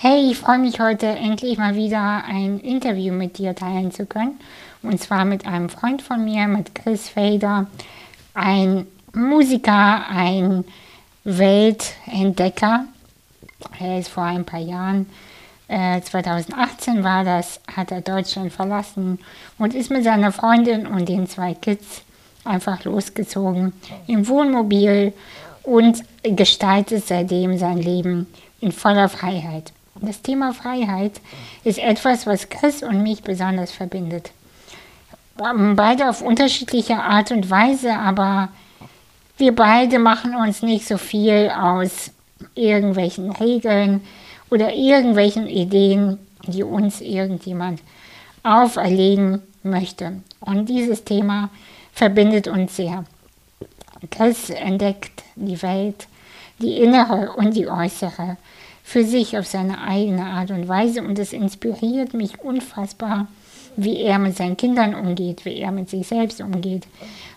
Hey, 0.00 0.30
ich 0.30 0.38
freue 0.38 0.60
mich 0.60 0.78
heute 0.78 1.06
endlich 1.06 1.58
mal 1.58 1.74
wieder 1.74 2.22
ein 2.24 2.60
Interview 2.60 3.12
mit 3.12 3.36
dir 3.36 3.56
teilen 3.56 3.90
zu 3.90 4.06
können. 4.06 4.38
Und 4.80 5.00
zwar 5.00 5.24
mit 5.24 5.44
einem 5.44 5.68
Freund 5.68 6.02
von 6.02 6.24
mir, 6.24 6.46
mit 6.46 6.72
Chris 6.72 7.08
Fader, 7.08 7.66
ein 8.32 8.86
Musiker, 9.12 10.08
ein 10.08 10.64
Weltentdecker. 11.24 12.84
Er 13.80 13.98
ist 13.98 14.10
vor 14.10 14.22
ein 14.22 14.44
paar 14.44 14.60
Jahren, 14.60 15.06
äh, 15.66 16.00
2018 16.00 17.02
war 17.02 17.24
das, 17.24 17.60
hat 17.66 17.90
er 17.90 18.00
Deutschland 18.00 18.52
verlassen 18.52 19.18
und 19.58 19.74
ist 19.74 19.90
mit 19.90 20.04
seiner 20.04 20.30
Freundin 20.30 20.86
und 20.86 21.08
den 21.08 21.26
zwei 21.26 21.54
Kids 21.54 22.02
einfach 22.44 22.84
losgezogen 22.84 23.72
im 24.06 24.28
Wohnmobil 24.28 25.12
und 25.64 26.04
gestaltet 26.22 27.04
seitdem 27.08 27.58
sein 27.58 27.78
Leben 27.78 28.28
in 28.60 28.70
voller 28.70 29.08
Freiheit. 29.08 29.72
Das 30.00 30.22
Thema 30.22 30.52
Freiheit 30.52 31.20
ist 31.64 31.78
etwas, 31.78 32.26
was 32.26 32.48
Chris 32.48 32.82
und 32.82 33.02
mich 33.02 33.22
besonders 33.22 33.72
verbindet. 33.72 34.30
Beide 35.36 36.08
auf 36.08 36.22
unterschiedliche 36.22 36.96
Art 36.96 37.30
und 37.30 37.48
Weise, 37.50 37.94
aber 37.94 38.48
wir 39.36 39.54
beide 39.54 39.98
machen 39.98 40.34
uns 40.34 40.62
nicht 40.62 40.86
so 40.86 40.98
viel 40.98 41.50
aus 41.50 42.10
irgendwelchen 42.54 43.30
Regeln 43.30 44.00
oder 44.50 44.72
irgendwelchen 44.72 45.46
Ideen, 45.46 46.18
die 46.46 46.62
uns 46.62 47.00
irgendjemand 47.00 47.80
auferlegen 48.42 49.42
möchte. 49.62 50.22
Und 50.40 50.68
dieses 50.68 51.04
Thema 51.04 51.50
verbindet 51.92 52.48
uns 52.48 52.76
sehr. 52.76 53.04
Chris 54.10 54.50
entdeckt 54.50 55.22
die 55.36 55.60
Welt, 55.62 56.06
die 56.58 56.78
innere 56.78 57.32
und 57.36 57.54
die 57.54 57.68
äußere 57.68 58.36
für 58.88 59.04
sich 59.04 59.36
auf 59.36 59.46
seine 59.46 59.82
eigene 59.82 60.24
Art 60.24 60.50
und 60.50 60.66
Weise 60.66 61.02
und 61.02 61.18
es 61.18 61.34
inspiriert 61.34 62.14
mich 62.14 62.40
unfassbar, 62.40 63.28
wie 63.76 64.00
er 64.00 64.18
mit 64.18 64.34
seinen 64.34 64.56
Kindern 64.56 64.94
umgeht, 64.94 65.44
wie 65.44 65.58
er 65.58 65.72
mit 65.72 65.90
sich 65.90 66.06
selbst 66.06 66.40
umgeht 66.40 66.86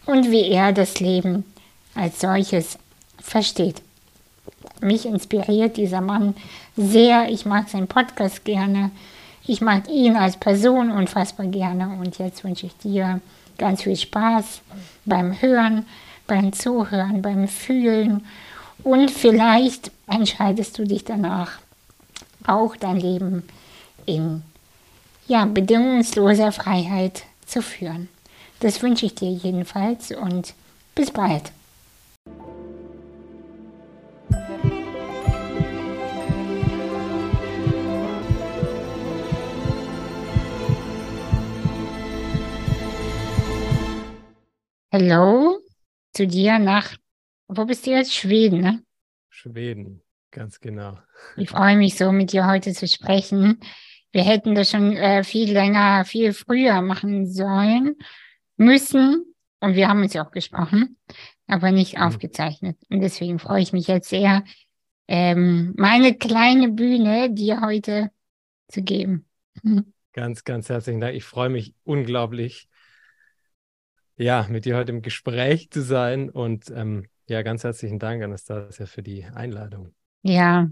und 0.05 0.31
wie 0.31 0.47
er 0.47 0.71
das 0.71 1.01
Leben 1.01 1.43
als 1.93 2.21
solches 2.21 2.77
versteht. 3.19 3.81
Mich 4.79 5.05
inspiriert 5.05 5.75
dieser 5.75 5.99
Mann 5.99 6.35
sehr. 6.77 7.27
Ich 7.27 7.45
mag 7.45 7.67
seinen 7.67 7.87
Podcast 7.87 8.45
gerne. 8.45 8.89
Ich 9.45 9.59
mag 9.59 9.89
ihn 9.89 10.15
als 10.15 10.37
Person 10.37 10.89
unfassbar 10.89 11.47
gerne. 11.47 11.97
Und 11.99 12.17
jetzt 12.17 12.45
wünsche 12.45 12.67
ich 12.67 12.77
dir 12.77 13.19
ganz 13.57 13.83
viel 13.83 13.97
Spaß 13.97 14.61
beim 15.03 15.41
Hören, 15.41 15.85
beim 16.27 16.53
Zuhören, 16.53 17.21
beim 17.21 17.49
Fühlen 17.49 18.23
und 18.83 19.11
vielleicht 19.11 19.91
entscheidest 20.07 20.77
du 20.77 20.85
dich 20.85 21.03
danach, 21.03 21.59
auch 22.45 22.75
dein 22.75 22.97
Leben 22.97 23.43
in 24.05 24.43
ja, 25.27 25.45
bedingungsloser 25.45 26.51
Freiheit 26.51 27.23
zu 27.45 27.61
führen. 27.61 28.09
Das 28.59 28.81
wünsche 28.81 29.05
ich 29.05 29.15
dir 29.15 29.31
jedenfalls 29.31 30.11
und 30.11 30.53
bis 30.95 31.11
bald. 31.11 31.51
Hallo 44.93 45.59
zu 46.13 46.27
dir 46.27 46.59
nach 46.59 46.97
wo 47.51 47.65
bist 47.65 47.85
du 47.85 47.91
jetzt? 47.91 48.13
Schweden, 48.13 48.61
ne? 48.61 48.83
Schweden, 49.29 50.01
ganz 50.31 50.59
genau. 50.59 50.97
Ich 51.35 51.49
freue 51.49 51.75
mich 51.75 51.95
so, 51.95 52.11
mit 52.11 52.31
dir 52.31 52.47
heute 52.47 52.73
zu 52.73 52.87
sprechen. 52.87 53.59
Wir 54.11 54.23
hätten 54.23 54.55
das 54.55 54.71
schon 54.71 54.95
äh, 54.95 55.23
viel 55.23 55.51
länger, 55.51 56.05
viel 56.05 56.33
früher 56.33 56.81
machen 56.81 57.31
sollen, 57.31 57.95
müssen. 58.57 59.35
Und 59.59 59.75
wir 59.75 59.89
haben 59.89 60.01
uns 60.01 60.13
ja 60.13 60.25
auch 60.25 60.31
gesprochen, 60.31 60.97
aber 61.47 61.71
nicht 61.71 61.97
mhm. 61.97 62.03
aufgezeichnet. 62.03 62.77
Und 62.89 63.01
deswegen 63.01 63.37
freue 63.37 63.61
ich 63.61 63.73
mich 63.73 63.87
jetzt 63.87 64.09
sehr, 64.09 64.43
ähm, 65.07 65.73
meine 65.77 66.15
kleine 66.15 66.69
Bühne 66.69 67.33
dir 67.33 67.61
heute 67.61 68.11
zu 68.69 68.81
geben. 68.81 69.25
Hm. 69.61 69.93
Ganz, 70.13 70.43
ganz 70.45 70.69
herzlichen 70.69 71.01
Dank. 71.01 71.15
Ich 71.15 71.25
freue 71.25 71.49
mich 71.49 71.75
unglaublich, 71.83 72.69
ja, 74.17 74.45
mit 74.49 74.65
dir 74.65 74.77
heute 74.77 74.91
im 74.91 75.01
Gespräch 75.01 75.69
zu 75.69 75.81
sein 75.81 76.29
und 76.29 76.69
ähm, 76.69 77.07
ja, 77.31 77.43
ganz 77.43 77.63
herzlichen 77.63 77.97
Dank, 77.97 78.21
Anastasia, 78.21 78.85
für 78.85 79.01
die 79.01 79.23
Einladung. 79.23 79.93
Ja, 80.21 80.69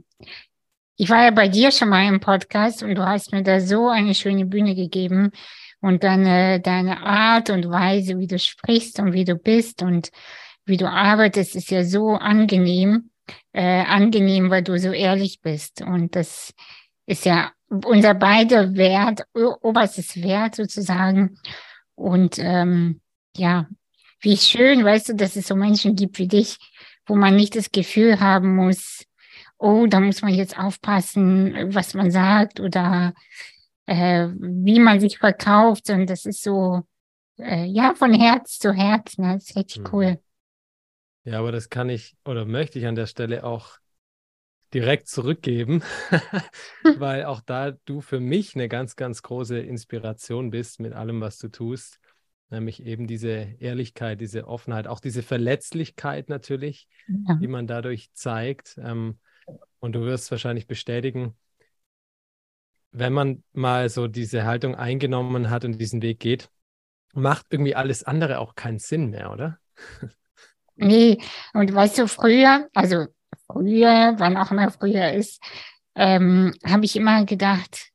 ich 0.98 1.10
war 1.10 1.24
ja 1.24 1.32
bei 1.32 1.48
dir 1.48 1.72
schon 1.72 1.88
mal 1.88 2.06
im 2.06 2.20
Podcast 2.20 2.84
und 2.84 2.96
du 2.96 3.06
hast 3.06 3.32
mir 3.32 3.44
da 3.44 3.62
so 3.62 3.88
eine 3.88 4.14
schöne 4.14 4.46
Bühne 4.46 4.76
gegeben 4.76 5.32
und 5.80 6.04
deine, 6.04 6.60
deine 6.60 7.02
Art 7.02 7.50
und 7.50 7.70
Weise, 7.70 8.20
wie 8.20 8.28
du 8.28 8.38
sprichst 8.38 9.00
und 9.00 9.14
wie 9.14 9.24
du 9.24 9.36
bist 9.36 9.82
und 9.82 10.10
wie 10.66 10.76
du 10.76 10.90
arbeitest, 10.90 11.56
ist 11.56 11.72
ja 11.72 11.86
so 11.86 12.10
angenehm, 12.10 13.10
äh, 13.54 13.86
angenehm, 13.86 14.50
weil 14.50 14.62
du 14.62 14.78
so 14.78 14.92
ehrlich 14.92 15.40
bist. 15.40 15.82
Und 15.82 16.18
das 16.18 16.54
ist 17.06 17.24
ja 17.24 17.54
unser 17.86 18.16
beider 18.16 18.76
Wert, 18.76 19.26
oberstes 19.34 20.22
Wert 20.22 20.56
sozusagen. 20.56 21.40
Und 21.96 22.38
ähm, 22.38 23.00
ja, 23.38 23.70
wie 24.22 24.38
schön, 24.38 24.84
weißt 24.84 25.10
du, 25.10 25.16
dass 25.16 25.36
es 25.36 25.48
so 25.48 25.56
Menschen 25.56 25.96
gibt 25.96 26.20
wie 26.20 26.28
dich, 26.28 26.58
wo 27.06 27.16
man 27.16 27.36
nicht 27.36 27.56
das 27.56 27.72
Gefühl 27.72 28.20
haben 28.20 28.56
muss, 28.56 29.06
oh, 29.58 29.88
da 29.88 30.00
muss 30.00 30.22
man 30.22 30.34
jetzt 30.34 30.58
aufpassen, 30.58 31.74
was 31.74 31.94
man 31.94 32.12
sagt 32.12 32.60
oder 32.60 33.14
äh, 33.86 34.30
wie 34.40 34.80
man 34.80 35.00
sich 35.00 35.18
verkauft. 35.18 35.90
Und 35.90 36.10
das 36.10 36.26
ist 36.26 36.42
so, 36.42 36.84
äh, 37.38 37.66
ja, 37.66 37.94
von 37.96 38.14
Herz 38.14 38.58
zu 38.60 38.74
Herz. 38.74 39.18
Ne? 39.18 39.34
Das 39.34 39.50
ist 39.50 39.58
richtig 39.58 39.80
mhm. 39.80 39.90
cool. 39.92 40.20
Ja, 41.26 41.40
aber 41.40 41.52
das 41.52 41.70
kann 41.70 41.90
ich 41.90 42.16
oder 42.26 42.46
möchte 42.46 42.80
ich 42.80 42.88
an 42.88 42.96
der 42.96 43.06
Stelle 43.06 43.44
auch 43.44 43.78
direkt 44.74 45.08
zurückgeben, 45.08 45.84
weil 46.98 47.26
auch 47.26 47.42
da 47.42 47.72
du 47.72 48.02
für 48.02 48.20
mich 48.20 48.56
eine 48.56 48.70
ganz, 48.70 48.96
ganz 48.96 49.22
große 49.22 49.60
Inspiration 49.60 50.50
bist 50.52 50.80
mit 50.80 50.94
allem, 50.94 51.22
was 51.22 51.38
du 51.38 51.50
tust 51.50 52.00
nämlich 52.50 52.84
eben 52.84 53.08
diese 53.08 53.30
Ehrlichkeit, 53.60 54.22
diese 54.22 54.48
Offenheit, 54.48 54.88
auch 54.88 55.00
diese 55.00 55.24
Verletzlichkeit 55.24 56.30
natürlich, 56.30 56.88
ja. 57.08 57.36
die 57.36 57.48
man 57.48 57.68
dadurch 57.68 58.12
zeigt. 58.14 58.80
Ähm, 58.82 59.20
und 59.80 59.94
du 59.94 60.02
wirst 60.02 60.30
wahrscheinlich 60.32 60.68
bestätigen, 60.68 61.36
wenn 62.92 63.14
man 63.14 63.44
mal 63.54 63.90
so 63.90 64.08
diese 64.08 64.46
Haltung 64.46 64.76
eingenommen 64.76 65.50
hat 65.50 65.64
und 65.64 65.78
diesen 65.78 66.02
Weg 66.02 66.20
geht, 66.20 66.50
macht 67.14 67.48
irgendwie 67.52 67.76
alles 67.76 68.04
andere 68.04 68.40
auch 68.40 68.56
keinen 68.56 68.80
Sinn 68.80 69.10
mehr, 69.10 69.32
oder? 69.32 69.60
Nee, 70.82 71.22
und 71.54 71.76
weißt 71.76 71.98
du, 71.98 72.08
früher, 72.08 72.70
also 72.74 73.08
früher, 73.52 74.16
wann 74.18 74.38
auch 74.38 74.50
immer 74.50 74.72
früher 74.72 75.12
ist, 75.12 75.44
ähm, 75.94 76.54
habe 76.66 76.86
ich 76.86 76.96
immer 76.96 77.26
gedacht, 77.26 77.90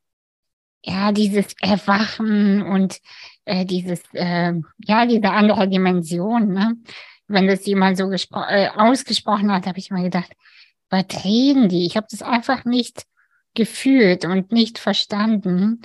ja, 0.82 1.10
dieses 1.10 1.54
Erwachen 1.62 2.60
und 2.60 3.00
äh, 3.44 3.64
dieses, 3.64 4.02
äh, 4.12 4.52
ja, 4.78 5.06
diese 5.06 5.30
andere 5.30 5.68
Dimension, 5.68 6.52
ne? 6.52 6.76
Wenn 7.26 7.46
das 7.46 7.64
jemand 7.66 7.96
so 7.96 8.10
äh, 8.10 8.68
ausgesprochen 8.76 9.50
hat, 9.50 9.66
habe 9.66 9.78
ich 9.78 9.90
mal 9.90 10.02
gedacht, 10.02 10.32
was 10.90 11.24
reden 11.24 11.68
die? 11.68 11.86
Ich 11.86 11.96
habe 11.96 12.06
das 12.10 12.22
einfach 12.22 12.64
nicht 12.64 13.04
gefühlt 13.54 14.24
und 14.24 14.52
nicht 14.52 14.78
verstanden. 14.78 15.80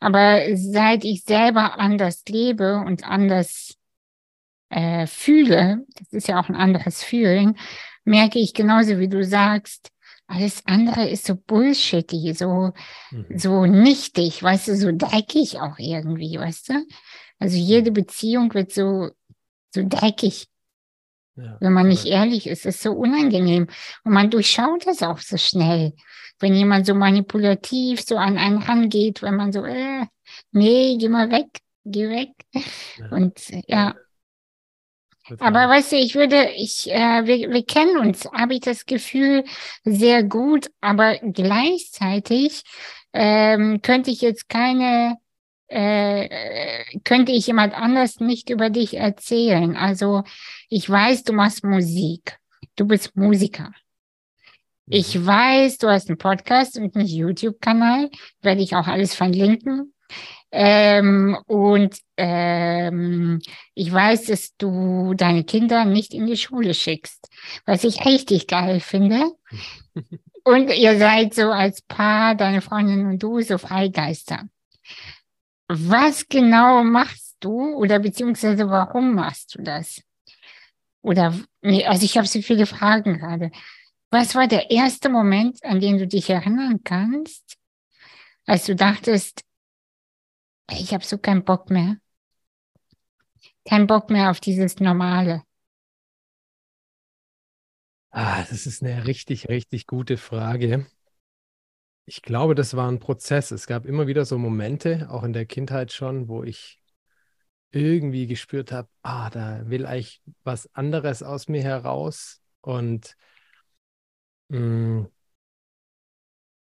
Aber 0.00 0.40
seit 0.54 1.04
ich 1.04 1.24
selber 1.24 1.78
anders 1.78 2.22
lebe 2.28 2.76
und 2.78 3.04
anders 3.04 3.74
äh, 4.70 5.06
fühle, 5.06 5.84
das 5.98 6.12
ist 6.12 6.28
ja 6.28 6.40
auch 6.40 6.48
ein 6.48 6.56
anderes 6.56 7.02
Fühlen, 7.02 7.58
merke 8.04 8.38
ich 8.38 8.54
genauso 8.54 8.98
wie 8.98 9.08
du 9.08 9.24
sagst, 9.24 9.90
alles 10.28 10.62
andere 10.66 11.08
ist 11.08 11.26
so 11.26 11.34
bullshitty, 11.34 12.34
so, 12.34 12.72
mhm. 13.10 13.26
so 13.34 13.64
nichtig, 13.66 14.42
weißt 14.42 14.68
du, 14.68 14.76
so 14.76 14.90
dreckig 14.92 15.58
auch 15.58 15.78
irgendwie, 15.78 16.38
weißt 16.38 16.68
du? 16.68 16.86
Also 17.38 17.56
jede 17.56 17.90
Beziehung 17.90 18.52
wird 18.52 18.72
so, 18.72 19.10
so 19.74 19.82
dreckig. 19.88 20.46
Ja, 21.36 21.56
Wenn 21.60 21.72
man 21.72 21.88
nicht 21.88 22.04
ehrlich 22.04 22.46
ist, 22.46 22.66
ist 22.66 22.82
so 22.82 22.92
unangenehm. 22.92 23.68
Und 24.04 24.12
man 24.12 24.30
durchschaut 24.30 24.86
das 24.86 25.02
auch 25.02 25.18
so 25.18 25.36
schnell. 25.38 25.94
Wenn 26.40 26.54
jemand 26.54 26.84
so 26.84 26.94
manipulativ 26.94 28.02
so 28.02 28.16
an 28.18 28.38
einen 28.38 28.58
rangeht, 28.58 29.22
wenn 29.22 29.36
man 29.36 29.52
so, 29.52 29.64
äh, 29.64 30.04
nee, 30.52 30.96
geh 30.98 31.08
mal 31.08 31.30
weg, 31.30 31.60
geh 31.84 32.08
weg. 32.08 32.30
Ja. 32.52 33.08
Und 33.10 33.40
ja, 33.66 33.94
aber 35.38 35.68
weißt 35.68 35.92
du, 35.92 35.96
ich 35.96 36.14
würde, 36.14 36.50
ich, 36.56 36.90
äh, 36.90 37.26
wir, 37.26 37.50
wir 37.50 37.64
kennen 37.64 37.98
uns, 37.98 38.24
habe 38.26 38.54
ich 38.54 38.60
das 38.60 38.86
Gefühl, 38.86 39.44
sehr 39.84 40.22
gut, 40.22 40.70
aber 40.80 41.18
gleichzeitig 41.18 42.62
ähm, 43.12 43.80
könnte 43.82 44.10
ich 44.10 44.20
jetzt 44.20 44.48
keine, 44.48 45.16
äh, 45.68 46.84
könnte 47.04 47.32
ich 47.32 47.46
jemand 47.46 47.74
anders 47.74 48.20
nicht 48.20 48.50
über 48.50 48.70
dich 48.70 48.94
erzählen. 48.96 49.76
Also 49.76 50.22
ich 50.68 50.88
weiß, 50.88 51.24
du 51.24 51.32
machst 51.32 51.64
Musik, 51.64 52.38
du 52.76 52.86
bist 52.86 53.16
Musiker. 53.16 53.72
Ich 54.90 55.26
weiß, 55.26 55.78
du 55.78 55.88
hast 55.88 56.08
einen 56.08 56.16
Podcast 56.16 56.78
und 56.78 56.96
einen 56.96 57.06
YouTube-Kanal, 57.06 58.10
werde 58.40 58.62
ich 58.62 58.74
auch 58.74 58.86
alles 58.86 59.14
verlinken. 59.14 59.92
Ähm, 60.50 61.36
und 61.46 61.98
ähm, 62.16 63.40
ich 63.74 63.92
weiß, 63.92 64.26
dass 64.26 64.56
du 64.56 65.12
deine 65.14 65.44
Kinder 65.44 65.84
nicht 65.84 66.14
in 66.14 66.26
die 66.26 66.38
Schule 66.38 66.72
schickst, 66.72 67.28
was 67.66 67.84
ich 67.84 68.04
richtig 68.06 68.46
geil 68.46 68.80
finde. 68.80 69.32
und 70.44 70.70
ihr 70.70 70.98
seid 70.98 71.34
so 71.34 71.50
als 71.50 71.82
Paar, 71.82 72.34
deine 72.34 72.62
Freundin 72.62 73.06
und 73.06 73.22
du, 73.22 73.40
so 73.42 73.58
Freigeister. 73.58 74.44
Was 75.68 76.26
genau 76.28 76.82
machst 76.82 77.36
du 77.40 77.74
oder 77.74 77.98
beziehungsweise 77.98 78.70
warum 78.70 79.14
machst 79.14 79.54
du 79.54 79.62
das? 79.62 80.00
Oder, 81.02 81.34
nee, 81.60 81.84
also 81.84 82.04
ich 82.04 82.16
habe 82.16 82.26
so 82.26 82.40
viele 82.40 82.64
Fragen 82.64 83.18
gerade. 83.18 83.50
Was 84.10 84.34
war 84.34 84.48
der 84.48 84.70
erste 84.70 85.10
Moment, 85.10 85.62
an 85.62 85.80
den 85.80 85.98
du 85.98 86.06
dich 86.06 86.30
erinnern 86.30 86.80
kannst, 86.82 87.58
als 88.46 88.64
du 88.64 88.74
dachtest, 88.74 89.44
ich 90.70 90.92
habe 90.92 91.04
so 91.04 91.18
keinen 91.18 91.44
Bock 91.44 91.70
mehr? 91.70 91.96
Kein 93.64 93.86
Bock 93.86 94.10
mehr 94.10 94.30
auf 94.30 94.40
dieses 94.40 94.80
Normale. 94.80 95.42
Ah, 98.10 98.42
das 98.48 98.66
ist 98.66 98.82
eine 98.82 99.06
richtig, 99.06 99.48
richtig 99.48 99.86
gute 99.86 100.16
Frage. 100.16 100.86
Ich 102.06 102.22
glaube, 102.22 102.54
das 102.54 102.74
war 102.74 102.90
ein 102.90 103.00
Prozess. 103.00 103.50
Es 103.50 103.66
gab 103.66 103.84
immer 103.84 104.06
wieder 104.06 104.24
so 104.24 104.38
Momente, 104.38 105.08
auch 105.10 105.22
in 105.24 105.34
der 105.34 105.44
Kindheit 105.44 105.92
schon, 105.92 106.28
wo 106.28 106.42
ich 106.42 106.82
irgendwie 107.70 108.26
gespürt 108.26 108.72
habe, 108.72 108.88
ah, 109.02 109.30
da 109.30 109.68
will 109.68 109.86
eigentlich 109.86 110.22
was 110.42 110.74
anderes 110.74 111.22
aus 111.22 111.48
mir 111.48 111.62
heraus. 111.62 112.40
Und 112.62 113.16
mh, 114.48 114.58
mm, 114.58 115.08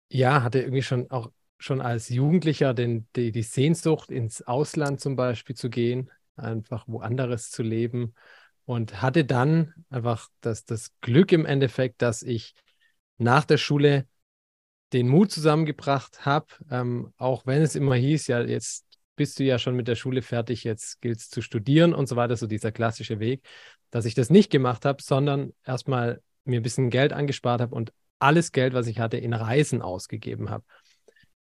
ja, 0.08 0.42
hatte 0.42 0.60
irgendwie 0.60 0.82
schon 0.82 1.10
auch 1.10 1.30
schon 1.64 1.80
als 1.80 2.08
Jugendlicher 2.10 2.74
den, 2.74 3.08
die, 3.16 3.32
die 3.32 3.42
Sehnsucht, 3.42 4.10
ins 4.10 4.42
Ausland 4.42 5.00
zum 5.00 5.16
Beispiel 5.16 5.56
zu 5.56 5.70
gehen, 5.70 6.10
einfach 6.36 6.86
woanders 6.86 7.50
zu 7.50 7.62
leben. 7.62 8.14
Und 8.66 9.02
hatte 9.02 9.24
dann 9.24 9.74
einfach 9.90 10.28
das, 10.40 10.64
das 10.64 10.92
Glück 11.00 11.32
im 11.32 11.44
Endeffekt, 11.44 12.00
dass 12.00 12.22
ich 12.22 12.54
nach 13.18 13.44
der 13.44 13.58
Schule 13.58 14.06
den 14.92 15.08
Mut 15.08 15.32
zusammengebracht 15.32 16.24
habe, 16.24 16.46
ähm, 16.70 17.12
auch 17.16 17.46
wenn 17.46 17.62
es 17.62 17.74
immer 17.74 17.94
hieß, 17.94 18.26
ja, 18.28 18.40
jetzt 18.40 18.86
bist 19.16 19.38
du 19.38 19.44
ja 19.44 19.58
schon 19.58 19.76
mit 19.76 19.88
der 19.88 19.96
Schule 19.96 20.22
fertig, 20.22 20.64
jetzt 20.64 21.00
gilt 21.00 21.18
es 21.18 21.28
zu 21.28 21.42
studieren 21.42 21.94
und 21.94 22.08
so 22.08 22.16
weiter, 22.16 22.36
so 22.36 22.46
dieser 22.46 22.72
klassische 22.72 23.20
Weg, 23.20 23.42
dass 23.90 24.06
ich 24.06 24.14
das 24.14 24.30
nicht 24.30 24.50
gemacht 24.50 24.84
habe, 24.84 25.02
sondern 25.02 25.52
erstmal 25.64 26.22
mir 26.44 26.60
ein 26.60 26.62
bisschen 26.62 26.90
Geld 26.90 27.12
angespart 27.12 27.60
habe 27.60 27.74
und 27.74 27.92
alles 28.18 28.52
Geld, 28.52 28.72
was 28.72 28.86
ich 28.86 28.98
hatte, 28.98 29.16
in 29.16 29.34
Reisen 29.34 29.82
ausgegeben 29.82 30.50
habe. 30.50 30.64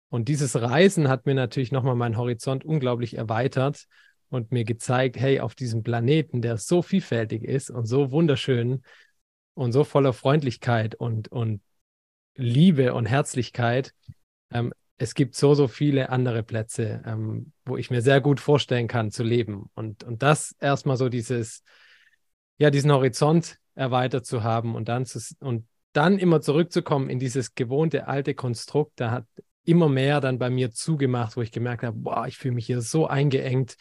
Und 0.09 0.29
dieses 0.29 0.59
Reisen 0.59 1.09
hat 1.09 1.25
mir 1.25 1.35
natürlich 1.35 1.71
nochmal 1.71 1.95
meinen 1.95 2.17
Horizont 2.17 2.63
unglaublich 2.63 3.17
erweitert 3.17 3.85
und 4.29 4.51
mir 4.51 4.63
gezeigt, 4.63 5.17
hey, 5.17 5.39
auf 5.39 5.55
diesem 5.55 5.83
Planeten, 5.83 6.41
der 6.41 6.57
so 6.57 6.81
vielfältig 6.81 7.43
ist 7.43 7.69
und 7.69 7.85
so 7.85 8.11
wunderschön 8.11 8.83
und 9.53 9.71
so 9.71 9.83
voller 9.83 10.13
Freundlichkeit 10.13 10.95
und, 10.95 11.29
und 11.29 11.61
Liebe 12.35 12.93
und 12.93 13.05
Herzlichkeit, 13.05 13.93
ähm, 14.51 14.73
es 14.97 15.13
gibt 15.13 15.35
so, 15.35 15.53
so 15.53 15.67
viele 15.67 16.09
andere 16.09 16.43
Plätze, 16.43 17.03
ähm, 17.05 17.51
wo 17.65 17.77
ich 17.77 17.91
mir 17.91 18.01
sehr 18.01 18.19
gut 18.19 18.39
vorstellen 18.39 18.87
kann 18.87 19.11
zu 19.11 19.23
leben. 19.23 19.69
Und, 19.75 20.03
und 20.03 20.23
das 20.23 20.55
erstmal 20.59 20.97
so 20.97 21.09
dieses, 21.09 21.63
ja, 22.57 22.71
diesen 22.71 22.91
Horizont 22.91 23.59
erweitert 23.75 24.25
zu 24.25 24.43
haben 24.43 24.75
und 24.75 24.89
dann, 24.89 25.05
zu, 25.05 25.19
und 25.39 25.67
dann 25.93 26.17
immer 26.17 26.41
zurückzukommen 26.41 27.09
in 27.09 27.19
dieses 27.19 27.53
gewohnte 27.53 28.07
alte 28.07 28.33
Konstrukt, 28.33 28.93
da 28.95 29.11
hat 29.11 29.25
immer 29.67 29.89
mehr 29.89 30.21
dann 30.21 30.39
bei 30.39 30.49
mir 30.49 30.71
zugemacht, 30.71 31.37
wo 31.37 31.41
ich 31.41 31.51
gemerkt 31.51 31.83
habe, 31.83 31.97
boah, 31.97 32.27
ich 32.27 32.37
fühle 32.37 32.55
mich 32.55 32.65
hier 32.65 32.81
so 32.81 33.07
eingeengt, 33.07 33.77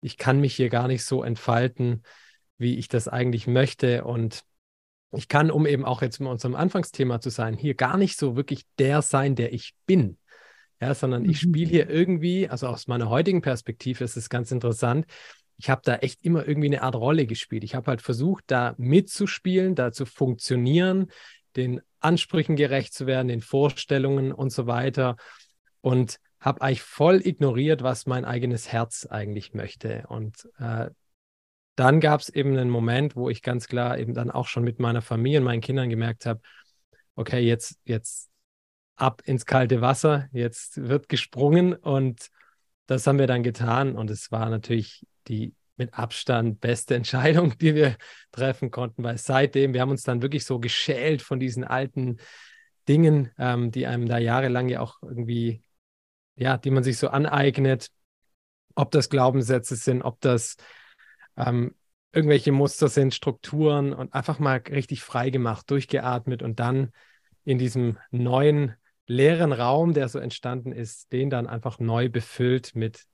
ich 0.00 0.16
kann 0.16 0.40
mich 0.40 0.54
hier 0.54 0.68
gar 0.68 0.88
nicht 0.88 1.04
so 1.04 1.22
entfalten, 1.22 2.02
wie 2.56 2.76
ich 2.78 2.88
das 2.88 3.08
eigentlich 3.08 3.46
möchte. 3.46 4.04
Und 4.04 4.44
ich 5.12 5.28
kann, 5.28 5.50
um 5.50 5.66
eben 5.66 5.84
auch 5.84 6.02
jetzt 6.02 6.20
mit 6.20 6.28
unserem 6.28 6.54
Anfangsthema 6.54 7.20
zu 7.20 7.30
sein, 7.30 7.56
hier 7.56 7.74
gar 7.74 7.96
nicht 7.96 8.18
so 8.18 8.36
wirklich 8.36 8.62
der 8.78 9.02
sein, 9.02 9.34
der 9.34 9.52
ich 9.52 9.74
bin 9.86 10.18
ja, 10.80 10.94
sondern 10.94 11.24
ich 11.24 11.44
mhm. 11.44 11.50
spiele 11.50 11.70
hier 11.70 11.90
irgendwie, 11.90 12.48
also 12.48 12.68
aus 12.68 12.86
meiner 12.86 13.08
heutigen 13.08 13.42
Perspektive 13.42 14.04
ist 14.04 14.16
es 14.16 14.28
ganz 14.28 14.50
interessant, 14.50 15.06
ich 15.60 15.70
habe 15.70 15.82
da 15.84 15.96
echt 15.96 16.24
immer 16.24 16.46
irgendwie 16.46 16.68
eine 16.68 16.82
Art 16.82 16.94
Rolle 16.94 17.26
gespielt. 17.26 17.64
Ich 17.64 17.74
habe 17.74 17.88
halt 17.88 18.00
versucht, 18.00 18.44
da 18.46 18.76
mitzuspielen, 18.78 19.74
da 19.74 19.90
zu 19.90 20.06
funktionieren, 20.06 21.10
den 21.56 21.80
Ansprüchen 22.00 22.56
gerecht 22.56 22.94
zu 22.94 23.06
werden, 23.06 23.28
den 23.28 23.40
Vorstellungen 23.40 24.32
und 24.32 24.50
so 24.50 24.66
weiter 24.66 25.16
und 25.80 26.18
habe 26.40 26.62
eigentlich 26.62 26.82
voll 26.82 27.20
ignoriert, 27.26 27.82
was 27.82 28.06
mein 28.06 28.24
eigenes 28.24 28.70
Herz 28.70 29.06
eigentlich 29.06 29.54
möchte. 29.54 30.04
Und 30.08 30.48
äh, 30.58 30.90
dann 31.74 32.00
gab 32.00 32.20
es 32.20 32.28
eben 32.28 32.56
einen 32.56 32.70
Moment, 32.70 33.16
wo 33.16 33.28
ich 33.28 33.42
ganz 33.42 33.66
klar 33.68 33.98
eben 33.98 34.14
dann 34.14 34.30
auch 34.30 34.46
schon 34.46 34.64
mit 34.64 34.78
meiner 34.78 35.02
Familie 35.02 35.38
und 35.38 35.44
meinen 35.44 35.60
Kindern 35.60 35.90
gemerkt 35.90 36.26
habe, 36.26 36.40
okay, 37.14 37.40
jetzt, 37.40 37.78
jetzt 37.84 38.30
ab 38.96 39.22
ins 39.24 39.46
kalte 39.46 39.80
Wasser. 39.80 40.28
Jetzt 40.32 40.88
wird 40.88 41.08
gesprungen 41.08 41.74
und 41.74 42.28
das 42.86 43.06
haben 43.06 43.18
wir 43.18 43.26
dann 43.26 43.42
getan. 43.42 43.96
Und 43.96 44.10
es 44.10 44.30
war 44.30 44.48
natürlich 44.50 45.06
die 45.28 45.54
mit 45.78 45.94
Abstand 45.94 46.60
beste 46.60 46.94
Entscheidung, 46.94 47.56
die 47.58 47.74
wir 47.74 47.96
treffen 48.32 48.70
konnten, 48.70 49.02
weil 49.02 49.18
seitdem, 49.18 49.72
wir 49.72 49.80
haben 49.80 49.90
uns 49.90 50.02
dann 50.02 50.22
wirklich 50.22 50.44
so 50.44 50.58
geschält 50.58 51.22
von 51.22 51.40
diesen 51.40 51.64
alten 51.64 52.18
Dingen, 52.88 53.30
ähm, 53.38 53.70
die 53.70 53.86
einem 53.86 54.06
da 54.08 54.18
jahrelang 54.18 54.68
ja 54.68 54.80
auch 54.80 54.96
irgendwie, 55.02 55.62
ja, 56.36 56.56
die 56.56 56.70
man 56.70 56.84
sich 56.84 56.98
so 56.98 57.08
aneignet, 57.08 57.90
ob 58.74 58.90
das 58.90 59.10
Glaubenssätze 59.10 59.76
sind, 59.76 60.02
ob 60.02 60.20
das 60.20 60.56
ähm, 61.36 61.74
irgendwelche 62.12 62.52
Muster 62.52 62.88
sind, 62.88 63.14
Strukturen 63.14 63.92
und 63.92 64.14
einfach 64.14 64.38
mal 64.38 64.56
richtig 64.70 65.02
frei 65.02 65.30
gemacht, 65.30 65.70
durchgeatmet 65.70 66.42
und 66.42 66.60
dann 66.60 66.92
in 67.44 67.58
diesem 67.58 67.98
neuen 68.10 68.74
leeren 69.06 69.52
Raum, 69.52 69.94
der 69.94 70.08
so 70.08 70.18
entstanden 70.18 70.72
ist, 70.72 71.12
den 71.12 71.30
dann 71.30 71.46
einfach 71.46 71.78
neu 71.78 72.08
befüllt 72.08 72.74
mit 72.74 73.04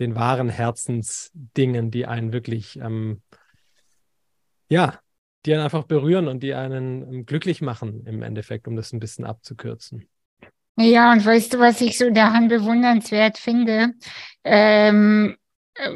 den 0.00 0.14
wahren 0.16 0.48
Herzensdingen, 0.48 1.90
die 1.90 2.06
einen 2.06 2.32
wirklich, 2.32 2.76
ähm, 2.80 3.22
ja, 4.68 4.98
die 5.44 5.54
einen 5.54 5.62
einfach 5.62 5.84
berühren 5.84 6.26
und 6.26 6.42
die 6.42 6.54
einen 6.54 7.02
ähm, 7.02 7.26
glücklich 7.26 7.60
machen 7.60 8.06
im 8.06 8.22
Endeffekt, 8.22 8.66
um 8.66 8.76
das 8.76 8.92
ein 8.92 9.00
bisschen 9.00 9.24
abzukürzen. 9.24 10.08
Ja, 10.76 11.12
und 11.12 11.24
weißt 11.24 11.54
du, 11.54 11.58
was 11.58 11.80
ich 11.82 11.98
so 11.98 12.10
daran 12.10 12.48
bewundernswert 12.48 13.36
finde? 13.36 13.92
Ähm, 14.44 15.36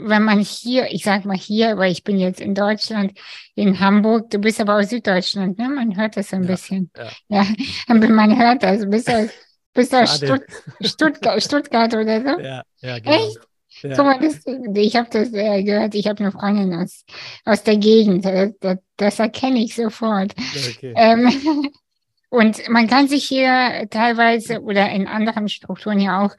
wenn 0.03 0.23
man 0.23 0.41
hier, 0.41 0.91
ich 0.93 1.05
sag 1.05 1.25
mal 1.25 1.37
hier, 1.37 1.77
weil 1.79 1.91
ich 1.91 2.05
bin 2.05 2.19
jetzt 2.19 2.41
in 2.41 2.55
Deutschland, 2.55 3.19
in 3.55 3.81
Hamburg, 3.81 4.31
du 4.31 4.39
bist 4.39 4.61
aber 4.61 4.77
aus 4.77 4.91
Süddeutschland, 4.91 5.59
ne? 5.59 5.69
Man 5.69 5.97
hört 5.97 6.17
das 6.17 6.33
ein 6.33 6.43
ja, 6.43 6.49
bisschen. 6.49 6.91
Ja. 6.97 7.45
ja, 7.89 7.95
man 8.09 8.39
hört 8.39 8.63
das. 8.63 8.81
Du 8.81 8.87
bist 8.87 9.11
aus, 9.11 9.31
bist 9.73 9.95
aus 9.95 10.17
Stutt 10.17 10.43
Stuttgart, 10.81 11.43
Stuttgart 11.43 11.95
oder 11.95 12.21
so? 12.21 12.41
Ja, 12.41 12.63
ja, 12.81 12.99
genau. 12.99 13.29
Echt? 13.29 13.39
Ja. 13.85 14.03
Mal, 14.03 14.19
das, 14.19 14.41
ich 14.77 14.97
habe 14.97 15.09
das 15.11 15.33
äh, 15.35 15.63
gehört, 15.63 15.95
ich 15.95 16.07
habe 16.07 16.21
eine 16.21 16.33
Freundin 16.33 16.75
aus, 16.75 17.05
aus 17.45 17.63
der 17.65 17.77
Gegend, 17.77 18.25
das, 18.25 18.51
das, 18.61 18.79
das 18.97 19.19
erkenne 19.19 19.63
ich 19.63 19.75
sofort. 19.75 20.35
Okay. 20.71 20.95
Ähm, 20.97 21.31
und 22.31 22.67
man 22.71 22.87
kann 22.87 23.09
sich 23.09 23.25
hier 23.25 23.87
teilweise 23.91 24.63
oder 24.63 24.91
in 24.91 25.07
anderen 25.07 25.51
Strukturen 25.51 26.01
ja 26.01 26.25
auch 26.25 26.35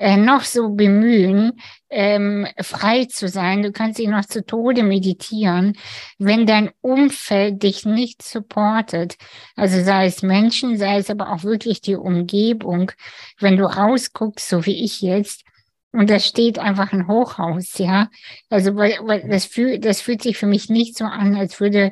äh, 0.00 0.16
noch 0.16 0.44
so 0.44 0.70
bemühen, 0.70 1.60
ähm, 1.90 2.46
frei 2.60 3.04
zu 3.04 3.28
sein. 3.28 3.62
Du 3.62 3.70
kannst 3.70 3.98
dich 3.98 4.08
noch 4.08 4.24
zu 4.24 4.44
Tode 4.44 4.82
meditieren, 4.82 5.76
wenn 6.18 6.46
dein 6.46 6.70
Umfeld 6.80 7.62
dich 7.62 7.84
nicht 7.84 8.22
supportet. 8.22 9.16
Also 9.56 9.82
sei 9.84 10.06
es 10.06 10.22
Menschen, 10.22 10.78
sei 10.78 10.96
es 10.96 11.10
aber 11.10 11.30
auch 11.30 11.44
wirklich 11.44 11.82
die 11.82 11.96
Umgebung. 11.96 12.90
Wenn 13.38 13.58
du 13.58 13.64
rausguckst, 13.64 14.48
so 14.48 14.64
wie 14.64 14.82
ich 14.82 15.02
jetzt, 15.02 15.44
und 15.92 16.08
da 16.08 16.20
steht 16.20 16.58
einfach 16.58 16.92
ein 16.92 17.08
Hochhaus, 17.08 17.78
ja. 17.78 18.08
Also 18.48 18.72
das, 18.72 19.44
fühlt, 19.46 19.84
das 19.84 20.00
fühlt 20.00 20.22
sich 20.22 20.36
für 20.36 20.46
mich 20.46 20.68
nicht 20.68 20.96
so 20.96 21.04
an, 21.04 21.34
als 21.34 21.60
würde 21.60 21.90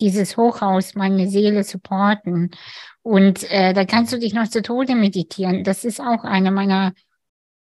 dieses 0.00 0.36
Hochhaus 0.36 0.94
meine 0.94 1.28
Seele 1.28 1.64
supporten. 1.64 2.50
Und 3.02 3.50
äh, 3.50 3.72
da 3.72 3.84
kannst 3.84 4.12
du 4.12 4.18
dich 4.18 4.34
noch 4.34 4.48
zu 4.48 4.62
Tode 4.62 4.94
meditieren. 4.94 5.64
Das 5.64 5.84
ist 5.84 6.00
auch 6.00 6.24
eine 6.24 6.50
meiner 6.50 6.92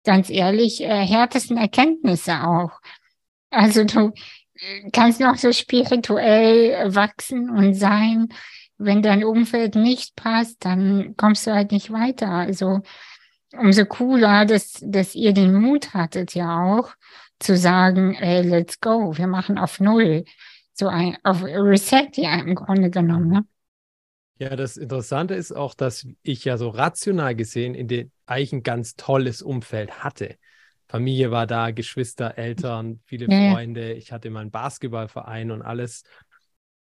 ganz 0.03 0.29
ehrlich, 0.29 0.81
äh, 0.81 1.05
härtesten 1.05 1.57
Erkenntnisse 1.57 2.47
auch. 2.47 2.79
Also 3.49 3.83
du 3.83 4.13
äh, 4.55 4.89
kannst 4.91 5.19
noch 5.19 5.35
so 5.37 5.51
spirituell 5.51 6.93
wachsen 6.93 7.49
und 7.49 7.73
sein. 7.75 8.29
Wenn 8.77 9.01
dein 9.01 9.23
Umfeld 9.23 9.75
nicht 9.75 10.15
passt, 10.15 10.63
dann 10.63 11.15
kommst 11.17 11.47
du 11.47 11.53
halt 11.53 11.71
nicht 11.71 11.91
weiter. 11.91 12.29
Also 12.29 12.81
umso 13.53 13.85
cooler, 13.85 14.45
dass, 14.45 14.79
dass 14.81 15.15
ihr 15.15 15.33
den 15.33 15.53
Mut 15.53 15.93
hattet 15.93 16.33
ja 16.35 16.63
auch 16.63 16.91
zu 17.39 17.55
sagen, 17.55 18.15
ey, 18.15 18.41
let's 18.41 18.79
go, 18.79 19.15
wir 19.15 19.27
machen 19.27 19.57
auf 19.57 19.79
Null. 19.79 20.25
So 20.73 20.87
ein, 20.87 21.17
auf 21.23 21.43
Reset 21.43 22.09
ja 22.15 22.35
im 22.35 22.55
Grunde 22.55 22.89
genommen. 22.89 23.29
Ne? 23.29 23.45
Ja, 24.39 24.55
das 24.55 24.77
Interessante 24.77 25.33
ist 25.33 25.51
auch, 25.51 25.73
dass 25.73 26.07
ich 26.21 26.45
ja 26.45 26.57
so 26.57 26.69
rational 26.69 27.35
gesehen 27.35 27.73
in 27.73 27.87
den 27.87 28.11
eigentlich 28.25 28.53
ein 28.53 28.63
ganz 28.63 28.95
tolles 28.95 29.41
Umfeld 29.41 30.03
hatte. 30.03 30.35
Familie 30.87 31.31
war 31.31 31.47
da, 31.47 31.71
Geschwister, 31.71 32.37
Eltern, 32.37 33.01
viele 33.05 33.25
Ja. 33.29 33.51
Freunde. 33.51 33.93
Ich 33.93 34.11
hatte 34.11 34.29
meinen 34.29 34.51
Basketballverein 34.51 35.51
und 35.51 35.61
alles. 35.61 36.03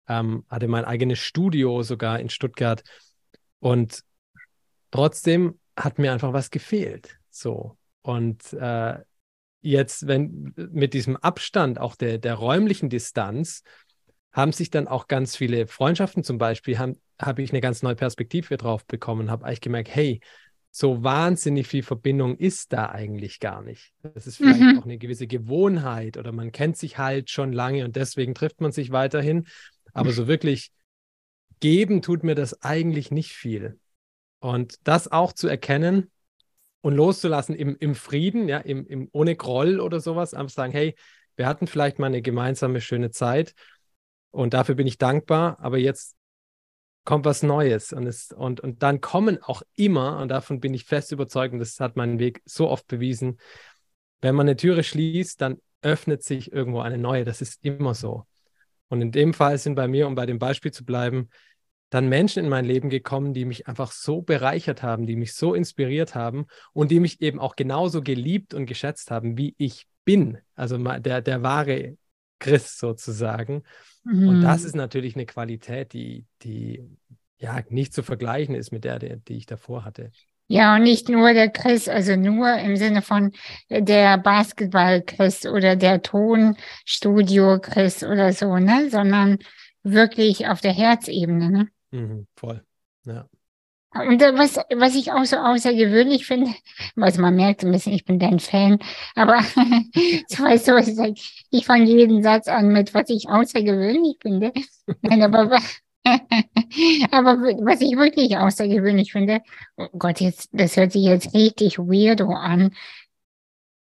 Ähm, 0.07 0.45
hatte 0.49 0.67
mein 0.67 0.83
eigenes 0.83 1.19
Studio 1.19 1.83
sogar 1.83 2.19
in 2.19 2.29
Stuttgart. 2.29 2.83
Und 3.59 4.01
trotzdem 4.91 5.59
hat 5.77 5.99
mir 5.99 6.11
einfach 6.13 6.33
was 6.33 6.51
gefehlt. 6.51 7.17
So. 7.29 7.77
Und 8.01 8.53
äh, 8.53 8.99
jetzt, 9.61 10.07
wenn 10.07 10.53
mit 10.55 10.93
diesem 10.93 11.17
Abstand, 11.17 11.79
auch 11.79 11.95
der, 11.95 12.17
der 12.17 12.35
räumlichen 12.35 12.89
Distanz, 12.89 13.63
haben 14.31 14.51
sich 14.51 14.69
dann 14.69 14.87
auch 14.87 15.07
ganz 15.07 15.35
viele 15.35 15.67
Freundschaften 15.67 16.23
zum 16.23 16.37
Beispiel, 16.37 16.77
habe 16.77 17.41
ich 17.41 17.51
eine 17.51 17.61
ganz 17.61 17.83
neue 17.83 17.95
Perspektive 17.95 18.57
drauf 18.57 18.85
bekommen, 18.85 19.29
habe 19.29 19.45
eigentlich 19.45 19.61
gemerkt, 19.61 19.93
hey, 19.93 20.19
so 20.71 21.03
wahnsinnig 21.03 21.67
viel 21.67 21.83
Verbindung 21.83 22.35
ist 22.35 22.73
da 22.73 22.89
eigentlich 22.89 23.39
gar 23.39 23.61
nicht. 23.61 23.93
Das 24.01 24.25
ist 24.25 24.37
vielleicht 24.37 24.61
Mhm. 24.61 24.79
auch 24.79 24.85
eine 24.85 24.97
gewisse 24.97 25.27
Gewohnheit 25.27 26.17
oder 26.17 26.31
man 26.31 26.51
kennt 26.51 26.77
sich 26.77 26.97
halt 26.97 27.29
schon 27.29 27.53
lange 27.53 27.85
und 27.85 27.95
deswegen 27.95 28.33
trifft 28.33 28.59
man 28.59 28.71
sich 28.71 28.91
weiterhin. 28.91 29.45
Aber 29.93 30.11
so 30.11 30.27
wirklich 30.27 30.71
geben 31.59 32.01
tut 32.01 32.23
mir 32.23 32.33
das 32.33 32.63
eigentlich 32.63 33.11
nicht 33.11 33.33
viel. 33.33 33.79
Und 34.43 34.75
das 34.83 35.09
auch 35.09 35.31
zu 35.31 35.47
erkennen 35.47 36.11
und 36.81 36.95
loszulassen 36.95 37.55
im, 37.55 37.77
im 37.79 37.95
Frieden, 37.95 38.49
ja, 38.49 38.57
im, 38.57 38.85
im, 38.87 39.07
ohne 39.13 39.37
Groll 39.37 39.79
oder 39.79 40.01
sowas, 40.01 40.33
einfach 40.33 40.53
sagen, 40.53 40.73
hey, 40.73 40.95
wir 41.37 41.47
hatten 41.47 41.65
vielleicht 41.65 41.97
mal 41.97 42.07
eine 42.07 42.21
gemeinsame 42.21 42.81
schöne 42.81 43.09
Zeit 43.09 43.53
und 44.31 44.53
dafür 44.53 44.75
bin 44.75 44.85
ich 44.85 44.97
dankbar, 44.97 45.59
aber 45.61 45.77
jetzt 45.77 46.17
kommt 47.05 47.23
was 47.23 47.41
Neues 47.41 47.93
und, 47.93 48.05
es, 48.05 48.33
und, 48.33 48.59
und 48.59 48.83
dann 48.83 48.99
kommen 48.99 49.41
auch 49.41 49.61
immer, 49.77 50.19
und 50.19 50.27
davon 50.27 50.59
bin 50.59 50.73
ich 50.73 50.83
fest 50.83 51.13
überzeugt, 51.13 51.53
und 51.53 51.59
das 51.59 51.79
hat 51.79 51.95
mein 51.95 52.19
Weg 52.19 52.41
so 52.43 52.69
oft 52.69 52.85
bewiesen, 52.87 53.39
wenn 54.19 54.35
man 54.35 54.45
eine 54.45 54.57
Türe 54.57 54.83
schließt, 54.83 55.39
dann 55.39 55.61
öffnet 55.81 56.21
sich 56.21 56.51
irgendwo 56.51 56.81
eine 56.81 56.97
neue. 56.97 57.23
Das 57.23 57.41
ist 57.41 57.63
immer 57.63 57.93
so. 57.93 58.25
Und 58.89 59.01
in 59.01 59.13
dem 59.13 59.33
Fall 59.33 59.57
sind 59.57 59.75
bei 59.75 59.87
mir, 59.87 60.05
um 60.05 60.15
bei 60.15 60.25
dem 60.25 60.37
Beispiel 60.37 60.71
zu 60.71 60.83
bleiben, 60.83 61.29
dann 61.93 62.09
Menschen 62.09 62.43
in 62.43 62.49
mein 62.49 62.65
Leben 62.65 62.89
gekommen, 62.89 63.33
die 63.33 63.45
mich 63.45 63.67
einfach 63.67 63.91
so 63.91 64.21
bereichert 64.21 64.83
haben, 64.83 65.05
die 65.05 65.15
mich 65.15 65.35
so 65.35 65.53
inspiriert 65.53 66.15
haben 66.15 66.45
und 66.73 66.91
die 66.91 66.99
mich 66.99 67.21
eben 67.21 67.39
auch 67.39 67.55
genauso 67.55 68.01
geliebt 68.01 68.53
und 68.53 68.65
geschätzt 68.65 69.11
haben, 69.11 69.37
wie 69.37 69.55
ich 69.57 69.87
bin. 70.05 70.39
Also 70.55 70.77
der, 70.77 71.21
der 71.21 71.43
wahre 71.43 71.97
Christ 72.39 72.79
sozusagen. 72.79 73.63
Und 74.23 74.43
das 74.43 74.61
Mhm. 74.61 74.63
ist 74.63 74.75
natürlich 74.75 75.15
eine 75.15 75.25
Qualität, 75.25 75.93
die, 75.93 76.25
die 76.43 76.83
ja 77.37 77.61
nicht 77.69 77.93
zu 77.93 78.03
vergleichen 78.03 78.55
ist 78.55 78.71
mit 78.71 78.85
der, 78.85 78.99
der 78.99 79.17
die 79.17 79.37
ich 79.37 79.45
davor 79.45 79.85
hatte. 79.85 80.11
Ja, 80.47 80.75
und 80.75 80.83
nicht 80.83 81.09
nur 81.09 81.33
der 81.33 81.49
Chris, 81.49 81.87
also 81.87 82.15
nur 82.15 82.53
im 82.59 82.75
Sinne 82.75 83.01
von 83.01 83.31
der 83.69 84.17
Basketball-Chris 84.17 85.45
oder 85.47 85.75
der 85.75 86.01
Tonstudio-Chris 86.01 88.03
oder 88.03 88.33
so, 88.33 88.57
ne? 88.57 88.89
Sondern 88.91 89.39
wirklich 89.83 90.47
auf 90.47 90.61
der 90.61 90.73
Herzebene, 90.73 91.49
ne? 91.49 91.67
Mhm, 91.93 92.27
voll. 92.35 92.65
Ja. 93.05 93.29
Und 93.93 94.19
was, 94.21 94.57
was 94.75 94.95
ich 94.95 95.11
auch 95.11 95.23
so 95.23 95.37
außergewöhnlich 95.37 96.25
finde, 96.25 96.51
also 96.95 97.21
man 97.21 97.35
merkt 97.35 97.63
ein 97.63 97.71
bisschen, 97.71 97.93
ich 97.93 98.05
bin 98.05 98.17
dein 98.17 98.39
Fan, 98.39 98.79
aber 99.13 99.39
so 100.27 100.43
weißt 100.43 100.67
du, 100.67 100.71
was 100.73 100.87
ich 101.51 101.65
fange 101.65 101.85
jeden 101.85 102.23
Satz 102.23 102.47
an 102.47 102.69
mit, 102.69 102.95
was 102.95 103.09
ich 103.09 103.29
außergewöhnlich 103.29 104.17
finde. 104.19 104.51
Nein, 105.03 105.21
aber, 105.21 105.59
aber 107.11 107.37
was 107.63 107.81
ich 107.81 107.95
wirklich 107.95 108.35
außergewöhnlich 108.35 109.11
finde, 109.11 109.41
oh 109.77 109.89
Gott, 109.99 110.19
jetzt, 110.21 110.49
das 110.53 110.75
hört 110.75 110.91
sich 110.91 111.03
jetzt 111.03 111.35
richtig 111.35 111.77
weirdo 111.77 112.31
an, 112.31 112.71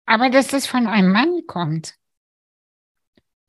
aber 0.04 0.28
dass 0.28 0.49
das 0.49 0.66
von 0.66 0.87
einem 0.87 1.11
Mann 1.11 1.47
kommt. 1.47 1.95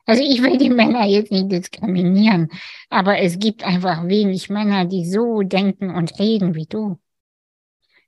Also 0.06 0.22
ich 0.24 0.42
will 0.42 0.58
die 0.58 0.70
Männer 0.70 1.06
jetzt 1.06 1.32
nicht 1.32 1.52
diskriminieren, 1.52 2.50
aber 2.90 3.20
es 3.20 3.40
gibt 3.40 3.64
einfach 3.64 4.06
wenig 4.08 4.50
Männer, 4.50 4.86
die 4.86 5.06
so 5.10 5.42
denken 5.44 5.92
und 5.96 6.20
reden 6.20 6.56
wie 6.56 6.66
du. 6.66 7.00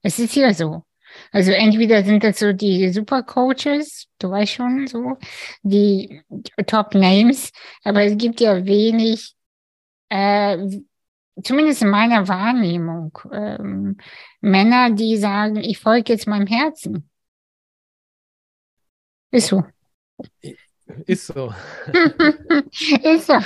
Es 0.02 0.20
ist 0.20 0.36
ja 0.36 0.54
so. 0.54 0.84
Also 1.32 1.52
entweder 1.52 2.04
sind 2.04 2.24
das 2.24 2.40
so 2.40 2.54
die 2.54 2.90
Supercoaches, 2.92 4.08
du 4.20 4.30
weißt 4.32 4.54
schon 4.54 4.88
so, 4.88 5.18
die 5.64 6.22
Top 6.68 6.94
Names, 6.94 7.52
aber 7.84 8.04
es 8.04 8.18
gibt 8.18 8.42
ja 8.42 8.66
wenig, 8.66 9.34
äh, 10.10 10.58
zumindest 11.44 11.82
in 11.84 11.90
meiner 11.90 12.28
Wahrnehmung, 12.28 13.18
ähm, 13.32 13.98
Männer, 14.42 14.92
die 14.92 15.18
sagen, 15.18 15.58
ich 15.58 15.80
folge 15.80 16.14
jetzt 16.14 16.28
meinem 16.28 16.48
Herzen. 16.48 17.10
Ist 19.32 19.48
so. 19.48 19.64
Ist 21.06 21.28
so. 21.28 21.54
Ist 23.04 23.28
so. 23.28 23.40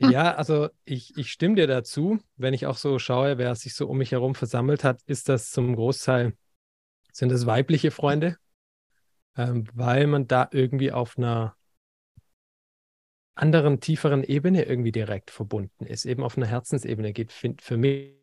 Ja, 0.00 0.34
also 0.34 0.68
ich, 0.84 1.16
ich 1.16 1.30
stimme 1.30 1.56
dir 1.56 1.66
dazu. 1.66 2.18
Wenn 2.36 2.54
ich 2.54 2.66
auch 2.66 2.76
so 2.76 2.98
schaue, 2.98 3.38
wer 3.38 3.54
sich 3.54 3.74
so 3.74 3.86
um 3.88 3.98
mich 3.98 4.12
herum 4.12 4.34
versammelt 4.34 4.84
hat, 4.84 5.02
ist 5.06 5.28
das 5.28 5.50
zum 5.50 5.76
Großteil, 5.76 6.36
sind 7.12 7.30
das 7.30 7.46
weibliche 7.46 7.90
Freunde, 7.90 8.36
ähm, 9.36 9.64
weil 9.74 10.06
man 10.06 10.26
da 10.26 10.48
irgendwie 10.50 10.92
auf 10.92 11.18
einer 11.18 11.56
anderen, 13.34 13.80
tieferen 13.80 14.24
Ebene 14.24 14.62
irgendwie 14.64 14.92
direkt 14.92 15.30
verbunden 15.30 15.84
ist, 15.84 16.06
eben 16.06 16.22
auf 16.22 16.38
einer 16.38 16.46
Herzensebene 16.46 17.12
geht, 17.12 17.32
find, 17.32 17.60
für 17.60 17.76
mich 17.76 18.16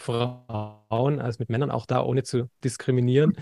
Frauen 0.00 1.20
als 1.20 1.38
mit 1.38 1.50
Männern, 1.50 1.70
auch 1.70 1.84
da 1.84 2.02
ohne 2.02 2.22
zu 2.22 2.48
diskriminieren. 2.64 3.36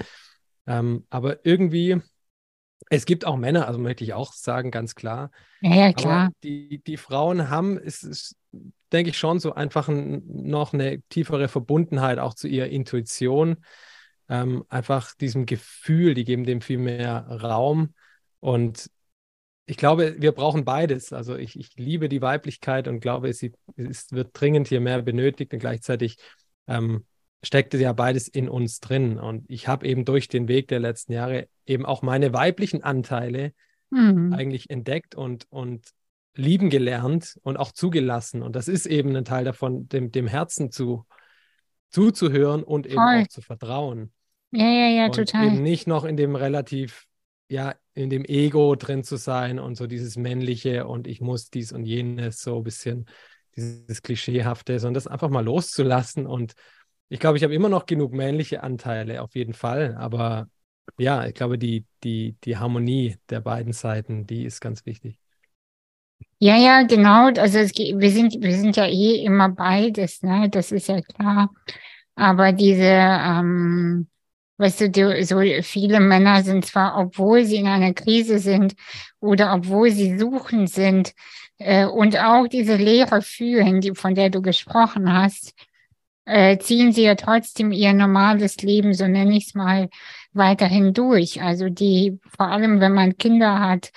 Ähm, 0.67 1.07
aber 1.11 1.45
irgendwie, 1.45 2.01
es 2.91 3.05
gibt 3.07 3.25
auch 3.27 3.37
Männer, 3.37 3.67
also 3.67 3.79
möchte 3.79 4.05
ich 4.05 4.15
auch 4.15 4.33
sagen, 4.33 4.71
ganz 4.71 4.95
klar, 4.95 5.31
Ja, 5.61 5.75
ja, 5.75 5.93
aber 5.93 6.03
klar. 6.03 6.31
die, 6.43 6.83
die 6.85 6.97
Frauen 6.97 7.51
haben, 7.51 7.79
es 7.79 8.03
ist, 8.03 8.37
denke 8.93 9.11
ich, 9.11 9.19
schon 9.19 9.41
so 9.41 9.55
einfach 9.55 9.89
ein, 9.89 10.23
noch 10.27 10.73
eine 10.73 11.03
tiefere 11.09 11.49
Verbundenheit 11.49 12.19
auch 12.19 12.35
zu 12.35 12.49
ihrer 12.49 12.69
Intuition. 12.69 13.65
Ähm, 14.29 14.65
einfach 14.69 15.15
diesem 15.15 15.47
Gefühl, 15.47 16.15
die 16.15 16.25
geben 16.25 16.45
dem 16.45 16.61
viel 16.61 16.79
mehr 16.79 17.27
Raum. 17.29 17.95
Und 18.41 18.91
ich 19.67 19.77
glaube, 19.77 20.17
wir 20.19 20.33
brauchen 20.33 20.65
beides. 20.65 21.13
Also 21.13 21.37
ich, 21.37 21.59
ich 21.59 21.77
liebe 21.77 22.09
die 22.09 22.23
Weiblichkeit 22.23 22.89
und 22.89 23.01
glaube, 23.01 23.29
es, 23.29 23.45
es 23.77 24.13
wird 24.13 24.31
dringend 24.41 24.69
hier 24.69 24.81
mehr 24.81 25.03
benötigt 25.03 25.53
und 25.53 25.59
gleichzeitig 25.59 26.19
ähm, 26.69 27.05
steckt 27.47 27.75
ja 27.75 27.93
beides 27.93 28.29
in 28.29 28.49
uns 28.49 28.81
drin. 28.81 29.19
Und 29.19 29.45
ich 29.49 29.69
habe 29.69 29.87
eben 29.87 30.05
durch 30.05 30.29
den 30.29 30.49
Weg 30.49 30.69
der 30.69 30.81
letzten 30.81 31.13
Jahre 31.13 31.49
eben 31.65 31.87
auch 31.87 32.03
meine 32.03 32.33
weiblichen 32.33 32.83
Anteile 32.83 33.53
Mhm. 33.91 34.33
eigentlich 34.33 34.69
entdeckt 34.69 35.15
und, 35.15 35.47
und 35.49 35.87
lieben 36.35 36.71
gelernt 36.71 37.39
und 37.43 37.57
auch 37.57 37.71
zugelassen. 37.71 38.43
Und 38.43 38.57
das 38.57 38.67
ist 38.67 38.87
eben 38.87 39.15
ein 39.15 39.25
Teil 39.25 39.45
davon, 39.45 39.89
dem, 39.89 40.11
dem 40.11 40.27
Herzen 40.27 40.73
zu, 40.73 41.07
zuzuhören 41.91 42.63
und 42.63 42.87
eben 42.87 42.97
Voll. 42.97 43.23
auch 43.23 43.29
zu 43.29 43.41
vertrauen. 43.43 44.13
Ja, 44.51 44.69
ja, 44.69 44.89
ja, 44.89 45.05
Und 45.07 45.15
total. 45.15 45.47
eben 45.47 45.63
nicht 45.63 45.87
noch 45.87 46.05
in 46.05 46.17
dem 46.17 46.35
relativ, 46.35 47.05
ja, 47.49 47.75
in 47.95 48.11
dem 48.11 48.25
Ego 48.25 48.75
drin 48.75 49.05
zu 49.05 49.17
sein 49.17 49.59
und 49.59 49.77
so 49.77 49.87
dieses 49.87 50.17
Männliche 50.17 50.87
und 50.87 51.07
ich 51.07 51.21
muss 51.21 51.49
dies 51.51 51.73
und 51.73 51.85
jenes, 51.85 52.41
so 52.41 52.57
ein 52.59 52.65
bisschen 52.65 53.07
dieses 53.55 54.03
Klischeehafte, 54.03 54.79
sondern 54.81 54.95
das 54.95 55.07
einfach 55.07 55.31
mal 55.31 55.45
loszulassen. 55.45 56.27
Und 56.27 56.55
ich 57.09 57.21
glaube, 57.21 57.37
ich 57.37 57.45
habe 57.45 57.55
immer 57.55 57.69
noch 57.69 57.87
genug 57.87 58.13
männliche 58.13 58.63
Anteile, 58.63 59.23
auf 59.23 59.35
jeden 59.35 59.55
Fall. 59.55 59.97
Aber 59.97 60.49
ja, 60.99 61.27
ich 61.27 61.35
glaube, 61.35 61.59
die, 61.59 61.87
die, 62.05 62.37
die 62.45 62.57
Harmonie 62.57 63.17
der 63.31 63.41
beiden 63.41 63.73
Seiten, 63.73 64.27
die 64.27 64.45
ist 64.45 64.61
ganz 64.61 64.87
wichtig. 64.87 65.19
Ja, 66.39 66.57
ja, 66.57 66.83
genau. 66.83 67.27
Also 67.29 67.59
es, 67.59 67.73
wir 67.75 68.11
sind, 68.11 68.43
wir 68.43 68.53
sind 68.57 68.77
ja 68.77 68.87
eh 68.87 69.25
immer 69.25 69.49
beides, 69.49 70.23
ne? 70.23 70.49
Das 70.51 70.73
ist 70.73 70.89
ja 70.89 71.01
klar. 71.01 71.51
Aber 72.15 72.53
diese, 72.53 72.83
ähm, 72.85 74.09
weißt 74.59 74.83
du, 74.83 74.91
die, 74.91 75.25
so 75.25 75.41
viele 75.63 76.01
Männer 76.01 76.43
sind 76.43 76.65
zwar, 76.67 76.99
obwohl 76.99 77.45
sie 77.45 77.57
in 77.57 77.67
einer 77.69 77.95
Krise 77.95 78.39
sind 78.39 78.75
oder 79.21 79.55
obwohl 79.55 79.91
sie 79.91 80.19
suchend 80.19 80.71
sind, 80.71 81.15
äh, 81.59 81.87
und 81.87 82.19
auch 82.19 82.47
diese 82.49 82.77
Leere 82.77 83.23
fühlen, 83.23 83.81
die, 83.81 83.95
von 83.95 84.15
der 84.15 84.31
du 84.31 84.43
gesprochen 84.43 85.13
hast, 85.13 85.55
äh, 86.27 86.59
ziehen 86.59 86.93
sie 86.93 87.05
ja 87.05 87.15
trotzdem 87.15 87.73
ihr 87.73 87.93
normales 87.95 88.59
Leben, 88.59 88.95
so 88.95 89.07
nenne 89.09 89.37
ich 89.37 89.49
es 89.49 89.55
mal, 89.55 89.89
weiterhin 90.33 90.93
durch. 90.93 91.43
Also 91.43 91.69
die, 91.71 92.19
vor 92.37 92.49
allem 92.49 92.81
wenn 92.81 92.93
man 92.93 93.17
Kinder 93.17 93.61
hat, 93.61 93.91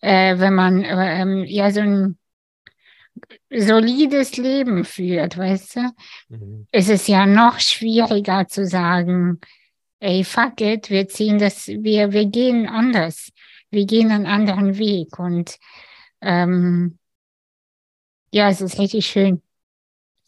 äh, 0.00 0.38
wenn 0.38 0.54
man 0.54 0.84
äh, 0.84 1.22
ähm, 1.22 1.44
ja 1.46 1.70
so 1.70 1.80
ein 1.80 2.18
solides 3.50 4.36
Leben 4.36 4.84
führt, 4.84 5.38
weißt 5.38 5.76
du, 5.76 5.80
Mhm. 6.28 6.66
ist 6.72 6.90
es 6.90 7.06
ja 7.06 7.26
noch 7.26 7.58
schwieriger 7.60 8.46
zu 8.46 8.66
sagen, 8.66 9.40
ey, 10.00 10.24
fuck 10.24 10.60
it, 10.60 10.90
wir 10.90 11.08
ziehen 11.08 11.38
das, 11.38 11.68
wir, 11.68 12.12
wir 12.12 12.26
gehen 12.26 12.68
anders. 12.68 13.32
Wir 13.70 13.84
gehen 13.84 14.10
einen 14.10 14.26
anderen 14.26 14.78
Weg 14.78 15.18
und 15.18 15.58
ähm, 16.22 16.98
ja, 18.32 18.48
es 18.48 18.60
ist 18.60 18.78
richtig 18.78 19.06
schön. 19.06 19.42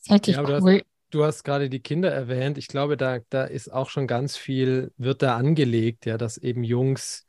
Das 0.01 0.15
hätte 0.17 0.31
ich 0.31 0.37
Ja, 0.37 0.43
cool. 0.43 0.83
Du 1.11 1.25
hast 1.25 1.45
gerade 1.45 1.69
die 1.69 1.81
Kinder 1.81 2.11
erwähnt. 2.11 2.59
Ich 2.59 2.69
glaube, 2.69 2.97
da, 2.97 3.19
da 3.31 3.45
ist 3.45 3.73
auch 3.73 3.91
schon 3.91 4.07
ganz 4.07 4.37
viel, 4.37 4.93
wird 4.97 5.23
da 5.23 5.37
angelegt, 5.37 6.07
ja, 6.07 6.19
dass 6.19 6.39
eben 6.39 6.65
Jungs 6.65 7.27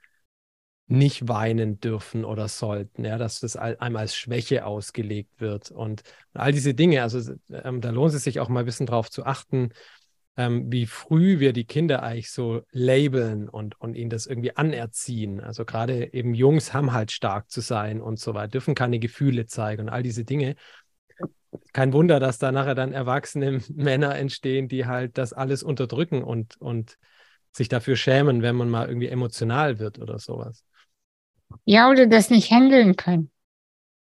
nicht 0.88 1.28
weinen 1.30 1.80
dürfen 1.80 2.26
oder 2.26 2.50
sollten, 2.50 3.06
ja, 3.06 3.18
dass 3.18 3.40
das 3.40 3.56
einem 3.56 3.96
als 3.96 4.16
Schwäche 4.16 4.66
ausgelegt 4.66 5.40
wird 5.40 5.72
und, 5.72 6.04
und 6.34 6.42
all 6.42 6.52
diese 6.52 6.74
Dinge. 6.74 7.02
Also 7.02 7.34
ähm, 7.50 7.80
da 7.80 7.92
lohnt 7.92 8.14
es 8.14 8.24
sich 8.24 8.40
auch 8.42 8.50
mal 8.50 8.62
ein 8.62 8.66
bisschen 8.66 8.88
drauf 8.88 9.10
zu 9.10 9.26
achten, 9.26 9.70
ähm, 10.38 10.72
wie 10.72 10.86
früh 10.86 11.40
wir 11.40 11.54
die 11.54 11.66
Kinder 11.66 12.04
eigentlich 12.04 12.32
so 12.32 12.64
labeln 12.72 13.48
und, 13.48 13.80
und 13.80 13.96
ihnen 13.96 14.10
das 14.10 14.28
irgendwie 14.28 14.56
anerziehen. 14.56 15.40
Also 15.40 15.64
gerade 15.66 16.14
eben 16.14 16.34
Jungs 16.34 16.74
haben 16.74 16.92
halt 16.94 17.12
stark 17.12 17.50
zu 17.50 17.62
sein 17.62 18.02
und 18.02 18.20
so 18.20 18.34
weiter, 18.34 18.50
dürfen 18.50 18.76
keine 18.76 19.00
Gefühle 19.00 19.46
zeigen 19.46 19.84
und 19.84 19.90
all 19.90 20.04
diese 20.04 20.26
Dinge. 20.26 20.56
Kein 21.74 21.94
Wunder, 21.94 22.20
dass 22.20 22.38
da 22.38 22.52
nachher 22.52 22.76
dann 22.76 22.94
erwachsene 22.94 23.62
Männer 23.74 24.16
entstehen, 24.16 24.68
die 24.68 24.86
halt 24.86 25.18
das 25.18 25.34
alles 25.34 25.64
unterdrücken 25.64 26.24
und, 26.24 26.60
und 26.60 26.98
sich 27.52 27.68
dafür 27.70 27.96
schämen, 27.96 28.42
wenn 28.42 28.56
man 28.56 28.70
mal 28.70 28.88
irgendwie 28.88 29.08
emotional 29.08 29.80
wird 29.80 30.00
oder 30.00 30.20
sowas. 30.20 30.64
Ja, 31.66 31.90
oder 31.90 32.08
das 32.08 32.30
nicht 32.30 32.52
handeln 32.52 32.96
können. 32.96 33.32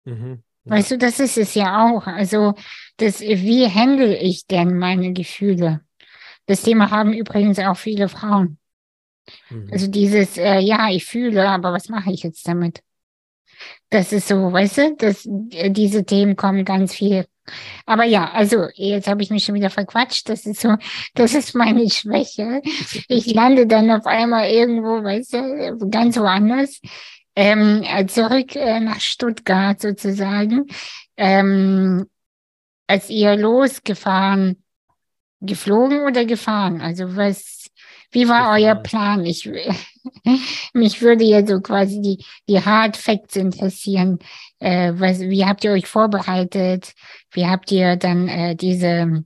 Mhm. 0.04 0.42
Ja. 0.64 0.72
Weißt 0.72 0.90
du, 0.92 0.98
das 0.98 1.20
ist 1.20 1.38
es 1.38 1.54
ja 1.54 1.86
auch. 1.86 2.06
Also, 2.06 2.54
das, 2.96 3.20
wie 3.20 3.68
handle 3.68 4.16
ich 4.18 4.46
denn 4.46 4.78
meine 4.78 5.12
Gefühle? 5.12 5.82
Das 6.46 6.62
Thema 6.62 6.90
haben 6.90 7.12
übrigens 7.12 7.58
auch 7.58 7.76
viele 7.76 8.08
Frauen. 8.08 8.58
Mhm. 9.50 9.70
Also 9.72 9.88
dieses, 9.88 10.36
äh, 10.38 10.58
ja, 10.60 10.88
ich 10.90 11.04
fühle, 11.04 11.48
aber 11.48 11.72
was 11.72 11.88
mache 11.88 12.12
ich 12.12 12.22
jetzt 12.22 12.46
damit? 12.48 12.82
Das 13.90 14.12
ist 14.12 14.28
so, 14.28 14.52
weißt 14.52 14.78
du, 14.78 14.96
das, 14.96 15.26
äh, 15.52 15.70
diese 15.70 16.04
Themen 16.04 16.36
kommen 16.36 16.64
ganz 16.64 16.94
viel. 16.94 17.26
Aber 17.87 18.05
ja, 18.05 18.31
also 18.33 18.67
jetzt 18.75 19.09
habe 19.09 19.23
ich 19.23 19.31
mich 19.31 19.45
schon 19.45 19.55
wieder 19.55 19.71
verquatscht. 19.71 20.29
Das 20.29 20.47
ist 20.47 20.61
so, 20.61 20.76
das 21.15 21.35
ist 21.35 21.55
meine 21.55 21.88
Schwäche. 21.91 22.62
Ich 23.09 23.33
lande 23.33 23.67
dann 23.67 23.91
auf 23.91 24.07
einmal 24.07 24.50
irgendwo, 24.50 25.03
weißt 25.03 25.35
du, 25.35 25.88
ganz 25.91 26.17
woanders. 26.17 26.81
Ähm, 27.35 27.83
äh, 27.85 28.07
zurück 28.07 28.57
äh, 28.57 28.81
nach 28.81 29.00
Stuttgart 29.00 29.81
sozusagen. 29.81 30.67
Ähm, 31.17 32.07
als 32.87 33.11
ihr 33.11 33.37
losgefahren, 33.37 34.62
geflogen 35.41 36.00
oder 36.05 36.25
gefahren? 36.25 36.81
Also 36.81 37.17
was, 37.17 37.67
wie 38.11 38.29
war 38.29 38.53
euer 38.53 38.75
Gefahren. 38.75 39.23
Plan? 39.23 39.26
Ich, 39.26 39.49
mich 40.73 41.03
würde 41.03 41.25
ja 41.25 41.47
so 41.47 41.61
quasi 41.61 42.00
die, 42.00 42.25
die 42.49 42.65
Hard 42.65 42.97
Facts 42.97 43.37
interessieren. 43.37 44.19
Äh, 44.58 44.94
was, 44.96 45.20
wie 45.20 45.44
habt 45.44 45.64
ihr 45.64 45.72
euch 45.72 45.86
vorbereitet? 45.86 46.94
Wie 47.30 47.46
habt 47.46 47.70
ihr 47.72 47.96
dann 47.96 48.28
äh, 48.28 48.56
diese, 48.56 49.25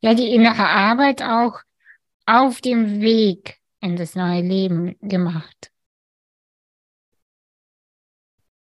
ja, 0.00 0.14
die 0.14 0.34
innere 0.34 0.66
Arbeit 0.68 1.22
auch 1.22 1.60
auf 2.26 2.60
dem 2.60 3.00
Weg 3.00 3.58
in 3.80 3.96
das 3.96 4.14
neue 4.14 4.42
Leben 4.42 4.96
gemacht? 5.00 5.70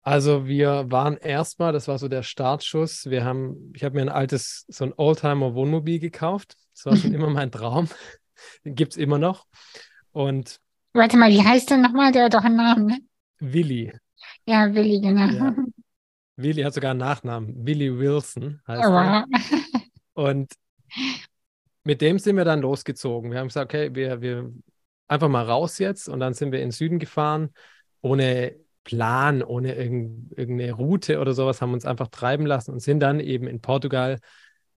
Also 0.04 0.46
wir 0.46 0.86
waren 0.90 1.16
erstmal, 1.16 1.72
das 1.72 1.86
war 1.86 1.98
so 1.98 2.08
der 2.08 2.24
Startschuss. 2.24 3.08
Wir 3.08 3.24
haben, 3.24 3.72
ich 3.74 3.84
habe 3.84 3.94
mir 3.94 4.02
ein 4.02 4.08
altes, 4.08 4.64
so 4.68 4.84
ein 4.84 4.92
Oldtimer-Wohnmobil 4.96 6.00
gekauft. 6.00 6.56
Das 6.74 6.86
war 6.86 6.96
schon 6.96 7.14
immer 7.14 7.30
mein 7.30 7.52
Traum. 7.52 7.88
Den 8.64 8.74
gibt 8.74 8.92
es 8.92 8.96
immer 8.96 9.18
noch. 9.18 9.46
Und 10.10 10.60
Warte 10.92 11.16
mal, 11.16 11.30
wie 11.30 11.42
heißt 11.42 11.70
der 11.70 11.78
nochmal? 11.78 12.12
Der 12.12 12.24
hat 12.24 12.34
doch 12.34 12.42
einen 12.42 12.56
Namen, 12.56 12.86
ne? 12.86 12.98
Willi, 13.38 13.92
Ja, 14.46 14.72
Willi, 14.74 15.00
genau. 15.00 15.26
Ja. 15.26 15.56
Willi 16.36 16.62
hat 16.62 16.74
sogar 16.74 16.90
einen 16.92 17.00
Nachnamen. 17.00 17.66
Willi 17.66 17.96
Wilson 17.98 18.60
heißt 18.66 18.82
Oh, 18.88 18.92
er. 18.92 19.26
wow. 19.30 19.82
Und 20.14 20.52
mit 21.84 22.00
dem 22.00 22.18
sind 22.18 22.36
wir 22.36 22.44
dann 22.44 22.60
losgezogen. 22.60 23.30
Wir 23.30 23.38
haben 23.38 23.48
gesagt, 23.48 23.72
okay, 23.72 23.94
wir, 23.94 24.20
wir 24.20 24.50
einfach 25.08 25.28
mal 25.28 25.44
raus 25.44 25.78
jetzt. 25.78 26.08
Und 26.08 26.20
dann 26.20 26.34
sind 26.34 26.52
wir 26.52 26.60
in 26.60 26.66
den 26.66 26.72
Süden 26.72 26.98
gefahren, 26.98 27.50
ohne 28.00 28.54
Plan, 28.84 29.42
ohne 29.42 29.74
irgend, 29.74 30.32
irgendeine 30.36 30.72
Route 30.72 31.20
oder 31.20 31.34
sowas, 31.34 31.60
haben 31.60 31.72
uns 31.72 31.84
einfach 31.84 32.08
treiben 32.08 32.46
lassen 32.46 32.72
und 32.72 32.80
sind 32.80 33.00
dann 33.00 33.20
eben 33.20 33.46
in 33.46 33.60
Portugal 33.60 34.18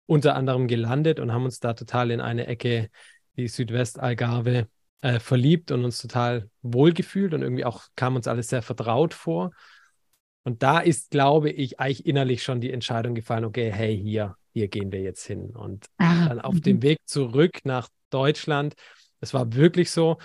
unter 0.06 0.36
anderem 0.36 0.68
gelandet 0.68 1.20
und 1.20 1.32
haben 1.32 1.46
uns 1.46 1.60
da 1.60 1.74
total 1.74 2.12
in 2.12 2.20
eine 2.20 2.48
Ecke, 2.48 2.90
die 3.38 3.48
Südwestalgarve, 3.48 4.68
äh, 5.04 5.20
verliebt 5.20 5.70
und 5.72 5.84
uns 5.84 6.02
total 6.02 6.50
wohlgefühlt 6.62 7.34
und 7.34 7.42
irgendwie 7.42 7.66
auch 7.66 7.88
kam 7.98 8.16
uns 8.16 8.26
alles 8.26 8.48
sehr 8.48 8.62
vertraut 8.62 9.14
vor. 9.14 9.52
Und 10.44 10.64
da 10.64 10.80
ist, 10.80 11.12
glaube 11.12 11.50
ich, 11.50 11.80
eigentlich 11.80 12.06
innerlich 12.06 12.42
schon 12.42 12.62
die 12.62 12.72
Entscheidung 12.72 13.14
gefallen, 13.14 13.44
okay, 13.44 13.70
hey, 13.70 14.00
hier, 14.02 14.38
hier 14.54 14.70
gehen 14.70 14.94
wir 14.94 15.02
jetzt 15.02 15.26
hin. 15.26 15.50
Und 15.56 15.88
Ah, 15.98 16.30
dann 16.30 16.40
auf 16.40 16.56
mhm. 16.56 16.62
dem 16.62 16.82
Weg 16.82 17.00
zurück 17.06 17.60
nach 17.66 17.90
Deutschland, 18.12 18.76
es 19.20 19.34
war 19.34 19.54
wirklich 19.54 19.92
so, 19.92 20.18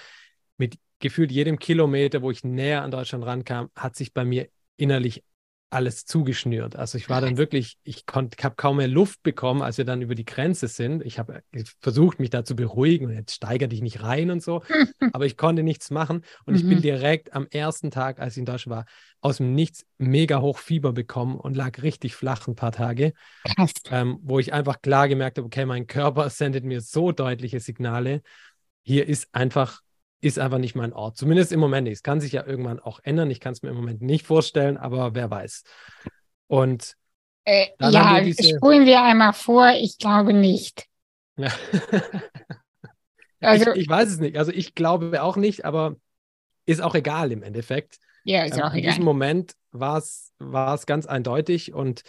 mit 0.58 0.78
gefühlt 1.00 1.32
jedem 1.32 1.58
Kilometer, 1.58 2.22
wo 2.22 2.30
ich 2.30 2.44
näher 2.44 2.82
an 2.82 2.92
Deutschland 2.92 3.24
rankam, 3.24 3.70
hat 3.74 3.96
sich 3.96 4.12
bei 4.12 4.24
mir 4.24 4.48
innerlich 4.76 5.24
alles 5.70 6.04
zugeschnürt. 6.06 6.76
Also 6.76 6.98
ich 6.98 7.08
war 7.10 7.20
dann 7.20 7.36
wirklich, 7.36 7.78
ich 7.84 8.06
konnte, 8.06 8.42
habe 8.42 8.56
kaum 8.56 8.78
mehr 8.78 8.88
Luft 8.88 9.22
bekommen, 9.22 9.62
als 9.62 9.78
wir 9.78 9.84
dann 9.84 10.02
über 10.02 10.14
die 10.14 10.24
Grenze 10.24 10.68
sind. 10.68 11.02
Ich 11.04 11.18
habe 11.18 11.42
versucht, 11.80 12.20
mich 12.20 12.30
da 12.30 12.44
zu 12.44 12.56
beruhigen 12.56 13.06
und 13.06 13.12
jetzt 13.14 13.34
steiger 13.34 13.68
dich 13.68 13.82
nicht 13.82 14.02
rein 14.02 14.30
und 14.30 14.42
so, 14.42 14.62
aber 15.12 15.26
ich 15.26 15.36
konnte 15.36 15.62
nichts 15.62 15.90
machen 15.90 16.22
und 16.46 16.54
ich 16.54 16.66
bin 16.66 16.78
Mhm. 16.78 16.82
direkt 16.82 17.34
am 17.34 17.46
ersten 17.50 17.90
Tag, 17.90 18.18
als 18.20 18.34
ich 18.34 18.38
in 18.40 18.46
Deutschland 18.46 18.76
war, 18.76 18.84
aus 19.20 19.38
dem 19.38 19.54
Nichts 19.54 19.84
mega 19.98 20.40
hoch 20.40 20.58
Fieber 20.58 20.92
bekommen 20.92 21.36
und 21.38 21.56
lag 21.56 21.82
richtig 21.82 22.14
flach 22.14 22.46
ein 22.48 22.54
paar 22.56 22.72
Tage 22.72 23.12
ähm, 23.90 24.18
wo 24.22 24.38
ich 24.38 24.52
einfach 24.52 24.80
klar 24.82 25.08
gemerkt 25.08 25.38
habe, 25.38 25.46
okay, 25.46 25.64
mein 25.66 25.86
Körper 25.86 26.30
sendet 26.30 26.64
mir 26.64 26.80
so 26.80 27.12
deutliche 27.12 27.60
Signale. 27.60 28.22
Hier 28.82 29.08
ist 29.08 29.28
einfach, 29.34 29.80
ist 30.20 30.38
einfach 30.38 30.58
nicht 30.58 30.74
mein 30.74 30.92
Ort. 30.92 31.16
Zumindest 31.16 31.52
im 31.52 31.60
Moment 31.60 31.84
nicht. 31.84 31.94
Es 31.94 32.02
kann 32.02 32.20
sich 32.20 32.32
ja 32.32 32.44
irgendwann 32.44 32.80
auch 32.80 33.00
ändern. 33.02 33.30
Ich 33.30 33.40
kann 33.40 33.52
es 33.52 33.62
mir 33.62 33.70
im 33.70 33.76
Moment 33.76 34.02
nicht 34.02 34.26
vorstellen, 34.26 34.76
aber 34.76 35.14
wer 35.14 35.30
weiß. 35.30 35.62
Und 36.48 36.94
Äh, 37.44 37.68
ja, 37.80 38.16
wir 38.16 38.24
diese- 38.24 38.56
spulen 38.56 38.84
wir 38.86 39.02
einmal 39.02 39.32
vor. 39.32 39.70
Ich 39.80 39.96
glaube 39.98 40.32
nicht. 40.32 40.86
ja. 41.36 41.50
Also, 43.40 43.72
ich, 43.72 43.82
ich 43.82 43.88
weiß 43.88 44.08
es 44.10 44.18
nicht. 44.18 44.36
Also 44.36 44.52
ich 44.52 44.74
glaube 44.74 45.22
auch 45.22 45.36
nicht, 45.36 45.64
aber 45.64 45.96
ist 46.66 46.82
auch 46.82 46.94
egal 46.94 47.32
im 47.32 47.42
Endeffekt. 47.42 47.98
ja, 48.24 48.42
ist 48.44 48.56
Ähm, 48.56 48.62
auch 48.64 48.72
in 48.72 48.78
egal. 48.80 48.90
diesem 48.92 49.04
Moment 49.04 49.52
war 49.70 49.98
es 49.98 50.32
war 50.38 50.74
es 50.74 50.86
ganz 50.86 51.06
eindeutig 51.06 51.72
und 51.72 52.02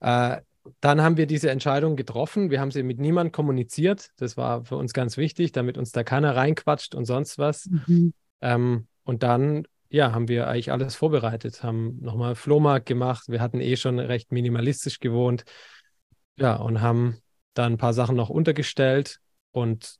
äh, 0.00 0.38
dann 0.80 1.02
haben 1.02 1.16
wir 1.16 1.26
diese 1.26 1.50
Entscheidung 1.50 1.96
getroffen. 1.96 2.50
Wir 2.50 2.60
haben 2.60 2.70
sie 2.70 2.82
mit 2.82 2.98
niemandem 2.98 3.32
kommuniziert. 3.32 4.10
Das 4.16 4.36
war 4.36 4.64
für 4.64 4.76
uns 4.76 4.92
ganz 4.92 5.16
wichtig, 5.16 5.52
damit 5.52 5.78
uns 5.78 5.92
da 5.92 6.04
keiner 6.04 6.36
reinquatscht 6.36 6.94
und 6.94 7.04
sonst 7.04 7.38
was. 7.38 7.66
Mhm. 7.66 8.12
Ähm, 8.40 8.86
und 9.04 9.22
dann, 9.22 9.66
ja, 9.88 10.12
haben 10.12 10.28
wir 10.28 10.48
eigentlich 10.48 10.70
alles 10.72 10.94
vorbereitet, 10.94 11.62
haben 11.62 11.98
nochmal 12.00 12.34
Flohmarkt 12.34 12.86
gemacht. 12.86 13.24
Wir 13.28 13.40
hatten 13.40 13.60
eh 13.60 13.76
schon 13.76 13.98
recht 13.98 14.32
minimalistisch 14.32 15.00
gewohnt. 15.00 15.44
Ja, 16.36 16.56
und 16.56 16.80
haben 16.80 17.18
dann 17.54 17.74
ein 17.74 17.78
paar 17.78 17.94
Sachen 17.94 18.16
noch 18.16 18.30
untergestellt 18.30 19.18
und 19.50 19.96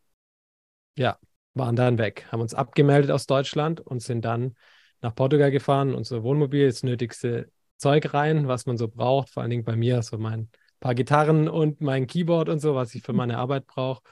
ja, 0.96 1.18
waren 1.54 1.76
dann 1.76 1.98
weg. 1.98 2.26
Haben 2.31 2.40
uns 2.40 2.54
abgemeldet 2.54 3.11
aus 3.11 3.26
Deutschland 3.26 3.81
und 3.81 4.02
sind 4.02 4.24
dann 4.24 4.54
nach 5.00 5.14
Portugal 5.14 5.50
gefahren, 5.50 5.94
unser 5.94 6.22
Wohnmobil, 6.22 6.66
das 6.66 6.83
nötigste 6.83 7.50
Zeug 7.78 8.12
rein, 8.12 8.48
was 8.48 8.66
man 8.66 8.76
so 8.76 8.88
braucht. 8.88 9.30
Vor 9.30 9.42
allen 9.42 9.50
Dingen 9.50 9.64
bei 9.64 9.76
mir, 9.76 10.02
so 10.02 10.18
mein 10.18 10.48
paar 10.80 10.94
Gitarren 10.94 11.48
und 11.48 11.80
mein 11.80 12.06
Keyboard 12.06 12.48
und 12.48 12.60
so, 12.60 12.74
was 12.74 12.94
ich 12.94 13.02
für 13.02 13.12
meine 13.12 13.38
Arbeit 13.38 13.66
brauche. 13.66 14.02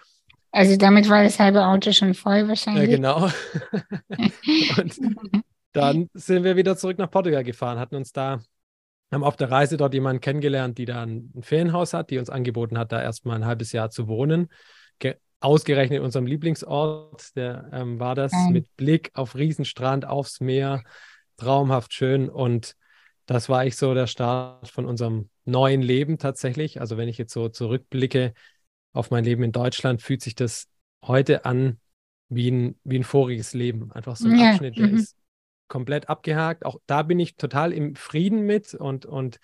Also 0.50 0.76
damit 0.76 1.09
war 1.09 1.22
das 1.22 1.38
halbe 1.38 1.66
Auto 1.66 1.92
schon 1.92 2.14
voll 2.14 2.38
Ja, 2.38 2.48
wahrscheinlich. 2.48 2.90
genau. 2.90 3.26
und 4.79 4.98
dann 5.72 6.09
sind 6.14 6.44
wir 6.44 6.57
wieder 6.57 6.76
zurück 6.76 6.98
nach 6.98 7.11
Portugal 7.11 7.44
gefahren, 7.44 7.79
hatten 7.79 7.96
uns 7.96 8.12
da, 8.12 8.40
haben 9.12 9.22
auf 9.24 9.37
der 9.37 9.50
Reise 9.50 9.76
dort 9.76 9.92
jemanden 9.92 10.20
kennengelernt, 10.20 10.79
die 10.79 10.87
da 10.87 11.02
ein, 11.02 11.33
Ferienhaus 11.40 11.92
hat, 11.92 12.11
die 12.11 12.18
uns 12.18 12.31
angeboten 12.31 12.79
hat, 12.79 12.90
da 12.90 13.02
erstmal 13.02 13.37
ein 13.37 13.44
halbes 13.44 13.72
Jahr 13.72 13.90
zu 13.90 14.09
wohnen. 14.09 14.48
Ge 14.98 15.16
ausgerechnet 15.40 15.98
in 15.98 16.05
unserem 16.05 16.26
Lieblingsort, 16.26 17.37
der 17.37 17.68
ähm, 17.72 18.00
war 18.00 18.14
das, 18.14 18.33
Geil. 18.33 18.52
mit 18.52 18.74
Blick 18.76 19.11
auf 19.12 19.35
Riesenstrand, 19.35 20.07
aufs 20.07 20.40
Meer, 20.40 20.83
traumhaft 21.37 21.92
schön. 21.92 22.31
Und 22.31 22.74
das 23.27 23.49
war 23.49 23.61
eigentlich 23.61 23.77
so 23.77 23.93
der 23.93 24.07
Start 24.07 24.69
von 24.69 24.87
unserem 24.87 25.29
neuen 25.45 25.83
Leben 25.83 26.19
tatsächlich. 26.19 26.81
Also 26.81 26.97
wenn 26.97 27.09
ich 27.09 27.19
jetzt 27.19 27.33
so 27.33 27.49
zurückblicke 27.49 28.35
auf 28.93 29.11
mein 29.11 29.25
Leben 29.25 29.43
in 29.43 29.53
Deutschland, 29.53 30.01
fühlt 30.01 30.23
sich 30.23 30.35
das 30.35 30.69
heute 31.05 31.45
an 31.45 31.81
wie 32.29 32.51
ein, 32.51 32.81
wie 32.85 32.99
ein 32.99 33.05
voriges 33.05 33.53
Leben. 33.53 33.93
Einfach 33.93 34.17
so 34.17 34.29
ein 34.29 34.39
Ja, 34.39 34.51
Abschnitt, 34.51 34.79
der 34.79 34.89
mhm. 34.89 34.97
ist 34.97 35.17
komplett 35.69 36.09
abgehakt. 36.09 36.65
Auch 36.65 36.79
da 36.87 37.03
bin 37.03 37.19
ich 37.19 37.37
total 37.37 37.73
im 37.73 37.97
Frieden 37.97 38.43
mit 38.43 38.75
und, 38.75 39.07
und 39.07 39.39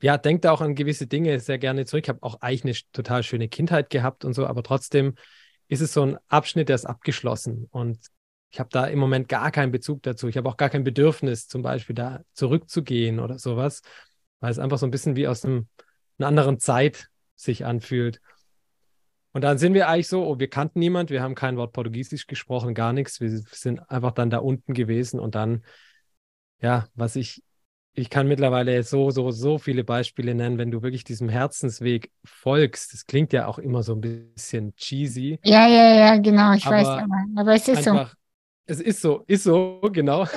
ja, 0.00 0.16
denke 0.18 0.42
da 0.42 0.52
auch 0.52 0.60
an 0.60 0.74
gewisse 0.74 1.06
Dinge 1.06 1.40
sehr 1.40 1.58
gerne 1.58 1.86
zurück. 1.86 2.04
Ich 2.04 2.08
habe 2.08 2.22
auch 2.22 2.40
eigentlich 2.40 2.64
eine 2.64 2.92
total 2.92 3.22
schöne 3.22 3.48
Kindheit 3.48 3.90
gehabt 3.90 4.24
und 4.24 4.34
so, 4.34 4.46
aber 4.46 4.62
trotzdem 4.62 5.14
ist 5.68 5.80
es 5.80 5.92
so 5.92 6.02
ein 6.02 6.18
Abschnitt, 6.28 6.68
der 6.68 6.76
ist 6.76 6.84
abgeschlossen. 6.86 7.66
Und 7.70 7.98
ich 8.50 8.60
habe 8.60 8.70
da 8.72 8.86
im 8.86 8.98
Moment 8.98 9.28
gar 9.28 9.50
keinen 9.50 9.72
Bezug 9.72 10.02
dazu. 10.02 10.28
Ich 10.28 10.36
habe 10.36 10.48
auch 10.48 10.56
gar 10.56 10.70
kein 10.70 10.84
Bedürfnis, 10.84 11.48
zum 11.48 11.62
Beispiel 11.62 11.94
da 11.94 12.22
zurückzugehen 12.32 13.20
oder 13.20 13.38
sowas, 13.38 13.82
weil 14.40 14.50
es 14.50 14.58
einfach 14.58 14.78
so 14.78 14.86
ein 14.86 14.90
bisschen 14.90 15.16
wie 15.16 15.28
aus 15.28 15.44
einem 15.44 15.68
einer 16.18 16.28
anderen 16.28 16.58
Zeit 16.58 17.08
sich 17.36 17.64
anfühlt. 17.64 18.20
Und 19.32 19.42
dann 19.42 19.58
sind 19.58 19.74
wir 19.74 19.88
eigentlich 19.88 20.08
so, 20.08 20.26
oh, 20.26 20.38
wir 20.38 20.48
kannten 20.48 20.80
niemand, 20.80 21.10
wir 21.10 21.22
haben 21.22 21.34
kein 21.34 21.56
Wort 21.56 21.72
Portugiesisch 21.72 22.26
gesprochen, 22.26 22.74
gar 22.74 22.92
nichts. 22.92 23.20
Wir 23.20 23.30
sind 23.30 23.78
einfach 23.90 24.12
dann 24.12 24.30
da 24.30 24.38
unten 24.38 24.74
gewesen 24.74 25.20
und 25.20 25.34
dann, 25.34 25.62
ja, 26.60 26.88
was 26.94 27.14
ich, 27.14 27.44
ich 27.92 28.10
kann 28.10 28.26
mittlerweile 28.26 28.82
so, 28.82 29.10
so, 29.10 29.30
so 29.30 29.58
viele 29.58 29.84
Beispiele 29.84 30.34
nennen, 30.34 30.58
wenn 30.58 30.70
du 30.70 30.82
wirklich 30.82 31.04
diesem 31.04 31.28
Herzensweg 31.28 32.10
folgst. 32.24 32.92
Das 32.94 33.06
klingt 33.06 33.32
ja 33.32 33.46
auch 33.46 33.58
immer 33.58 33.82
so 33.82 33.94
ein 33.94 34.00
bisschen 34.00 34.74
cheesy. 34.74 35.38
Ja, 35.44 35.68
ja, 35.68 35.94
ja, 35.94 36.16
genau, 36.16 36.54
ich 36.54 36.66
weiß, 36.66 36.86
aber, 36.86 37.24
aber 37.36 37.54
es 37.54 37.68
ist 37.68 37.86
einfach, 37.86 38.10
so. 38.10 38.16
Es 38.68 38.80
ist 38.80 39.00
so, 39.00 39.24
ist 39.26 39.44
so, 39.44 39.80
genau. 39.92 40.26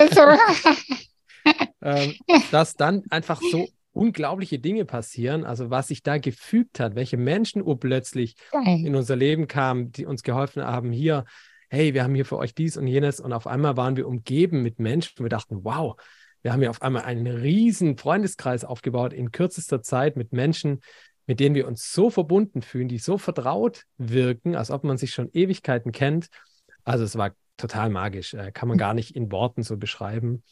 Ähm, 1.84 2.14
dass 2.52 2.76
dann 2.76 3.02
einfach 3.10 3.40
so 3.50 3.66
unglaubliche 3.90 4.60
Dinge 4.60 4.84
passieren. 4.84 5.44
Also 5.44 5.68
was 5.68 5.88
sich 5.88 6.04
da 6.04 6.18
gefügt 6.18 6.78
hat, 6.78 6.94
welche 6.94 7.16
Menschen 7.16 7.60
urplötzlich 7.60 8.36
in 8.52 8.94
unser 8.94 9.16
Leben 9.16 9.48
kamen, 9.48 9.90
die 9.90 10.06
uns 10.06 10.22
geholfen 10.22 10.62
haben, 10.62 10.92
hier, 10.92 11.24
hey, 11.70 11.92
wir 11.92 12.04
haben 12.04 12.14
hier 12.14 12.24
für 12.24 12.38
euch 12.38 12.54
dies 12.54 12.76
und 12.76 12.86
jenes. 12.86 13.18
Und 13.18 13.32
auf 13.32 13.48
einmal 13.48 13.76
waren 13.76 13.96
wir 13.96 14.06
umgeben 14.06 14.62
mit 14.62 14.78
Menschen. 14.78 15.24
Wir 15.24 15.28
dachten, 15.28 15.64
wow, 15.64 15.96
wir 16.42 16.52
haben 16.52 16.60
hier 16.60 16.70
auf 16.70 16.82
einmal 16.82 17.02
einen 17.02 17.26
riesen 17.26 17.98
Freundeskreis 17.98 18.64
aufgebaut 18.64 19.12
in 19.12 19.32
kürzester 19.32 19.82
Zeit 19.82 20.16
mit 20.16 20.32
Menschen, 20.32 20.82
mit 21.26 21.40
denen 21.40 21.56
wir 21.56 21.66
uns 21.66 21.92
so 21.92 22.10
verbunden 22.10 22.62
fühlen, 22.62 22.86
die 22.86 22.98
so 22.98 23.18
vertraut 23.18 23.86
wirken, 23.98 24.54
als 24.54 24.70
ob 24.70 24.84
man 24.84 24.98
sich 24.98 25.12
schon 25.12 25.30
Ewigkeiten 25.32 25.90
kennt. 25.90 26.28
Also 26.84 27.02
es 27.02 27.16
war 27.16 27.32
total 27.56 27.90
magisch, 27.90 28.34
äh, 28.34 28.52
kann 28.52 28.68
man 28.68 28.78
gar 28.78 28.94
nicht 28.94 29.14
in 29.16 29.30
Worten 29.30 29.62
so 29.62 29.76
beschreiben. 29.76 30.42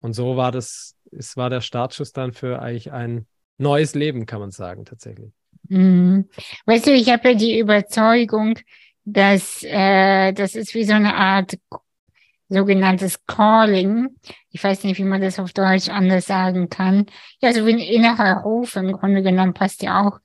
Und 0.00 0.14
so 0.14 0.36
war 0.36 0.52
das, 0.52 0.96
es 1.12 1.36
war 1.36 1.50
der 1.50 1.60
Startschuss 1.60 2.12
dann 2.12 2.32
für 2.32 2.60
eigentlich 2.60 2.92
ein 2.92 3.26
neues 3.58 3.94
Leben, 3.94 4.26
kann 4.26 4.40
man 4.40 4.50
sagen, 4.50 4.84
tatsächlich. 4.84 5.32
Mhm. 5.68 6.28
Weißt 6.66 6.86
du, 6.86 6.92
ich 6.92 7.10
habe 7.10 7.30
ja 7.30 7.34
die 7.34 7.58
Überzeugung, 7.58 8.58
dass 9.04 9.62
äh, 9.62 10.32
das 10.32 10.54
ist 10.54 10.74
wie 10.74 10.84
so 10.84 10.94
eine 10.94 11.14
Art 11.14 11.58
sogenanntes 12.48 13.24
Calling. 13.26 14.08
Ich 14.50 14.62
weiß 14.62 14.84
nicht, 14.84 14.98
wie 14.98 15.04
man 15.04 15.20
das 15.20 15.38
auf 15.38 15.52
Deutsch 15.52 15.88
anders 15.88 16.26
sagen 16.26 16.68
kann. 16.68 17.06
Ja, 17.40 17.52
so 17.52 17.64
wie 17.64 17.72
ein 17.72 17.78
innerer 17.78 18.42
Ruf 18.42 18.76
im 18.76 18.92
Grunde 18.92 19.22
genommen 19.22 19.54
passt 19.54 19.82
ja 19.82 20.04
auch, 20.04 20.18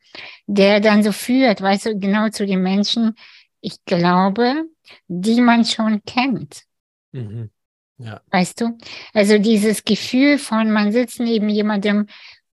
der 0.47 0.79
dann 0.79 1.03
so 1.03 1.11
führt, 1.11 1.61
weißt 1.61 1.85
du, 1.85 1.99
genau 1.99 2.29
zu 2.29 2.45
den 2.45 2.63
Menschen, 2.63 3.15
ich 3.61 3.83
glaube, 3.85 4.65
die 5.08 5.41
man 5.41 5.65
schon 5.65 6.04
kennt. 6.06 6.63
Mhm. 7.12 7.50
Ja. 7.98 8.21
Weißt 8.32 8.60
du? 8.62 8.78
Also 9.13 9.38
dieses 9.38 9.84
Gefühl 9.84 10.38
von, 10.38 10.71
man 10.71 10.91
sitzt 10.91 11.19
neben 11.19 11.50
jemandem 11.50 12.08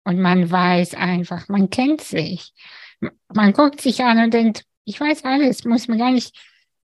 und 0.05 0.19
man 0.21 0.51
weiß 0.51 0.95
einfach, 0.95 1.49
man 1.49 1.71
kennt 1.71 2.01
sich. 2.01 2.53
Man 3.33 3.53
guckt 3.53 3.81
sich 3.81 4.03
an 4.03 4.19
und 4.19 4.35
denkt, 4.35 4.64
ich 4.85 5.01
weiß 5.01 5.25
alles, 5.25 5.64
muss 5.64 5.87
mir 5.87 5.99
gar 5.99 6.11
nicht 6.11 6.37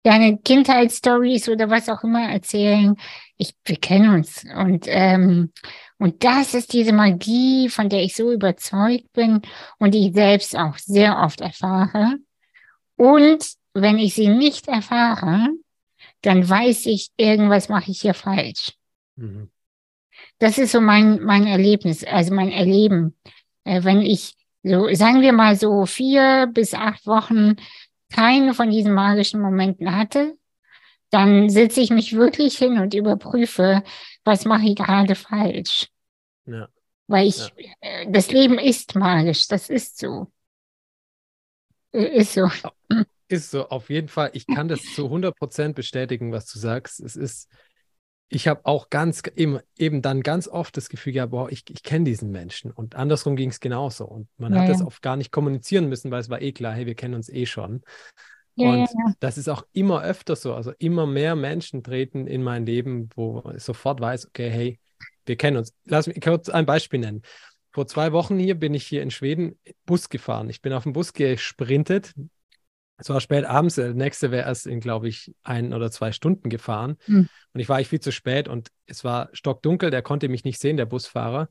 deine 0.04 0.38
Kindheitsstories 0.38 1.48
oder 1.48 1.70
was 1.70 1.88
auch 1.88 2.04
immer 2.04 2.30
erzählen. 2.30 2.94
Ich, 3.38 3.54
wir 3.64 3.76
kennen 3.76 4.14
uns. 4.14 4.44
Und, 4.54 4.85
ähm, 4.87 5.50
und 5.98 6.22
das 6.22 6.54
ist 6.54 6.72
diese 6.72 6.92
Magie, 6.92 7.68
von 7.70 7.88
der 7.88 8.02
ich 8.02 8.14
so 8.14 8.30
überzeugt 8.30 9.12
bin 9.14 9.40
und 9.78 9.94
die 9.94 10.09
ich 10.09 10.14
selbst 10.14 10.57
auch 10.57 10.76
sehr 10.78 11.18
oft 11.18 11.40
erfahre. 11.40 12.18
Und 12.96 13.44
wenn 13.74 13.98
ich 13.98 14.14
sie 14.14 14.28
nicht 14.28 14.68
erfahre, 14.68 15.48
dann 16.22 16.48
weiß 16.48 16.87
ich, 16.87 17.10
irgendwas 17.16 17.68
mache 17.68 17.90
ich 17.90 18.00
hier 18.00 18.14
falsch. 18.14 18.72
Mhm. 19.16 19.50
Das 20.38 20.58
ist 20.58 20.72
so 20.72 20.80
mein, 20.80 21.22
mein 21.22 21.46
Erlebnis, 21.46 22.04
also 22.04 22.34
mein 22.34 22.50
Erleben. 22.50 23.16
Äh, 23.64 23.84
wenn 23.84 24.00
ich 24.00 24.34
so, 24.62 24.92
sagen 24.94 25.20
wir 25.20 25.32
mal 25.32 25.56
so 25.56 25.87
vier 25.87 26.48
bis 26.52 26.72
acht 26.74 27.06
Wochen 27.06 27.56
keine 28.10 28.54
von 28.54 28.70
diesen 28.70 28.94
magischen 28.94 29.40
Momenten 29.40 29.94
hatte, 29.94 30.38
dann 31.10 31.48
setze 31.48 31.80
ich 31.80 31.90
mich 31.90 32.14
wirklich 32.14 32.58
hin 32.58 32.78
und 32.78 32.94
überprüfe, 32.94 33.82
was 34.24 34.44
mache 34.44 34.66
ich 34.66 34.76
gerade 34.76 35.14
falsch. 35.14 35.88
Ja. 36.46 36.68
Weil 37.06 37.26
ich, 37.28 37.38
ja. 37.38 37.52
Äh, 37.80 38.10
das 38.10 38.30
Leben 38.30 38.58
ist 38.58 38.94
magisch, 38.94 39.46
das 39.48 39.68
ist 39.68 39.98
so. 39.98 40.32
Äh, 41.92 42.18
ist 42.18 42.32
so. 42.32 42.48
Ist 43.28 43.50
so, 43.50 43.68
auf 43.68 43.88
jeden 43.88 44.08
Fall. 44.08 44.30
Ich 44.34 44.46
kann 44.46 44.68
das 44.68 44.82
zu 44.94 45.06
100% 45.06 45.72
bestätigen, 45.72 46.32
was 46.32 46.46
du 46.46 46.58
sagst. 46.58 47.00
Es 47.00 47.16
ist, 47.16 47.48
ich 48.28 48.48
habe 48.48 48.60
auch 48.64 48.90
ganz, 48.90 49.22
eben, 49.34 49.60
eben 49.78 50.02
dann 50.02 50.22
ganz 50.22 50.46
oft 50.46 50.76
das 50.76 50.88
Gefühl, 50.88 51.14
ja, 51.14 51.26
boah, 51.26 51.50
ich, 51.50 51.64
ich 51.70 51.82
kenne 51.82 52.04
diesen 52.04 52.30
Menschen. 52.30 52.70
Und 52.70 52.96
andersrum 52.96 53.37
ging 53.37 53.48
es 53.48 53.60
genauso. 53.60 54.04
Und 54.04 54.28
man 54.37 54.52
ja, 54.52 54.60
hat 54.60 54.68
das 54.68 54.82
oft 54.82 55.00
gar 55.00 55.16
nicht 55.16 55.30
kommunizieren 55.30 55.88
müssen, 55.88 56.10
weil 56.10 56.20
es 56.20 56.28
war 56.28 56.42
eh 56.42 56.52
klar, 56.52 56.74
hey, 56.74 56.87
wir 56.87 56.94
kennen 56.94 57.14
uns 57.14 57.30
eh 57.30 57.46
schon. 57.46 57.82
Ja, 58.56 58.70
und 58.70 58.88
das 59.20 59.38
ist 59.38 59.48
auch 59.48 59.64
immer 59.72 60.02
öfter 60.02 60.37
so. 60.37 60.54
Also 60.54 60.72
immer 60.78 61.06
mehr 61.06 61.34
Menschen 61.34 61.82
treten 61.82 62.26
in 62.26 62.42
mein 62.42 62.66
Leben, 62.66 63.08
wo 63.14 63.42
ich 63.56 63.62
sofort 63.62 64.00
weiß, 64.00 64.28
okay, 64.28 64.50
hey, 64.50 64.80
wir 65.24 65.37
kennen 65.37 65.56
uns. 65.56 65.72
Lass 65.87 66.06
mich 66.06 66.20
kurz 66.20 66.50
ein 66.50 66.66
Beispiel 66.66 67.00
nennen. 67.00 67.22
Vor 67.72 67.87
zwei 67.87 68.12
Wochen 68.12 68.38
hier 68.38 68.54
bin 68.54 68.74
ich 68.74 68.87
hier 68.87 69.02
in 69.02 69.10
Schweden 69.10 69.58
Bus 69.87 70.08
gefahren. 70.08 70.48
Ich 70.50 70.60
bin 70.60 70.72
auf 70.72 70.84
dem 70.84 70.92
Bus 70.92 71.12
gesprintet 71.12 72.12
es 72.96 73.09
war 73.09 73.20
spät 73.20 73.44
abends, 73.44 73.74
der 73.74 73.92
nächste 73.94 74.30
wäre 74.30 74.46
erst 74.46 74.66
in, 74.66 74.80
glaube 74.80 75.09
ich, 75.09 75.35
ein 75.42 75.72
oder 75.72 75.90
zwei 75.90 76.12
Stunden 76.12 76.48
gefahren. 76.48 76.96
Mhm. 77.07 77.28
Und 77.52 77.61
ich 77.61 77.68
war 77.68 77.76
eigentlich 77.76 77.88
viel 77.88 78.00
zu 78.00 78.12
spät 78.12 78.48
und 78.48 78.68
es 78.87 79.02
war 79.04 79.30
stockdunkel, 79.33 79.90
der 79.90 80.02
konnte 80.02 80.28
mich 80.28 80.44
nicht 80.44 80.61
sehen, 80.61 80.76
der 80.76 80.87
Busfahrer, 80.87 81.48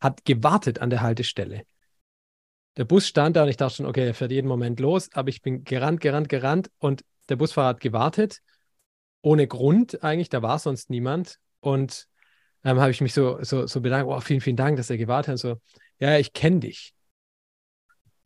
hat 0.00 0.24
gewartet 0.24 0.80
an 0.80 0.90
der 0.90 1.00
Haltestelle. 1.00 1.62
Der 2.76 2.84
Bus 2.84 3.06
stand 3.06 3.36
da 3.36 3.44
und 3.44 3.48
ich 3.48 3.56
dachte 3.56 3.76
schon, 3.76 3.86
okay, 3.86 4.06
er 4.06 4.14
fährt 4.14 4.32
jeden 4.32 4.48
Moment 4.48 4.80
los, 4.80 5.08
aber 5.14 5.28
ich 5.28 5.40
bin 5.40 5.64
gerannt, 5.64 6.00
gerannt, 6.00 6.28
gerannt 6.28 6.70
und 6.78 7.04
der 7.28 7.36
Busfahrer 7.36 7.68
hat 7.68 7.80
gewartet, 7.80 8.40
ohne 9.22 9.46
Grund 9.46 10.02
eigentlich, 10.02 10.28
da 10.28 10.42
war 10.42 10.58
sonst 10.58 10.90
niemand. 10.90 11.38
Und 11.60 12.06
dann 12.62 12.76
ähm, 12.76 12.82
habe 12.82 12.90
ich 12.90 13.00
mich 13.00 13.14
so, 13.14 13.42
so, 13.42 13.66
so 13.66 13.80
bedankt, 13.80 14.10
oh, 14.10 14.20
vielen, 14.20 14.40
vielen 14.40 14.56
Dank, 14.56 14.76
dass 14.76 14.90
er 14.90 14.98
gewartet 14.98 15.28
hat. 15.28 15.32
Und 15.32 15.38
so, 15.38 15.56
ja, 15.98 16.18
ich 16.18 16.32
kenne 16.32 16.60
dich. 16.60 16.94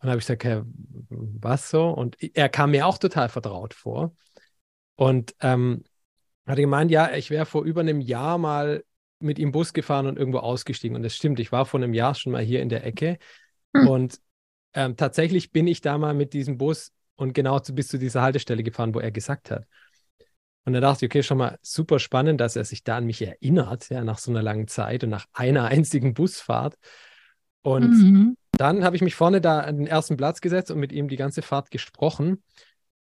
Und 0.01 0.07
dann 0.07 0.11
habe 0.11 0.21
ich 0.21 0.27
gesagt, 0.27 0.45
okay, 0.45 0.63
was 1.09 1.71
so? 1.71 1.89
Und 1.89 2.17
er 2.21 2.49
kam 2.49 2.71
mir 2.71 2.87
auch 2.87 2.99
total 2.99 3.29
vertraut 3.29 3.75
vor. 3.75 4.15
Und 4.97 5.35
ähm, 5.41 5.85
hatte 6.47 6.61
gemeint, 6.61 6.91
ja, 6.91 7.13
ich 7.15 7.31
wäre 7.31 7.47
vor 7.47 7.65
über 7.65 7.81
einem 7.81 8.01
Jahr 8.01 8.39
mal 8.39 8.85
mit 9.21 9.39
ihm 9.39 9.53
Bus 9.53 9.73
gefahren 9.73 10.07
und 10.07 10.19
irgendwo 10.19 10.39
ausgestiegen. 10.39 10.97
Und 10.97 11.03
das 11.03 11.15
stimmt, 11.15 11.41
ich 11.41 11.53
war 11.53 11.67
vor 11.67 11.81
einem 11.81 11.95
Jahr 11.95 12.15
schon 12.15 12.33
mal 12.33 12.43
hier 12.43 12.63
in 12.63 12.69
der 12.69 12.85
Ecke. 12.87 13.19
Hm. 13.77 13.89
Und 13.89 14.21
ähm, 14.75 14.97
tatsächlich 14.97 15.51
bin 15.51 15.67
ich 15.67 15.81
da 15.81 15.99
mal 15.99 16.15
mit 16.15 16.33
diesem 16.33 16.59
Bus 16.59 16.93
und 17.17 17.33
genau 17.35 17.59
zu, 17.59 17.75
bis 17.75 17.89
zu 17.89 17.99
dieser 17.99 18.23
Haltestelle 18.23 18.63
gefahren, 18.63 18.95
wo 18.95 19.01
er 19.01 19.11
gesagt 19.11 19.51
hat. 19.51 19.67
Und 20.65 20.75
da 20.75 20.81
dachte 20.81 21.05
ich, 21.05 21.11
okay, 21.11 21.23
schon 21.23 21.39
mal 21.39 21.59
super 21.63 21.99
spannend, 21.99 22.41
dass 22.41 22.55
er 22.55 22.65
sich 22.65 22.85
da 22.85 22.99
an 22.99 23.07
mich 23.07 23.23
erinnert, 23.23 23.89
ja, 23.89 24.05
nach 24.05 24.19
so 24.19 24.31
einer 24.31 24.43
langen 24.43 24.69
Zeit 24.69 25.03
und 25.03 25.11
nach 25.11 25.27
einer 25.33 25.65
einzigen 25.67 26.15
Busfahrt. 26.15 26.77
Und 27.63 27.91
mhm. 27.91 28.37
Dann 28.59 28.85
habe 28.85 28.97
ich 28.97 29.03
mich 29.03 29.15
vorne 29.15 29.41
da 29.41 29.61
an 29.61 29.79
den 29.79 29.87
ersten 29.87 30.17
Platz 30.17 30.41
gesetzt 30.41 30.71
und 30.71 30.79
mit 30.79 30.93
ihm 30.93 31.09
die 31.09 31.17
ganze 31.17 31.43
Fahrt 31.43 31.71
gesprochen. 31.71 32.43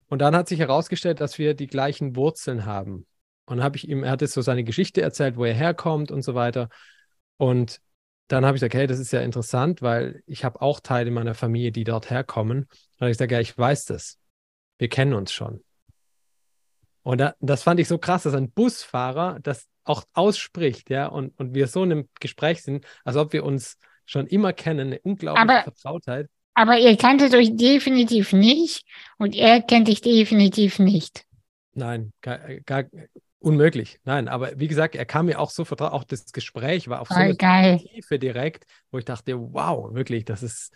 Und 0.08 0.20
dann 0.20 0.34
hat 0.34 0.48
sich 0.48 0.60
herausgestellt, 0.60 1.20
dass 1.20 1.38
wir 1.38 1.54
die 1.54 1.66
gleichen 1.66 2.16
Wurzeln 2.16 2.64
haben. 2.64 3.06
Und 3.44 3.62
habe 3.62 3.76
ich 3.76 3.88
ihm, 3.88 4.04
er 4.04 4.12
hat 4.12 4.20
jetzt 4.20 4.34
so 4.34 4.42
seine 4.42 4.64
Geschichte 4.64 5.02
erzählt, 5.02 5.36
wo 5.36 5.44
er 5.44 5.54
herkommt 5.54 6.10
und 6.10 6.22
so 6.22 6.34
weiter. 6.34 6.68
Und 7.38 7.80
dann 8.28 8.44
habe 8.44 8.56
ich 8.56 8.60
gesagt, 8.60 8.74
hey, 8.74 8.86
das 8.86 8.98
ist 8.98 9.12
ja 9.12 9.20
interessant, 9.20 9.82
weil 9.82 10.22
ich 10.26 10.44
habe 10.44 10.62
auch 10.62 10.80
Teile 10.80 11.10
meiner 11.10 11.34
Familie, 11.34 11.72
die 11.72 11.84
dort 11.84 12.10
herkommen. 12.10 12.58
Und 12.58 12.68
dann 12.98 13.06
habe 13.06 13.10
ich 13.10 13.16
gesagt, 13.16 13.32
ja, 13.32 13.40
ich 13.40 13.56
weiß 13.56 13.86
das. 13.86 14.18
Wir 14.78 14.88
kennen 14.88 15.14
uns 15.14 15.32
schon. 15.32 15.64
Und 17.02 17.18
da, 17.18 17.34
das 17.40 17.62
fand 17.62 17.80
ich 17.80 17.88
so 17.88 17.98
krass, 17.98 18.24
dass 18.24 18.34
ein 18.34 18.50
Busfahrer 18.50 19.38
das 19.42 19.66
auch 19.84 20.04
ausspricht, 20.12 20.90
ja, 20.90 21.06
und, 21.06 21.36
und 21.38 21.54
wir 21.54 21.66
so 21.66 21.82
in 21.82 21.90
einem 21.90 22.08
Gespräch 22.20 22.62
sind, 22.62 22.84
als 23.04 23.16
ob 23.16 23.32
wir 23.32 23.44
uns 23.44 23.78
schon 24.08 24.26
immer 24.26 24.52
kennen, 24.52 24.88
eine 24.88 24.98
unglaubliche 25.00 25.48
aber, 25.48 25.62
Vertrautheit. 25.62 26.28
Aber 26.54 26.78
ihr 26.78 26.96
kanntet 26.96 27.34
euch 27.34 27.54
definitiv 27.54 28.32
nicht 28.32 28.84
und 29.18 29.36
er 29.36 29.62
kennt 29.62 29.86
dich 29.86 30.00
definitiv 30.00 30.78
nicht. 30.78 31.24
Nein, 31.74 32.12
gar, 32.20 32.38
gar 32.64 32.84
unmöglich. 33.38 34.00
Nein, 34.04 34.26
aber 34.26 34.58
wie 34.58 34.66
gesagt, 34.66 34.96
er 34.96 35.04
kam 35.04 35.26
mir 35.26 35.38
auch 35.38 35.50
so 35.50 35.64
vertraut. 35.64 35.92
Auch 35.92 36.04
das 36.04 36.32
Gespräch 36.32 36.88
war 36.88 37.00
auf 37.00 37.08
Voll 37.08 37.36
so 37.38 37.46
eine 37.46 37.78
Tiefe 37.78 38.18
direkt, 38.18 38.64
wo 38.90 38.98
ich 38.98 39.04
dachte, 39.04 39.38
wow, 39.38 39.94
wirklich, 39.94 40.24
das 40.24 40.42
ist 40.42 40.72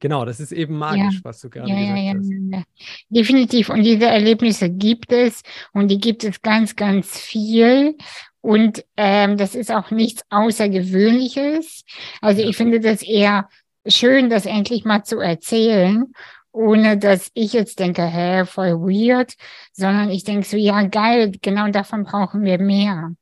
Genau, 0.00 0.26
das 0.26 0.38
ist 0.38 0.52
eben 0.52 0.76
magisch, 0.76 1.14
ja. 1.14 1.20
was 1.22 1.40
du 1.40 1.48
gerade 1.48 1.70
ja, 1.70 1.80
gesagt 1.80 2.26
ja, 2.50 2.58
hast. 2.58 2.66
Definitiv. 3.08 3.70
Und 3.70 3.84
diese 3.84 4.04
Erlebnisse 4.04 4.68
gibt 4.68 5.12
es 5.12 5.42
und 5.72 5.88
die 5.88 5.98
gibt 5.98 6.24
es 6.24 6.42
ganz, 6.42 6.76
ganz 6.76 7.18
viel. 7.18 7.96
Und 8.44 8.84
ähm, 8.98 9.38
das 9.38 9.54
ist 9.54 9.72
auch 9.72 9.90
nichts 9.90 10.22
Außergewöhnliches. 10.28 11.82
Also 12.20 12.42
ich 12.42 12.58
finde 12.58 12.78
das 12.78 13.02
eher 13.02 13.48
schön, 13.86 14.28
das 14.28 14.44
endlich 14.44 14.84
mal 14.84 15.02
zu 15.02 15.18
erzählen, 15.18 16.12
ohne 16.52 16.98
dass 16.98 17.30
ich 17.32 17.54
jetzt 17.54 17.78
denke, 17.78 18.04
hä, 18.04 18.44
voll 18.44 18.74
weird, 18.80 19.32
sondern 19.72 20.10
ich 20.10 20.24
denke 20.24 20.46
so, 20.46 20.58
ja, 20.58 20.82
geil, 20.82 21.32
genau 21.40 21.68
davon 21.68 22.04
brauchen 22.04 22.42
wir 22.42 22.58
mehr. 22.58 23.14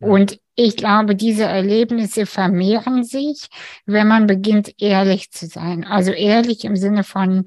Und 0.00 0.38
ich 0.54 0.76
glaube, 0.76 1.16
diese 1.16 1.44
Erlebnisse 1.44 2.26
vermehren 2.26 3.04
sich, 3.04 3.48
wenn 3.86 4.06
man 4.06 4.26
beginnt, 4.26 4.74
ehrlich 4.82 5.30
zu 5.30 5.46
sein. 5.46 5.84
Also 5.84 6.12
ehrlich 6.12 6.66
im 6.66 6.76
Sinne 6.76 7.04
von 7.04 7.46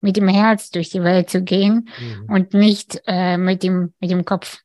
mit 0.00 0.16
dem 0.16 0.28
Herz 0.28 0.70
durch 0.70 0.88
die 0.88 1.02
Welt 1.02 1.28
zu 1.28 1.42
gehen 1.42 1.90
mhm. 1.98 2.34
und 2.34 2.54
nicht 2.54 3.02
äh, 3.06 3.36
mit, 3.36 3.62
dem, 3.62 3.92
mit 4.00 4.10
dem 4.10 4.24
Kopf. 4.24 4.63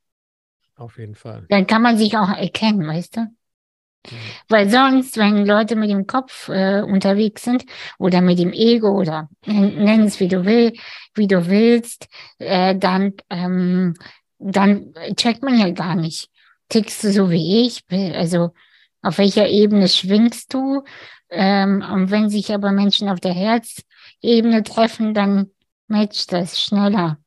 Auf 0.79 0.97
jeden 0.97 1.15
Fall. 1.15 1.45
Dann 1.49 1.67
kann 1.67 1.81
man 1.81 1.97
sich 1.97 2.15
auch 2.17 2.29
erkennen, 2.29 2.87
weißt 2.87 3.17
du? 3.17 3.21
Mhm. 3.21 4.15
Weil 4.47 4.69
sonst, 4.69 5.17
wenn 5.17 5.45
Leute 5.45 5.75
mit 5.75 5.89
dem 5.89 6.07
Kopf 6.07 6.47
äh, 6.47 6.81
unterwegs 6.81 7.43
sind 7.43 7.65
oder 7.97 8.21
mit 8.21 8.39
dem 8.39 8.53
Ego 8.53 8.89
oder 8.97 9.29
nenn 9.45 10.03
es 10.03 10.21
wie 10.21 10.29
du 10.29 10.45
will, 10.45 10.73
wie 11.15 11.27
du 11.27 11.47
willst, 11.47 12.07
äh, 12.37 12.75
dann, 12.77 13.13
ähm, 13.29 13.93
dann 14.37 14.93
checkt 15.17 15.43
man 15.43 15.59
ja 15.59 15.69
gar 15.71 15.95
nicht. 15.95 16.29
Tickst 16.69 17.03
du 17.03 17.11
so 17.11 17.29
wie 17.29 17.65
ich? 17.65 17.83
Also 17.89 18.53
auf 19.01 19.17
welcher 19.17 19.49
Ebene 19.49 19.89
schwingst 19.89 20.53
du? 20.53 20.83
Ähm, 21.29 21.83
und 21.91 22.09
wenn 22.09 22.29
sich 22.29 22.53
aber 22.53 22.71
Menschen 22.71 23.09
auf 23.09 23.19
der 23.19 23.33
Herzebene 23.33 24.63
treffen, 24.63 25.13
dann 25.13 25.51
matcht 25.87 26.31
das 26.31 26.61
schneller. 26.61 27.17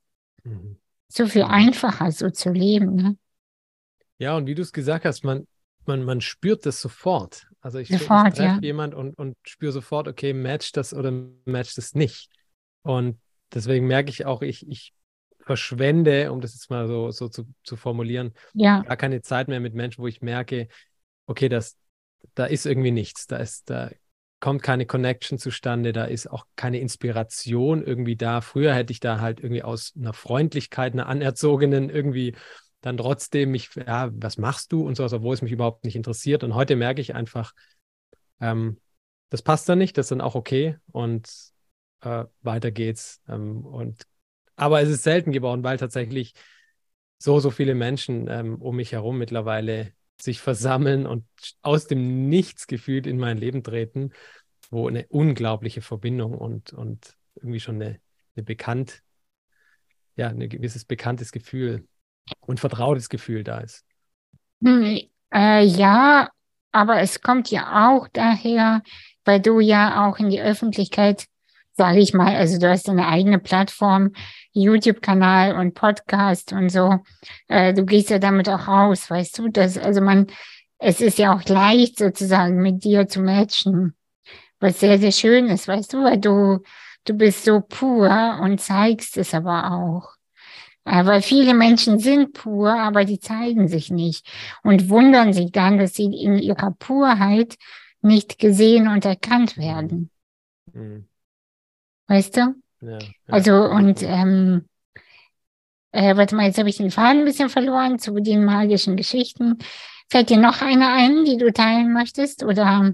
Mhm. 0.43 0.79
So 1.09 1.27
viel 1.27 1.43
einfacher, 1.43 2.11
so 2.13 2.31
zu 2.31 2.51
leben. 2.51 2.95
Ne? 2.95 3.17
Ja, 4.23 4.37
und 4.37 4.47
wie 4.47 4.55
du 4.55 4.63
es 4.63 4.73
gesagt 4.73 5.05
hast, 5.05 5.25
man, 5.25 5.49
man, 5.85 6.05
man 6.05 6.21
spürt 6.21 6.65
das 6.65 6.81
sofort. 6.81 7.49
Also 7.61 7.81
ich, 7.81 7.89
sofort, 7.89 8.29
ich 8.29 8.35
treffe 8.35 8.55
ja. 8.55 8.59
jemand 8.63 8.95
und, 8.95 9.19
und 9.19 9.37
spüre 9.43 9.73
sofort, 9.73 10.07
okay, 10.07 10.33
matcht 10.33 10.77
das 10.77 10.95
oder 10.95 11.11
matcht 11.45 11.77
das 11.77 11.97
nicht. 11.97 12.31
Und 12.83 13.19
deswegen 13.53 13.89
merke 13.89 14.11
ich 14.11 14.25
auch, 14.25 14.43
ich, 14.43 14.69
ich 14.69 14.95
verschwende, 15.41 16.31
um 16.31 16.41
das 16.41 16.55
jetzt 16.55 16.71
mal 16.71 16.87
so, 16.87 17.11
so 17.11 17.29
zu, 17.29 17.49
zu 17.65 17.75
formulieren, 17.75 18.33
ja. 18.55 18.83
gar 18.83 18.97
keine 18.97 19.23
Zeit 19.23 19.49
mehr 19.49 19.59
mit 19.59 19.75
Menschen, 19.75 20.03
wo 20.05 20.07
ich 20.07 20.23
merke, 20.23 20.69
okay, 21.27 21.49
das, 21.49 21.77
da 22.37 22.45
ist 22.45 22.65
irgendwie 22.65 22.93
nichts, 22.93 23.27
da 23.27 23.39
ist, 23.39 23.71
da 23.71 23.91
kommt 24.39 24.63
keine 24.63 24.87
Connection 24.87 25.37
zustande, 25.37 25.93
da 25.93 26.05
ist 26.05 26.31
auch 26.31 26.47
keine 26.55 26.79
Inspiration 26.79 27.83
irgendwie 27.83 28.15
da. 28.15 28.41
Früher 28.41 28.73
hätte 28.73 28.93
ich 28.93 29.01
da 29.01 29.19
halt 29.19 29.41
irgendwie 29.41 29.65
aus 29.65 29.95
einer 29.97 30.13
Freundlichkeit, 30.13 30.93
einer 30.93 31.09
anerzogenen 31.09 31.91
irgendwie 31.91 32.37
dann 32.83 32.97
trotzdem 32.97 33.53
mich, 33.53 33.71
ja, 33.75 34.11
was 34.13 34.37
machst 34.37 34.73
du 34.73 34.87
und 34.87 34.97
so, 34.97 35.05
obwohl 35.05 35.35
es 35.35 35.41
mich 35.41 35.53
überhaupt 35.53 35.85
nicht 35.85 35.97
interessiert. 35.97 36.45
Und 36.45 36.55
heute 36.55 36.77
merke 36.77 37.01
ich 37.01 37.15
einfach, 37.15 37.55
ähm, 38.41 38.79
das 39.31 39.41
passt 39.41 39.69
dann 39.69 39.79
nicht, 39.79 39.97
das 39.97 40.07
ist 40.07 40.11
dann 40.11 40.21
auch 40.21 40.35
okay 40.35 40.77
und 40.91 41.33
äh, 42.03 42.25
weiter 42.43 42.71
geht's. 42.71 43.23
Ähm, 43.29 43.65
und 43.65 44.03
aber 44.57 44.83
es 44.83 44.91
ist 44.91 45.05
selten 45.05 45.33
geworden, 45.33 45.63
weil 45.63 45.79
tatsächlich 45.79 46.35
so, 47.19 47.39
so 47.39 47.51
viele 47.51 47.75
Menschen 47.75 48.27
ähm, 48.29 48.61
um 48.61 48.77
mich 48.77 48.93
herum 48.93 49.17
mittlerweile 49.17 49.93
sich 50.21 50.41
versammeln 50.41 51.07
und 51.07 51.25
aus 51.63 51.87
dem 51.87 52.29
Nichts 52.29 52.67
gefühlt 52.67 53.07
in 53.07 53.19
mein 53.19 53.39
Leben 53.39 53.63
treten, 53.63 54.11
wo 54.71 54.89
eine 54.89 55.07
unglaubliche 55.09 55.83
Verbindung 55.83 56.35
und, 56.37 56.73
und 56.73 57.17
irgendwie 57.37 57.61
schon 57.61 57.77
eine, 57.77 58.01
eine 58.35 58.43
bekannt, 58.45 59.03
ja, 60.17 60.29
ein 60.29 60.49
gewisses 60.49 60.85
bekanntes 60.85 61.31
Gefühl 61.31 61.87
und 62.41 62.61
vertrautes 62.61 63.09
Gefühl 63.09 63.45
da 63.45 63.59
ist. 63.59 63.85
Hm, 64.63 65.01
äh, 65.33 65.65
ja, 65.65 66.29
aber 66.73 67.01
es 67.01 67.21
kommt 67.21 67.51
ja 67.51 67.89
auch 67.91 68.09
daher, 68.13 68.83
weil 69.25 69.41
du 69.41 69.61
ja 69.61 70.09
auch 70.09 70.19
in 70.19 70.31
die 70.31 70.41
Öffentlichkeit, 70.41 71.27
sage 71.75 71.99
ich 72.01 72.15
mal, 72.15 72.35
also 72.35 72.59
du 72.59 72.69
hast 72.69 72.89
eine 72.89 73.09
eigene 73.09 73.39
Plattform, 73.39 74.13
YouTube-Kanal 74.53 75.57
und 75.57 75.75
Podcast 75.75 76.53
und 76.53 76.69
so. 76.71 77.01
Äh, 77.49 77.75
du 77.75 77.85
gehst 77.85 78.11
ja 78.11 78.19
damit 78.19 78.49
auch 78.49 78.69
raus, 78.69 79.11
weißt 79.11 79.39
du? 79.39 79.49
Das, 79.49 79.79
also 79.79 80.01
man, 80.01 80.27
es 80.79 81.01
ist 81.01 81.19
ja 81.19 81.35
auch 81.35 81.45
leicht 81.45 81.99
sozusagen 81.99 82.61
mit 82.61 82.85
dir 82.85 83.09
zu 83.09 83.21
matchen, 83.21 83.95
was 84.61 84.81
sehr, 84.81 84.99
sehr 84.99 85.13
schön 85.13 85.47
ist, 85.49 85.69
weißt 85.69 85.93
du, 85.93 86.05
weil 86.05 86.19
du, 86.19 86.63
du 87.05 87.15
bist 87.15 87.45
so 87.45 87.61
pur 87.61 88.39
und 88.43 88.61
zeigst 88.61 89.17
es 89.17 89.35
aber 89.35 89.73
auch. 89.73 90.22
Äh, 90.85 91.07
weil 91.07 91.23
viele 91.23 91.55
Menschen 91.55 91.99
sind 91.99 92.33
pur, 92.33 92.73
aber 92.73 93.05
die 93.05 93.21
zeigen 93.21 93.69
sich 93.69 93.91
nicht 93.91 94.27
und 94.63 94.89
wundern 94.89 95.33
sich 95.33 95.53
dann, 95.53 95.79
dass 95.79 95.95
sie 95.95 96.05
in 96.05 96.39
ihrer 96.39 96.73
Purheit 96.73 97.57
nicht 98.01 98.39
gesehen 98.39 98.89
und 98.89 99.05
erkannt 99.05 99.57
werden. 99.57 100.11
Mhm. 100.73 101.07
Weißt 102.09 102.37
du? 102.37 102.55
Ja, 102.81 102.99
ja. 102.99 103.09
Also 103.29 103.65
und 103.65 104.03
ähm, 104.03 104.69
äh, 105.93 106.17
warte 106.17 106.35
mal, 106.35 106.47
jetzt 106.47 106.59
habe 106.59 106.69
ich 106.69 106.79
den 106.79 106.91
Faden 106.91 107.21
ein 107.21 107.25
bisschen 107.25 107.49
verloren 107.49 107.99
zu 107.99 108.19
den 108.19 108.45
magischen 108.45 108.97
Geschichten. 108.97 109.59
Fällt 110.11 110.31
dir 110.31 110.39
noch 110.39 110.63
eine 110.63 110.89
ein, 110.89 111.25
die 111.25 111.37
du 111.37 111.53
teilen 111.53 111.93
möchtest? 111.93 112.43
Oder 112.43 112.93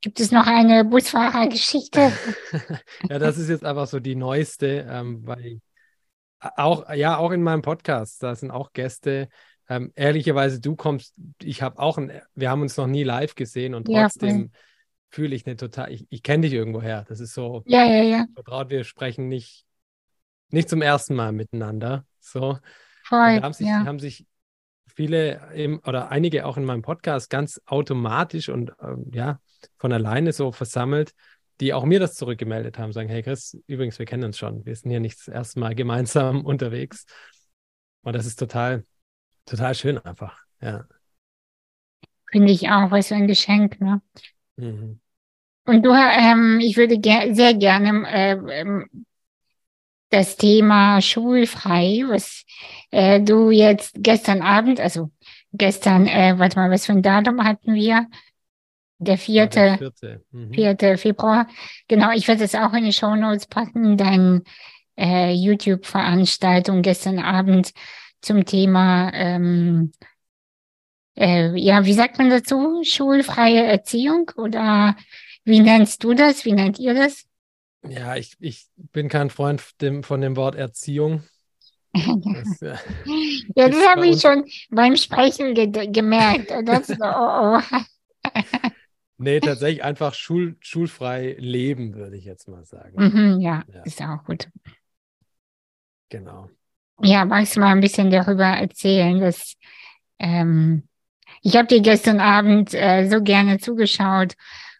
gibt 0.00 0.18
es 0.18 0.32
noch 0.32 0.46
eine 0.46 0.84
Busfahrergeschichte? 0.84 2.12
ja, 3.08 3.18
das 3.18 3.38
ist 3.38 3.48
jetzt 3.48 3.64
einfach 3.64 3.86
so 3.86 4.00
die 4.00 4.16
neueste, 4.16 4.86
ähm, 4.90 5.20
weil 5.24 5.60
auch, 6.40 6.92
ja, 6.92 7.16
auch 7.16 7.30
in 7.30 7.42
meinem 7.42 7.62
Podcast, 7.62 8.22
da 8.22 8.34
sind 8.34 8.50
auch 8.50 8.72
Gäste. 8.72 9.28
Ähm, 9.68 9.92
ehrlicherweise, 9.94 10.60
du 10.60 10.74
kommst, 10.74 11.14
ich 11.42 11.62
habe 11.62 11.78
auch, 11.78 11.98
ein, 11.98 12.20
wir 12.34 12.50
haben 12.50 12.62
uns 12.62 12.76
noch 12.76 12.86
nie 12.86 13.04
live 13.04 13.34
gesehen 13.34 13.74
und 13.74 13.84
trotzdem 13.84 14.50
ja, 14.52 14.60
fühle 15.10 15.34
ich 15.36 15.46
eine 15.46 15.56
total, 15.56 15.92
ich, 15.92 16.06
ich 16.10 16.22
kenne 16.22 16.42
dich 16.42 16.52
irgendwoher. 16.52 17.04
Das 17.08 17.20
ist 17.20 17.34
so 17.34 17.62
ja, 17.66 17.84
ja, 17.84 18.02
ja. 18.02 18.26
vertraut, 18.34 18.70
wir 18.70 18.84
sprechen 18.84 19.28
nicht, 19.28 19.64
nicht 20.48 20.68
zum 20.68 20.82
ersten 20.82 21.14
Mal 21.14 21.32
miteinander. 21.32 22.04
So. 22.18 22.58
Voll, 23.04 23.36
da 23.36 23.42
haben 23.42 23.52
sich, 23.52 23.66
ja. 23.66 23.84
haben 23.84 24.00
sich 24.00 24.26
viele 24.86 25.40
im, 25.54 25.80
oder 25.86 26.10
einige 26.10 26.46
auch 26.46 26.56
in 26.56 26.64
meinem 26.64 26.82
Podcast 26.82 27.30
ganz 27.30 27.60
automatisch 27.66 28.48
und 28.48 28.72
ähm, 28.82 29.10
ja, 29.12 29.40
von 29.78 29.92
alleine 29.92 30.32
so 30.32 30.52
versammelt, 30.52 31.12
die 31.60 31.74
auch 31.74 31.84
mir 31.84 32.00
das 32.00 32.14
zurückgemeldet 32.14 32.78
haben, 32.78 32.92
sagen, 32.92 33.08
hey 33.08 33.22
Chris, 33.22 33.58
übrigens, 33.66 33.98
wir 33.98 34.06
kennen 34.06 34.24
uns 34.24 34.38
schon, 34.38 34.64
wir 34.64 34.74
sind 34.74 34.90
hier 34.90 35.00
nicht 35.00 35.18
das 35.18 35.28
erste 35.28 35.60
Mal 35.60 35.74
gemeinsam 35.74 36.44
unterwegs. 36.44 37.06
Und 38.02 38.14
das 38.14 38.26
ist 38.26 38.38
total, 38.38 38.84
total 39.44 39.74
schön 39.74 39.98
einfach, 39.98 40.38
ja. 40.60 40.84
Finde 42.30 42.52
ich 42.52 42.68
auch, 42.68 42.90
was 42.90 43.08
für 43.08 43.16
ein 43.16 43.26
Geschenk, 43.26 43.80
ne? 43.80 44.00
Mhm. 44.56 45.00
Und 45.66 45.84
du, 45.84 45.90
ähm, 45.90 46.58
ich 46.60 46.76
würde 46.76 46.98
ger 46.98 47.34
sehr 47.34 47.54
gerne 47.54 48.08
äh, 48.08 48.60
ähm, 48.60 48.86
das 50.10 50.36
Thema 50.36 51.00
schulfrei, 51.00 52.02
was 52.08 52.44
äh, 52.90 53.20
du 53.20 53.50
jetzt 53.50 53.94
gestern 53.98 54.42
Abend, 54.42 54.80
also 54.80 55.10
gestern, 55.52 56.06
äh, 56.06 56.38
warte 56.38 56.58
mal, 56.58 56.70
was 56.70 56.86
für 56.86 56.92
ein 56.92 57.02
Datum 57.02 57.44
hatten 57.44 57.74
wir? 57.74 58.06
Der 59.02 59.18
vierte, 59.18 59.60
ja, 59.60 59.76
vierte. 59.78 60.24
Mhm. 60.30 60.52
vierte 60.52 60.98
Februar. 60.98 61.46
Genau, 61.88 62.12
ich 62.12 62.28
werde 62.28 62.44
es 62.44 62.54
auch 62.54 62.72
in 62.74 62.84
die 62.84 62.92
Show 62.92 63.16
Notes 63.16 63.46
packen, 63.46 63.96
deine 63.96 64.42
äh, 64.98 65.32
YouTube-Veranstaltung 65.32 66.82
gestern 66.82 67.18
Abend 67.18 67.72
zum 68.20 68.44
Thema 68.44 69.10
ähm, 69.14 69.92
äh, 71.16 71.54
ja, 71.56 71.84
wie 71.84 71.92
sagt 71.92 72.18
man 72.18 72.30
dazu? 72.30 72.80
Schulfreie 72.82 73.64
Erziehung 73.64 74.30
oder 74.36 74.96
wie 75.44 75.60
nennst 75.60 76.02
du 76.02 76.14
das? 76.14 76.44
Wie 76.44 76.52
nennt 76.52 76.78
ihr 76.78 76.94
das? 76.94 77.26
Ja, 77.86 78.16
ich, 78.16 78.36
ich 78.40 78.66
bin 78.92 79.08
kein 79.08 79.30
Freund 79.30 79.62
dem, 79.80 80.02
von 80.02 80.20
dem 80.20 80.36
Wort 80.36 80.54
Erziehung. 80.54 81.22
Das, 81.92 82.60
ja, 82.60 82.78
ja, 83.56 83.68
das 83.68 83.86
habe 83.86 84.06
ich 84.06 84.20
schon 84.20 84.44
beim 84.70 84.96
Sprechen 84.96 85.54
ge 85.54 85.88
gemerkt. 85.90 86.52
Das, 86.64 86.90
oh, 86.90 87.58
oh. 87.58 87.60
nee, 89.20 89.40
tatsächlich 89.40 89.84
einfach 89.84 90.14
schul 90.14 90.56
schulfrei 90.60 91.36
leben, 91.38 91.94
würde 91.94 92.16
ich 92.16 92.24
jetzt 92.24 92.48
mal 92.48 92.64
sagen. 92.64 92.96
Mhm, 92.96 93.40
ja, 93.40 93.62
ja, 93.72 93.82
ist 93.82 94.02
auch 94.02 94.24
gut. 94.24 94.48
Genau. 96.08 96.50
Ja, 97.02 97.24
magst 97.24 97.56
du 97.56 97.60
mal 97.60 97.72
ein 97.72 97.80
bisschen 97.80 98.10
darüber 98.10 98.44
erzählen, 98.44 99.20
dass 99.20 99.54
ähm, 100.18 100.88
ich 101.42 101.56
habe 101.56 101.68
dir 101.68 101.80
gestern 101.80 102.20
Abend 102.20 102.74
äh, 102.74 103.08
so 103.08 103.22
gerne 103.22 103.58
zugeschaut 103.58 104.34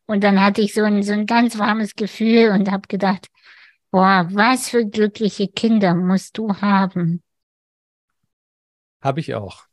und 0.06 0.24
dann 0.24 0.40
hatte 0.40 0.60
ich 0.60 0.74
so 0.74 0.82
ein, 0.82 1.02
so 1.02 1.12
ein 1.12 1.26
ganz 1.26 1.58
warmes 1.58 1.94
Gefühl 1.94 2.50
und 2.50 2.70
habe 2.70 2.88
gedacht, 2.88 3.28
boah, 3.90 4.28
was 4.30 4.68
für 4.68 4.86
glückliche 4.86 5.48
Kinder 5.48 5.94
musst 5.94 6.36
du 6.36 6.54
haben. 6.60 7.22
Habe 9.00 9.20
ich 9.20 9.34
auch. 9.34 9.64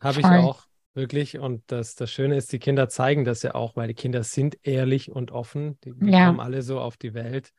Habe 0.00 0.20
ich 0.20 0.26
auch, 0.26 0.66
wirklich. 0.94 1.38
Und 1.38 1.62
das, 1.66 1.94
das 1.94 2.10
Schöne 2.10 2.36
ist, 2.36 2.52
die 2.52 2.58
Kinder 2.58 2.88
zeigen 2.88 3.24
das 3.24 3.42
ja 3.42 3.54
auch, 3.54 3.76
weil 3.76 3.88
die 3.88 3.94
Kinder 3.94 4.22
sind 4.22 4.58
ehrlich 4.62 5.10
und 5.10 5.30
offen. 5.30 5.78
Die, 5.84 5.92
die 5.94 6.10
ja. 6.10 6.26
kommen 6.26 6.40
alle 6.40 6.62
so 6.62 6.80
auf 6.80 6.96
die 6.96 7.14
Welt. 7.14 7.52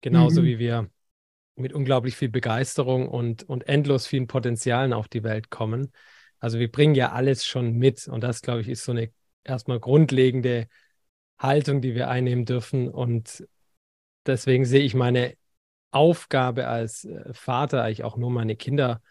Genauso 0.00 0.42
mhm. 0.42 0.46
wie 0.46 0.58
wir 0.58 0.90
mit 1.56 1.72
unglaublich 1.72 2.16
viel 2.16 2.28
Begeisterung 2.28 3.08
und, 3.08 3.42
und 3.42 3.68
endlos 3.68 4.06
vielen 4.06 4.28
Potenzialen 4.28 4.92
auf 4.92 5.08
die 5.08 5.24
Welt 5.24 5.50
kommen. 5.50 5.92
Also 6.38 6.58
wir 6.58 6.70
bringen 6.70 6.94
ja 6.94 7.12
alles 7.12 7.44
schon 7.44 7.72
mit 7.72 8.06
und 8.06 8.22
das, 8.22 8.42
glaube 8.42 8.60
ich, 8.60 8.68
ist 8.68 8.84
so 8.84 8.92
eine 8.92 9.10
erstmal 9.42 9.80
grundlegende 9.80 10.68
Haltung, 11.38 11.80
die 11.80 11.94
wir 11.94 12.08
einnehmen 12.08 12.44
dürfen. 12.44 12.88
Und 12.88 13.46
deswegen 14.26 14.64
sehe 14.64 14.82
ich 14.82 14.94
meine 14.94 15.34
Aufgabe 15.90 16.68
als 16.68 17.04
äh, 17.04 17.32
Vater 17.32 17.82
eigentlich 17.82 18.04
auch 18.04 18.16
nur 18.16 18.30
meine 18.30 18.56
Kinder 18.56 19.02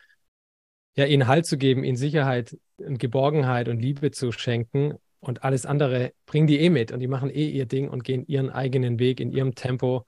ja, 0.97 1.05
ihnen 1.05 1.27
Halt 1.27 1.45
zu 1.45 1.57
geben, 1.57 1.83
ihnen 1.83 1.95
Sicherheit 1.95 2.57
und 2.77 2.97
Geborgenheit 2.97 3.69
und 3.69 3.79
Liebe 3.79 4.11
zu 4.11 4.31
schenken 4.31 4.95
und 5.19 5.43
alles 5.43 5.65
andere 5.65 6.13
bringen 6.25 6.47
die 6.47 6.59
eh 6.59 6.69
mit 6.69 6.91
und 6.91 6.99
die 6.99 7.07
machen 7.07 7.29
eh 7.29 7.47
ihr 7.49 7.67
Ding 7.67 7.87
und 7.87 8.03
gehen 8.03 8.25
ihren 8.27 8.49
eigenen 8.49 8.99
Weg 8.99 9.19
in 9.19 9.31
ihrem 9.31 9.55
Tempo, 9.55 10.05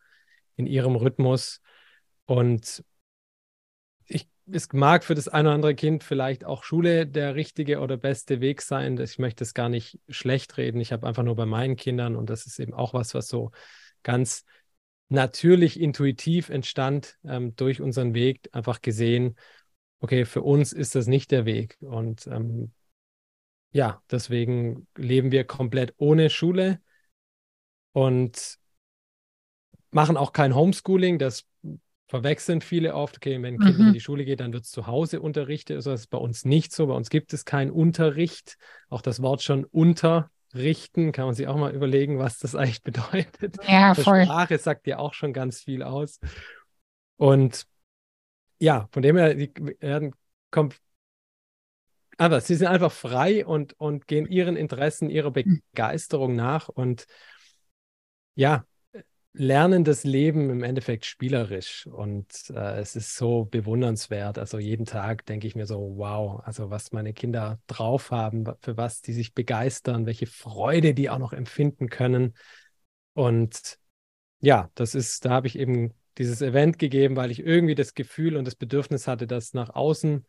in 0.55 0.65
ihrem 0.65 0.95
Rhythmus. 0.95 1.61
Und 2.25 2.83
ich, 4.07 4.27
es 4.51 4.73
mag 4.73 5.03
für 5.03 5.13
das 5.13 5.27
eine 5.27 5.49
oder 5.49 5.55
andere 5.55 5.75
Kind 5.75 6.03
vielleicht 6.03 6.43
auch 6.43 6.63
Schule 6.63 7.05
der 7.05 7.35
richtige 7.35 7.79
oder 7.79 7.97
beste 7.97 8.41
Weg 8.41 8.61
sein. 8.61 8.97
Ich 8.99 9.19
möchte 9.19 9.43
es 9.43 9.53
gar 9.53 9.69
nicht 9.69 9.99
schlecht 10.09 10.57
reden. 10.57 10.81
Ich 10.81 10.91
habe 10.91 11.05
einfach 11.07 11.23
nur 11.23 11.35
bei 11.35 11.45
meinen 11.45 11.75
Kindern 11.75 12.15
und 12.15 12.31
das 12.31 12.47
ist 12.47 12.59
eben 12.59 12.73
auch 12.73 12.93
was, 12.95 13.13
was 13.13 13.27
so 13.27 13.51
ganz 14.01 14.43
natürlich 15.09 15.79
intuitiv 15.79 16.49
entstand 16.49 17.17
ähm, 17.25 17.55
durch 17.55 17.81
unseren 17.81 18.13
Weg, 18.13 18.49
einfach 18.53 18.81
gesehen, 18.81 19.35
okay, 19.99 20.25
für 20.25 20.41
uns 20.41 20.73
ist 20.73 20.95
das 20.95 21.07
nicht 21.07 21.31
der 21.31 21.45
Weg. 21.45 21.77
Und 21.81 22.27
ähm, 22.27 22.71
ja, 23.71 24.01
deswegen 24.09 24.87
leben 24.95 25.31
wir 25.31 25.43
komplett 25.43 25.93
ohne 25.97 26.29
Schule 26.29 26.79
und 27.91 28.57
machen 29.91 30.17
auch 30.17 30.33
kein 30.33 30.55
Homeschooling. 30.55 31.19
Das 31.19 31.45
verwechseln 32.07 32.61
viele 32.61 32.95
oft. 32.95 33.17
Okay, 33.17 33.41
wenn 33.41 33.55
ein 33.55 33.59
Kind 33.59 33.79
mhm. 33.79 33.87
in 33.87 33.93
die 33.93 33.99
Schule 33.99 34.25
geht, 34.25 34.39
dann 34.39 34.53
wird 34.53 34.63
es 34.63 34.71
zu 34.71 34.87
Hause 34.87 35.21
unterrichtet. 35.21 35.75
Also 35.77 35.91
das 35.91 36.01
ist 36.01 36.07
bei 36.07 36.17
uns 36.17 36.45
nicht 36.45 36.73
so. 36.73 36.87
Bei 36.87 36.95
uns 36.95 37.09
gibt 37.09 37.33
es 37.33 37.45
keinen 37.45 37.71
Unterricht. 37.71 38.57
Auch 38.89 39.01
das 39.01 39.21
Wort 39.21 39.43
schon 39.43 39.65
unterrichten 39.65 41.11
kann 41.11 41.25
man 41.25 41.35
sich 41.35 41.47
auch 41.47 41.57
mal 41.57 41.73
überlegen, 41.73 42.17
was 42.17 42.39
das 42.39 42.55
eigentlich 42.55 42.81
bedeutet. 42.81 43.57
Ja, 43.67 43.93
voll. 43.93 44.21
Die 44.21 44.25
Sprache 44.25 44.57
sagt 44.57 44.87
ja 44.87 44.97
auch 44.97 45.13
schon 45.13 45.33
ganz 45.33 45.59
viel 45.61 45.83
aus. 45.83 46.19
Und 47.17 47.67
ja, 48.59 48.87
von 48.91 49.01
dem 49.01 49.17
her, 49.17 49.33
die 49.33 49.51
werden 49.79 50.13
kommt. 50.51 50.79
Aber 52.17 52.41
sie 52.41 52.55
sind 52.55 52.67
einfach 52.67 52.91
frei 52.91 53.45
und, 53.45 53.79
und 53.79 54.05
gehen 54.05 54.27
ihren 54.27 54.57
Interessen, 54.57 55.09
ihrer 55.09 55.33
hm. 55.33 55.61
Begeisterung 55.71 56.35
nach 56.35 56.67
und 56.67 57.07
ja, 58.35 58.65
lernen 59.33 59.83
das 59.83 60.03
Leben 60.03 60.49
im 60.49 60.63
Endeffekt 60.63 61.05
spielerisch. 61.05 61.87
Und 61.87 62.49
äh, 62.49 62.79
es 62.79 62.95
ist 62.95 63.15
so 63.15 63.45
bewundernswert. 63.45 64.37
Also 64.37 64.59
jeden 64.59 64.85
Tag 64.85 65.25
denke 65.25 65.47
ich 65.47 65.55
mir 65.55 65.65
so, 65.65 65.93
wow, 65.97 66.41
also 66.43 66.69
was 66.69 66.91
meine 66.91 67.13
Kinder 67.13 67.59
drauf 67.67 68.11
haben, 68.11 68.45
für 68.61 68.75
was 68.75 69.01
die 69.01 69.13
sich 69.13 69.33
begeistern, 69.33 70.05
welche 70.05 70.27
Freude 70.27 70.93
die 70.93 71.09
auch 71.09 71.19
noch 71.19 71.33
empfinden 71.33 71.89
können. 71.89 72.35
Und 73.13 73.79
ja, 74.41 74.69
das 74.75 74.95
ist, 74.95 75.25
da 75.25 75.31
habe 75.31 75.47
ich 75.47 75.57
eben 75.57 75.93
dieses 76.17 76.41
Event 76.41 76.79
gegeben, 76.79 77.15
weil 77.15 77.31
ich 77.31 77.39
irgendwie 77.39 77.75
das 77.75 77.93
Gefühl 77.93 78.35
und 78.35 78.45
das 78.45 78.55
Bedürfnis 78.55 79.07
hatte, 79.07 79.27
das 79.27 79.53
nach 79.53 79.69
außen 79.69 80.25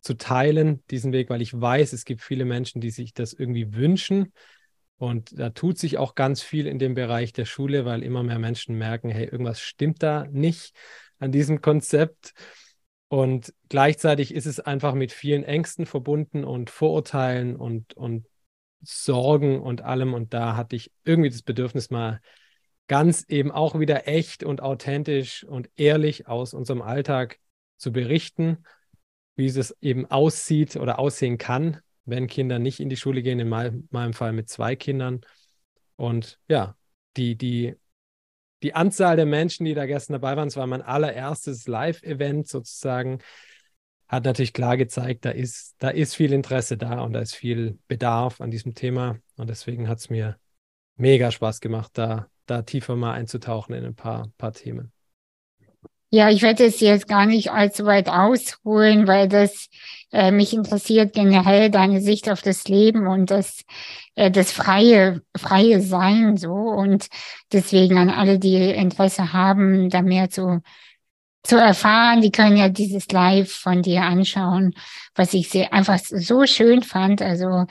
zu 0.00 0.14
teilen, 0.14 0.82
diesen 0.90 1.12
Weg, 1.12 1.30
weil 1.30 1.42
ich 1.42 1.58
weiß, 1.58 1.92
es 1.92 2.04
gibt 2.04 2.22
viele 2.22 2.44
Menschen, 2.44 2.80
die 2.80 2.90
sich 2.90 3.14
das 3.14 3.32
irgendwie 3.32 3.74
wünschen. 3.74 4.32
Und 4.96 5.38
da 5.38 5.50
tut 5.50 5.78
sich 5.78 5.98
auch 5.98 6.14
ganz 6.14 6.42
viel 6.42 6.66
in 6.66 6.78
dem 6.78 6.94
Bereich 6.94 7.32
der 7.32 7.46
Schule, 7.46 7.84
weil 7.84 8.02
immer 8.02 8.22
mehr 8.22 8.38
Menschen 8.38 8.76
merken, 8.76 9.10
hey, 9.10 9.24
irgendwas 9.24 9.60
stimmt 9.60 10.02
da 10.02 10.26
nicht 10.30 10.74
an 11.18 11.32
diesem 11.32 11.60
Konzept. 11.60 12.34
Und 13.08 13.54
gleichzeitig 13.68 14.34
ist 14.34 14.46
es 14.46 14.60
einfach 14.60 14.94
mit 14.94 15.12
vielen 15.12 15.42
Ängsten 15.42 15.86
verbunden 15.86 16.44
und 16.44 16.70
Vorurteilen 16.70 17.56
und, 17.56 17.94
und 17.94 18.26
Sorgen 18.82 19.60
und 19.60 19.82
allem. 19.82 20.14
Und 20.14 20.34
da 20.34 20.56
hatte 20.56 20.76
ich 20.76 20.92
irgendwie 21.04 21.30
das 21.30 21.42
Bedürfnis, 21.42 21.90
mal 21.90 22.20
ganz 22.86 23.24
eben 23.28 23.50
auch 23.50 23.78
wieder 23.78 24.06
echt 24.08 24.44
und 24.44 24.62
authentisch 24.62 25.44
und 25.44 25.70
ehrlich 25.76 26.28
aus 26.28 26.54
unserem 26.54 26.82
Alltag 26.82 27.38
zu 27.76 27.92
berichten, 27.92 28.64
wie 29.36 29.46
es 29.46 29.76
eben 29.80 30.06
aussieht 30.10 30.76
oder 30.76 30.98
aussehen 30.98 31.38
kann, 31.38 31.80
wenn 32.04 32.26
Kinder 32.26 32.58
nicht 32.58 32.80
in 32.80 32.88
die 32.88 32.96
Schule 32.96 33.22
gehen, 33.22 33.40
in 33.40 33.48
meinem 33.48 34.12
Fall 34.12 34.32
mit 34.32 34.48
zwei 34.48 34.76
Kindern. 34.76 35.22
Und 35.96 36.38
ja, 36.48 36.76
die, 37.16 37.36
die, 37.36 37.74
die 38.62 38.74
Anzahl 38.74 39.16
der 39.16 39.26
Menschen, 39.26 39.64
die 39.64 39.74
da 39.74 39.86
gestern 39.86 40.14
dabei 40.14 40.36
waren, 40.36 40.48
es 40.48 40.56
war 40.56 40.66
mein 40.66 40.82
allererstes 40.82 41.66
Live-Event 41.66 42.48
sozusagen, 42.48 43.20
hat 44.06 44.24
natürlich 44.24 44.52
klar 44.52 44.76
gezeigt, 44.76 45.24
da 45.24 45.30
ist, 45.30 45.74
da 45.78 45.88
ist 45.88 46.14
viel 46.14 46.32
Interesse 46.32 46.76
da 46.76 47.00
und 47.00 47.14
da 47.14 47.20
ist 47.20 47.34
viel 47.34 47.78
Bedarf 47.88 48.40
an 48.40 48.50
diesem 48.50 48.74
Thema. 48.74 49.18
Und 49.36 49.48
deswegen 49.48 49.88
hat 49.88 49.98
es 49.98 50.10
mir 50.10 50.38
mega 50.96 51.30
Spaß 51.30 51.60
gemacht, 51.60 51.92
da 51.94 52.28
da 52.46 52.62
tiefer 52.62 52.96
mal 52.96 53.12
einzutauchen 53.12 53.74
in 53.74 53.84
ein 53.84 53.94
paar, 53.94 54.28
paar 54.38 54.52
Themen. 54.52 54.92
Ja, 56.10 56.30
ich 56.30 56.42
werde 56.42 56.64
es 56.64 56.78
jetzt 56.78 57.08
gar 57.08 57.26
nicht 57.26 57.50
allzu 57.50 57.86
weit 57.86 58.08
ausholen, 58.08 59.08
weil 59.08 59.28
das 59.28 59.68
äh, 60.12 60.30
mich 60.30 60.54
interessiert 60.54 61.12
generell 61.12 61.70
deine 61.70 62.00
Sicht 62.00 62.30
auf 62.30 62.40
das 62.40 62.68
Leben 62.68 63.08
und 63.08 63.32
das, 63.32 63.64
äh, 64.14 64.30
das 64.30 64.52
freie, 64.52 65.22
freie 65.36 65.80
Sein 65.80 66.36
so. 66.36 66.52
Und 66.52 67.08
deswegen 67.52 67.98
an 67.98 68.10
alle, 68.10 68.38
die 68.38 68.54
Interesse 68.54 69.32
haben, 69.32 69.90
da 69.90 70.02
mehr 70.02 70.30
zu, 70.30 70.62
zu 71.44 71.56
erfahren, 71.56 72.22
die 72.22 72.32
können 72.32 72.56
ja 72.56 72.68
dieses 72.70 73.06
Live 73.08 73.52
von 73.52 73.82
dir 73.82 74.02
anschauen, 74.02 74.74
was 75.14 75.34
ich 75.34 75.50
sehr 75.50 75.72
einfach 75.72 75.98
so 75.98 76.46
schön 76.46 76.82
fand. 76.82 77.20
Also 77.20 77.66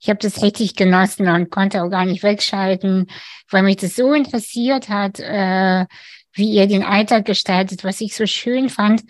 ich 0.00 0.08
habe 0.08 0.18
das 0.18 0.42
richtig 0.42 0.74
genossen 0.74 1.28
und 1.28 1.50
konnte 1.50 1.82
auch 1.82 1.90
gar 1.90 2.06
nicht 2.06 2.22
wegschalten, 2.22 3.08
weil 3.50 3.62
mich 3.62 3.76
das 3.76 3.94
so 3.94 4.14
interessiert 4.14 4.88
hat, 4.88 5.20
äh, 5.20 5.84
wie 6.32 6.50
ihr 6.50 6.66
den 6.66 6.82
Alltag 6.82 7.26
gestaltet, 7.26 7.84
was 7.84 8.00
ich 8.00 8.14
so 8.14 8.26
schön 8.26 8.70
fand. 8.70 9.02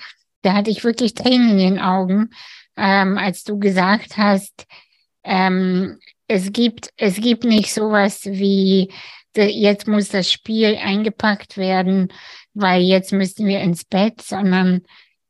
Da 0.42 0.54
hatte 0.54 0.70
ich 0.70 0.82
wirklich 0.82 1.14
Tränen 1.14 1.50
in 1.50 1.58
den 1.58 1.78
Augen, 1.78 2.30
ähm, 2.76 3.16
als 3.16 3.44
du 3.44 3.58
gesagt 3.60 4.16
hast, 4.16 4.66
ähm, 5.22 5.98
es 6.26 6.52
gibt, 6.52 6.90
es 6.96 7.16
gibt 7.16 7.44
nicht 7.44 7.72
sowas 7.72 8.22
wie, 8.24 8.92
jetzt 9.36 9.86
muss 9.86 10.08
das 10.08 10.32
Spiel 10.32 10.76
eingepackt 10.76 11.56
werden, 11.56 12.12
weil 12.54 12.82
jetzt 12.82 13.12
müssen 13.12 13.46
wir 13.46 13.60
ins 13.60 13.84
Bett, 13.84 14.20
sondern 14.22 14.82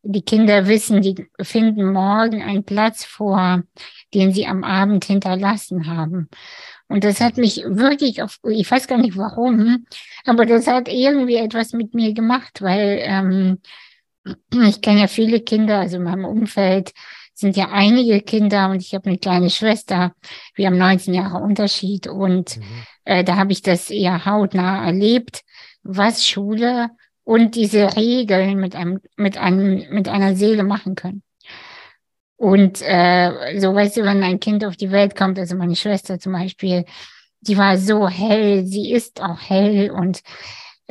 die 0.03 0.23
Kinder 0.23 0.67
wissen, 0.67 1.03
die 1.03 1.27
finden 1.41 1.93
morgen 1.93 2.43
einen 2.43 2.65
Platz 2.65 3.05
vor, 3.05 3.63
den 4.15 4.33
sie 4.33 4.47
am 4.47 4.65
Abend 4.65 5.05
hinterlassen 5.05 5.87
haben. 5.87 6.29
Und 6.89 7.05
das 7.05 7.21
hat 7.21 7.37
mich 7.37 7.63
wirklich 7.67 8.23
auf, 8.23 8.39
ich 8.49 8.69
weiß 8.71 8.87
gar 8.89 8.99
nicht 8.99 9.17
warum, 9.17 9.85
aber 10.25 10.47
das 10.47 10.67
hat 10.67 10.89
irgendwie 10.89 11.37
etwas 11.37 11.73
mit 11.73 11.95
mir 11.95 12.15
gemacht, 12.15 12.63
weil 12.63 13.01
ähm, 13.03 13.59
ich 14.67 14.81
kenne 14.81 15.01
ja 15.01 15.07
viele 15.07 15.41
Kinder, 15.41 15.81
also 15.81 15.97
in 15.97 16.05
meinem 16.05 16.25
Umfeld 16.25 16.93
sind 17.35 17.57
ja 17.57 17.71
einige 17.71 18.21
Kinder 18.21 18.71
und 18.71 18.83
ich 18.83 18.95
habe 18.95 19.09
eine 19.09 19.19
kleine 19.19 19.51
Schwester. 19.51 20.15
Wir 20.55 20.67
haben 20.67 20.79
19 20.79 21.15
Jahre 21.15 21.39
Unterschied 21.39 22.07
und 22.07 22.59
mhm. 22.59 22.63
äh, 23.05 23.25
da 23.25 23.37
habe 23.37 23.53
ich 23.53 23.63
das 23.63 23.91
eher 23.91 24.27
hautnah 24.27 24.85
erlebt, 24.85 25.43
was 25.83 26.27
Schule 26.27 26.91
und 27.25 27.55
diese 27.55 27.97
Regeln 27.97 28.59
mit 28.59 28.75
einem, 28.77 29.01
mit 29.17 29.37
einem, 29.37 29.87
mit 29.91 30.09
einer 30.09 30.35
Seele 30.35 30.65
machen 30.65 30.95
können. 30.95 31.23
Und 32.37 32.81
äh, 32.83 33.59
so 33.61 33.75
weißt 33.75 33.99
du, 33.99 34.03
wenn 34.03 34.23
ein 34.23 34.41
Kind 34.41 34.65
auf 34.65 34.77
die 34.77 34.91
Welt 34.91 35.15
kommt, 35.15 35.39
also 35.39 35.57
meine 35.57 35.77
Schwester 35.77 36.19
zum 36.19 36.33
Beispiel, 36.33 36.87
die 37.43 37.57
war 37.59 37.77
so 37.77 38.09
hell, 38.09 38.65
sie 38.67 38.93
ist 38.93 39.21
auch 39.21 39.41
hell 39.41 39.91
und 39.91 40.23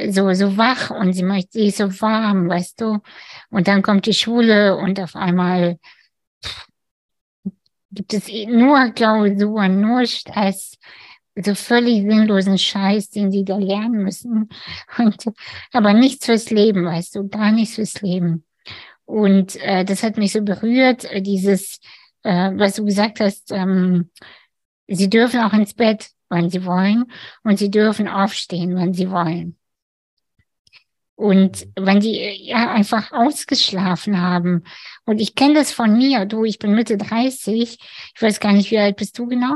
so, 0.10 0.32
so 0.34 0.58
wach 0.58 0.92
und 0.92 1.14
sie 1.14 1.24
möchte, 1.24 1.54
sie 1.54 1.68
ist 1.68 1.78
so 1.78 2.02
warm, 2.02 2.50
weißt 2.50 2.80
du. 2.82 3.00
Und 3.50 3.68
dann 3.68 3.82
kommt 3.82 4.06
die 4.06 4.14
Schule 4.14 4.78
und 4.78 5.00
auf 5.00 5.16
einmal 5.16 5.80
gibt 7.92 8.14
es 8.14 8.28
nur 8.48 8.92
Klausuren, 8.92 9.82
nur 9.82 10.06
Stress 10.06 10.78
so 11.46 11.56
völlig 11.56 12.02
sinnlosen 12.02 12.58
Scheiß, 12.58 13.10
den 13.10 13.32
sie 13.32 13.46
da 13.46 13.58
lernen 13.58 14.04
müssen. 14.04 14.50
Und, 14.98 15.26
aber 15.72 15.94
nichts 15.94 16.26
fürs 16.26 16.50
Leben, 16.50 16.86
weißt 16.86 17.16
du, 17.16 17.28
gar 17.28 17.52
nichts 17.52 17.76
fürs 17.76 18.02
Leben. 18.02 18.46
Und 19.06 19.56
äh, 19.58 19.86
das 19.86 20.04
hat 20.04 20.18
mich 20.18 20.34
so 20.34 20.42
berührt, 20.42 21.06
äh, 21.06 21.22
dieses, 21.22 21.80
äh, 22.24 22.52
was 22.54 22.76
du 22.76 22.86
gesagt 22.86 23.20
hast, 23.20 23.52
ähm, 23.52 24.12
sie 24.88 25.10
dürfen 25.10 25.40
auch 25.40 25.54
ins 25.54 25.74
Bett, 25.74 26.10
wann 26.30 26.50
sie 26.50 26.64
wollen, 26.66 27.06
und 27.44 27.58
sie 27.58 27.72
dürfen 27.72 28.08
aufstehen, 28.08 28.76
wann 28.76 28.94
sie 28.94 29.10
wollen. 29.10 29.58
Und 31.16 31.68
wenn 31.76 32.00
die 32.00 32.48
ja 32.48 32.72
einfach 32.72 33.12
ausgeschlafen 33.12 34.22
haben. 34.22 34.64
Und 35.06 35.20
ich 35.20 35.36
kenne 35.36 35.56
das 35.56 35.72
von 35.72 35.98
mir, 35.98 36.26
du, 36.26 36.46
ich 36.46 36.60
bin 36.60 36.76
Mitte 36.76 36.96
30, 36.96 37.78
ich 38.16 38.22
weiß 38.22 38.40
gar 38.40 38.54
nicht, 38.54 38.72
wie 38.72 38.78
alt 38.78 38.96
bist 38.96 39.18
du 39.18 39.28
genau? 39.28 39.56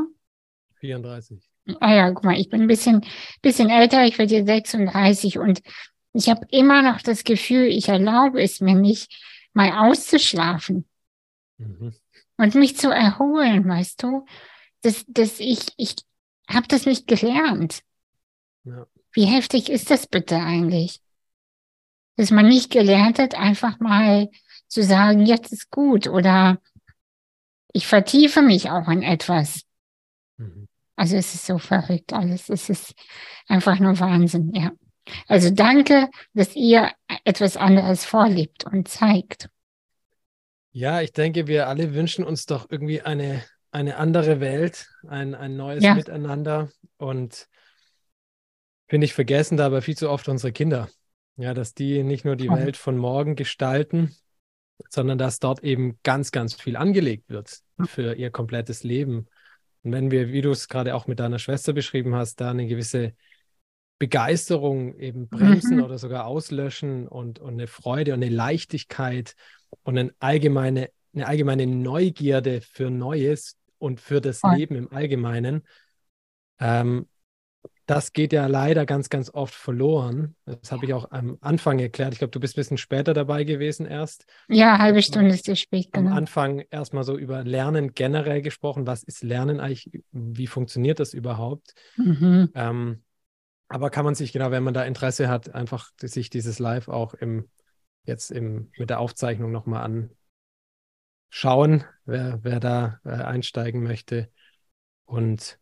34. 0.79 1.52
Ah 1.79 1.93
ja, 1.93 2.11
guck 2.11 2.25
mal, 2.25 2.37
ich 2.37 2.49
bin 2.49 2.61
ein 2.61 2.67
bisschen, 2.67 3.05
bisschen 3.41 3.69
älter, 3.69 4.05
ich 4.05 4.17
werde 4.17 4.35
jetzt 4.35 4.47
36 4.47 5.39
und 5.39 5.61
ich 6.13 6.29
habe 6.29 6.45
immer 6.51 6.81
noch 6.81 7.01
das 7.01 7.23
Gefühl, 7.23 7.65
ich 7.65 7.87
erlaube 7.87 8.41
es 8.41 8.59
mir 8.59 8.75
nicht, 8.75 9.11
mal 9.53 9.87
auszuschlafen 9.89 10.85
mhm. 11.57 11.93
und 12.37 12.55
mich 12.55 12.77
zu 12.77 12.89
erholen, 12.89 13.67
weißt 13.67 14.03
du? 14.03 14.25
Das, 14.81 15.05
das 15.07 15.39
ich, 15.39 15.67
ich 15.77 15.95
habe 16.49 16.67
das 16.67 16.85
nicht 16.85 17.07
gelernt. 17.07 17.81
Ja. 18.65 18.85
Wie 19.13 19.25
heftig 19.25 19.69
ist 19.69 19.89
das 19.89 20.07
bitte 20.07 20.37
eigentlich? 20.37 20.99
Dass 22.15 22.31
man 22.31 22.47
nicht 22.47 22.71
gelernt 22.71 23.19
hat, 23.19 23.35
einfach 23.35 23.79
mal 23.79 24.29
zu 24.67 24.83
sagen, 24.83 25.25
jetzt 25.25 25.53
ist 25.53 25.69
gut 25.69 26.07
oder 26.07 26.59
ich 27.71 27.87
vertiefe 27.87 28.41
mich 28.41 28.69
auch 28.69 28.87
in 28.87 29.03
etwas. 29.03 29.63
Mhm. 30.37 30.67
Also 30.95 31.15
es 31.15 31.33
ist 31.33 31.45
so 31.45 31.57
verrückt 31.57 32.13
alles. 32.13 32.49
Es 32.49 32.69
ist 32.69 32.93
einfach 33.47 33.79
nur 33.79 33.99
Wahnsinn, 33.99 34.51
ja. 34.53 34.71
Also 35.27 35.49
danke, 35.49 36.09
dass 36.33 36.55
ihr 36.55 36.91
etwas 37.25 37.57
anderes 37.57 38.05
vorlebt 38.05 38.65
und 38.65 38.87
zeigt. 38.87 39.49
Ja, 40.71 41.01
ich 41.01 41.11
denke, 41.11 41.47
wir 41.47 41.67
alle 41.67 41.93
wünschen 41.93 42.23
uns 42.23 42.45
doch 42.45 42.67
irgendwie 42.69 43.01
eine, 43.01 43.43
eine 43.71 43.97
andere 43.97 44.39
Welt, 44.39 44.87
ein, 45.07 45.35
ein 45.35 45.55
neues 45.55 45.83
Ja. 45.83 45.95
Miteinander. 45.95 46.69
Und 46.97 47.47
finde 48.87 49.05
ich, 49.05 49.13
vergessen 49.13 49.57
dabei 49.57 49.81
viel 49.81 49.97
zu 49.97 50.09
oft 50.09 50.27
unsere 50.29 50.51
Kinder. 50.51 50.89
Ja, 51.35 51.53
dass 51.53 51.73
die 51.73 52.03
nicht 52.03 52.25
nur 52.25 52.35
die 52.35 52.47
Voll. 52.47 52.59
Welt 52.59 52.77
von 52.77 52.97
morgen 52.97 53.35
gestalten, 53.35 54.15
sondern 54.89 55.17
dass 55.17 55.39
dort 55.39 55.63
eben 55.63 55.99
ganz, 56.03 56.31
ganz 56.31 56.53
viel 56.53 56.75
angelegt 56.75 57.29
wird 57.29 57.59
für 57.85 58.13
ihr 58.13 58.29
komplettes 58.29 58.83
Leben. 58.83 59.27
Und 59.83 59.91
wenn 59.91 60.11
wir, 60.11 60.31
wie 60.31 60.41
du 60.41 60.51
es 60.51 60.67
gerade 60.69 60.95
auch 60.95 61.07
mit 61.07 61.19
deiner 61.19 61.39
Schwester 61.39 61.73
beschrieben 61.73 62.15
hast, 62.15 62.41
da 62.41 62.51
eine 62.51 62.67
gewisse 62.67 63.13
Begeisterung 63.99 64.97
eben 64.97 65.27
bremsen 65.27 65.77
Mhm. 65.77 65.83
oder 65.83 65.97
sogar 65.97 66.25
auslöschen 66.25 67.07
und, 67.07 67.39
und 67.39 67.53
eine 67.53 67.67
Freude 67.67 68.13
und 68.13 68.23
eine 68.23 68.33
Leichtigkeit 68.33 69.35
und 69.83 69.97
eine 69.97 70.13
allgemeine, 70.19 70.89
eine 71.13 71.27
allgemeine 71.27 71.67
Neugierde 71.67 72.61
für 72.61 72.89
Neues 72.89 73.57
und 73.77 74.01
für 74.01 74.19
das 74.19 74.39
Voll. 74.39 74.55
Leben 74.55 74.75
im 74.75 74.91
Allgemeinen, 74.91 75.63
ähm, 76.59 77.07
das 77.85 78.13
geht 78.13 78.31
ja 78.31 78.47
leider 78.47 78.85
ganz, 78.85 79.09
ganz 79.09 79.29
oft 79.33 79.53
verloren. 79.53 80.35
Das 80.45 80.71
habe 80.71 80.85
ich 80.85 80.93
auch 80.93 81.11
am 81.11 81.37
Anfang 81.41 81.79
erklärt. 81.79 82.13
Ich 82.13 82.19
glaube, 82.19 82.31
du 82.31 82.39
bist 82.39 82.55
ein 82.55 82.61
bisschen 82.61 82.77
später 82.77 83.13
dabei 83.13 83.43
gewesen 83.43 83.85
erst. 83.85 84.25
Ja, 84.47 84.77
halbe 84.79 85.01
Stunde 85.01 85.33
ist 85.33 85.45
zu 85.45 85.55
spät, 85.55 85.89
Am 85.91 86.05
genau. 86.05 86.15
Anfang 86.15 86.59
erstmal 86.71 87.03
so 87.03 87.17
über 87.17 87.43
Lernen 87.43 87.93
generell 87.93 88.41
gesprochen. 88.41 88.87
Was 88.87 89.03
ist 89.03 89.21
Lernen 89.21 89.59
eigentlich? 89.59 90.01
Wie 90.11 90.47
funktioniert 90.47 90.99
das 90.99 91.13
überhaupt? 91.13 91.73
Mhm. 91.97 92.49
Ähm, 92.55 93.03
aber 93.67 93.89
kann 93.89 94.05
man 94.05 94.15
sich, 94.15 94.31
genau, 94.31 94.51
wenn 94.51 94.63
man 94.63 94.73
da 94.73 94.83
Interesse 94.83 95.27
hat, 95.27 95.53
einfach 95.53 95.89
sich 95.99 96.29
dieses 96.29 96.59
Live 96.59 96.87
auch 96.87 97.13
im, 97.15 97.49
jetzt 98.05 98.31
im, 98.31 98.71
mit 98.77 98.89
der 98.91 98.99
Aufzeichnung 98.99 99.51
nochmal 99.51 100.11
anschauen, 101.31 101.83
wer, 102.05 102.39
wer 102.43 102.59
da 102.61 102.99
äh, 103.03 103.09
einsteigen 103.09 103.83
möchte. 103.83 104.29
Und 105.05 105.59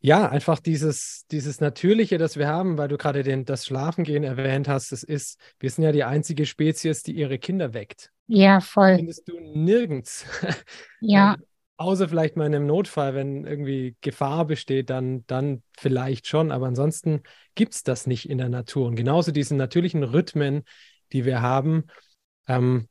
ja, 0.00 0.28
einfach 0.28 0.60
dieses, 0.60 1.26
dieses 1.30 1.60
Natürliche, 1.60 2.18
das 2.18 2.36
wir 2.36 2.48
haben, 2.48 2.78
weil 2.78 2.88
du 2.88 2.96
gerade 2.96 3.22
den, 3.22 3.44
das 3.44 3.66
Schlafengehen 3.66 4.24
erwähnt 4.24 4.68
hast, 4.68 4.92
das 4.92 5.02
ist, 5.02 5.40
wir 5.58 5.70
sind 5.70 5.84
ja 5.84 5.92
die 5.92 6.04
einzige 6.04 6.46
Spezies, 6.46 7.02
die 7.02 7.12
ihre 7.12 7.38
Kinder 7.38 7.74
weckt. 7.74 8.12
Ja, 8.26 8.60
voll. 8.60 8.96
Findest 8.96 9.28
du 9.28 9.38
nirgends. 9.40 10.24
Ja, 11.00 11.36
Ähm, 11.36 11.44
Außer 11.80 12.08
vielleicht 12.08 12.36
mal 12.36 12.46
in 12.46 12.56
einem 12.56 12.66
Notfall, 12.66 13.14
wenn 13.14 13.46
irgendwie 13.46 13.96
Gefahr 14.00 14.44
besteht, 14.46 14.90
dann, 14.90 15.24
dann 15.28 15.62
vielleicht 15.78 16.26
schon. 16.26 16.50
Aber 16.50 16.66
ansonsten 16.66 17.22
gibt 17.54 17.72
es 17.72 17.84
das 17.84 18.08
nicht 18.08 18.28
in 18.28 18.38
der 18.38 18.48
Natur. 18.48 18.88
Und 18.88 18.96
genauso 18.96 19.30
diese 19.30 19.54
natürlichen 19.54 20.02
Rhythmen, 20.02 20.64
die 21.12 21.24
wir 21.24 21.40
haben, 21.40 21.84
ähm, 22.48 22.88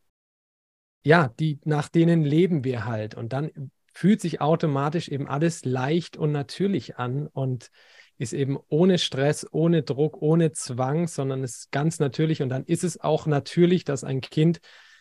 ja, 1.04 1.30
die, 1.40 1.60
nach 1.66 1.90
denen 1.90 2.24
leben 2.24 2.64
wir 2.64 2.86
halt. 2.86 3.16
Und 3.16 3.34
dann 3.34 3.72
fühlt 3.98 4.22
sich 4.22 4.42
automatisch 4.42 5.10
eben 5.10 5.28
alles 5.28 5.66
leicht 5.66 6.18
und 6.18 6.32
natürlich 6.32 6.98
an 6.98 7.26
und 7.26 7.72
ist 8.20 8.32
eben 8.32 8.60
ohne 8.68 9.00
Stress, 9.00 9.48
ohne 9.52 9.82
Druck, 9.82 10.22
ohne 10.22 10.52
Zwang, 10.52 11.08
sondern 11.08 11.44
ist 11.44 11.72
ganz 11.72 12.00
natürlich. 12.00 12.44
Und 12.44 12.50
dann 12.50 12.64
ist 12.66 12.84
es 12.84 13.00
auch 13.00 13.26
natürlich, 13.26 13.86
dass 13.86 14.04
ein 14.04 14.22
Kind 14.22 14.60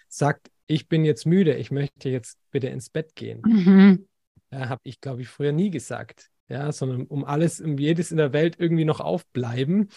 sagt, 0.09 0.51
ich 0.67 0.89
bin 0.89 1.05
jetzt 1.05 1.27
müde, 1.27 1.57
ich 1.57 1.71
möchte 1.71 2.09
jetzt 2.09 2.39
bitte 2.51 2.69
ins 2.69 2.89
Bett 2.89 3.15
gehen. 3.15 3.43
mhm. 3.45 4.09
Ja, 4.51 4.71
habe 4.71 4.81
ich, 4.85 5.03
glaube 5.03 5.21
ich, 5.21 5.29
früher 5.29 5.53
nie 5.53 5.71
gesagt. 5.71 6.31
Ja, 6.49 6.73
sondern 6.73 7.03
um 7.05 7.25
alles, 7.25 7.61
um 7.61 7.77
jedes 7.77 8.11
in 8.11 8.17
der 8.17 8.33
Welt 8.33 8.57
irgendwie 8.59 8.87
noch 8.87 9.01
aufbleiben. 9.01 9.91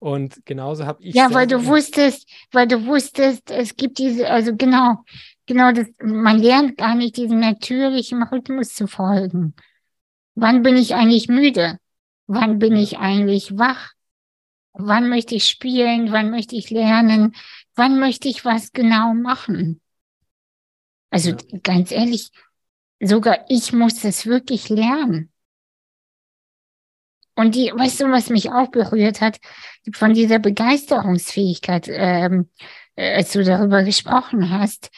Und 0.00 0.44
genauso 0.46 0.86
habe 0.86 1.02
ich. 1.04 1.14
Ja, 1.14 1.32
weil 1.32 1.46
du 1.46 1.66
wusstest, 1.66 2.28
weil 2.52 2.66
du 2.66 2.86
wusstest, 2.86 3.50
es 3.50 3.76
gibt 3.76 3.98
diese, 3.98 4.28
also 4.28 4.56
genau, 4.56 5.04
genau 5.46 5.72
das, 5.72 5.86
man 6.02 6.38
lernt 6.38 6.78
gar 6.78 6.94
nicht 6.94 7.16
diesem 7.16 7.38
natürlichen 7.38 8.22
Rhythmus 8.22 8.74
zu 8.74 8.86
folgen. 8.86 9.54
Wann 10.34 10.62
bin 10.62 10.76
ich 10.76 10.94
eigentlich 10.94 11.28
müde? 11.28 11.78
Wann 12.26 12.58
bin 12.58 12.76
ich 12.76 12.98
eigentlich 12.98 13.58
wach? 13.58 13.92
Wann 14.72 15.10
möchte 15.10 15.34
ich 15.34 15.46
spielen? 15.46 16.12
Wann 16.12 16.30
möchte 16.30 16.56
ich 16.56 16.70
lernen? 16.70 17.34
Wann 17.74 18.00
möchte 18.00 18.28
ich 18.28 18.44
was 18.44 18.72
genau 18.72 19.12
machen? 19.12 19.82
Also 21.10 21.30
Ja. 21.30 21.58
ganz 21.62 21.90
ehrlich, 21.92 22.30
sogar 23.00 23.44
ich 23.48 23.72
muss 23.72 24.00
das 24.00 24.24
wirklich 24.24 24.70
lernen. 24.70 25.30
Und 27.40 27.54
die, 27.54 27.72
weißt 27.74 28.02
du, 28.02 28.10
was 28.10 28.28
mich 28.28 28.50
auch 28.52 28.68
berührt 28.68 29.22
hat, 29.22 29.40
von 29.94 30.12
dieser 30.12 30.38
Begeisterungsfähigkeit, 30.38 31.88
ähm, 31.88 32.50
äh, 32.96 33.14
als 33.14 33.32
du 33.32 33.42
darüber 33.42 33.82
gesprochen 33.82 34.50
hast. 34.50 34.90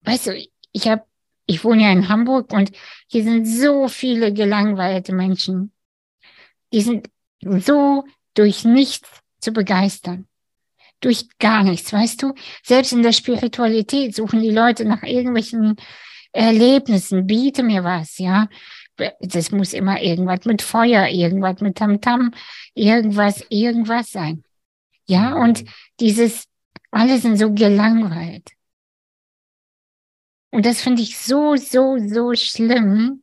Weißt 0.00 0.26
du, 0.26 0.46
ich 0.72 0.88
habe, 0.88 1.04
ich 1.46 1.62
wohne 1.62 1.84
ja 1.84 1.92
in 1.92 2.08
Hamburg 2.08 2.52
und 2.52 2.72
hier 3.06 3.22
sind 3.22 3.46
so 3.46 3.86
viele 3.86 4.32
gelangweilte 4.32 5.14
Menschen. 5.14 5.72
Die 6.72 6.80
sind 6.80 7.08
so 7.40 8.06
durch 8.34 8.64
nichts 8.64 9.08
zu 9.38 9.52
begeistern. 9.52 10.26
Durch 10.98 11.28
gar 11.38 11.62
nichts, 11.62 11.92
weißt 11.92 12.24
du? 12.24 12.34
Selbst 12.64 12.92
in 12.92 13.04
der 13.04 13.12
Spiritualität 13.12 14.16
suchen 14.16 14.42
die 14.42 14.50
Leute 14.50 14.84
nach 14.84 15.04
irgendwelchen 15.04 15.76
Erlebnissen, 16.32 17.28
biete 17.28 17.62
mir 17.62 17.84
was, 17.84 18.18
ja. 18.18 18.48
Das 19.20 19.50
muss 19.50 19.72
immer 19.72 20.00
irgendwas 20.00 20.44
mit 20.44 20.62
Feuer, 20.62 21.08
irgendwas 21.08 21.60
mit 21.60 21.76
Tamtam, 21.76 22.32
irgendwas, 22.74 23.44
irgendwas 23.48 24.10
sein. 24.12 24.44
Ja, 25.06 25.34
und 25.34 25.64
dieses, 26.00 26.44
alle 26.90 27.18
sind 27.18 27.36
so 27.36 27.52
gelangweilt. 27.52 28.50
Und 30.50 30.66
das 30.66 30.82
finde 30.82 31.02
ich 31.02 31.18
so, 31.18 31.56
so, 31.56 31.96
so 31.98 32.34
schlimm, 32.34 33.22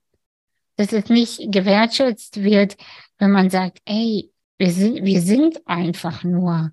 dass 0.75 0.93
es 0.93 1.09
nicht 1.09 1.51
gewertschätzt 1.51 2.43
wird, 2.43 2.75
wenn 3.19 3.31
man 3.31 3.49
sagt, 3.49 3.79
ey, 3.85 4.31
wir 4.57 4.71
sind, 4.71 5.05
wir 5.05 5.21
sind 5.21 5.65
einfach 5.67 6.23
nur. 6.23 6.71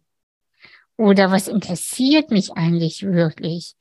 Oder 0.97 1.31
was 1.31 1.49
interessiert 1.49 2.31
mich 2.31 2.53
eigentlich 2.53 3.03
wirklich? 3.03 3.75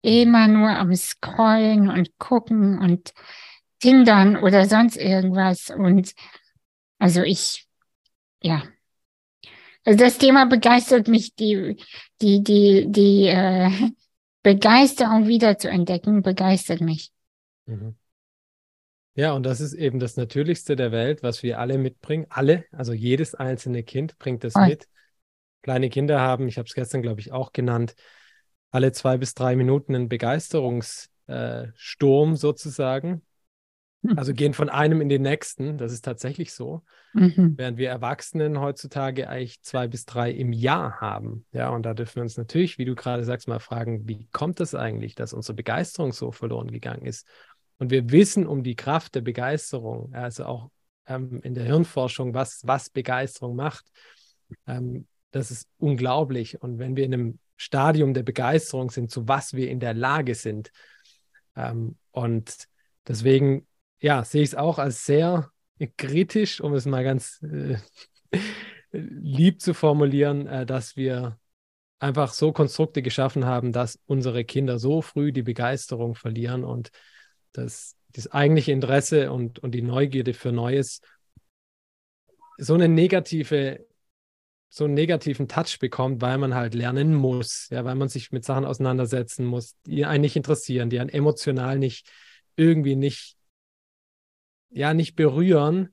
Immer 0.00 0.48
nur 0.48 0.70
am 0.70 0.94
Scrollen 0.94 1.90
und 1.90 2.18
gucken 2.18 2.78
und 2.78 3.12
Tindern 3.84 4.36
oder 4.38 4.64
sonst 4.64 4.96
irgendwas. 4.96 5.68
Und 5.68 6.14
also 6.98 7.22
ich, 7.22 7.68
ja. 8.40 8.62
Also 9.84 9.98
das 9.98 10.16
Thema 10.16 10.46
begeistert 10.46 11.06
mich, 11.06 11.34
die, 11.34 11.76
die, 12.22 12.42
die, 12.42 12.86
die 12.88 13.26
äh, 13.26 13.68
Begeisterung 14.42 15.28
wieder 15.28 15.58
zu 15.58 15.68
entdecken, 15.68 16.22
begeistert 16.22 16.80
mich. 16.80 17.10
Mhm. 17.66 17.94
Ja, 19.16 19.34
und 19.34 19.42
das 19.42 19.60
ist 19.60 19.74
eben 19.74 20.00
das 20.00 20.16
Natürlichste 20.16 20.76
der 20.76 20.90
Welt, 20.90 21.22
was 21.22 21.42
wir 21.42 21.58
alle 21.58 21.76
mitbringen. 21.76 22.24
Alle, 22.30 22.64
also 22.72 22.94
jedes 22.94 23.34
einzelne 23.34 23.82
Kind 23.82 24.18
bringt 24.18 24.44
das 24.44 24.54
Voll. 24.54 24.68
mit. 24.68 24.88
Kleine 25.60 25.90
Kinder 25.90 26.22
haben, 26.22 26.48
ich 26.48 26.56
habe 26.56 26.66
es 26.66 26.74
gestern, 26.74 27.02
glaube 27.02 27.20
ich, 27.20 27.32
auch 27.32 27.52
genannt, 27.52 27.96
alle 28.70 28.92
zwei 28.92 29.18
bis 29.18 29.34
drei 29.34 29.56
Minuten 29.56 29.94
einen 29.94 30.08
Begeisterungssturm 30.08 32.36
sozusagen. 32.36 33.20
Also 34.16 34.34
gehen 34.34 34.54
von 34.54 34.68
einem 34.68 35.00
in 35.00 35.08
den 35.08 35.22
nächsten. 35.22 35.78
Das 35.78 35.92
ist 35.92 36.04
tatsächlich 36.04 36.52
so. 36.52 36.82
Mhm. 37.14 37.54
Während 37.56 37.78
wir 37.78 37.88
Erwachsenen 37.88 38.60
heutzutage 38.60 39.28
eigentlich 39.28 39.62
zwei 39.62 39.88
bis 39.88 40.04
drei 40.04 40.30
im 40.30 40.52
Jahr 40.52 41.00
haben. 41.00 41.46
Ja, 41.52 41.70
und 41.70 41.84
da 41.84 41.94
dürfen 41.94 42.16
wir 42.16 42.22
uns 42.22 42.36
natürlich, 42.36 42.78
wie 42.78 42.84
du 42.84 42.94
gerade 42.94 43.24
sagst, 43.24 43.48
mal 43.48 43.60
fragen, 43.60 44.06
wie 44.06 44.28
kommt 44.30 44.60
es 44.60 44.74
eigentlich, 44.74 45.14
dass 45.14 45.32
unsere 45.32 45.54
Begeisterung 45.54 46.12
so 46.12 46.32
verloren 46.32 46.70
gegangen 46.70 47.06
ist? 47.06 47.26
Und 47.78 47.90
wir 47.90 48.10
wissen 48.10 48.46
um 48.46 48.62
die 48.62 48.76
Kraft 48.76 49.14
der 49.14 49.22
Begeisterung, 49.22 50.12
also 50.14 50.44
auch 50.44 50.70
ähm, 51.06 51.40
in 51.42 51.54
der 51.54 51.64
Hirnforschung, 51.64 52.34
was, 52.34 52.60
was 52.64 52.90
Begeisterung 52.90 53.56
macht. 53.56 53.86
Ähm, 54.66 55.06
das 55.30 55.50
ist 55.50 55.68
unglaublich. 55.78 56.62
Und 56.62 56.78
wenn 56.78 56.96
wir 56.96 57.04
in 57.04 57.14
einem 57.14 57.38
Stadium 57.56 58.14
der 58.14 58.22
Begeisterung 58.22 58.90
sind, 58.90 59.10
zu 59.10 59.28
was 59.28 59.54
wir 59.54 59.70
in 59.70 59.80
der 59.80 59.94
Lage 59.94 60.34
sind. 60.34 60.70
Ähm, 61.56 61.96
und 62.10 62.68
deswegen, 63.06 63.66
ja, 64.00 64.24
sehe 64.24 64.42
ich 64.42 64.50
es 64.50 64.54
auch 64.54 64.78
als 64.78 65.04
sehr 65.04 65.50
kritisch, 65.96 66.60
um 66.60 66.74
es 66.74 66.86
mal 66.86 67.04
ganz 67.04 67.42
äh, 67.42 67.76
lieb 68.92 69.60
zu 69.60 69.74
formulieren, 69.74 70.46
äh, 70.46 70.66
dass 70.66 70.96
wir 70.96 71.38
einfach 71.98 72.32
so 72.32 72.52
Konstrukte 72.52 73.02
geschaffen 73.02 73.46
haben, 73.46 73.72
dass 73.72 73.98
unsere 74.06 74.44
Kinder 74.44 74.78
so 74.78 75.00
früh 75.02 75.32
die 75.32 75.42
Begeisterung 75.42 76.14
verlieren 76.14 76.64
und 76.64 76.90
das, 77.52 77.96
das 78.12 78.30
eigentliche 78.30 78.72
Interesse 78.72 79.32
und, 79.32 79.58
und 79.60 79.72
die 79.72 79.82
Neugierde 79.82 80.34
für 80.34 80.52
Neues 80.52 81.00
so 82.58 82.74
eine 82.74 82.88
negative 82.88 83.86
so 84.74 84.86
einen 84.86 84.94
negativen 84.94 85.46
Touch 85.46 85.78
bekommt, 85.78 86.20
weil 86.20 86.36
man 86.36 86.52
halt 86.52 86.74
lernen 86.74 87.14
muss, 87.14 87.68
ja, 87.70 87.84
weil 87.84 87.94
man 87.94 88.08
sich 88.08 88.32
mit 88.32 88.44
Sachen 88.44 88.64
auseinandersetzen 88.64 89.46
muss, 89.46 89.76
die 89.86 90.04
einen 90.04 90.22
nicht 90.22 90.34
interessieren, 90.34 90.90
die 90.90 90.98
einen 90.98 91.10
emotional 91.10 91.78
nicht 91.78 92.10
irgendwie 92.56 92.96
nicht, 92.96 93.33
ja, 94.74 94.94
nicht 94.94 95.16
berühren 95.16 95.90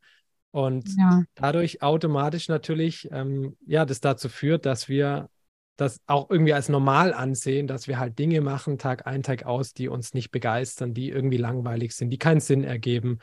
und 0.52 0.90
ja. 0.98 1.24
dadurch 1.36 1.82
automatisch 1.82 2.50
natürlich, 2.50 3.10
ähm, 3.12 3.56
ja, 3.66 3.86
das 3.86 4.02
dazu 4.02 4.28
führt, 4.28 4.66
dass 4.66 4.90
wir 4.90 5.30
das 5.78 6.00
auch 6.06 6.30
irgendwie 6.30 6.54
als 6.54 6.70
normal 6.70 7.14
ansehen, 7.14 7.68
dass 7.68 7.88
wir 7.88 7.98
halt 7.98 8.20
Dinge 8.20 8.42
machen, 8.42 8.78
Tag 8.78 9.08
ein, 9.08 9.24
Tag 9.24 9.46
aus, 9.46 9.74
die 9.74 9.88
uns 9.88 10.14
nicht 10.14 10.30
begeistern, 10.32 10.94
die 10.94 11.10
irgendwie 11.10 11.38
langweilig 11.38 11.96
sind, 11.96 12.10
die 12.10 12.20
keinen 12.20 12.40
Sinn 12.40 12.64
ergeben. 12.64 13.20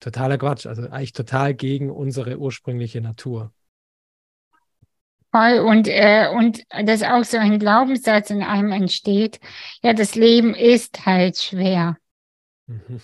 Totaler 0.00 0.38
Quatsch, 0.38 0.66
also 0.66 0.82
eigentlich 0.88 1.12
total 1.12 1.54
gegen 1.54 1.90
unsere 1.90 2.38
ursprüngliche 2.38 3.00
Natur. 3.00 3.52
Voll 5.30 5.60
und, 5.60 5.86
äh, 5.88 6.28
und 6.34 6.62
dass 6.84 7.02
auch 7.02 7.24
so 7.24 7.38
ein 7.38 7.58
Glaubenssatz 7.58 8.30
in 8.30 8.42
einem 8.42 8.72
entsteht, 8.72 9.38
ja, 9.82 9.92
das 9.92 10.14
Leben 10.14 10.54
ist 10.54 11.06
halt 11.06 11.38
schwer. 11.38 11.96
Mhm. 12.66 13.00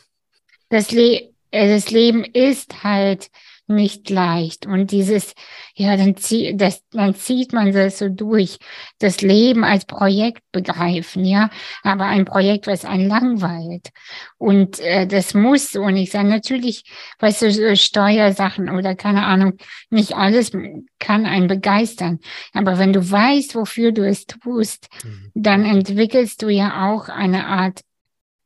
Das, 0.68 0.90
Le 0.90 1.20
äh, 1.20 1.32
das 1.50 1.90
Leben 1.90 2.24
ist 2.24 2.84
halt 2.84 3.30
nicht 3.68 4.08
leicht. 4.08 4.66
Und 4.66 4.90
dieses, 4.90 5.34
ja, 5.74 5.96
dann, 5.96 6.16
zieh, 6.16 6.56
das, 6.56 6.82
dann 6.90 7.14
zieht 7.14 7.52
man 7.52 7.72
das 7.72 7.98
so 7.98 8.08
durch, 8.08 8.58
das 8.98 9.20
Leben 9.20 9.62
als 9.62 9.84
Projekt 9.84 10.42
begreifen, 10.52 11.24
ja, 11.24 11.50
aber 11.82 12.06
ein 12.06 12.24
Projekt, 12.24 12.66
was 12.66 12.84
einen 12.84 13.08
langweilt. 13.08 13.90
Und 14.38 14.80
äh, 14.80 15.06
das 15.06 15.34
muss 15.34 15.70
so 15.70 15.88
nicht 15.90 16.12
sein. 16.12 16.28
Natürlich, 16.28 16.84
weißt 17.18 17.42
du, 17.42 17.52
so 17.52 17.76
Steuersachen 17.76 18.70
oder 18.70 18.94
keine 18.94 19.24
Ahnung, 19.24 19.58
nicht 19.90 20.16
alles 20.16 20.52
kann 20.98 21.26
einen 21.26 21.46
begeistern. 21.46 22.20
Aber 22.54 22.78
wenn 22.78 22.94
du 22.94 23.10
weißt, 23.10 23.54
wofür 23.54 23.92
du 23.92 24.06
es 24.06 24.24
tust, 24.24 24.88
mhm. 25.04 25.30
dann 25.34 25.64
entwickelst 25.66 26.42
du 26.42 26.48
ja 26.48 26.90
auch 26.90 27.10
eine 27.10 27.46
Art 27.46 27.82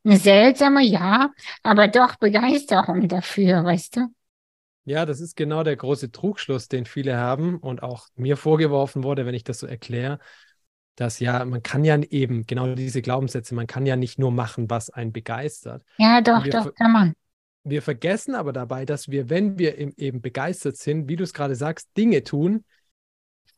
eine 0.05 0.17
seltsame, 0.17 0.83
ja, 0.83 1.31
aber 1.63 1.89
doch 1.89 2.17
Begeisterung 2.17 3.09
dafür, 3.09 3.65
weißt 3.65 3.97
du? 3.97 4.09
Ja, 4.85 5.07
das 5.07 5.21
ist 5.21 5.37
genau 5.37 5.63
der 5.63 5.77
große 5.77 6.11
Trugschluss, 6.11 6.69
den 6.69 6.87
viele 6.87 7.17
haben 7.17 7.59
und 7.59 7.83
auch 7.83 8.09
mir 8.17 8.37
vorgeworfen 8.37 9.05
wurde, 9.05 9.27
wenn 9.27 9.35
ich 9.35 9.45
das 9.45 9.61
so 9.61 9.67
erkläre, 9.67 10.19
dass 10.97 11.21
ja, 11.21 11.45
man 11.45 11.63
kann 11.63 11.85
ja 11.85 11.97
eben, 11.99 12.47
genau 12.47 12.75
diese 12.75 13.01
Glaubenssätze, 13.01 13.55
man 13.55 13.67
kann 13.67 13.87
ja 13.87 13.97
nicht 13.97 14.19
nur 14.19 14.33
machen, 14.33 14.69
was 14.69 14.91
einen 14.91 15.13
begeistert. 15.13 15.85
Ja, 15.99 16.21
doch, 16.21 16.47
doch, 16.47 16.75
kann 16.75 16.93
man. 16.93 17.13
Wir 17.65 17.81
vergessen 17.81 18.35
aber 18.35 18.53
dabei, 18.53 18.85
dass 18.85 19.09
wir, 19.09 19.31
wenn 19.31 19.57
wir 19.57 19.79
eben 19.79 20.21
begeistert 20.21 20.77
sind, 20.77 21.09
wie 21.09 21.17
du 21.17 21.23
es 21.23 21.33
gerade 21.33 21.55
sagst, 21.55 21.97
Dinge 21.97 22.25
tun, 22.25 22.65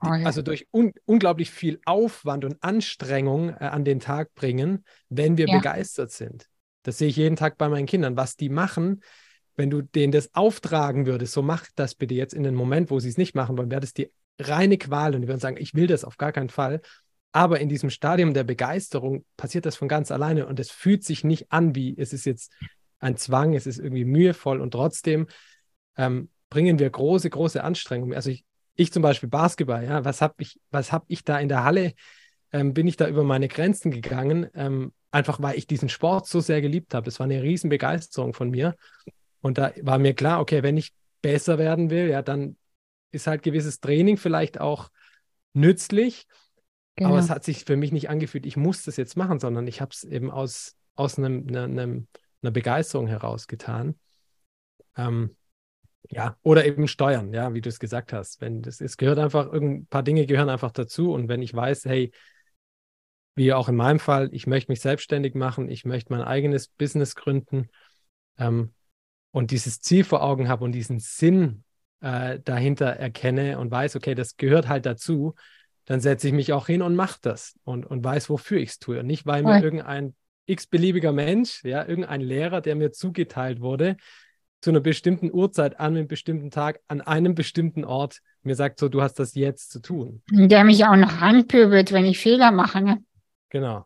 oh, 0.02 0.14
ja. 0.14 0.26
also 0.26 0.42
durch 0.42 0.68
un 0.72 0.92
unglaublich 1.04 1.50
viel 1.50 1.80
Aufwand 1.84 2.44
und 2.44 2.62
Anstrengung 2.62 3.50
äh, 3.50 3.64
an 3.64 3.84
den 3.84 4.00
Tag 4.00 4.34
bringen, 4.34 4.84
wenn 5.08 5.36
wir 5.36 5.46
ja. 5.46 5.56
begeistert 5.56 6.10
sind. 6.10 6.48
Das 6.82 6.98
sehe 6.98 7.08
ich 7.08 7.16
jeden 7.16 7.36
Tag 7.36 7.56
bei 7.58 7.68
meinen 7.68 7.86
Kindern. 7.86 8.16
Was 8.16 8.36
die 8.36 8.48
machen, 8.48 9.02
wenn 9.56 9.70
du 9.70 9.82
denen 9.82 10.12
das 10.12 10.34
auftragen 10.34 11.06
würdest, 11.06 11.32
so 11.32 11.42
mach 11.42 11.66
das 11.76 11.94
bitte 11.94 12.14
jetzt 12.14 12.34
in 12.34 12.42
den 12.42 12.54
Moment, 12.54 12.90
wo 12.90 13.00
sie 13.00 13.08
es 13.08 13.18
nicht 13.18 13.34
machen 13.34 13.56
wollen, 13.56 13.70
wäre 13.70 13.80
das 13.80 13.94
die 13.94 14.10
reine 14.38 14.78
Qual 14.78 15.14
und 15.14 15.22
die 15.22 15.28
würden 15.28 15.40
sagen, 15.40 15.56
ich 15.58 15.74
will 15.74 15.86
das 15.86 16.04
auf 16.04 16.16
gar 16.16 16.32
keinen 16.32 16.50
Fall. 16.50 16.80
Aber 17.32 17.60
in 17.60 17.68
diesem 17.68 17.90
Stadium 17.90 18.32
der 18.32 18.44
Begeisterung 18.44 19.24
passiert 19.36 19.66
das 19.66 19.76
von 19.76 19.88
ganz 19.88 20.10
alleine 20.10 20.46
und 20.46 20.60
es 20.60 20.70
fühlt 20.70 21.04
sich 21.04 21.24
nicht 21.24 21.50
an, 21.50 21.74
wie 21.74 21.94
es 21.98 22.12
ist 22.12 22.26
jetzt 22.26 22.52
ein 23.00 23.16
Zwang, 23.16 23.54
es 23.54 23.66
ist 23.66 23.78
irgendwie 23.78 24.04
mühevoll 24.04 24.60
und 24.60 24.70
trotzdem 24.70 25.26
ähm, 25.96 26.30
bringen 26.48 26.78
wir 26.78 26.88
große, 26.88 27.28
große 27.28 27.62
Anstrengungen. 27.62 28.14
Also 28.14 28.30
ich, 28.30 28.44
ich 28.76 28.92
zum 28.92 29.02
Beispiel 29.02 29.28
Basketball, 29.28 29.84
ja, 29.84 30.04
was 30.04 30.20
habe 30.20 30.34
ich, 30.38 30.60
was 30.70 30.92
habe 30.92 31.04
ich 31.08 31.24
da 31.24 31.38
in 31.38 31.48
der 31.48 31.64
Halle, 31.64 31.94
ähm, 32.52 32.74
bin 32.74 32.86
ich 32.86 32.96
da 32.96 33.08
über 33.08 33.24
meine 33.24 33.48
Grenzen 33.48 33.90
gegangen, 33.90 34.48
ähm, 34.54 34.92
einfach 35.10 35.40
weil 35.40 35.56
ich 35.56 35.66
diesen 35.66 35.88
Sport 35.88 36.26
so 36.26 36.40
sehr 36.40 36.60
geliebt 36.60 36.94
habe. 36.94 37.04
Das 37.04 37.18
war 37.20 37.24
eine 37.24 37.42
riesen 37.42 37.70
Begeisterung 37.70 38.34
von 38.34 38.50
mir. 38.50 38.74
Und 39.40 39.58
da 39.58 39.72
war 39.82 39.98
mir 39.98 40.14
klar, 40.14 40.40
okay, 40.40 40.62
wenn 40.62 40.76
ich 40.76 40.92
besser 41.22 41.58
werden 41.58 41.90
will, 41.90 42.08
ja, 42.08 42.22
dann 42.22 42.56
ist 43.12 43.26
halt 43.26 43.42
gewisses 43.42 43.80
Training 43.80 44.16
vielleicht 44.16 44.60
auch 44.60 44.90
nützlich. 45.52 46.26
Genau. 46.96 47.10
Aber 47.10 47.18
es 47.18 47.30
hat 47.30 47.44
sich 47.44 47.64
für 47.64 47.76
mich 47.76 47.92
nicht 47.92 48.08
angefühlt, 48.08 48.46
ich 48.46 48.56
muss 48.56 48.84
das 48.84 48.96
jetzt 48.96 49.16
machen, 49.16 49.40
sondern 49.40 49.66
ich 49.66 49.80
habe 49.80 49.90
es 49.92 50.04
eben 50.04 50.30
aus, 50.30 50.76
aus 50.94 51.18
einem, 51.18 51.46
einer, 51.48 51.64
einer 51.64 52.50
Begeisterung 52.50 53.06
heraus 53.06 53.46
getan. 53.46 53.98
Ähm, 54.96 55.36
ja, 56.10 56.36
oder 56.42 56.64
eben 56.64 56.88
steuern, 56.88 57.32
ja, 57.32 57.54
wie 57.54 57.60
du 57.60 57.68
es 57.68 57.78
gesagt 57.78 58.12
hast. 58.12 58.40
Wenn 58.40 58.62
das, 58.62 58.80
es 58.80 58.96
gehört 58.96 59.18
einfach, 59.18 59.52
ein 59.52 59.86
paar 59.86 60.02
Dinge 60.02 60.26
gehören 60.26 60.48
einfach 60.48 60.72
dazu. 60.72 61.12
Und 61.12 61.28
wenn 61.28 61.42
ich 61.42 61.54
weiß, 61.54 61.86
hey, 61.86 62.12
wie 63.34 63.52
auch 63.52 63.68
in 63.68 63.76
meinem 63.76 63.98
Fall, 63.98 64.28
ich 64.32 64.46
möchte 64.46 64.70
mich 64.70 64.80
selbstständig 64.80 65.34
machen, 65.34 65.68
ich 65.68 65.84
möchte 65.84 66.12
mein 66.12 66.22
eigenes 66.22 66.68
Business 66.68 67.14
gründen, 67.14 67.68
ähm, 68.38 68.72
und 69.34 69.50
dieses 69.50 69.80
Ziel 69.80 70.04
vor 70.04 70.22
Augen 70.22 70.48
habe 70.48 70.64
und 70.64 70.70
diesen 70.70 71.00
Sinn 71.00 71.64
äh, 72.00 72.38
dahinter 72.44 72.86
erkenne 72.86 73.58
und 73.58 73.68
weiß, 73.68 73.96
okay, 73.96 74.14
das 74.14 74.36
gehört 74.36 74.68
halt 74.68 74.86
dazu, 74.86 75.34
dann 75.86 75.98
setze 75.98 76.28
ich 76.28 76.32
mich 76.32 76.52
auch 76.52 76.68
hin 76.68 76.82
und 76.82 76.94
mache 76.94 77.18
das 77.20 77.58
und, 77.64 77.84
und 77.84 78.04
weiß, 78.04 78.30
wofür 78.30 78.58
ich 78.58 78.70
es 78.70 78.78
tue. 78.78 79.00
Und 79.00 79.06
nicht, 79.06 79.26
weil 79.26 79.42
mir 79.42 79.60
irgendein 79.60 80.14
x-beliebiger 80.46 81.12
Mensch, 81.12 81.64
ja, 81.64 81.84
irgendein 81.84 82.20
Lehrer, 82.20 82.60
der 82.60 82.76
mir 82.76 82.92
zugeteilt 82.92 83.60
wurde, 83.60 83.96
zu 84.64 84.70
einer 84.70 84.80
bestimmten 84.80 85.30
Uhrzeit 85.30 85.78
an 85.78 85.94
einem 85.94 86.08
bestimmten 86.08 86.50
Tag 86.50 86.80
an 86.88 87.02
einem 87.02 87.34
bestimmten 87.34 87.84
Ort 87.84 88.20
mir 88.42 88.54
sagt, 88.54 88.78
so, 88.78 88.88
du 88.88 89.02
hast 89.02 89.18
das 89.18 89.34
jetzt 89.34 89.70
zu 89.70 89.78
tun. 89.78 90.22
Der 90.30 90.64
mich 90.64 90.86
auch 90.86 90.96
noch 90.96 91.20
anpöbelt, 91.20 91.92
wenn 91.92 92.06
ich 92.06 92.18
Fehler 92.18 92.50
mache. 92.50 92.80
Ne? 92.80 93.04
Genau. 93.50 93.84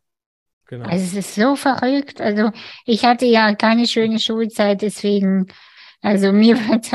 Genau. 0.66 0.88
Also 0.88 1.04
es 1.04 1.14
ist 1.14 1.34
so 1.34 1.56
verrückt. 1.56 2.20
Also 2.20 2.52
ich 2.84 3.04
hatte 3.04 3.26
ja 3.26 3.56
keine 3.56 3.88
schöne 3.88 4.20
Schulzeit, 4.20 4.80
deswegen, 4.82 5.48
also 6.00 6.30
mir 6.32 6.56
wird 6.68 6.86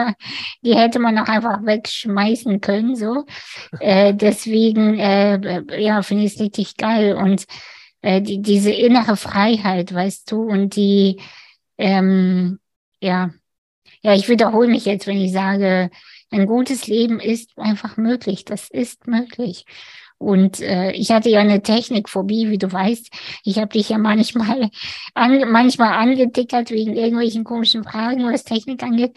die 0.61 0.75
hätte 0.77 0.99
man 0.99 1.17
auch 1.17 1.27
einfach 1.27 1.65
wegschmeißen 1.65 2.61
können, 2.61 2.95
so. 2.95 3.25
äh, 3.81 4.13
deswegen, 4.13 4.97
äh, 4.97 5.81
ja, 5.81 6.03
finde 6.03 6.23
ich 6.23 6.35
es 6.35 6.39
richtig 6.39 6.77
geil. 6.77 7.15
Und 7.15 7.47
äh, 8.01 8.21
die, 8.21 8.41
diese 8.41 8.71
innere 8.71 9.17
Freiheit, 9.17 9.93
weißt 9.93 10.31
du, 10.31 10.43
und 10.43 10.77
die, 10.77 11.19
ähm, 11.77 12.59
ja, 13.01 13.31
ja, 14.03 14.13
ich 14.13 14.29
wiederhole 14.29 14.67
mich 14.67 14.85
jetzt, 14.85 15.07
wenn 15.07 15.17
ich 15.17 15.31
sage, 15.31 15.89
ein 16.29 16.45
gutes 16.45 16.87
Leben 16.87 17.19
ist 17.19 17.57
einfach 17.57 17.97
möglich. 17.97 18.43
Das 18.45 18.69
ist 18.69 19.07
möglich. 19.07 19.65
Und 20.17 20.61
äh, 20.61 20.91
ich 20.91 21.11
hatte 21.11 21.29
ja 21.29 21.39
eine 21.39 21.61
Technikphobie, 21.61 22.49
wie 22.49 22.57
du 22.57 22.71
weißt. 22.71 23.09
Ich 23.43 23.57
habe 23.57 23.69
dich 23.69 23.89
ja 23.89 23.97
manchmal, 23.97 24.69
an, 25.13 25.51
manchmal 25.51 25.93
angetickert 25.93 26.69
wegen 26.71 26.95
irgendwelchen 26.95 27.43
komischen 27.43 27.83
Fragen, 27.83 28.25
was 28.25 28.43
Technik 28.43 28.83
angeht. 28.83 29.13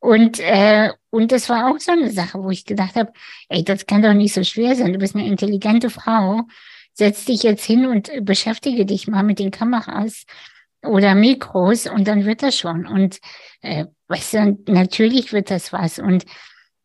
Und, 0.00 0.40
äh, 0.40 0.92
und 1.10 1.30
das 1.32 1.48
war 1.48 1.70
auch 1.70 1.78
so 1.78 1.92
eine 1.92 2.10
Sache, 2.10 2.42
wo 2.42 2.50
ich 2.50 2.64
gedacht 2.64 2.94
habe, 2.96 3.12
ey, 3.48 3.62
das 3.64 3.86
kann 3.86 4.02
doch 4.02 4.14
nicht 4.14 4.34
so 4.34 4.42
schwer 4.44 4.74
sein. 4.74 4.92
Du 4.92 4.98
bist 4.98 5.14
eine 5.14 5.26
intelligente 5.26 5.90
Frau. 5.90 6.42
Setz 6.94 7.24
dich 7.24 7.42
jetzt 7.42 7.64
hin 7.64 7.86
und 7.86 8.10
beschäftige 8.22 8.86
dich 8.86 9.08
mal 9.08 9.22
mit 9.22 9.38
den 9.38 9.50
Kameras 9.50 10.24
oder 10.82 11.14
Mikros 11.14 11.86
und 11.86 12.08
dann 12.08 12.24
wird 12.24 12.42
das 12.42 12.56
schon. 12.56 12.86
Und 12.86 13.18
äh, 13.62 13.86
weißt 14.08 14.34
du, 14.34 14.58
natürlich 14.66 15.32
wird 15.32 15.50
das 15.50 15.72
was. 15.72 15.98
Und 15.98 16.24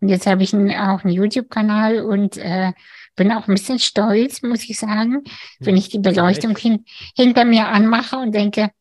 jetzt 0.02 0.28
habe 0.28 0.44
ich 0.44 0.54
ein, 0.54 0.72
auch 0.72 1.04
einen 1.04 1.14
YouTube-Kanal 1.14 2.02
und 2.02 2.38
äh, 2.38 2.74
bin 3.16 3.32
auch 3.32 3.48
ein 3.48 3.56
bisschen 3.56 3.80
stolz, 3.80 4.42
muss 4.42 4.64
ich 4.64 4.78
sagen, 4.78 5.24
wenn 5.60 5.78
ich 5.78 5.90
die 5.90 6.00
Beleuchtung 6.00 6.58
hin, 6.58 6.86
hinter 7.16 7.46
mir 7.46 7.68
anmache 7.68 8.18
und 8.18 8.34
denke, 8.34 8.72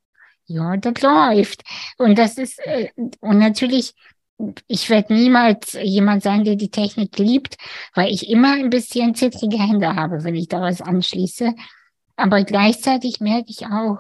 ja, 0.47 0.77
das 0.77 1.01
läuft. 1.01 1.63
Und 1.99 2.19
das 2.19 2.37
ist, 2.37 2.59
äh, 2.67 2.91
und 3.21 3.39
natürlich, 3.39 3.95
ich 4.67 4.91
werde 4.91 5.15
niemals 5.15 5.79
jemand 5.81 6.23
sein, 6.23 6.45
der 6.45 6.57
die 6.57 6.71
Technik 6.71 7.17
liebt, 7.19 7.57
weil 7.95 8.13
ich 8.13 8.29
immer 8.29 8.55
ein 8.55 8.71
bisschen 8.71 9.15
zittrige 9.15 9.59
Hände 9.59 9.95
habe, 9.95 10.25
wenn 10.25 10.35
ich 10.35 10.49
da 10.49 10.61
was 10.61 10.83
anschließe. 10.83 11.55
Aber 12.17 12.43
gleichzeitig 12.45 13.21
merke 13.21 13.51
ich 13.51 13.67
auch, 13.67 13.99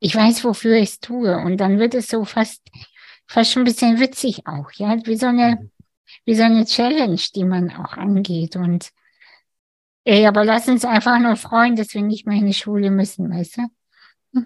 ich 0.00 0.14
weiß, 0.14 0.44
wofür 0.44 0.76
ich 0.76 0.90
es 0.90 1.00
tue. 1.00 1.36
Und 1.36 1.58
dann 1.58 1.78
wird 1.78 1.94
es 1.94 2.08
so 2.08 2.24
fast, 2.24 2.62
fast 3.26 3.52
schon 3.52 3.62
ein 3.62 3.66
bisschen 3.66 4.00
witzig 4.00 4.46
auch, 4.46 4.70
ja, 4.72 4.96
wie 5.04 5.16
so 5.16 5.26
eine, 5.26 5.56
mhm. 5.60 5.70
wie 6.24 6.34
so 6.34 6.42
eine 6.42 6.64
Challenge, 6.64 7.20
die 7.34 7.44
man 7.44 7.70
auch 7.70 7.94
angeht. 7.94 8.56
Und 8.56 8.90
Ey, 10.08 10.26
aber 10.26 10.42
lass 10.42 10.66
uns 10.68 10.86
einfach 10.86 11.18
nur 11.18 11.36
freuen, 11.36 11.76
dass 11.76 11.92
wir 11.92 12.00
nicht 12.00 12.26
mehr 12.26 12.38
in 12.38 12.46
die 12.46 12.54
Schule 12.54 12.90
müssen, 12.90 13.30
weißt 13.30 13.58
du? 13.58 14.42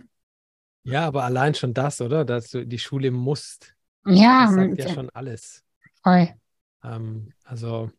Ja, 0.82 1.06
aber 1.06 1.22
allein 1.22 1.54
schon 1.54 1.72
das, 1.72 2.00
oder? 2.00 2.24
Dass 2.24 2.50
du 2.50 2.66
die 2.66 2.80
Schule 2.80 3.12
musst. 3.12 3.72
Ja. 4.04 4.46
Das 4.46 4.54
sagt 4.56 4.78
ja 4.78 4.88
schon 4.88 5.10
alles. 5.10 5.62
Voll. 6.02 6.34
Ähm, 6.82 7.32
also, 7.44 7.92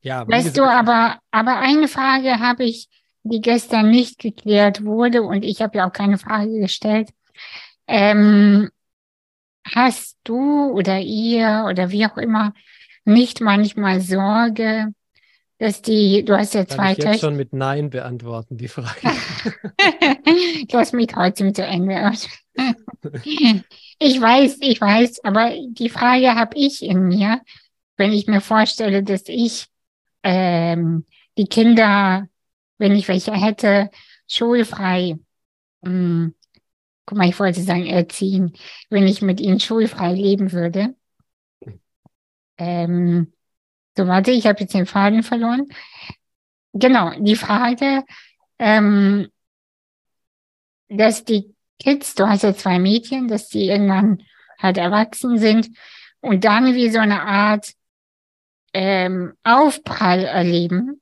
ja. 0.00 0.26
Weißt 0.26 0.56
du, 0.56 0.62
aber, 0.62 1.18
aber 1.30 1.58
eine 1.58 1.86
Frage 1.86 2.40
habe 2.40 2.64
ich, 2.64 2.88
die 3.28 3.40
gestern 3.40 3.90
nicht 3.90 4.18
geklärt 4.18 4.84
wurde 4.84 5.22
und 5.22 5.44
ich 5.44 5.62
habe 5.62 5.78
ja 5.78 5.88
auch 5.88 5.92
keine 5.92 6.18
Frage 6.18 6.58
gestellt. 6.60 7.10
Ähm, 7.86 8.70
hast 9.64 10.16
du 10.24 10.70
oder 10.72 10.98
ihr 11.00 11.66
oder 11.68 11.90
wie 11.90 12.06
auch 12.06 12.16
immer 12.16 12.54
nicht 13.04 13.40
manchmal 13.40 14.00
Sorge, 14.00 14.92
dass 15.58 15.82
die, 15.82 16.24
du 16.24 16.36
hast 16.36 16.54
ja 16.54 16.64
Kann 16.64 16.76
zwei 16.76 16.92
ich 16.92 16.98
jetzt 16.98 17.06
Töchter. 17.06 17.26
schon 17.26 17.36
mit 17.36 17.52
Nein 17.52 17.90
beantworten, 17.90 18.56
die 18.56 18.68
Frage. 18.68 18.88
du 20.68 20.78
hast 20.78 20.94
mich 20.94 21.08
trotzdem 21.08 21.54
zu 21.54 21.64
Ende. 21.64 22.12
ich 23.98 24.20
weiß, 24.20 24.58
ich 24.60 24.80
weiß, 24.80 25.24
aber 25.24 25.52
die 25.70 25.88
Frage 25.88 26.34
habe 26.34 26.56
ich 26.56 26.82
in 26.82 27.08
mir, 27.08 27.40
wenn 27.96 28.12
ich 28.12 28.26
mir 28.28 28.40
vorstelle, 28.40 29.02
dass 29.02 29.24
ich 29.26 29.66
ähm, 30.22 31.04
die 31.36 31.46
Kinder, 31.46 32.28
wenn 32.78 32.92
ich 32.92 33.08
welche 33.08 33.32
hätte, 33.32 33.90
schulfrei, 34.26 35.18
mh, 35.82 36.30
guck 37.06 37.18
mal, 37.18 37.28
ich 37.28 37.38
wollte 37.38 37.62
sagen 37.62 37.86
erziehen, 37.86 38.52
wenn 38.90 39.06
ich 39.06 39.22
mit 39.22 39.40
ihnen 39.40 39.60
schulfrei 39.60 40.12
leben 40.12 40.52
würde. 40.52 40.94
Ähm, 42.58 43.32
so, 43.96 44.06
warte, 44.06 44.30
ich 44.30 44.46
habe 44.46 44.60
jetzt 44.60 44.74
den 44.74 44.86
Faden 44.86 45.22
verloren. 45.22 45.66
Genau, 46.72 47.12
die 47.18 47.36
Frage, 47.36 48.04
ähm, 48.58 49.28
dass 50.88 51.24
die 51.24 51.54
Kids, 51.78 52.14
du 52.14 52.28
hast 52.28 52.42
ja 52.42 52.54
zwei 52.54 52.78
Mädchen, 52.78 53.28
dass 53.28 53.48
die 53.48 53.68
irgendwann 53.68 54.22
halt 54.58 54.76
erwachsen 54.76 55.38
sind 55.38 55.70
und 56.20 56.44
dann 56.44 56.74
wie 56.74 56.90
so 56.90 56.98
eine 56.98 57.22
Art 57.22 57.72
ähm, 58.72 59.34
Aufprall 59.44 60.24
erleben, 60.24 61.00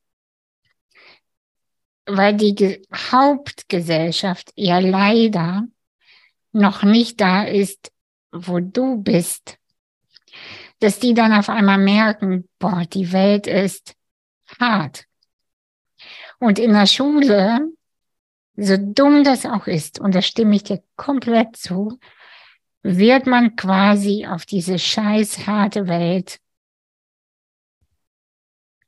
weil 2.07 2.35
die 2.37 2.55
Ge 2.55 2.83
Hauptgesellschaft 2.93 4.53
ja 4.55 4.79
leider 4.79 5.65
noch 6.53 6.83
nicht 6.83 7.21
da 7.21 7.45
ist, 7.45 7.93
wo 8.33 8.61
du 8.61 9.03
bist, 9.03 9.59
dass 10.81 10.99
die 10.99 11.15
dann 11.15 11.33
auf 11.33 11.49
einmal 11.49 11.79
merken, 11.79 12.49
boah, 12.59 12.85
die 12.85 13.13
Welt 13.13 13.47
ist 13.47 13.95
hart. 14.61 15.05
Und 16.39 16.59
in 16.59 16.73
der 16.73 16.87
Schule, 16.87 17.61
so 18.57 18.77
dumm 18.79 19.25
das 19.25 19.47
auch 19.47 19.67
ist, 19.67 19.99
und 20.01 20.15
da 20.15 20.23
stimme 20.23 20.57
ich 20.57 20.65
dir 20.65 20.83
komplett 20.97 21.57
zu, 21.57 21.99
wird 22.83 23.27
man 23.27 23.57
quasi 23.57 24.27
auf 24.27 24.47
diese 24.47 24.79
scheiß 24.79 25.47
harte 25.47 25.89
Welt 25.89 26.39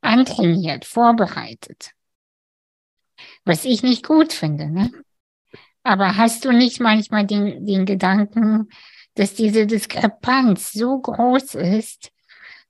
antrainiert, 0.01 0.85
vorbereitet. 0.85 1.93
Was 3.45 3.65
ich 3.65 3.83
nicht 3.83 4.07
gut 4.07 4.33
finde, 4.33 4.71
ne? 4.71 4.93
Aber 5.83 6.17
hast 6.17 6.45
du 6.45 6.53
nicht 6.53 6.81
manchmal 6.81 7.27
den, 7.27 7.65
den 7.65 7.87
Gedanken, 7.87 8.69
dass 9.15 9.35
diese 9.35 9.67
Diskrepanz 9.67 10.73
so 10.73 11.01
groß 11.01 11.55
ist, 11.55 12.13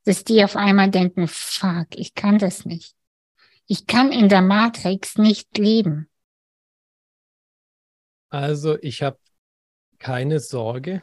dass 0.04 0.24
die 0.24 0.42
auf 0.44 0.56
einmal 0.56 0.90
denken, 0.90 1.26
fuck, 1.28 1.88
ich 1.96 2.14
kann 2.14 2.38
das 2.38 2.64
nicht. 2.64 2.94
Ich 3.66 3.86
kann 3.86 4.12
in 4.12 4.28
der 4.28 4.40
Matrix 4.40 5.18
nicht 5.18 5.58
leben. 5.58 6.08
Also 8.30 8.78
ich 8.80 9.02
habe 9.02 9.18
keine 9.98 10.40
Sorge. 10.40 11.02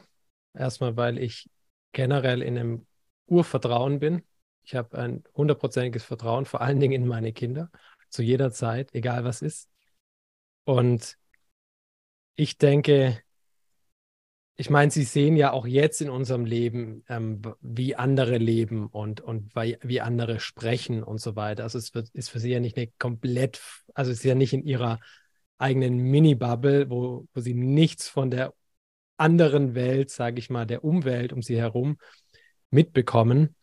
Erstmal, 0.54 0.96
weil 0.96 1.18
ich 1.18 1.50
generell 1.92 2.42
in 2.42 2.58
einem 2.58 2.86
Urvertrauen 3.26 4.00
bin. 4.00 4.22
Ich 4.64 4.74
habe 4.74 4.98
ein 4.98 5.22
hundertprozentiges 5.34 6.02
Vertrauen, 6.02 6.44
vor 6.44 6.60
allen 6.60 6.80
Dingen 6.80 7.02
in 7.02 7.06
meine 7.06 7.32
Kinder, 7.32 7.70
zu 8.08 8.22
jeder 8.22 8.52
Zeit, 8.52 8.94
egal 8.94 9.24
was 9.24 9.42
ist. 9.42 9.68
Und 10.64 11.16
ich 12.34 12.58
denke, 12.58 13.22
ich 14.58 14.70
meine, 14.70 14.90
Sie 14.90 15.04
sehen 15.04 15.36
ja 15.36 15.52
auch 15.52 15.66
jetzt 15.66 16.00
in 16.00 16.08
unserem 16.08 16.46
Leben, 16.46 17.04
ähm, 17.08 17.42
wie 17.60 17.94
andere 17.94 18.38
leben 18.38 18.86
und, 18.86 19.20
und 19.20 19.54
wie, 19.54 20.00
andere 20.00 20.40
sprechen 20.40 21.02
und 21.02 21.20
so 21.20 21.36
weiter. 21.36 21.62
Also 21.64 21.78
es 21.78 21.94
wird, 21.94 22.08
ist 22.10 22.30
für 22.30 22.40
Sie 22.40 22.50
ja 22.50 22.60
nicht 22.60 22.76
eine 22.76 22.88
komplett, 22.98 23.60
also 23.94 24.10
es 24.10 24.18
ist 24.18 24.24
ja 24.24 24.34
nicht 24.34 24.54
in 24.54 24.64
Ihrer 24.64 24.98
eigenen 25.58 25.98
Mini-Bubble, 25.98 26.88
wo, 26.88 27.26
wo 27.34 27.40
Sie 27.40 27.54
nichts 27.54 28.08
von 28.08 28.30
der 28.30 28.54
anderen 29.18 29.74
Welt, 29.74 30.10
sage 30.10 30.38
ich 30.38 30.48
mal, 30.48 30.66
der 30.66 30.84
Umwelt 30.84 31.32
um 31.34 31.42
Sie 31.42 31.58
herum 31.58 31.98
mitbekommen. 32.70 33.54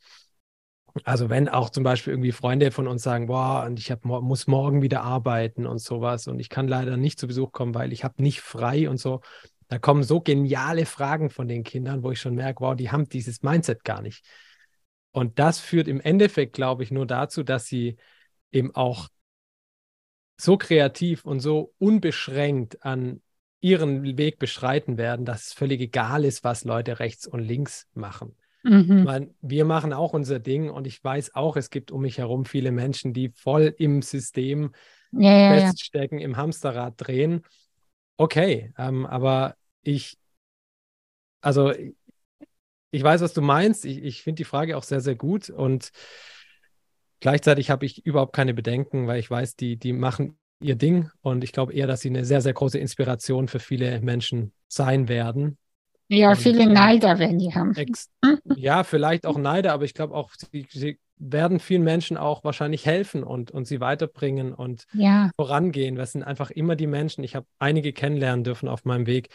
Also 1.05 1.29
wenn 1.29 1.49
auch 1.49 1.71
zum 1.71 1.83
Beispiel 1.83 2.13
irgendwie 2.13 2.31
Freunde 2.31 2.71
von 2.71 2.87
uns 2.87 3.01
sagen, 3.01 3.25
boah, 3.27 3.63
und 3.65 3.79
ich 3.79 3.89
hab, 3.89 4.05
muss 4.05 4.45
morgen 4.45 4.83
wieder 4.83 5.01
arbeiten 5.01 5.65
und 5.65 5.79
sowas 5.79 6.27
und 6.27 6.39
ich 6.39 6.49
kann 6.49 6.67
leider 6.67 6.97
nicht 6.97 7.19
zu 7.19 7.27
Besuch 7.27 7.51
kommen, 7.51 7.73
weil 7.73 7.91
ich 7.91 8.03
habe 8.03 8.21
nicht 8.21 8.41
frei 8.41 8.87
und 8.87 8.97
so. 8.97 9.21
Da 9.69 9.79
kommen 9.79 10.03
so 10.03 10.21
geniale 10.21 10.85
Fragen 10.85 11.31
von 11.31 11.47
den 11.47 11.63
Kindern, 11.63 12.03
wo 12.03 12.11
ich 12.11 12.21
schon 12.21 12.35
merke, 12.35 12.61
wow, 12.61 12.75
die 12.75 12.91
haben 12.91 13.09
dieses 13.09 13.41
Mindset 13.41 13.83
gar 13.83 14.01
nicht. 14.03 14.23
Und 15.11 15.39
das 15.39 15.59
führt 15.59 15.87
im 15.87 15.99
Endeffekt, 15.99 16.53
glaube 16.53 16.83
ich, 16.83 16.91
nur 16.91 17.07
dazu, 17.07 17.41
dass 17.41 17.65
sie 17.65 17.97
eben 18.51 18.75
auch 18.75 19.09
so 20.37 20.57
kreativ 20.57 21.25
und 21.25 21.39
so 21.39 21.73
unbeschränkt 21.79 22.83
an 22.85 23.21
ihren 23.61 24.17
Weg 24.17 24.39
beschreiten 24.39 24.97
werden, 24.97 25.25
dass 25.25 25.47
es 25.47 25.53
völlig 25.53 25.81
egal 25.81 26.25
ist, 26.25 26.43
was 26.43 26.65
Leute 26.65 26.99
rechts 26.99 27.25
und 27.25 27.39
links 27.39 27.87
machen. 27.93 28.35
Mhm. 28.63 28.97
Ich 28.99 29.03
meine, 29.03 29.33
wir 29.41 29.65
machen 29.65 29.93
auch 29.93 30.13
unser 30.13 30.39
Ding 30.39 30.69
und 30.69 30.87
ich 30.87 31.03
weiß 31.03 31.35
auch, 31.35 31.57
es 31.57 31.69
gibt 31.69 31.91
um 31.91 32.01
mich 32.01 32.17
herum 32.17 32.45
viele 32.45 32.71
Menschen, 32.71 33.13
die 33.13 33.29
voll 33.29 33.73
im 33.77 34.01
System 34.01 34.71
Ja, 35.11 35.31
ja, 35.31 35.55
ja. 35.55 35.67
feststecken, 35.67 36.19
im 36.19 36.37
Hamsterrad 36.37 36.93
drehen. 36.97 37.43
Okay, 38.17 38.71
ähm, 38.77 39.05
aber 39.05 39.55
ich, 39.81 40.17
also 41.41 41.73
ich 42.91 43.03
weiß, 43.03 43.21
was 43.21 43.33
du 43.33 43.41
meinst. 43.41 43.85
Ich, 43.85 44.03
ich 44.03 44.23
finde 44.23 44.37
die 44.37 44.43
Frage 44.45 44.77
auch 44.77 44.83
sehr, 44.83 45.01
sehr 45.01 45.15
gut 45.15 45.49
und 45.49 45.91
gleichzeitig 47.19 47.69
habe 47.69 47.85
ich 47.85 48.05
überhaupt 48.05 48.33
keine 48.35 48.53
Bedenken, 48.53 49.07
weil 49.07 49.19
ich 49.19 49.29
weiß, 49.29 49.55
die, 49.55 49.77
die 49.77 49.93
machen 49.93 50.37
ihr 50.59 50.75
Ding 50.75 51.09
und 51.21 51.43
ich 51.43 51.51
glaube 51.51 51.73
eher, 51.73 51.87
dass 51.87 52.01
sie 52.01 52.09
eine 52.09 52.25
sehr, 52.25 52.41
sehr 52.41 52.53
große 52.53 52.79
Inspiration 52.79 53.47
für 53.47 53.59
viele 53.59 53.99
Menschen 54.01 54.53
sein 54.67 55.07
werden. 55.07 55.57
Ja, 56.13 56.31
Und, 56.31 56.37
viele 56.37 56.67
Neider 56.67 57.19
werden 57.19 57.39
die 57.39 57.53
haben. 57.53 57.75
Ex 57.75 58.09
ja, 58.55 58.83
vielleicht 58.83 59.25
auch 59.25 59.37
Neider, 59.37 59.73
aber 59.73 59.85
ich 59.85 59.93
glaube 59.93 60.13
auch, 60.13 60.31
sie, 60.51 60.67
sie 60.69 60.99
werden 61.17 61.59
vielen 61.59 61.83
Menschen 61.83 62.17
auch 62.17 62.43
wahrscheinlich 62.43 62.85
helfen 62.85 63.23
und, 63.23 63.51
und 63.51 63.65
sie 63.65 63.79
weiterbringen 63.79 64.53
und 64.53 64.85
Ja, 64.93 65.31
vorangehen. 65.35 65.95
Das 65.95 66.11
sind 66.11 66.23
einfach 66.23 66.51
immer 66.51 66.75
die 66.75 66.87
Menschen. 66.87 67.23
Ich 67.23 67.35
habe 67.35 67.47
einige 67.59 67.93
kennenlernen 67.93 68.43
dürfen 68.43 68.67
auf 68.67 68.85
meinem 68.85 69.07
Weg, 69.07 69.29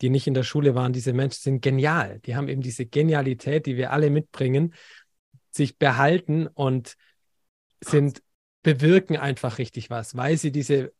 die 0.00 0.10
nicht 0.10 0.26
in 0.26 0.34
der 0.34 0.42
Schule 0.42 0.74
waren. 0.74 0.92
Diese 0.92 1.12
Menschen 1.12 1.40
sind 1.40 1.62
genial. 1.62 2.20
Die 2.20 2.36
haben 2.36 2.48
eben 2.48 2.62
diese 2.62 2.86
Genialität, 2.86 3.66
die 3.66 3.76
wir 3.76 3.92
alle 3.92 4.10
mitbringen, 4.10 4.74
sich 5.50 5.78
behalten 5.78 6.46
und 6.46 6.94
sind, 7.80 8.22
bewirken 8.62 9.16
einfach 9.16 9.58
richtig 9.58 9.90
was, 9.90 10.16
weil 10.16 10.36
sie 10.36 10.52
diese 10.52 10.92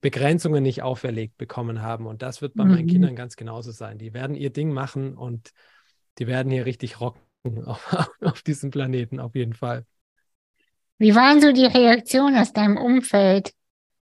Begrenzungen 0.00 0.62
nicht 0.62 0.82
auferlegt 0.82 1.36
bekommen 1.38 1.82
haben. 1.82 2.06
Und 2.06 2.22
das 2.22 2.42
wird 2.42 2.56
bei 2.56 2.64
meinen 2.66 2.86
Mhm. 2.86 2.86
Kindern 2.86 3.16
ganz 3.16 3.36
genauso 3.36 3.72
sein. 3.72 3.98
Die 3.98 4.14
werden 4.14 4.36
ihr 4.36 4.50
Ding 4.50 4.72
machen 4.72 5.16
und 5.16 5.52
die 6.18 6.26
werden 6.26 6.52
hier 6.52 6.66
richtig 6.66 7.00
rocken 7.00 7.22
auf, 7.66 7.96
auf 8.20 8.42
diesem 8.42 8.70
Planeten, 8.70 9.20
auf 9.20 9.34
jeden 9.34 9.54
Fall. 9.54 9.86
Wie 10.98 11.14
waren 11.14 11.40
so 11.40 11.52
die 11.52 11.66
Reaktionen 11.66 12.36
aus 12.36 12.52
deinem 12.52 12.76
Umfeld, 12.78 13.52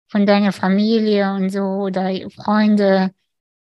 von 0.08 0.26
deiner 0.26 0.52
Familie 0.52 1.32
und 1.34 1.50
so 1.50 1.60
oder 1.62 2.10
Freunde? 2.30 3.12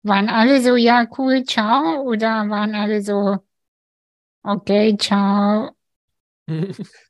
Waren 0.04 0.28
alle 0.30 0.62
so, 0.62 0.76
ja, 0.76 1.06
cool, 1.18 1.44
ciao? 1.44 2.02
Oder 2.02 2.48
waren 2.50 2.74
alle 2.74 3.02
so, 3.02 3.38
okay, 4.44 4.96
ciao? 4.96 5.74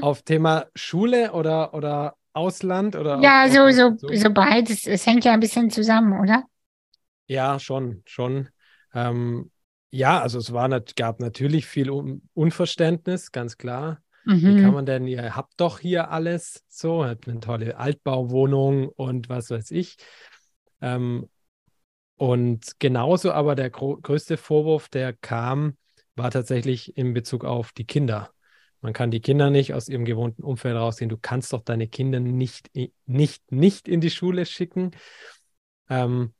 Auf 0.00 0.22
Thema 0.22 0.66
Schule 0.74 1.32
oder, 1.32 1.74
oder 1.74 2.16
Ausland 2.32 2.96
oder 2.96 3.18
Ja, 3.22 3.48
auf, 3.48 3.50
so, 3.50 3.70
so, 3.70 3.96
so 4.12 4.30
beides. 4.30 4.86
Es 4.86 5.06
hängt 5.06 5.24
ja 5.24 5.32
ein 5.32 5.40
bisschen 5.40 5.70
zusammen, 5.70 6.18
oder? 6.20 6.44
Ja, 7.26 7.58
schon, 7.60 8.02
schon. 8.06 8.48
Ähm, 8.92 9.50
ja, 9.90 10.20
also 10.20 10.38
es 10.38 10.52
war, 10.52 10.68
gab 10.96 11.20
natürlich 11.20 11.66
viel 11.66 11.90
Un 11.90 12.28
Unverständnis, 12.34 13.32
ganz 13.32 13.56
klar. 13.56 14.02
Wie 14.44 14.54
kann 14.56 14.72
Mhm. 14.72 14.74
man 14.74 14.86
denn, 14.86 15.06
ihr 15.06 15.36
habt 15.36 15.54
doch 15.60 15.78
hier 15.78 16.10
alles 16.10 16.64
so, 16.68 17.04
habt 17.04 17.28
eine 17.28 17.40
tolle 17.40 17.76
Altbauwohnung 17.76 18.88
und 18.88 19.28
was 19.28 19.50
weiß 19.50 19.70
ich. 19.70 19.96
Ähm, 20.80 21.28
und 22.16 22.78
genauso 22.80 23.32
aber 23.32 23.54
der 23.56 23.70
größte 23.70 24.36
Vorwurf, 24.36 24.88
der 24.88 25.14
kam, 25.14 25.76
war 26.16 26.30
tatsächlich 26.30 26.96
in 26.96 27.14
Bezug 27.14 27.44
auf 27.44 27.72
die 27.72 27.86
Kinder. 27.86 28.32
Man 28.80 28.92
kann 28.92 29.10
die 29.10 29.20
Kinder 29.20 29.50
nicht 29.50 29.74
aus 29.74 29.88
ihrem 29.88 30.04
gewohnten 30.04 30.42
Umfeld 30.42 30.76
rausziehen. 30.76 31.10
Du 31.10 31.18
kannst 31.18 31.52
doch 31.52 31.62
deine 31.62 31.86
Kinder 31.86 32.20
nicht, 32.20 32.70
nicht, 33.06 33.52
nicht 33.52 33.88
in 33.88 34.00
die 34.00 34.10
Schule 34.10 34.46
schicken. 34.46 34.92
Ähm, 35.88 36.32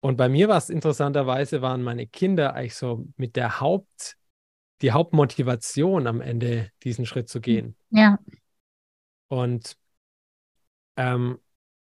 und 0.00 0.16
bei 0.16 0.28
mir 0.28 0.48
war 0.48 0.58
es 0.58 0.70
interessanterweise, 0.70 1.62
waren 1.62 1.82
meine 1.82 2.06
Kinder 2.06 2.54
eigentlich 2.54 2.74
so 2.74 3.06
mit 3.16 3.36
der 3.36 3.60
Haupt, 3.60 4.16
die 4.82 4.92
Hauptmotivation 4.92 6.06
am 6.06 6.20
Ende, 6.20 6.70
diesen 6.82 7.06
Schritt 7.06 7.28
zu 7.28 7.40
gehen. 7.40 7.74
Ja, 7.90 8.18
Und 9.28 9.76
ähm, 10.96 11.38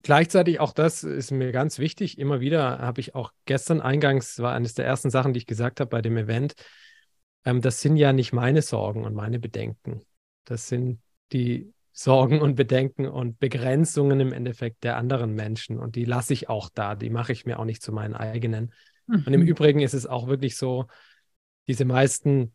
gleichzeitig 0.04 0.60
auch 0.60 0.72
das 0.72 1.04
ist 1.04 1.32
mir 1.32 1.52
ganz 1.52 1.80
wichtig. 1.80 2.18
Immer 2.18 2.40
wieder 2.40 2.80
habe 2.80 3.02
ich 3.02 3.16
auch 3.16 3.32
gestern 3.46 3.82
eingangs, 3.82 4.40
war 4.40 4.54
eines 4.54 4.76
der 4.76 4.86
ersten 4.86 5.10
Sachen, 5.10 5.34
die 5.34 5.40
ich 5.40 5.48
gesagt 5.48 5.80
habe 5.80 5.90
bei 5.90 6.02
dem 6.02 6.16
Event, 6.16 6.54
ähm, 7.46 7.62
das 7.62 7.82
sind 7.82 7.96
ja 7.96 8.12
nicht 8.12 8.34
meine 8.34 8.62
Sorgen 8.62 9.06
und 9.06 9.14
meine 9.14 9.40
Bedenken. 9.40 10.02
Das 10.44 10.68
sind 10.68 11.00
die 11.32 11.72
Sorgen 11.92 12.42
und 12.42 12.56
Bedenken 12.56 13.08
und 13.08 13.40
Begrenzungen 13.40 14.20
im 14.20 14.34
Endeffekt 14.34 14.84
der 14.84 14.98
anderen 14.98 15.34
Menschen. 15.34 15.80
Und 15.80 15.96
die 15.96 16.04
lasse 16.04 16.34
ich 16.34 16.50
auch 16.50 16.70
da. 16.74 16.96
Die 16.96 17.10
mache 17.10 17.32
ich 17.32 17.46
mir 17.46 17.58
auch 17.58 17.66
nicht 17.66 17.82
zu 17.82 17.94
meinen 17.94 18.16
eigenen. 18.16 18.74
Mhm. 19.08 19.24
Und 19.26 19.34
im 19.34 19.42
mhm. 19.42 19.48
Übrigen 19.48 19.80
ist 19.80 19.94
es 19.94 20.06
auch 20.06 20.28
wirklich 20.28 20.58
so, 20.58 20.88
diese 21.68 21.86
meisten 21.86 22.54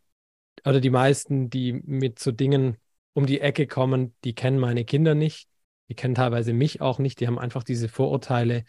oder 0.63 0.79
die 0.79 0.89
meisten, 0.91 1.49
die 1.49 1.73
mit 1.73 2.19
so 2.19 2.31
Dingen 2.31 2.77
um 3.13 3.25
die 3.25 3.41
Ecke 3.41 3.67
kommen, 3.67 4.15
die 4.23 4.35
kennen 4.35 4.59
meine 4.59 4.85
Kinder 4.85 5.15
nicht. 5.15 5.49
Die 5.89 5.95
kennen 5.95 6.15
teilweise 6.15 6.53
mich 6.53 6.79
auch 6.79 6.99
nicht. 6.99 7.19
Die 7.19 7.27
haben 7.27 7.39
einfach 7.39 7.63
diese 7.63 7.89
Vorurteile. 7.89 8.63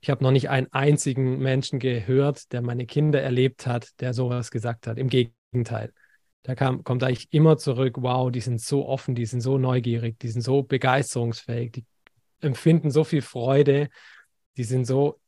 Ich 0.00 0.10
habe 0.10 0.24
noch 0.24 0.32
nicht 0.32 0.50
einen 0.50 0.66
einzigen 0.72 1.38
Menschen 1.38 1.78
gehört, 1.78 2.52
der 2.52 2.60
meine 2.60 2.86
Kinder 2.86 3.22
erlebt 3.22 3.66
hat, 3.66 3.88
der 4.00 4.12
sowas 4.12 4.50
gesagt 4.50 4.86
hat. 4.86 4.98
Im 4.98 5.08
Gegenteil. 5.08 5.41
Da 6.42 6.54
kam, 6.54 6.82
kommt 6.82 7.04
eigentlich 7.04 7.32
immer 7.32 7.56
zurück, 7.56 7.96
wow, 8.00 8.30
die 8.30 8.40
sind 8.40 8.60
so 8.60 8.86
offen, 8.86 9.14
die 9.14 9.26
sind 9.26 9.40
so 9.40 9.58
neugierig, 9.58 10.18
die 10.18 10.28
sind 10.28 10.42
so 10.42 10.62
begeisterungsfähig, 10.62 11.72
die 11.72 11.86
empfinden 12.40 12.90
so 12.90 13.04
viel 13.04 13.22
Freude, 13.22 13.88
die 14.56 14.64
sind 14.64 14.84
so 14.84 15.20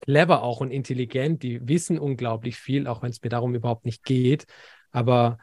clever 0.00 0.42
auch 0.42 0.60
und 0.60 0.70
intelligent, 0.70 1.42
die 1.42 1.66
wissen 1.66 1.98
unglaublich 1.98 2.56
viel, 2.56 2.86
auch 2.86 3.02
wenn 3.02 3.10
es 3.10 3.22
mir 3.22 3.30
darum 3.30 3.54
überhaupt 3.54 3.86
nicht 3.86 4.04
geht. 4.04 4.46
Aber 4.90 5.38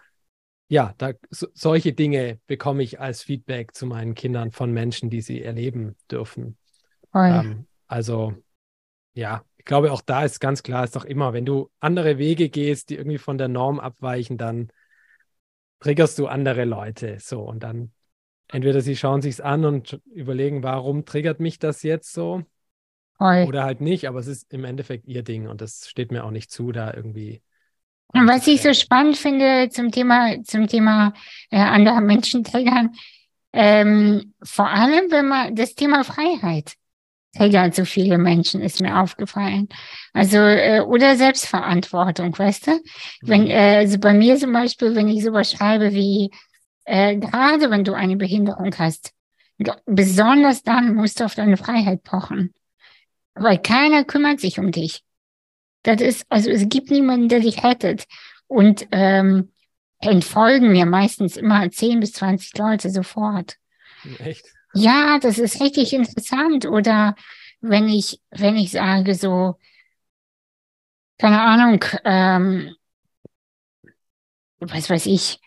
ja, 0.68 0.94
da, 0.98 1.14
so, 1.30 1.48
solche 1.54 1.94
Dinge 1.94 2.40
bekomme 2.48 2.84
ich 2.84 3.00
als 3.00 3.24
Feedback 3.24 3.76
zu 3.76 3.86
meinen 3.86 4.16
Kindern 4.16 4.52
von 4.52 4.72
Menschen, 4.72 5.10
die 5.10 5.22
sie 5.22 5.42
erleben 5.42 5.96
dürfen. 6.10 6.58
Ähm, 7.42 7.68
also 7.88 8.34
ja, 9.14 9.44
ich 9.66 9.68
glaube, 9.68 9.91
auch 9.91 10.01
da 10.01 10.24
ist 10.24 10.39
ganz 10.39 10.61
klar, 10.61 10.84
ist 10.84 10.95
doch 10.95 11.05
immer, 11.05 11.34
wenn 11.34 11.43
du 11.43 11.72
andere 11.80 12.20
Wege 12.20 12.49
gehst, 12.49 12.91
die 12.91 12.97
irgendwie 12.97 13.18
von 13.18 13.39
der 13.39 13.47
Norm 13.47 13.80
abweichen, 13.80 14.38
dann 14.38 14.70
triggerst 15.80 16.20
du 16.20 16.28
andere 16.28 16.66
Leute. 16.66 17.18
So, 17.20 17.41
und 17.41 17.63
dann 17.63 17.91
entweder 18.47 18.82
sie 18.82 18.95
schauen 18.95 19.24
sich's 19.24 19.41
an 19.41 19.66
und 19.66 19.99
überlegen, 20.13 20.61
warum 20.61 21.03
triggert 21.05 21.39
mich 21.39 21.57
das 21.57 21.82
jetzt 21.82 22.13
so? 22.13 22.43
Oi. 23.18 23.45
Oder 23.47 23.63
halt 23.63 23.82
nicht, 23.82 24.07
aber 24.07 24.20
es 24.20 24.28
ist 24.28 24.53
im 24.53 24.66
Endeffekt 24.66 25.07
ihr 25.07 25.24
Ding 25.24 25.47
und 25.47 25.61
das 25.61 25.89
steht 25.89 26.11
mir 26.11 26.26
auch 26.26 26.32
nicht 26.32 26.51
zu, 26.51 26.72
da 26.72 26.93
irgendwie. 26.93 27.41
Und 28.09 28.28
was 28.28 28.45
ich 28.45 28.61
so 28.61 28.72
spannend 28.72 29.18
finde 29.18 29.70
zum 29.72 29.91
Thema, 29.91 30.43
zum 30.43 30.68
Thema 30.68 31.11
äh, 31.49 31.57
anderer 31.57 32.01
Menschen 32.01 32.43
triggern, 32.43 32.91
ähm, 33.51 34.36
vor 34.43 34.70
allem 34.70 35.09
wenn 35.09 35.28
man 35.28 35.55
das 35.55 35.74
Thema 35.74 36.03
Freiheit 36.03 36.76
triggert 37.36 37.76
so 37.76 37.86
viele 37.86 38.18
Menschen, 38.18 38.62
ist 38.62 38.82
mir 38.82 39.00
aufgefallen. 39.00 39.68
Also, 40.14 40.38
äh, 40.38 40.82
oder 40.82 41.16
Selbstverantwortung, 41.16 42.38
weißt 42.38 42.68
du? 42.68 42.82
Wenn, 43.22 43.44
mhm. 43.44 43.52
äh, 43.52 43.78
also 43.78 44.00
bei 44.00 44.14
mir 44.14 44.38
zum 44.38 44.54
Beispiel, 44.54 44.96
wenn 44.96 45.08
ich 45.08 45.24
sowas 45.24 45.52
schreibe 45.52 45.94
wie, 45.94 46.32
äh, 46.86 47.18
gerade 47.18 47.70
wenn 47.70 47.84
du 47.84 47.94
eine 47.94 48.16
Behinderung 48.16 48.74
hast, 48.78 49.12
besonders 49.86 50.64
dann 50.64 50.96
musst 50.96 51.20
du 51.20 51.26
auf 51.26 51.36
deine 51.36 51.58
Freiheit 51.58 52.04
pochen. 52.04 52.54
Weil 53.34 53.58
keiner 53.62 54.04
kümmert 54.04 54.40
sich 54.40 54.60
um 54.60 54.72
dich. 54.72 55.04
Das 55.84 56.02
ist, 56.02 56.26
also 56.30 56.50
es 56.50 56.68
gibt 56.70 56.90
niemanden, 56.90 57.30
der 57.30 57.42
dich 57.42 57.64
rettet. 57.64 58.06
Und 58.48 58.88
ähm, 58.92 59.52
entfolgen 60.00 60.72
mir 60.72 60.86
meistens 60.86 61.38
immer 61.38 61.70
10 61.70 62.00
bis 62.00 62.14
20 62.14 62.58
Leute 62.58 62.90
sofort. 62.90 63.58
Echt? 64.20 64.46
Ja, 64.76 65.19
das 65.19 65.38
ist 65.39 65.61
richtig 65.61 65.93
interessant. 65.93 66.65
Oder 66.65 67.15
wenn 67.61 67.88
ich, 67.89 68.21
wenn 68.32 68.57
ich 68.57 68.71
sage 68.71 69.15
so, 69.15 69.55
keine 71.17 71.41
Ahnung, 71.41 71.84
ähm, 72.03 72.76
was 74.59 74.89
weiß 74.89 75.05
ich, 75.07 75.39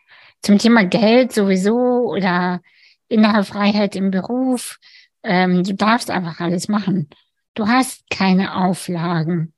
zum 0.43 0.59
Thema 0.59 0.85
Geld 0.85 1.33
sowieso 1.33 1.77
oder 2.11 2.61
innere 3.09 3.45
Freiheit 3.45 3.97
im 3.97 4.11
Beruf, 4.11 4.79
ähm, 5.23 5.65
du 5.65 5.75
darfst 5.75 6.11
einfach 6.11 6.41
alles 6.41 6.69
machen. 6.69 7.09
Du 7.55 7.67
hast 7.67 8.09
keine 8.11 8.55
Auflagen. 8.57 9.53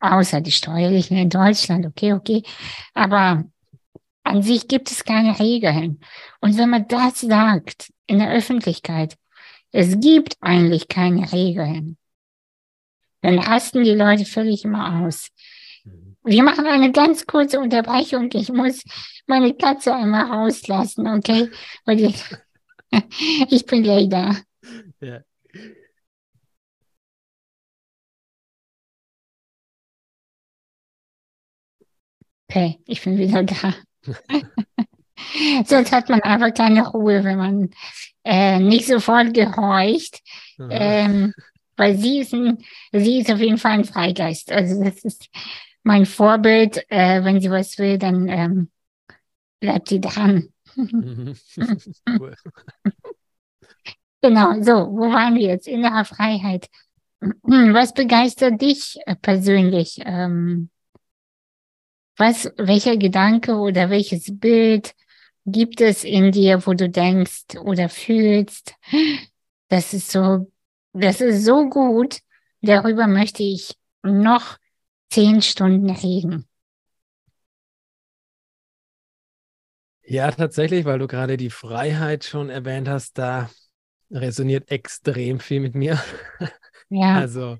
Außer 0.00 0.40
die 0.40 0.52
steuerlichen 0.52 1.16
in 1.16 1.30
Deutschland, 1.30 1.86
okay, 1.86 2.12
okay. 2.12 2.42
Aber 2.94 3.44
an 4.24 4.42
sich 4.42 4.68
gibt 4.68 4.90
es 4.90 5.04
keine 5.04 5.38
Regeln. 5.38 6.00
Und 6.40 6.58
wenn 6.58 6.70
man 6.70 6.88
das 6.88 7.20
sagt 7.20 7.92
in 8.06 8.18
der 8.18 8.32
Öffentlichkeit, 8.32 9.16
es 9.72 9.98
gibt 10.00 10.36
eigentlich 10.40 10.88
keine 10.88 11.30
Regeln, 11.32 11.98
dann 13.22 13.38
rasten 13.38 13.84
die 13.84 13.94
Leute 13.94 14.24
völlig 14.24 14.64
immer 14.64 15.04
aus. 15.04 15.28
Mhm. 15.84 16.16
Wir 16.24 16.42
machen 16.42 16.66
eine 16.66 16.92
ganz 16.92 17.26
kurze 17.26 17.60
Unterbrechung. 17.60 18.30
Ich 18.32 18.50
muss 18.50 18.82
meine 19.26 19.54
Katze 19.54 19.94
einmal 19.94 20.26
rauslassen, 20.26 21.06
okay? 21.08 21.50
Weil 21.84 22.00
ich, 22.00 22.24
ich 23.50 23.66
bin 23.66 23.82
gleich 23.82 24.08
da. 24.08 24.36
Ja. 25.00 25.20
Okay, 32.48 32.78
ich 32.86 33.02
bin 33.02 33.18
wieder 33.18 33.42
da. 33.42 33.74
Sonst 35.64 35.92
hat 35.92 36.08
man 36.08 36.20
einfach 36.20 36.52
keine 36.54 36.86
Ruhe, 36.88 37.24
wenn 37.24 37.38
man 37.38 37.70
äh, 38.24 38.58
nicht 38.58 38.86
sofort 38.86 39.32
gehorcht. 39.34 40.20
Ähm, 40.58 41.32
weil 41.76 41.96
sie 41.96 42.20
ist, 42.20 42.32
ein, 42.32 42.58
sie 42.92 43.18
ist 43.20 43.30
auf 43.30 43.38
jeden 43.38 43.58
Fall 43.58 43.72
ein 43.72 43.84
Freigeist. 43.84 44.50
Also 44.50 44.82
das 44.82 45.04
ist 45.04 45.28
mein 45.82 46.06
Vorbild. 46.06 46.84
Äh, 46.90 47.22
wenn 47.24 47.40
sie 47.40 47.50
was 47.50 47.78
will, 47.78 47.98
dann 47.98 48.28
ähm, 48.28 48.70
bleibt 49.60 49.88
sie 49.88 50.00
dran. 50.00 50.48
genau, 54.22 54.62
so, 54.62 54.72
wo 54.90 55.12
waren 55.12 55.34
wir 55.34 55.48
jetzt? 55.48 55.68
Innere 55.68 56.04
Freiheit. 56.04 56.68
Was 57.20 57.94
begeistert 57.94 58.60
dich 58.60 58.98
persönlich? 59.22 60.00
Ähm, 60.04 60.68
was, 62.16 62.50
welcher 62.56 62.96
Gedanke 62.96 63.54
oder 63.56 63.90
welches 63.90 64.38
Bild 64.38 64.94
gibt 65.46 65.80
es 65.80 66.04
in 66.04 66.32
dir, 66.32 66.66
wo 66.66 66.74
du 66.74 66.88
denkst 66.88 67.56
oder 67.62 67.88
fühlst, 67.88 68.74
das 69.68 69.94
ist 69.94 70.10
so, 70.10 70.50
das 70.92 71.20
ist 71.20 71.44
so 71.44 71.68
gut, 71.68 72.18
darüber 72.60 73.06
möchte 73.06 73.42
ich 73.42 73.74
noch 74.02 74.58
zehn 75.10 75.40
Stunden 75.40 75.90
reden. 75.90 76.46
Ja, 80.02 80.30
tatsächlich, 80.30 80.84
weil 80.84 80.98
du 80.98 81.08
gerade 81.08 81.36
die 81.36 81.50
Freiheit 81.50 82.24
schon 82.24 82.48
erwähnt 82.48 82.88
hast, 82.88 83.18
da 83.18 83.50
resoniert 84.10 84.70
extrem 84.70 85.40
viel 85.40 85.60
mit 85.60 85.74
mir. 85.74 86.00
Ja. 86.88 87.16
Also, 87.20 87.58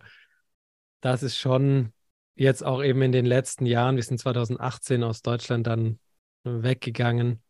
das 1.00 1.22
ist 1.24 1.36
schon 1.36 1.92
jetzt 2.36 2.64
auch 2.64 2.82
eben 2.82 3.02
in 3.02 3.12
den 3.12 3.26
letzten 3.26 3.66
Jahren, 3.66 3.96
wir 3.96 4.02
sind 4.02 4.18
2018 4.18 5.02
aus 5.02 5.22
Deutschland 5.22 5.66
dann 5.66 5.98
weggegangen. 6.44 7.42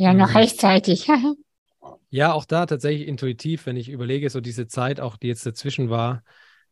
Ja, 0.00 0.14
noch 0.14 0.30
mhm. 0.30 0.36
rechtzeitig. 0.36 1.08
ja, 2.08 2.32
auch 2.32 2.46
da 2.46 2.64
tatsächlich 2.64 3.06
intuitiv, 3.06 3.66
wenn 3.66 3.76
ich 3.76 3.90
überlege, 3.90 4.30
so 4.30 4.40
diese 4.40 4.66
Zeit 4.66 4.98
auch, 4.98 5.18
die 5.18 5.26
jetzt 5.26 5.44
dazwischen 5.44 5.90
war, 5.90 6.24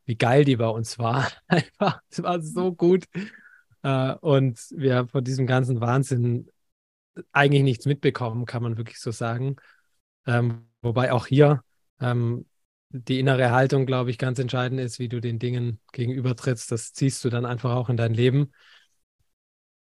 wie 0.07 0.16
geil 0.16 0.47
die 0.47 0.57
bei 0.57 0.68
uns 0.68 0.99
war. 0.99 1.31
Einfach, 1.47 2.01
es 2.09 2.22
war 2.22 2.41
so 2.41 2.72
gut. 2.72 3.05
Äh, 3.83 4.14
und 4.14 4.59
wir 4.70 4.97
haben 4.97 5.09
von 5.11 5.22
diesem 5.22 5.47
ganzen 5.47 5.83
Wahnsinn 5.83 6.49
eigentlich 7.31 7.64
nichts 7.64 7.85
mitbekommen, 7.85 8.47
kann 8.47 8.62
man 8.62 8.79
wirklich 8.79 8.99
so 8.99 9.11
sagen. 9.11 9.57
Ähm, 10.26 10.66
wobei 10.81 11.12
auch 11.12 11.26
hier 11.26 11.62
ähm, 12.01 12.47
die 12.89 13.20
innere 13.20 13.51
Haltung, 13.51 13.85
glaube 13.85 14.09
ich, 14.09 14.16
ganz 14.16 14.39
entscheidend 14.39 14.81
ist, 14.81 14.99
wie 14.99 15.11
du 15.11 15.20
den 15.20 15.39
Dingen 15.39 15.81
gegenübertrittst. 15.93 16.72
Das 16.72 16.95
ziehst 16.95 17.22
du 17.26 17.29
dann 17.29 17.45
einfach 17.45 17.72
auch 17.74 17.91
in 17.91 17.99
dein 17.99 18.14
Leben. 18.14 18.53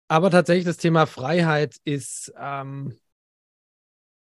Aber 0.07 0.29
tatsächlich 0.29 0.65
das 0.65 0.77
Thema 0.77 1.07
Freiheit 1.07 1.77
ist, 1.83 2.31
ähm, 2.39 2.99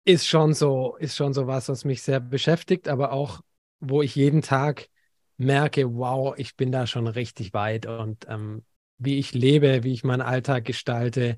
ist 0.10 0.28
schon 0.28 0.53
so, 0.55 0.95
ist 0.97 1.16
schon 1.16 1.34
so 1.34 1.45
was, 1.45 1.70
was 1.70 1.86
mich 1.86 2.01
sehr 2.01 2.20
beschäftigt, 2.20 2.88
aber 2.88 3.12
auch, 3.12 3.41
wo 3.80 4.01
ich 4.01 4.16
jeden 4.16 4.41
Tag 4.41 4.89
merke, 5.38 5.95
wow, 5.95 6.34
ich 6.36 6.55
bin 6.55 6.72
da 6.72 6.88
schon 6.88 7.07
richtig 7.07 7.53
weit 7.53 7.86
und 7.86 8.26
ähm, 8.28 8.66
wie 8.97 9.20
ich 9.20 9.34
lebe, 9.34 9.84
wie 9.84 9.93
ich 9.93 10.03
meinen 10.03 10.22
Alltag 10.22 10.66
gestalte, 10.66 11.38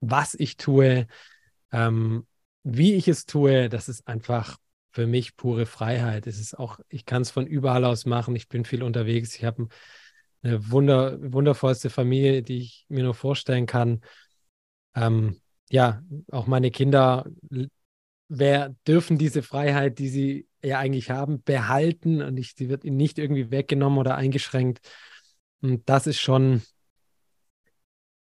was 0.00 0.34
ich 0.34 0.58
tue, 0.58 1.06
ähm, 1.72 2.26
wie 2.62 2.94
ich 2.94 3.08
es 3.08 3.24
tue, 3.24 3.70
das 3.70 3.88
ist 3.88 4.06
einfach 4.06 4.58
für 4.90 5.06
mich 5.06 5.36
pure 5.36 5.64
Freiheit. 5.64 6.26
Es 6.26 6.38
ist 6.38 6.58
auch, 6.58 6.78
ich 6.90 7.06
kann 7.06 7.22
es 7.22 7.30
von 7.30 7.46
überall 7.46 7.86
aus 7.86 8.04
machen. 8.04 8.36
Ich 8.36 8.48
bin 8.48 8.66
viel 8.66 8.82
unterwegs. 8.82 9.34
Ich 9.34 9.44
habe 9.44 9.68
eine 10.42 10.70
wunder, 10.70 11.16
wundervollste 11.32 11.88
Familie, 11.88 12.42
die 12.42 12.58
ich 12.58 12.84
mir 12.88 13.04
nur 13.04 13.14
vorstellen 13.14 13.66
kann. 13.66 14.02
Ähm, 14.94 15.40
ja, 15.70 16.02
auch 16.30 16.46
meine 16.46 16.70
Kinder 16.70 17.24
wer, 18.30 18.74
dürfen 18.86 19.18
diese 19.18 19.42
Freiheit, 19.42 19.98
die 19.98 20.08
sie 20.08 20.48
ja 20.62 20.78
eigentlich 20.78 21.10
haben, 21.10 21.42
behalten 21.42 22.22
und 22.22 22.36
ich, 22.38 22.54
sie 22.56 22.68
wird 22.68 22.84
ihnen 22.84 22.96
nicht 22.96 23.18
irgendwie 23.18 23.50
weggenommen 23.50 23.98
oder 23.98 24.14
eingeschränkt. 24.16 24.80
Und 25.60 25.88
das 25.88 26.06
ist 26.06 26.20
schon, 26.20 26.62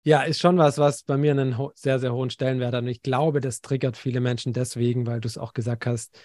Ja, 0.04 0.22
ist 0.22 0.40
schon 0.40 0.58
was, 0.58 0.78
was 0.78 1.04
bei 1.04 1.18
mir 1.18 1.32
einen 1.32 1.58
sehr, 1.76 2.00
sehr 2.00 2.14
hohen 2.14 2.30
Stellenwert 2.30 2.74
hat. 2.74 2.84
Und 2.84 2.88
ich 2.88 3.02
glaube, 3.02 3.42
das 3.42 3.60
triggert 3.60 3.98
viele 3.98 4.22
Menschen 4.22 4.54
deswegen, 4.54 5.06
weil 5.06 5.20
du 5.20 5.28
es 5.28 5.38
auch 5.38 5.54
gesagt 5.54 5.86
hast, 5.86 6.18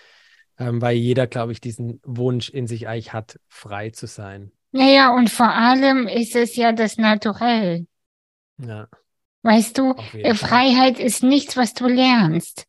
ähm, 0.58 0.80
weil 0.80 0.96
jeder, 0.96 1.26
glaube 1.26 1.50
ich, 1.50 1.60
diesen 1.60 2.00
Wunsch 2.04 2.48
in 2.48 2.68
sich 2.68 2.86
eigentlich 2.86 3.12
hat, 3.12 3.40
frei 3.48 3.90
zu 3.90 4.06
sein. 4.06 4.52
Naja, 4.70 5.12
und 5.14 5.30
vor 5.30 5.50
allem 5.50 6.06
ist 6.06 6.36
es 6.36 6.54
ja 6.54 6.72
das 6.72 6.96
Naturell. 6.96 7.86
Ja. 8.58 8.86
Weißt 9.42 9.76
du, 9.76 9.94
Freiheit 10.34 11.00
ist 11.00 11.24
nichts, 11.24 11.56
was 11.56 11.74
du 11.74 11.88
lernst. 11.88 12.66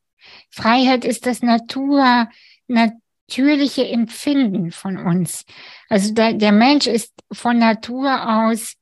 Freiheit 0.53 1.03
ist 1.03 1.25
das 1.25 1.41
Natur, 1.41 2.29
natürliche 2.67 3.87
Empfinden 3.87 4.71
von 4.71 4.97
uns. 4.97 5.45
Also 5.89 6.13
der, 6.13 6.33
der 6.33 6.51
Mensch 6.51 6.85
ist 6.85 7.11
von 7.31 7.57
Natur 7.57 8.45
aus 8.45 8.75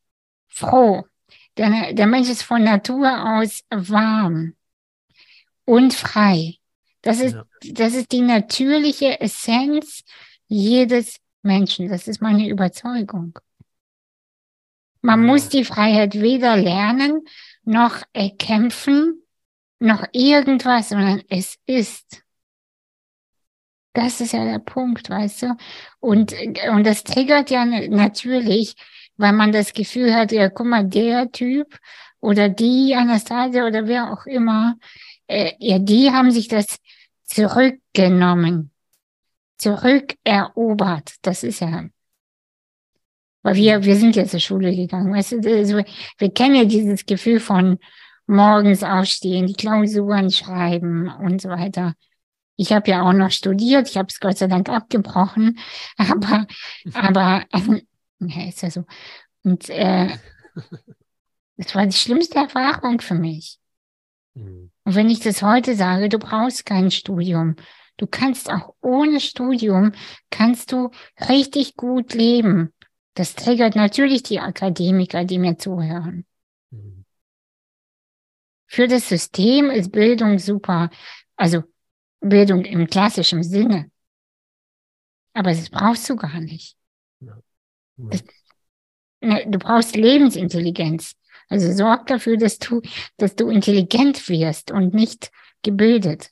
froh. 0.49 1.05
Der, 1.55 1.93
der 1.93 2.07
Mensch 2.07 2.29
ist 2.29 2.43
von 2.43 2.61
Natur 2.61 3.37
aus 3.37 3.61
warm 3.69 4.55
und 5.63 5.93
frei. 5.93 6.57
Das 7.03 7.21
ist, 7.21 7.35
ja. 7.35 7.45
das 7.71 7.93
ist 7.95 8.11
die 8.11 8.21
natürliche 8.21 9.21
Essenz 9.21 10.03
jedes 10.47 11.21
Menschen. 11.41 11.87
Das 11.87 12.09
ist 12.09 12.21
meine 12.21 12.49
Überzeugung. 12.49 13.39
Man 14.99 15.25
muss 15.25 15.47
die 15.47 15.63
Freiheit 15.63 16.19
weder 16.19 16.57
lernen, 16.57 17.25
noch 17.63 18.03
erkämpfen, 18.11 19.21
noch 19.81 20.05
irgendwas, 20.13 20.89
sondern 20.89 21.21
es 21.29 21.57
ist. 21.65 22.23
Das 23.93 24.21
ist 24.21 24.31
ja 24.31 24.45
der 24.45 24.59
Punkt, 24.59 25.09
weißt 25.09 25.41
du? 25.43 25.57
Und, 25.99 26.33
und 26.69 26.87
das 26.87 27.03
triggert 27.03 27.49
ja 27.49 27.65
natürlich, 27.65 28.75
weil 29.17 29.33
man 29.33 29.51
das 29.51 29.73
Gefühl 29.73 30.13
hat, 30.13 30.31
ja, 30.31 30.49
guck 30.49 30.67
mal, 30.67 30.85
der 30.85 31.29
Typ 31.31 31.77
oder 32.21 32.47
die 32.47 32.95
Anastasia 32.95 33.65
oder 33.67 33.87
wer 33.87 34.13
auch 34.13 34.25
immer, 34.25 34.77
äh, 35.27 35.53
ja, 35.59 35.79
die 35.79 36.09
haben 36.11 36.31
sich 36.31 36.47
das 36.47 36.77
zurückgenommen, 37.25 38.71
zurückerobert. 39.57 41.15
Das 41.21 41.43
ist 41.43 41.59
ja, 41.59 41.85
weil 43.43 43.55
wir, 43.55 43.83
wir 43.83 43.95
sind 43.95 44.15
ja 44.15 44.25
zur 44.25 44.39
Schule 44.39 44.75
gegangen, 44.75 45.13
weißt 45.13 45.33
du, 45.33 45.57
also, 45.57 45.81
wir 46.17 46.33
kennen 46.33 46.55
ja 46.55 46.65
dieses 46.65 47.05
Gefühl 47.05 47.39
von 47.39 47.77
morgens 48.27 48.83
aufstehen, 48.83 49.47
die 49.47 49.53
Klausuren 49.53 50.31
schreiben 50.31 51.09
und 51.09 51.41
so 51.41 51.49
weiter. 51.49 51.95
Ich 52.55 52.71
habe 52.71 52.91
ja 52.91 53.01
auch 53.01 53.13
noch 53.13 53.31
studiert, 53.31 53.89
ich 53.89 53.97
habe 53.97 54.07
es 54.09 54.19
Gott 54.19 54.37
sei 54.37 54.47
Dank 54.47 54.69
abgebrochen, 54.69 55.59
aber, 55.97 56.45
aber 56.93 57.45
äh, 57.51 57.81
ja, 58.19 58.47
ist 58.47 58.61
ja 58.61 58.69
so. 58.69 58.85
Und 59.43 59.69
äh, 59.69 60.09
das 61.57 61.75
war 61.75 61.85
die 61.85 61.97
schlimmste 61.97 62.37
Erfahrung 62.37 63.01
für 63.01 63.15
mich. 63.15 63.57
Mhm. 64.33 64.71
Und 64.83 64.95
wenn 64.95 65.09
ich 65.09 65.19
das 65.19 65.41
heute 65.41 65.75
sage, 65.75 66.09
du 66.09 66.19
brauchst 66.19 66.65
kein 66.65 66.91
Studium. 66.91 67.55
Du 67.97 68.07
kannst 68.07 68.49
auch 68.49 68.73
ohne 68.81 69.19
Studium, 69.19 69.91
kannst 70.29 70.71
du 70.71 70.89
richtig 71.29 71.75
gut 71.75 72.13
leben. 72.13 72.73
Das 73.13 73.35
triggert 73.35 73.75
natürlich 73.75 74.23
die 74.23 74.39
Akademiker, 74.39 75.23
die 75.25 75.37
mir 75.37 75.57
zuhören. 75.57 76.25
Für 78.71 78.87
das 78.87 79.09
System 79.09 79.69
ist 79.69 79.91
Bildung 79.91 80.39
super. 80.39 80.89
Also 81.35 81.63
Bildung 82.21 82.63
im 82.63 82.87
klassischen 82.87 83.43
Sinne. 83.43 83.91
Aber 85.33 85.49
das 85.49 85.69
brauchst 85.69 86.09
du 86.09 86.15
gar 86.15 86.39
nicht. 86.39 86.77
Ja. 87.19 87.37
Das, 87.97 88.23
ne, 89.19 89.45
du 89.45 89.59
brauchst 89.59 89.97
Lebensintelligenz. 89.97 91.17
Also 91.49 91.69
sorg 91.73 92.07
dafür, 92.07 92.37
dass 92.37 92.59
du, 92.59 92.81
dass 93.17 93.35
du 93.35 93.49
intelligent 93.49 94.29
wirst 94.29 94.71
und 94.71 94.93
nicht 94.93 95.31
gebildet. 95.63 96.31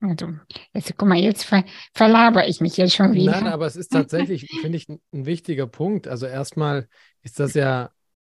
Also, 0.00 0.34
jetzt, 0.74 0.94
guck 0.98 1.08
mal, 1.08 1.16
jetzt 1.16 1.44
ver 1.44 1.64
verlaber 1.94 2.46
ich 2.46 2.60
mich 2.60 2.76
jetzt 2.76 2.94
schon 2.94 3.14
wieder. 3.14 3.32
Nein, 3.32 3.46
aber 3.46 3.64
es 3.64 3.76
ist 3.76 3.92
tatsächlich, 3.92 4.46
finde 4.60 4.76
ich, 4.76 4.88
ein 4.88 5.00
wichtiger 5.10 5.66
Punkt. 5.66 6.06
Also 6.06 6.26
erstmal 6.26 6.86
ist 7.22 7.40
das 7.40 7.54
ja, 7.54 7.90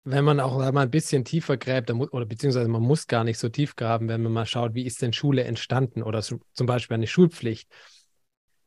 wenn 0.10 0.24
man 0.24 0.39
auch 0.39 0.58
mal 0.72 0.82
ein 0.82 0.91
bisschen 0.91 1.26
tiefer 1.26 1.58
gräbt, 1.58 1.91
oder 1.91 2.26
beziehungsweise 2.26 2.70
man 2.70 2.82
muss 2.82 3.08
gar 3.08 3.24
nicht 3.24 3.38
so 3.38 3.49
tief 3.49 3.76
graben, 3.76 4.08
wenn 4.08 4.24
man 4.24 4.32
mal 4.32 4.45
schaut, 4.45 4.74
wie 4.74 4.86
ist 4.86 5.01
denn 5.01 5.12
Schule 5.12 5.43
entstanden 5.43 6.01
oder 6.01 6.22
so, 6.22 6.39
zum 6.53 6.66
Beispiel 6.66 6.95
eine 6.95 7.08
Schulpflicht. 7.08 7.70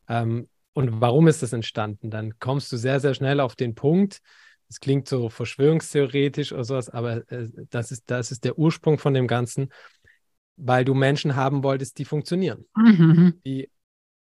Ähm, 0.09 0.49
und 0.73 1.01
warum 1.01 1.29
ist 1.29 1.43
das 1.43 1.53
entstanden? 1.53 2.11
Dann 2.11 2.39
kommst 2.39 2.71
du 2.73 2.77
sehr, 2.77 3.01
sehr 3.01 3.15
schnell 3.15 3.41
auf 3.41 3.57
den 3.57 3.75
Punkt, 3.75 4.21
es 4.69 4.79
klingt 4.79 5.09
so 5.09 5.29
verschwörungstheoretisch 5.31 6.53
oder 6.53 6.65
sowas, 6.65 6.91
aber 6.91 7.29
äh, 7.33 7.49
das, 7.71 7.91
ist, 7.91 8.05
das 8.07 8.31
ist 8.31 8.45
der 8.45 8.57
Ursprung 8.59 8.99
von 8.99 9.15
dem 9.15 9.27
Ganzen, 9.27 9.73
weil 10.57 10.85
du 10.85 10.95
Menschen 10.95 11.37
haben 11.37 11.65
wolltest, 11.65 11.99
die 11.99 12.05
funktionieren, 12.05 12.67
mhm. 12.77 13.41
die 13.45 13.71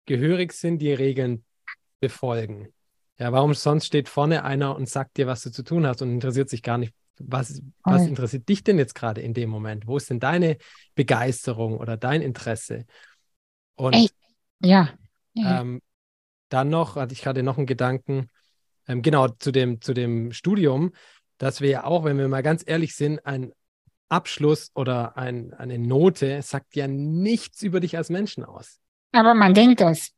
gehörig 0.06 0.54
sind, 0.54 0.80
die 0.80 0.94
Regeln 0.94 1.44
befolgen. 2.00 2.70
Ja, 3.20 3.32
warum 3.34 3.54
sonst 3.54 3.86
steht 3.86 4.08
vorne 4.08 4.44
einer 4.46 4.76
und 4.76 4.88
sagt 4.88 5.18
dir, 5.18 5.28
was 5.28 5.44
du 5.44 5.52
zu 5.52 5.64
tun 5.64 5.86
hast 5.86 6.02
und 6.02 6.10
interessiert 6.10 6.50
sich 6.50 6.64
gar 6.64 6.78
nicht, 6.78 6.94
was, 7.20 7.62
was 7.84 8.08
interessiert 8.08 8.48
dich 8.48 8.64
denn 8.64 8.78
jetzt 8.78 8.96
gerade 8.96 9.22
in 9.22 9.34
dem 9.34 9.50
Moment? 9.50 9.88
Wo 9.88 9.98
ist 9.98 10.10
denn 10.10 10.20
deine 10.20 10.58
Begeisterung 10.96 11.78
oder 11.78 11.98
dein 11.98 12.22
Interesse? 12.22 12.86
Und 13.76 13.94
Ey, 13.94 14.10
ja. 14.62 14.90
Ähm, 15.36 15.82
dann 16.50 16.70
noch, 16.70 16.96
hatte 16.96 17.14
ich 17.14 17.22
gerade 17.22 17.44
noch 17.44 17.58
einen 17.58 17.68
Gedanken, 17.68 18.30
ähm, 18.88 19.02
genau, 19.02 19.28
zu 19.28 19.52
dem, 19.52 19.82
zu 19.82 19.94
dem 19.94 20.32
Studium, 20.32 20.92
dass 21.38 21.62
wir 21.62 21.70
ja 21.70 21.84
auch, 21.86 22.04
wenn 22.04 22.18
wir 22.18 22.28
mal 22.28 22.44
ganz 22.44 22.64
ehrlich 22.66 22.96
sind, 22.96 23.26
ein 23.26 23.54
Abschluss 24.10 24.72
oder 24.74 25.18
ein, 25.18 25.54
eine 25.54 25.78
Note 25.78 26.42
sagt 26.42 26.76
ja 26.76 26.88
nichts 26.88 27.62
über 27.62 27.80
dich 27.80 27.96
als 27.96 28.10
Menschen 28.10 28.44
aus. 28.44 28.80
Aber 29.12 29.34
man 29.34 29.54
denkt 29.54 29.82
das. 29.82 30.12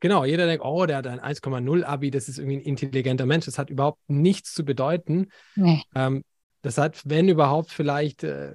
Genau, 0.00 0.24
jeder 0.24 0.46
denkt, 0.46 0.64
oh, 0.64 0.86
der 0.86 0.98
hat 0.98 1.06
ein 1.06 1.20
1,0 1.20 1.84
Abi, 1.84 2.10
das 2.10 2.28
ist 2.28 2.38
irgendwie 2.38 2.58
ein 2.58 2.62
intelligenter 2.62 3.26
Mensch. 3.26 3.46
Das 3.46 3.58
hat 3.58 3.70
überhaupt 3.70 3.98
nichts 4.06 4.54
zu 4.54 4.64
bedeuten. 4.64 5.28
Nee. 5.56 5.82
Ähm, 5.94 6.22
das 6.62 6.78
hat, 6.78 7.00
wenn 7.04 7.28
überhaupt, 7.28 7.70
vielleicht 7.70 8.24
äh, 8.24 8.54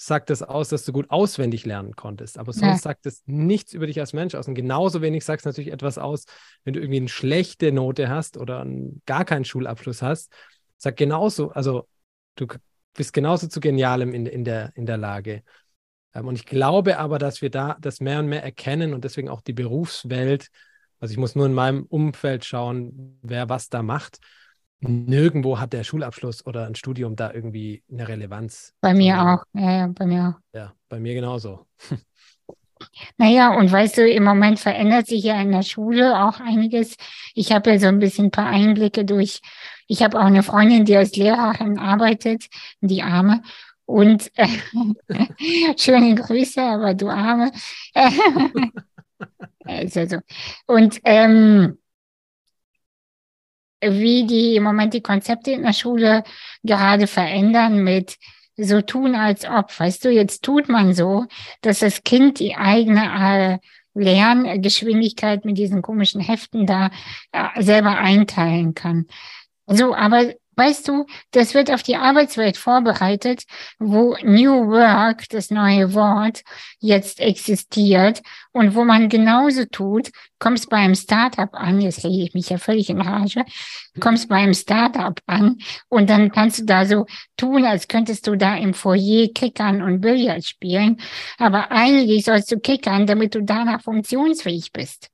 sagt 0.00 0.30
das 0.30 0.42
aus, 0.42 0.68
dass 0.68 0.84
du 0.84 0.92
gut 0.92 1.10
auswendig 1.10 1.66
lernen 1.66 1.96
konntest. 1.96 2.38
Aber 2.38 2.52
sonst 2.52 2.66
ja. 2.68 2.78
sagt 2.78 3.04
es 3.04 3.22
nichts 3.26 3.72
über 3.72 3.86
dich 3.86 3.98
als 3.98 4.12
Mensch 4.12 4.34
aus. 4.36 4.46
Und 4.46 4.54
genauso 4.54 5.02
wenig 5.02 5.24
sagt 5.24 5.40
es 5.40 5.44
natürlich 5.44 5.72
etwas 5.72 5.98
aus, 5.98 6.24
wenn 6.64 6.72
du 6.72 6.80
irgendwie 6.80 7.00
eine 7.00 7.08
schlechte 7.08 7.72
Note 7.72 8.08
hast 8.08 8.36
oder 8.36 8.60
einen, 8.60 9.02
gar 9.06 9.24
keinen 9.24 9.44
Schulabschluss 9.44 10.00
hast. 10.00 10.32
Sagt 10.76 10.98
genauso, 10.98 11.50
also 11.50 11.88
du 12.36 12.46
bist 12.94 13.12
genauso 13.12 13.48
zu 13.48 13.58
Genialem 13.58 14.14
in, 14.14 14.26
in, 14.26 14.44
der, 14.44 14.70
in 14.76 14.86
der 14.86 14.98
Lage. 14.98 15.42
Ähm, 16.14 16.28
und 16.28 16.36
ich 16.36 16.46
glaube 16.46 16.98
aber, 16.98 17.18
dass 17.18 17.42
wir 17.42 17.50
da 17.50 17.76
das 17.80 18.00
mehr 18.00 18.20
und 18.20 18.28
mehr 18.28 18.44
erkennen 18.44 18.94
und 18.94 19.02
deswegen 19.02 19.28
auch 19.28 19.40
die 19.40 19.52
Berufswelt, 19.52 20.48
also 21.00 21.10
ich 21.10 21.18
muss 21.18 21.34
nur 21.34 21.46
in 21.46 21.54
meinem 21.54 21.84
Umfeld 21.84 22.44
schauen, 22.44 23.18
wer 23.22 23.48
was 23.48 23.68
da 23.68 23.82
macht 23.82 24.18
nirgendwo 24.80 25.58
hat 25.58 25.72
der 25.72 25.84
Schulabschluss 25.84 26.46
oder 26.46 26.66
ein 26.66 26.74
Studium 26.74 27.16
da 27.16 27.32
irgendwie 27.32 27.82
eine 27.90 28.06
Relevanz. 28.06 28.74
Bei 28.80 28.94
mir 28.94 29.20
auch, 29.20 29.44
ja, 29.52 29.78
ja, 29.78 29.86
bei 29.88 30.06
mir 30.06 30.28
auch. 30.28 30.56
Ja, 30.56 30.74
bei 30.88 31.00
mir 31.00 31.14
genauso. 31.14 31.66
Naja, 33.16 33.56
und 33.56 33.72
weißt 33.72 33.98
du, 33.98 34.08
im 34.08 34.22
Moment 34.22 34.60
verändert 34.60 35.08
sich 35.08 35.24
ja 35.24 35.40
in 35.40 35.50
der 35.50 35.62
Schule 35.62 36.22
auch 36.22 36.38
einiges. 36.38 36.94
Ich 37.34 37.50
habe 37.50 37.70
ja 37.72 37.78
so 37.80 37.86
ein 37.86 37.98
bisschen 37.98 38.26
ein 38.26 38.30
paar 38.30 38.46
Einblicke 38.46 39.04
durch, 39.04 39.40
ich 39.88 40.02
habe 40.02 40.18
auch 40.18 40.26
eine 40.26 40.42
Freundin, 40.42 40.84
die 40.84 40.96
als 40.96 41.16
Lehrerin 41.16 41.78
arbeitet, 41.78 42.46
die 42.80 43.02
Arme. 43.02 43.42
Und 43.86 44.30
äh, 44.36 44.46
schöne 45.76 46.14
Grüße, 46.14 46.62
aber 46.62 46.94
du 46.94 47.08
Arme. 47.08 47.50
also, 49.64 50.18
und 50.66 51.00
ähm, 51.04 51.78
wie 53.80 54.26
die 54.26 54.56
im 54.56 54.64
Moment 54.64 54.94
die 54.94 55.02
Konzepte 55.02 55.52
in 55.52 55.62
der 55.62 55.72
Schule 55.72 56.24
gerade 56.62 57.06
verändern 57.06 57.82
mit 57.82 58.16
so 58.56 58.80
tun 58.80 59.14
als 59.14 59.44
ob. 59.44 59.78
Weißt 59.78 60.04
du, 60.04 60.10
jetzt 60.10 60.42
tut 60.42 60.68
man 60.68 60.92
so, 60.94 61.26
dass 61.60 61.78
das 61.80 62.02
Kind 62.02 62.40
die 62.40 62.56
eigene 62.56 63.04
äh, 63.54 63.58
Lerngeschwindigkeit 63.94 65.44
mit 65.44 65.58
diesen 65.58 65.82
komischen 65.82 66.20
Heften 66.20 66.66
da 66.66 66.90
äh, 67.32 67.62
selber 67.62 67.98
einteilen 67.98 68.74
kann. 68.74 69.06
So, 69.66 69.94
aber 69.94 70.32
Weißt 70.58 70.88
du, 70.88 71.06
das 71.30 71.54
wird 71.54 71.70
auf 71.70 71.84
die 71.84 71.94
Arbeitswelt 71.94 72.56
vorbereitet, 72.56 73.44
wo 73.78 74.16
New 74.24 74.66
Work, 74.66 75.28
das 75.28 75.52
neue 75.52 75.94
Wort, 75.94 76.42
jetzt 76.80 77.20
existiert 77.20 78.22
und 78.50 78.74
wo 78.74 78.82
man 78.82 79.08
genauso 79.08 79.66
tut, 79.66 80.10
kommst 80.40 80.68
bei 80.68 80.78
einem 80.78 80.96
Startup 80.96 81.48
an, 81.52 81.80
jetzt 81.80 82.04
rede 82.04 82.24
ich 82.24 82.34
mich 82.34 82.50
ja 82.50 82.58
völlig 82.58 82.90
in 82.90 83.00
Rage, 83.00 83.44
kommst 84.00 84.28
bei 84.28 84.34
einem 84.34 84.52
Startup 84.52 85.20
an 85.26 85.58
und 85.88 86.10
dann 86.10 86.32
kannst 86.32 86.58
du 86.58 86.64
da 86.64 86.86
so 86.86 87.06
tun, 87.36 87.64
als 87.64 87.86
könntest 87.86 88.26
du 88.26 88.34
da 88.34 88.56
im 88.56 88.74
Foyer 88.74 89.28
kickern 89.32 89.80
und 89.80 90.00
Billard 90.00 90.44
spielen, 90.44 91.00
aber 91.38 91.70
eigentlich 91.70 92.24
sollst 92.24 92.50
du 92.50 92.58
kickern, 92.58 93.06
damit 93.06 93.36
du 93.36 93.44
danach 93.44 93.82
funktionsfähig 93.82 94.72
bist. 94.72 95.08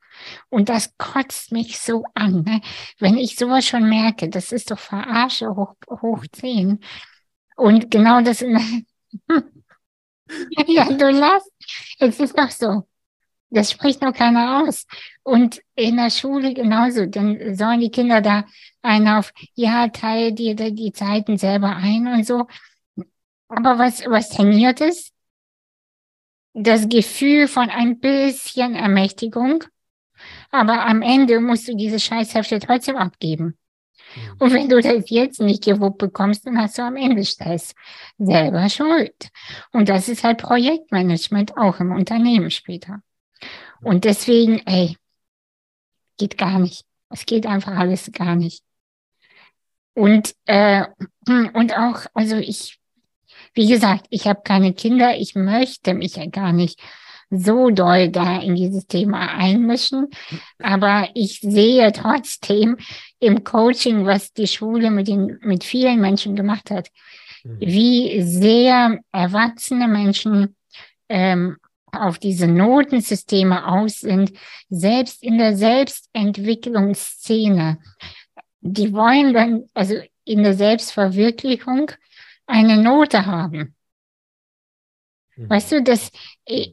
Und 0.49 0.69
das 0.69 0.97
kotzt 0.99 1.53
mich 1.53 1.79
so 1.79 2.05
an, 2.15 2.43
ne? 2.43 2.61
wenn 2.99 3.17
ich 3.17 3.37
sowas 3.37 3.67
schon 3.67 3.89
merke, 3.89 4.29
das 4.29 4.53
ist 4.53 4.71
doch 4.71 4.79
Verarsche 4.79 5.55
hoch, 5.57 5.75
hoch 5.89 6.25
10. 6.33 6.81
Und 7.57 7.91
genau 7.91 8.21
das, 8.23 8.41
ja, 8.41 8.55
du 10.91 11.11
lachst, 11.11 11.51
es 11.99 12.21
ist 12.21 12.39
doch 12.39 12.51
so. 12.51 12.85
Das 13.55 13.71
spricht 13.71 14.03
noch 14.03 14.13
keiner 14.13 14.65
aus. 14.65 14.87
Und 15.23 15.63
in 15.77 15.97
der 15.97 16.11
Schule 16.11 16.55
genauso. 16.55 17.07
Dann 17.07 17.55
sollen 17.55 17.81
die 17.81 17.91
Kinder 17.91 18.21
da 18.21 18.45
einen 18.83 19.07
auf, 19.09 19.33
ja, 19.55 19.89
teile 19.89 20.33
dir 20.33 20.57
die 20.57 20.93
Zeiten 20.93 21.39
selber 21.39 21.77
ein 21.77 22.09
und 22.09 22.27
so. 22.27 22.49
Aber 23.49 23.79
was, 23.79 24.05
was 24.07 24.31
trainiert 24.31 24.81
ist? 24.81 25.13
Das 26.53 26.89
Gefühl 26.89 27.47
von 27.47 27.71
ein 27.71 28.01
bisschen 28.01 28.75
Ermächtigung. 28.75 29.65
Aber 30.55 30.87
am 30.87 31.03
Ende 31.03 31.41
musst 31.41 31.67
du 31.67 31.75
diese 31.75 31.99
Scheißhefte 31.99 32.61
trotzdem 32.61 32.95
abgeben. 32.95 33.59
Mhm. 34.15 34.37
Und 34.39 34.53
wenn 34.53 34.69
du 34.69 34.81
das 34.81 35.11
jetzt 35.11 35.41
nicht 35.41 35.65
gewuppt 35.65 35.99
bekommst, 35.99 36.47
dann 36.47 36.57
hast 36.59 36.79
du 36.79 36.83
am 36.83 36.95
Ende 36.95 37.25
Stress. 37.25 37.75
Selber 38.19 38.69
schuld. 38.69 39.31
Und 39.73 39.89
das 39.89 40.09
ist 40.09 40.23
halt 40.23 40.39
Projektmanagement 40.39 41.57
auch 41.57 41.81
im 41.81 41.91
Unternehmen 41.91 42.53
später. 42.53 43.01
Und 43.83 44.05
deswegen, 44.05 44.61
ey, 44.65 44.97
geht 46.19 46.39
gar 46.39 46.61
nicht. 46.61 46.85
Es 47.11 47.27
geht 47.27 47.47
einfach 47.47 47.77
alles 47.77 48.13
gar 48.13 48.37
nicht. 48.37 48.63
Und, 49.95 50.37
äh, 50.45 50.85
und 51.53 51.77
auch, 51.77 52.07
also 52.15 52.37
ich, 52.37 52.79
wie 53.55 53.67
gesagt, 53.67 54.07
ich 54.11 54.29
habe 54.29 54.43
keine 54.45 54.73
Kinder, 54.73 55.17
ich 55.17 55.35
möchte 55.35 55.95
mich 55.95 56.15
ja 56.15 56.27
gar 56.27 56.53
nicht 56.53 56.81
so 57.31 57.71
doll 57.71 58.11
da 58.11 58.41
in 58.41 58.55
dieses 58.55 58.87
Thema 58.87 59.35
einmischen. 59.35 60.09
Aber 60.59 61.09
ich 61.15 61.41
sehe 61.41 61.91
trotzdem 61.93 62.77
im 63.19 63.43
Coaching, 63.45 64.07
was 64.07 64.33
die 64.33 64.47
Schule 64.47 64.91
mit, 64.91 65.09
den, 65.09 65.39
mit 65.43 65.65
vielen 65.65 66.01
Menschen 66.01 66.35
gemacht 66.37 66.71
hat, 66.71 66.89
mhm. 67.43 67.61
wie 67.61 68.23
sehr 68.23 69.01
erwachsene 69.13 69.89
Menschen 69.89 70.57
ähm, 71.09 71.57
auf 71.93 72.19
diese 72.19 72.47
Notensysteme 72.47 73.67
aus 73.67 74.01
sind, 74.01 74.33
selbst 74.69 75.23
in 75.23 75.39
der 75.39 75.57
Selbstentwicklungsszene. 75.57 77.79
Die 78.61 78.93
wollen 78.93 79.33
dann, 79.33 79.65
also 79.75 79.95
in 80.25 80.43
der 80.43 80.55
Selbstverwirklichung, 80.55 81.93
eine 82.47 82.77
Note 82.79 83.27
haben. 83.27 83.77
Mhm. 85.37 85.51
Weißt 85.51 85.73
du, 85.73 85.83
das, 85.83 86.11
äh, 86.47 86.69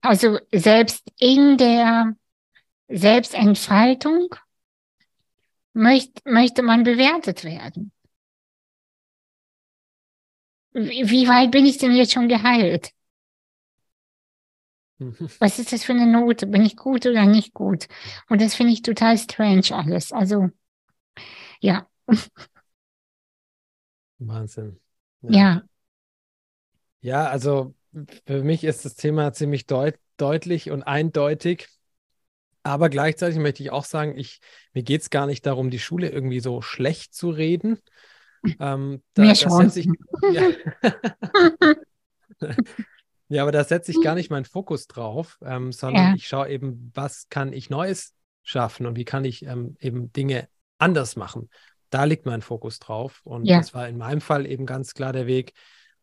also 0.00 0.38
selbst 0.52 1.10
in 1.18 1.56
der 1.58 2.14
Selbstentfaltung 2.88 4.34
möcht, 5.72 6.24
möchte 6.24 6.62
man 6.62 6.84
bewertet 6.84 7.44
werden. 7.44 7.92
Wie, 10.72 11.10
wie 11.10 11.28
weit 11.28 11.50
bin 11.50 11.66
ich 11.66 11.78
denn 11.78 11.94
jetzt 11.94 12.12
schon 12.12 12.28
geheilt? 12.28 12.92
Was 15.40 15.58
ist 15.58 15.72
das 15.72 15.84
für 15.84 15.92
eine 15.92 16.06
Note? 16.06 16.46
Bin 16.46 16.64
ich 16.64 16.76
gut 16.76 17.06
oder 17.06 17.24
nicht 17.24 17.54
gut? 17.54 17.86
Und 18.28 18.40
das 18.40 18.54
finde 18.54 18.72
ich 18.72 18.82
total 18.82 19.16
strange 19.16 19.66
alles. 19.72 20.12
Also, 20.12 20.50
ja. 21.60 21.88
Wahnsinn. 24.18 24.80
Ja. 25.22 25.30
ja. 25.30 25.62
Ja, 27.00 27.28
also 27.28 27.74
für 28.26 28.42
mich 28.42 28.64
ist 28.64 28.84
das 28.84 28.94
Thema 28.94 29.32
ziemlich 29.32 29.66
deut 29.66 29.94
deutlich 30.16 30.70
und 30.70 30.82
eindeutig. 30.82 31.68
Aber 32.62 32.88
gleichzeitig 32.88 33.38
möchte 33.38 33.62
ich 33.62 33.70
auch 33.70 33.84
sagen, 33.84 34.16
ich, 34.18 34.40
mir 34.72 34.82
geht 34.82 35.02
es 35.02 35.10
gar 35.10 35.26
nicht 35.26 35.46
darum, 35.46 35.70
die 35.70 35.78
Schule 35.78 36.10
irgendwie 36.10 36.40
so 36.40 36.60
schlecht 36.60 37.14
zu 37.14 37.30
reden. 37.30 37.78
Ähm, 38.60 39.02
da, 39.14 39.22
mir 39.22 39.34
schon. 39.34 39.70
Ich, 39.74 39.88
ja. 40.32 40.50
Ja, 43.28 43.42
aber 43.42 43.52
da 43.52 43.62
setze 43.62 43.90
ich 43.90 44.00
gar 44.02 44.14
nicht 44.14 44.30
meinen 44.30 44.46
Fokus 44.46 44.86
drauf, 44.86 45.38
ähm, 45.42 45.70
sondern 45.70 46.08
ja. 46.08 46.14
ich 46.14 46.26
schaue 46.26 46.48
eben, 46.48 46.90
was 46.94 47.28
kann 47.28 47.52
ich 47.52 47.68
Neues 47.68 48.14
schaffen 48.42 48.86
und 48.86 48.96
wie 48.96 49.04
kann 49.04 49.24
ich 49.24 49.44
ähm, 49.44 49.76
eben 49.80 50.12
Dinge 50.12 50.48
anders 50.78 51.14
machen. 51.14 51.50
Da 51.90 52.04
liegt 52.04 52.24
mein 52.24 52.40
Fokus 52.40 52.78
drauf. 52.78 53.20
Und 53.24 53.44
ja. 53.44 53.58
das 53.58 53.74
war 53.74 53.86
in 53.86 53.98
meinem 53.98 54.22
Fall 54.22 54.46
eben 54.46 54.64
ganz 54.64 54.94
klar 54.94 55.12
der 55.12 55.26
Weg 55.26 55.52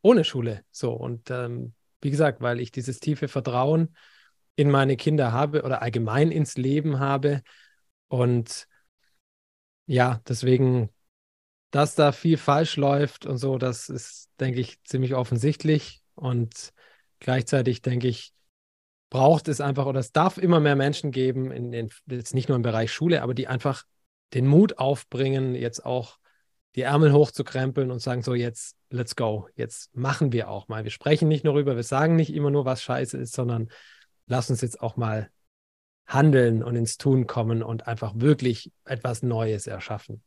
ohne 0.02 0.24
Schule. 0.24 0.64
So. 0.70 0.94
Und 0.94 1.32
ähm, 1.32 1.74
wie 2.06 2.12
gesagt, 2.12 2.40
weil 2.40 2.62
ich 2.62 2.72
dieses 2.72 3.02
tiefe 3.02 3.28
Vertrauen 3.28 3.96
in 4.56 4.72
meine 4.72 4.96
Kinder 4.96 5.34
habe 5.34 5.64
oder 5.64 5.82
allgemein 5.82 6.32
ins 6.32 6.56
Leben 6.56 7.00
habe. 7.00 7.42
Und 8.08 8.68
ja, 9.86 10.22
deswegen, 10.28 10.90
dass 11.72 11.96
da 11.96 12.14
viel 12.14 12.38
falsch 12.38 12.78
läuft 12.78 13.26
und 13.26 13.38
so, 13.38 13.58
das 13.58 13.90
ist, 13.90 14.30
denke 14.40 14.62
ich, 14.62 14.82
ziemlich 14.84 15.16
offensichtlich. 15.16 16.02
Und 16.16 16.74
Gleichzeitig 17.20 17.82
denke 17.82 18.08
ich, 18.08 18.34
braucht 19.10 19.48
es 19.48 19.62
einfach 19.62 19.86
oder 19.86 20.00
es 20.00 20.12
darf 20.12 20.38
immer 20.38 20.60
mehr 20.60 20.76
Menschen 20.76 21.12
geben, 21.12 21.52
in, 21.52 21.74
in, 21.74 21.90
jetzt 22.08 22.34
nicht 22.34 22.50
nur 22.50 22.56
im 22.56 22.62
Bereich 22.62 22.92
Schule, 22.92 23.22
aber 23.22 23.34
die 23.34 23.48
einfach 23.48 23.84
den 24.34 24.46
Mut 24.46 24.78
aufbringen, 24.78 25.56
jetzt 25.56 25.86
auch 25.86 26.18
die 26.76 26.82
Ärmel 26.82 27.14
hochzukrempeln 27.14 27.90
und 27.90 28.00
sagen, 28.00 28.22
so 28.22 28.34
jetzt, 28.34 28.76
let's 28.90 29.16
go, 29.16 29.48
jetzt 29.56 29.96
machen 29.96 30.34
wir 30.34 30.50
auch 30.50 30.68
mal. 30.68 30.84
Wir 30.84 30.92
sprechen 30.92 31.28
nicht 31.28 31.44
nur 31.44 31.54
darüber, 31.54 31.76
wir 31.76 31.84
sagen 31.84 32.16
nicht 32.16 32.34
immer 32.34 32.52
nur, 32.52 32.66
was 32.66 32.84
scheiße 32.84 33.18
ist, 33.18 33.34
sondern 33.34 33.70
lass 34.28 34.50
uns 34.50 34.62
jetzt 34.62 34.82
auch 34.82 34.98
mal 34.98 35.30
handeln 36.06 36.64
und 36.64 36.76
ins 36.76 36.98
Tun 36.98 37.28
kommen 37.28 37.64
und 37.64 37.88
einfach 37.88 38.14
wirklich 38.16 38.72
etwas 38.84 39.24
Neues 39.24 39.68
erschaffen. 39.68 40.22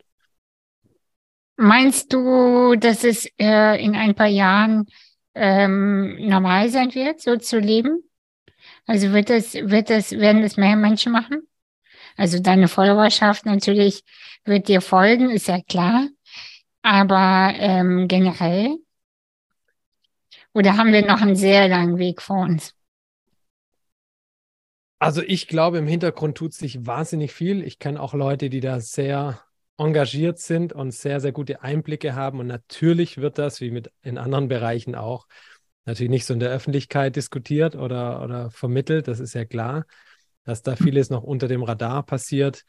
Meinst 1.56 2.12
du, 2.12 2.76
dass 2.76 3.04
es 3.04 3.26
äh, 3.38 3.82
in 3.82 3.94
ein 3.94 4.14
paar 4.14 4.26
Jahren 4.26 4.86
ähm, 5.34 6.16
normal 6.28 6.70
sein 6.70 6.94
wird, 6.94 7.20
so 7.20 7.36
zu 7.36 7.58
leben? 7.58 8.02
Also 8.86 9.12
wird 9.12 9.28
das, 9.28 9.54
wird 9.54 9.90
das, 9.90 10.12
werden 10.12 10.42
das 10.42 10.56
mehr 10.56 10.76
Menschen 10.76 11.12
machen? 11.12 11.42
Also 12.16 12.40
deine 12.40 12.68
Followerschaft 12.68 13.44
natürlich 13.44 14.02
wird 14.44 14.68
dir 14.68 14.80
folgen, 14.80 15.30
ist 15.30 15.48
ja 15.48 15.60
klar. 15.60 16.08
Aber 16.82 17.52
ähm, 17.56 18.08
generell? 18.08 18.78
Oder 20.52 20.76
haben 20.76 20.92
wir 20.92 21.06
noch 21.06 21.20
einen 21.20 21.36
sehr 21.36 21.68
langen 21.68 21.98
Weg 21.98 22.22
vor 22.22 22.40
uns? 22.40 22.74
Also 24.98 25.22
ich 25.22 25.46
glaube, 25.46 25.78
im 25.78 25.86
Hintergrund 25.86 26.36
tut 26.36 26.54
sich 26.54 26.84
wahnsinnig 26.86 27.32
viel. 27.32 27.62
Ich 27.62 27.78
kenne 27.78 28.00
auch 28.00 28.14
Leute, 28.14 28.50
die 28.50 28.60
da 28.60 28.80
sehr 28.80 29.40
engagiert 29.76 30.40
sind 30.40 30.72
und 30.72 30.90
sehr, 30.90 31.20
sehr 31.20 31.30
gute 31.30 31.62
Einblicke 31.62 32.16
haben. 32.16 32.40
Und 32.40 32.48
natürlich 32.48 33.18
wird 33.18 33.38
das, 33.38 33.60
wie 33.60 33.70
mit 33.70 33.92
in 34.02 34.18
anderen 34.18 34.48
Bereichen 34.48 34.96
auch, 34.96 35.28
natürlich 35.84 36.10
nicht 36.10 36.26
so 36.26 36.34
in 36.34 36.40
der 36.40 36.50
Öffentlichkeit 36.50 37.14
diskutiert 37.14 37.76
oder, 37.76 38.22
oder 38.22 38.50
vermittelt. 38.50 39.06
Das 39.06 39.20
ist 39.20 39.34
ja 39.34 39.44
klar, 39.44 39.86
dass 40.42 40.62
da 40.62 40.74
vieles 40.74 41.10
noch 41.10 41.22
unter 41.22 41.46
dem 41.46 41.62
Radar 41.62 42.04
passiert. 42.04 42.64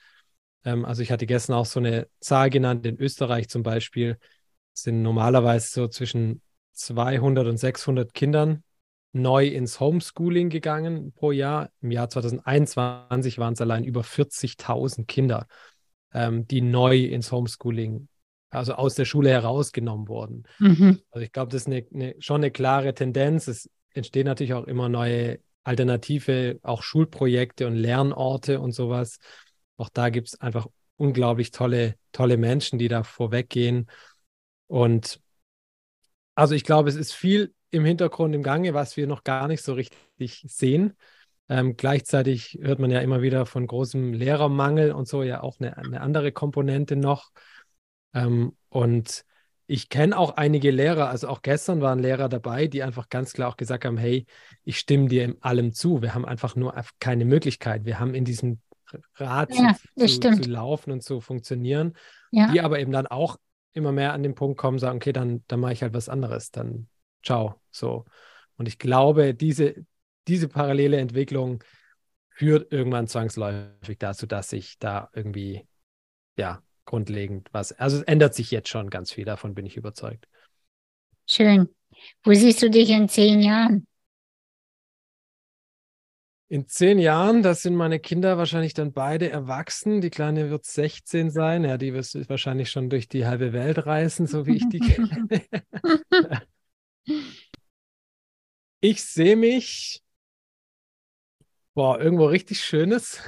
Ähm, 0.65 0.85
also 0.85 1.01
ich 1.01 1.11
hatte 1.11 1.25
gestern 1.25 1.55
auch 1.55 1.65
so 1.65 1.79
eine 1.79 2.07
Zahl 2.19 2.49
genannt. 2.49 2.85
In 2.85 2.99
Österreich 2.99 3.49
zum 3.49 3.63
Beispiel 3.63 4.17
sind 4.73 5.01
normalerweise 5.01 5.69
so 5.69 5.87
zwischen 5.87 6.41
200 6.73 7.47
und 7.47 7.57
600 7.57 8.13
Kindern 8.13 8.63
neu 9.11 9.47
ins 9.47 9.79
Homeschooling 9.79 10.49
gegangen 10.49 11.11
pro 11.13 11.31
Jahr. 11.31 11.69
Im 11.81 11.91
Jahr 11.91 12.09
2021 12.09 13.37
waren 13.37 13.53
es 13.53 13.61
allein 13.61 13.83
über 13.83 14.03
40.000 14.03 15.07
Kinder 15.07 15.47
ähm, 16.13 16.47
die 16.47 16.61
neu 16.61 16.97
ins 17.05 17.31
Homeschooling, 17.31 18.07
also 18.49 18.73
aus 18.73 18.95
der 18.95 19.05
Schule 19.05 19.29
herausgenommen 19.29 20.07
wurden. 20.07 20.43
Mhm. 20.59 20.99
Also 21.11 21.23
ich 21.23 21.31
glaube, 21.31 21.51
das 21.51 21.63
ist 21.63 21.67
eine, 21.67 21.85
eine, 21.93 22.15
schon 22.19 22.41
eine 22.41 22.51
klare 22.51 22.93
Tendenz. 22.93 23.47
Es 23.47 23.69
entstehen 23.93 24.25
natürlich 24.25 24.53
auch 24.53 24.65
immer 24.65 24.89
neue 24.89 25.39
alternative, 25.63 26.59
auch 26.63 26.83
Schulprojekte 26.83 27.67
und 27.67 27.75
Lernorte 27.75 28.59
und 28.59 28.71
sowas. 28.71 29.19
Auch 29.79 29.89
da 29.89 30.09
gibt 30.09 30.27
es 30.27 30.41
einfach 30.41 30.67
unglaublich 30.97 31.51
tolle, 31.51 31.95
tolle 32.11 32.37
Menschen, 32.37 32.77
die 32.79 32.89
da 32.89 33.03
vorweggehen. 33.03 33.89
Und 34.67 35.21
also 36.35 36.53
ich 36.53 36.63
glaube, 36.63 36.89
es 36.89 36.95
ist 36.95 37.13
viel 37.13 37.53
im 37.71 37.85
Hintergrund 37.85 38.35
im 38.35 38.43
Gange, 38.43 38.73
was 38.73 38.97
wir 38.97 39.07
noch 39.07 39.23
gar 39.23 39.47
nicht 39.47 39.63
so 39.63 39.73
richtig 39.73 40.43
sehen. 40.47 40.97
Ähm, 41.47 41.77
gleichzeitig 41.77 42.59
hört 42.61 42.79
man 42.79 42.91
ja 42.91 42.99
immer 42.99 43.21
wieder 43.21 43.45
von 43.45 43.65
großem 43.65 44.13
Lehrermangel 44.13 44.91
und 44.91 45.07
so 45.07 45.23
ja 45.23 45.41
auch 45.41 45.59
eine, 45.59 45.77
eine 45.77 46.01
andere 46.01 46.31
Komponente 46.31 46.95
noch. 46.95 47.31
Ähm, 48.13 48.57
und 48.69 49.23
ich 49.65 49.87
kenne 49.87 50.17
auch 50.17 50.31
einige 50.31 50.71
Lehrer, 50.71 51.09
also 51.09 51.27
auch 51.27 51.41
gestern 51.41 51.79
waren 51.79 51.99
Lehrer 51.99 52.27
dabei, 52.27 52.67
die 52.67 52.83
einfach 52.83 53.07
ganz 53.07 53.33
klar 53.33 53.49
auch 53.49 53.57
gesagt 53.57 53.85
haben, 53.85 53.97
hey, 53.97 54.25
ich 54.63 54.79
stimme 54.79 55.07
dir 55.07 55.23
in 55.23 55.41
allem 55.41 55.73
zu. 55.73 56.01
Wir 56.01 56.15
haben 56.15 56.25
einfach 56.25 56.55
nur 56.55 56.75
keine 56.99 57.23
Möglichkeit. 57.23 57.85
Wir 57.85 57.99
haben 57.99 58.13
in 58.13 58.25
diesem 58.25 58.59
Rad 59.15 59.53
ja, 59.53 59.75
zu, 59.97 60.19
zu, 60.19 60.49
laufen 60.49 60.91
und 60.91 61.03
zu 61.03 61.21
funktionieren, 61.21 61.95
ja. 62.31 62.51
die 62.51 62.61
aber 62.61 62.79
eben 62.79 62.91
dann 62.91 63.07
auch 63.07 63.37
immer 63.73 63.91
mehr 63.91 64.13
an 64.13 64.23
den 64.23 64.35
Punkt 64.35 64.57
kommen, 64.57 64.79
sagen, 64.79 64.97
okay, 64.97 65.13
dann, 65.13 65.43
dann 65.47 65.59
mache 65.59 65.73
ich 65.73 65.81
halt 65.81 65.93
was 65.93 66.09
anderes, 66.09 66.51
dann 66.51 66.87
ciao. 67.23 67.61
So. 67.71 68.05
Und 68.57 68.67
ich 68.67 68.77
glaube, 68.77 69.33
diese, 69.33 69.75
diese 70.27 70.47
parallele 70.47 70.97
Entwicklung 70.97 71.63
führt 72.29 72.71
irgendwann 72.71 73.07
zwangsläufig 73.07 73.97
dazu, 73.99 74.25
dass 74.25 74.49
sich 74.49 74.79
da 74.79 75.09
irgendwie, 75.13 75.67
ja, 76.37 76.61
grundlegend 76.85 77.49
was, 77.51 77.71
also 77.73 77.97
es 77.97 78.03
ändert 78.03 78.33
sich 78.33 78.49
jetzt 78.49 78.69
schon 78.69 78.89
ganz 78.89 79.11
viel, 79.11 79.25
davon 79.25 79.53
bin 79.53 79.65
ich 79.65 79.77
überzeugt. 79.77 80.27
Schön. 81.27 81.69
Wo 82.23 82.33
siehst 82.33 82.61
du 82.63 82.69
dich 82.69 82.89
in 82.89 83.07
zehn 83.07 83.41
Jahren? 83.41 83.85
In 86.51 86.67
zehn 86.67 86.97
Jahren, 86.97 87.43
das 87.43 87.61
sind 87.61 87.75
meine 87.75 87.99
Kinder 87.99 88.39
wahrscheinlich 88.39 88.73
dann 88.73 88.91
beide 88.91 89.29
erwachsen. 89.29 90.01
Die 90.01 90.09
Kleine 90.09 90.49
wird 90.49 90.65
16 90.65 91.29
sein. 91.29 91.63
Ja, 91.63 91.77
die 91.77 91.93
wird 91.93 92.11
wahrscheinlich 92.27 92.71
schon 92.71 92.89
durch 92.89 93.07
die 93.07 93.27
halbe 93.27 93.53
Welt 93.53 93.85
reisen, 93.85 94.25
so 94.25 94.47
wie 94.47 94.55
ich 94.55 94.67
die 94.67 94.79
kenne. 94.79 95.27
ich 98.81 99.03
sehe 99.03 99.35
mich, 99.35 100.01
boah, 101.75 102.01
irgendwo 102.01 102.25
richtig 102.25 102.61
Schönes. 102.61 103.21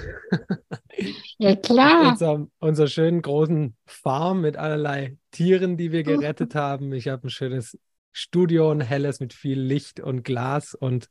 Ja, 1.38 1.56
klar. 1.56 2.10
Unser, 2.14 2.48
unserer 2.58 2.88
schönen 2.88 3.22
großen 3.22 3.76
Farm 3.86 4.42
mit 4.42 4.58
allerlei 4.58 5.18
Tieren, 5.30 5.78
die 5.78 5.92
wir 5.92 6.02
gerettet 6.02 6.56
haben. 6.56 6.92
Ich 6.92 7.08
habe 7.08 7.28
ein 7.28 7.30
schönes 7.30 7.78
Studio, 8.12 8.72
ein 8.72 8.82
helles 8.82 9.20
mit 9.20 9.34
viel 9.34 9.60
Licht 9.60 10.00
und 10.00 10.24
Glas 10.24 10.74
und 10.74 11.08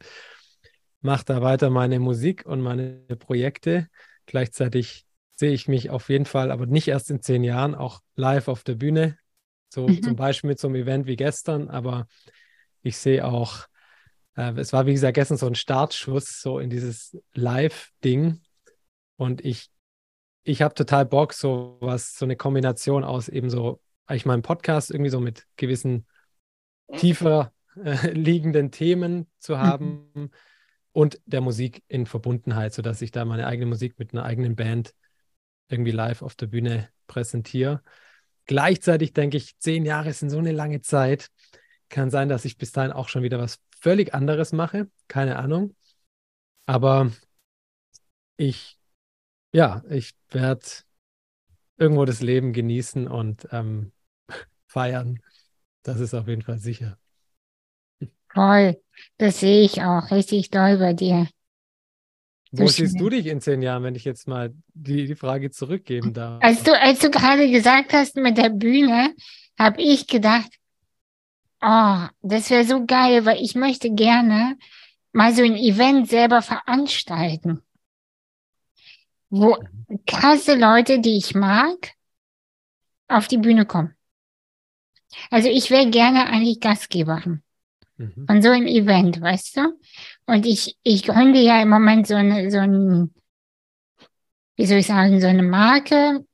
mache 1.00 1.24
da 1.24 1.42
weiter 1.42 1.70
meine 1.70 1.98
Musik 1.98 2.44
und 2.46 2.60
meine 2.60 3.04
Projekte. 3.18 3.88
Gleichzeitig 4.26 5.06
sehe 5.36 5.52
ich 5.52 5.68
mich 5.68 5.90
auf 5.90 6.08
jeden 6.10 6.26
Fall, 6.26 6.50
aber 6.50 6.66
nicht 6.66 6.88
erst 6.88 7.10
in 7.10 7.22
zehn 7.22 7.42
Jahren, 7.42 7.74
auch 7.74 8.00
live 8.14 8.48
auf 8.48 8.62
der 8.62 8.74
Bühne. 8.74 9.18
So 9.70 9.88
mhm. 9.88 10.02
zum 10.02 10.16
Beispiel 10.16 10.48
mit 10.48 10.58
so 10.58 10.68
einem 10.68 10.76
Event 10.76 11.06
wie 11.06 11.16
gestern, 11.16 11.68
aber 11.68 12.06
ich 12.82 12.96
sehe 12.96 13.24
auch, 13.24 13.66
äh, 14.36 14.52
es 14.58 14.72
war 14.72 14.86
wie 14.86 14.92
gesagt 14.92 15.14
gestern 15.14 15.38
so 15.38 15.46
ein 15.46 15.54
Startschuss 15.54 16.42
so 16.42 16.58
in 16.58 16.70
dieses 16.70 17.16
Live-Ding 17.32 18.40
und 19.16 19.44
ich, 19.44 19.70
ich 20.42 20.62
habe 20.62 20.74
total 20.74 21.06
Bock, 21.06 21.32
so 21.32 21.78
was, 21.80 22.16
so 22.16 22.26
eine 22.26 22.36
Kombination 22.36 23.04
aus 23.04 23.28
eben 23.28 23.48
so, 23.48 23.80
ich 24.10 24.26
meinen 24.26 24.42
Podcast 24.42 24.90
irgendwie 24.90 25.10
so 25.10 25.20
mit 25.20 25.46
gewissen 25.56 26.06
tiefer 26.96 27.52
äh, 27.82 28.10
liegenden 28.12 28.70
Themen 28.72 29.30
zu 29.38 29.54
mhm. 29.54 29.58
haben. 29.58 30.10
Mhm 30.14 30.30
und 30.92 31.20
der 31.26 31.40
Musik 31.40 31.82
in 31.88 32.06
Verbundenheit, 32.06 32.74
sodass 32.74 33.02
ich 33.02 33.10
da 33.10 33.24
meine 33.24 33.46
eigene 33.46 33.66
Musik 33.66 33.98
mit 33.98 34.12
einer 34.12 34.24
eigenen 34.24 34.56
Band 34.56 34.94
irgendwie 35.68 35.92
live 35.92 36.22
auf 36.22 36.34
der 36.34 36.46
Bühne 36.46 36.88
präsentiere. 37.06 37.82
Gleichzeitig 38.46 39.12
denke 39.12 39.36
ich, 39.36 39.56
zehn 39.58 39.84
Jahre 39.84 40.12
sind 40.12 40.30
so 40.30 40.38
eine 40.38 40.52
lange 40.52 40.80
Zeit. 40.80 41.30
Kann 41.88 42.10
sein, 42.10 42.28
dass 42.28 42.44
ich 42.44 42.56
bis 42.56 42.72
dahin 42.72 42.92
auch 42.92 43.08
schon 43.08 43.22
wieder 43.22 43.38
was 43.38 43.60
völlig 43.80 44.14
anderes 44.14 44.52
mache. 44.52 44.90
Keine 45.08 45.38
Ahnung. 45.38 45.76
Aber 46.66 47.10
ich, 48.36 48.78
ja, 49.52 49.82
ich 49.88 50.14
werde 50.30 50.66
irgendwo 51.76 52.04
das 52.04 52.20
Leben 52.20 52.52
genießen 52.52 53.06
und 53.08 53.48
ähm, 53.52 53.92
feiern. 54.66 55.20
Das 55.82 56.00
ist 56.00 56.14
auf 56.14 56.28
jeden 56.28 56.42
Fall 56.42 56.58
sicher. 56.58 56.98
Voll. 58.32 58.80
Das 59.18 59.40
sehe 59.40 59.62
ich 59.62 59.82
auch 59.82 60.10
richtig 60.10 60.50
doll 60.50 60.78
bei 60.78 60.92
dir. 60.92 61.28
Wo 62.52 62.66
so 62.66 62.72
siehst 62.72 62.98
du 62.98 63.08
dich 63.08 63.26
in 63.26 63.40
zehn 63.40 63.62
Jahren, 63.62 63.84
wenn 63.84 63.94
ich 63.94 64.04
jetzt 64.04 64.26
mal 64.26 64.52
die, 64.74 65.06
die 65.06 65.14
Frage 65.14 65.50
zurückgeben 65.50 66.12
darf? 66.12 66.42
Als 66.42 66.62
du, 66.64 66.76
als 66.78 66.98
du 66.98 67.10
gerade 67.10 67.48
gesagt 67.48 67.92
hast 67.92 68.16
mit 68.16 68.38
der 68.38 68.50
Bühne, 68.50 69.14
habe 69.58 69.80
ich 69.80 70.08
gedacht, 70.08 70.50
oh, 71.60 72.06
das 72.22 72.50
wäre 72.50 72.64
so 72.64 72.84
geil, 72.86 73.24
weil 73.24 73.40
ich 73.40 73.54
möchte 73.54 73.90
gerne 73.90 74.56
mal 75.12 75.32
so 75.34 75.42
ein 75.42 75.56
Event 75.56 76.08
selber 76.08 76.42
veranstalten, 76.42 77.62
wo 79.28 79.56
mhm. 79.56 80.00
krasse 80.06 80.56
Leute, 80.56 80.98
die 80.98 81.18
ich 81.18 81.34
mag, 81.34 81.92
auf 83.06 83.28
die 83.28 83.38
Bühne 83.38 83.64
kommen. 83.64 83.94
Also 85.30 85.48
ich 85.48 85.70
wäre 85.70 85.90
gerne 85.90 86.26
eigentlich 86.26 86.60
Gastgeberin 86.60 87.42
mhm. 88.00 88.26
von 88.26 88.42
so 88.42 88.50
einem 88.50 88.66
Event, 88.66 89.20
weißt 89.20 89.56
du? 89.58 89.78
Und 90.26 90.46
ich, 90.46 90.76
ich 90.82 91.04
gründe 91.04 91.40
ja 91.40 91.62
im 91.62 91.68
Moment 91.68 92.06
so 92.06 92.14
eine, 92.14 92.50
so 92.50 92.58
ein, 92.58 93.14
wie 94.56 94.66
soll 94.66 94.78
ich 94.78 94.86
sagen, 94.86 95.20
so 95.20 95.26
eine 95.26 95.42
Marke. 95.42 96.24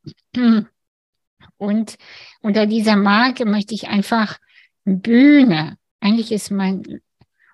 Und 1.58 1.96
unter 2.42 2.66
dieser 2.66 2.96
Marke 2.96 3.44
möchte 3.46 3.74
ich 3.74 3.88
einfach 3.88 4.38
Bühne. 4.84 5.76
Eigentlich 6.00 6.32
ist 6.32 6.50
mein 6.50 7.00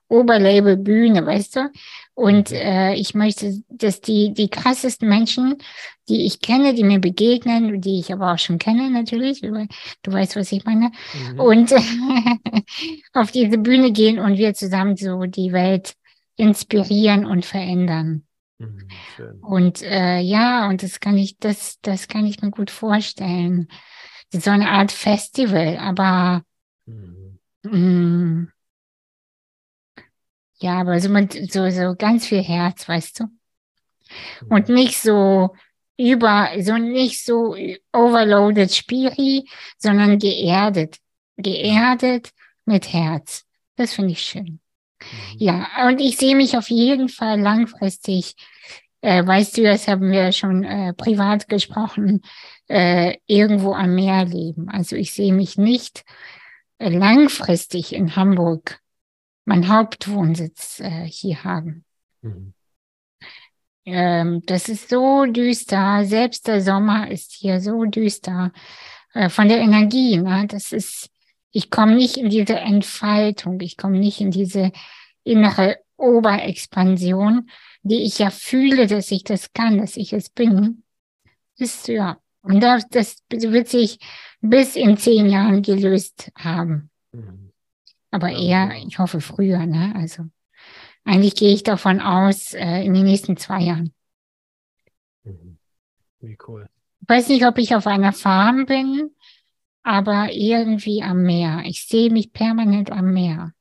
Oberlabel 0.09 0.77
Bühne, 0.77 1.25
weißt 1.25 1.57
du? 1.57 1.71
Und 2.15 2.51
mhm. 2.51 2.57
äh, 2.57 2.95
ich 2.95 3.15
möchte, 3.15 3.63
dass 3.69 4.01
die, 4.01 4.35
die 4.35 4.49
krassesten 4.49 5.09
Menschen, 5.09 5.57
die 6.09 6.27
ich 6.27 6.41
kenne, 6.41 6.75
die 6.75 6.85
mir 6.85 6.99
begegnen, 6.99 7.81
die 7.81 7.99
ich 7.99 8.13
aber 8.13 8.33
auch 8.33 8.39
schon 8.39 8.59
kenne 8.59 8.91
natürlich, 8.91 9.41
du 9.41 10.13
weißt, 10.13 10.37
was 10.37 10.53
ich 10.53 10.65
meine, 10.65 10.93
mhm. 11.33 11.41
und 11.41 11.73
auf 13.15 13.31
diese 13.31 13.59
Bühne 13.59 13.93
gehen 13.93 14.19
und 14.19 14.37
wir 14.37 14.53
zusammen 14.55 14.97
so 14.97 15.25
die 15.25 15.53
Welt 15.53 15.95
inspirieren 16.37 17.25
und 17.25 17.47
verändern. 17.47 18.27
Mhm, 18.59 18.89
und 19.43 19.83
äh, 19.83 20.21
ja, 20.21 20.69
und 20.69 20.83
das 20.83 21.01
kann 21.01 21.17
ich, 21.17 21.39
das, 21.39 21.79
das 21.81 22.09
kann 22.09 22.27
ich 22.27 22.43
mir 22.43 22.51
gut 22.51 22.71
vorstellen. 22.71 23.69
So 24.33 24.51
eine 24.51 24.71
Art 24.71 24.93
Festival, 24.93 25.79
aber 25.79 26.43
mhm. 26.87 27.39
mh, 27.63 27.77
mm, 27.77 28.52
ja, 30.63 30.81
aber 30.81 31.01
so 31.01 31.09
mit 31.09 31.53
so, 31.53 31.69
so 31.71 31.95
ganz 31.97 32.27
viel 32.27 32.43
Herz, 32.43 32.89
weißt 32.89 33.21
du? 33.21 33.25
Und 34.49 34.69
nicht 34.69 34.99
so 34.99 35.55
über, 35.97 36.51
so 36.61 36.77
nicht 36.77 37.25
so 37.25 37.57
overloaded 37.93 38.75
Spiri, 38.75 39.49
sondern 39.79 40.19
geerdet. 40.19 40.99
Geerdet 41.37 42.31
mit 42.65 42.93
Herz. 42.93 43.45
Das 43.77 43.95
finde 43.95 44.13
ich 44.13 44.23
schön. 44.23 44.61
Mhm. 45.01 45.39
Ja, 45.39 45.69
und 45.89 46.01
ich 46.01 46.17
sehe 46.17 46.37
mich 46.37 46.57
auf 46.57 46.69
jeden 46.71 47.09
Fall 47.09 47.41
langfristig, 47.41 48.35
äh, 49.01 49.27
weißt 49.27 49.59
du, 49.59 49.63
das 49.63 49.89
haben 49.89 50.11
wir 50.13 50.33
schon 50.33 50.65
äh, 50.65 50.93
privat 50.95 51.49
gesprochen, 51.49 52.23
äh, 52.69 53.17
irgendwo 53.27 53.75
am 53.75 53.95
Meer 53.95 54.25
leben. 54.25 54.69
Also 54.69 54.97
ich 54.97 55.13
sehe 55.13 55.33
mich 55.33 55.59
nicht 55.59 56.05
äh, 56.79 56.89
langfristig 56.89 57.95
in 57.95 58.17
Hamburg 58.17 58.82
mein 59.45 59.69
Hauptwohnsitz 59.69 60.81
äh, 60.81 61.05
hier 61.05 61.45
haben. 61.45 61.85
Mhm. 62.23 62.55
Ähm, 63.85 64.43
das 64.47 64.69
ist 64.69 64.89
so 64.89 65.25
düster. 65.27 66.05
Selbst 66.05 66.47
der 66.47 66.61
Sommer 66.61 67.11
ist 67.11 67.33
hier 67.33 67.61
so 67.61 67.85
düster 67.85 68.53
äh, 69.13 69.29
von 69.29 69.49
der 69.49 69.59
Energie. 69.59 70.19
Ne? 70.19 70.47
Das 70.49 70.73
ist, 70.73 71.11
ich 71.51 71.71
komme 71.71 71.97
nicht 71.97 72.17
in 72.17 72.31
diese 72.31 72.59
Entfaltung. 72.59 73.61
Ich 73.61 73.77
komme 73.77 73.99
nicht 73.99 74.21
in 74.21 74.31
diese 74.31 74.73
innere 75.25 75.79
Oberexpansion, 75.97 77.49
die 77.83 78.03
ich 78.03 78.19
ja 78.19 78.31
fühle, 78.31 78.87
dass 78.87 79.11
ich 79.11 79.25
das 79.25 79.53
kann, 79.53 79.79
dass 79.79 79.97
ich 79.97 80.13
es 80.13 80.31
bin. 80.31 80.85
Ist 81.59 81.89
ja. 81.89 82.19
Und 82.43 82.61
das, 82.61 82.89
das 82.89 83.23
wird 83.31 83.69
sich 83.69 83.99
bis 84.41 84.75
in 84.75 84.97
zehn 84.97 85.29
Jahren 85.29 85.63
gelöst 85.63 86.33
haben. 86.37 86.91
Mhm. 87.13 87.42
Aber 88.13 88.31
eher, 88.31 88.77
ich 88.87 88.99
hoffe 88.99 89.21
früher, 89.21 89.67
ne? 89.67 89.95
Also 89.97 90.27
eigentlich 91.05 91.35
gehe 91.35 91.53
ich 91.53 91.65
davon 91.65 92.01
aus, 92.01 92.55
äh, 92.55 92.85
in 92.85 92.95
den 92.95 93.05
nächsten 93.05 93.37
zwei 93.37 93.63
Jahren. 93.63 93.93
Mhm. 95.25 95.59
Wie 96.21 96.39
cool. 96.47 96.69
Ich 97.01 97.09
weiß 97.09 97.29
nicht, 97.29 97.45
ob 97.47 97.59
ich 97.59 97.75
auf 97.75 97.87
einer 97.87 98.13
Farm 98.13 98.67
bin, 98.67 99.11
aber 99.83 100.29
irgendwie 100.31 101.03
am 101.03 101.23
Meer. 101.23 101.63
Ich 101.65 101.87
sehe 101.87 102.11
mich 102.11 102.33
permanent 102.33 102.93
am 102.93 103.13
Meer. 103.13 103.53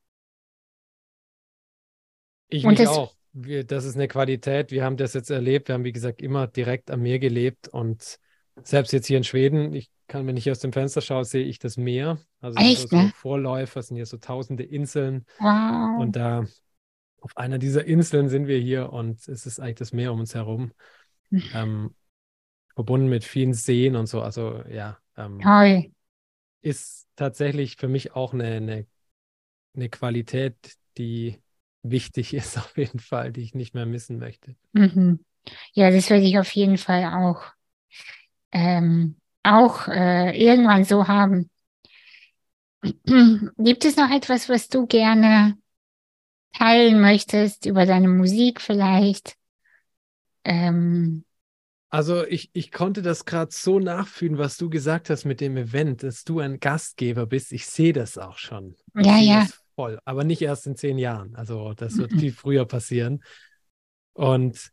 Ich 2.50 2.66
Und 2.66 2.78
mich 2.78 2.88
auch. 2.88 3.16
Wir, 3.34 3.64
das 3.64 3.86
ist 3.86 3.96
eine 3.96 4.10
Qualität. 4.10 4.72
Wir 4.72 4.84
haben 4.84 4.98
das 4.98 5.14
jetzt 5.14 5.32
erlebt. 5.32 5.70
Wir 5.70 5.76
haben, 5.76 5.86
wie 5.86 5.94
gesagt, 5.94 6.22
immer 6.22 6.48
direkt 6.48 6.92
am 6.92 7.02
Meer 7.02 7.18
gelebt 7.18 7.70
und 7.70 8.20
selbst 8.64 8.92
jetzt 8.92 9.08
hier 9.08 9.18
in 9.18 9.24
Schweden, 9.24 9.74
ich 9.74 9.90
kann, 10.08 10.28
wenn 10.28 10.38
ich 10.38 10.50
aus 10.52 10.60
dem 10.60 10.74
Fenster 10.74 11.02
schaue, 11.02 11.26
sehe 11.26 11.46
ich 11.46 11.60
das 11.60 11.78
Meer. 11.78 12.20
Also 12.42 12.60
Echt, 12.60 12.90
so, 12.90 12.96
ne? 12.96 13.12
Vorläufer 13.16 13.82
sind 13.82 13.96
hier 13.96 14.06
so 14.06 14.18
tausende 14.18 14.64
Inseln. 14.64 15.26
Wow. 15.40 16.02
Und 16.02 16.16
da 16.16 16.46
auf 17.22 17.38
einer 17.38 17.60
dieser 17.60 17.86
Inseln 17.86 18.30
sind 18.30 18.48
wir 18.48 18.58
hier 18.58 18.92
und 18.92 19.28
es 19.28 19.46
ist 19.46 19.60
eigentlich 19.60 19.76
das 19.76 19.94
Meer 19.94 20.12
um 20.12 20.20
uns 20.20 20.36
herum. 20.36 20.74
Mhm. 21.30 21.44
Ähm, 21.54 21.96
verbunden 22.74 23.08
mit 23.08 23.24
vielen 23.24 23.54
Seen 23.54 23.96
und 23.96 24.08
so. 24.08 24.22
Also 24.22 24.64
ja. 24.70 24.98
Ähm, 25.18 25.44
Hi. 25.46 25.94
Ist 26.62 27.08
tatsächlich 27.16 27.78
für 27.78 27.88
mich 27.88 28.14
auch 28.14 28.34
eine, 28.34 28.46
eine, 28.46 28.88
eine 29.76 29.90
Qualität, 29.90 30.56
die 30.98 31.40
wichtig 31.84 32.34
ist 32.34 32.58
auf 32.58 32.78
jeden 32.78 33.00
Fall, 33.00 33.32
die 33.32 33.42
ich 33.42 33.56
nicht 33.56 33.74
mehr 33.74 33.86
missen 33.86 34.18
möchte. 34.18 34.56
Mhm. 34.74 35.24
Ja, 35.74 35.90
das 35.90 36.10
werde 36.10 36.26
ich 36.26 36.38
auf 36.38 36.52
jeden 36.52 36.78
Fall 36.78 37.06
auch 37.06 37.44
ähm, 38.52 39.16
auch 39.44 39.88
äh, 39.88 40.38
irgendwann 40.38 40.84
so 40.84 41.08
haben. 41.08 41.50
Gibt 43.58 43.86
es 43.86 43.96
noch 43.96 44.10
etwas, 44.10 44.50
was 44.50 44.68
du 44.68 44.88
gerne 44.88 45.58
teilen 46.54 47.00
möchtest 47.02 47.66
über 47.66 47.86
deine 47.86 48.08
Musik 48.08 48.62
vielleicht? 48.62 49.36
Ähm, 50.44 51.24
Also 51.90 52.26
ich, 52.26 52.50
ich 52.54 52.72
konnte 52.72 53.02
das 53.02 53.26
gerade 53.26 53.52
so 53.54 53.80
nachfühlen, 53.80 54.38
was 54.38 54.58
du 54.58 54.70
gesagt 54.70 55.10
hast 55.10 55.26
mit 55.26 55.42
dem 55.42 55.58
Event, 55.58 56.04
dass 56.04 56.24
du 56.24 56.40
ein 56.40 56.60
Gastgeber 56.60 57.26
bist. 57.26 57.52
Ich 57.52 57.66
sehe 57.68 57.94
das 57.94 58.18
auch 58.18 58.38
schon. 58.38 58.76
Ich 58.98 59.06
ja, 59.06 59.18
ja. 59.18 59.48
voll, 59.76 60.00
aber 60.06 60.24
nicht 60.24 60.42
erst 60.42 60.68
in 60.68 60.76
zehn 60.76 60.98
Jahren. 60.98 61.36
Also 61.36 61.74
das 61.74 61.98
wird 61.98 62.12
mhm. 62.12 62.20
viel 62.20 62.34
früher 62.34 62.66
passieren. 62.66 63.24
Und 64.14 64.72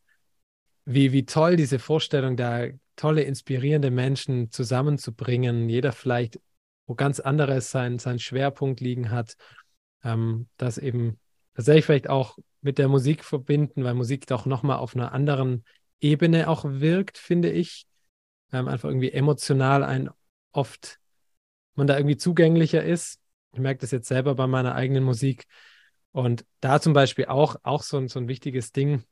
wie, 0.85 1.13
wie 1.13 1.27
toll 1.27 1.57
diese 1.57 1.79
Vorstellung, 1.79 2.37
da 2.37 2.67
tolle, 2.99 3.23
inspirierende 3.23 3.91
Menschen 3.91 4.51
zusammenzubringen, 4.51 5.69
jeder 5.69 5.93
vielleicht 5.93 6.39
wo 6.87 6.95
ganz 6.95 7.21
anderes 7.21 7.71
sein, 7.71 7.99
sein 7.99 8.19
Schwerpunkt 8.19 8.81
liegen 8.81 9.11
hat, 9.11 9.37
ähm, 10.03 10.49
das 10.57 10.79
eben 10.79 11.21
tatsächlich 11.55 11.85
vielleicht 11.85 12.09
auch 12.09 12.39
mit 12.63 12.79
der 12.79 12.89
Musik 12.89 13.25
verbinden, 13.25 13.85
weil 13.85 13.95
Musik 13.95 14.27
doch 14.27 14.47
nochmal 14.47 14.79
auf 14.79 14.97
einer 14.97 15.13
anderen 15.13 15.65
Ebene 16.01 16.49
auch 16.49 16.65
wirkt, 16.65 17.19
finde 17.19 17.51
ich. 17.51 17.87
Ähm, 18.53 18.69
einfach 18.69 18.89
irgendwie 18.89 19.13
emotional 19.13 19.85
ein 19.85 20.09
oft 20.53 20.99
man 21.75 21.87
da 21.87 21.97
irgendwie 21.97 22.17
zugänglicher 22.17 22.83
ist. 22.83 23.21
Ich 23.53 23.61
merke 23.61 23.81
das 23.81 23.91
jetzt 23.91 24.09
selber 24.09 24.35
bei 24.35 24.47
meiner 24.47 24.75
eigenen 24.75 25.05
Musik. 25.05 25.47
Und 26.13 26.45
da 26.61 26.81
zum 26.81 26.93
Beispiel 26.93 27.27
auch, 27.27 27.57
auch 27.63 27.83
so, 27.83 28.05
so 28.09 28.19
ein 28.19 28.29
wichtiges 28.29 28.73
Ding. 28.73 29.05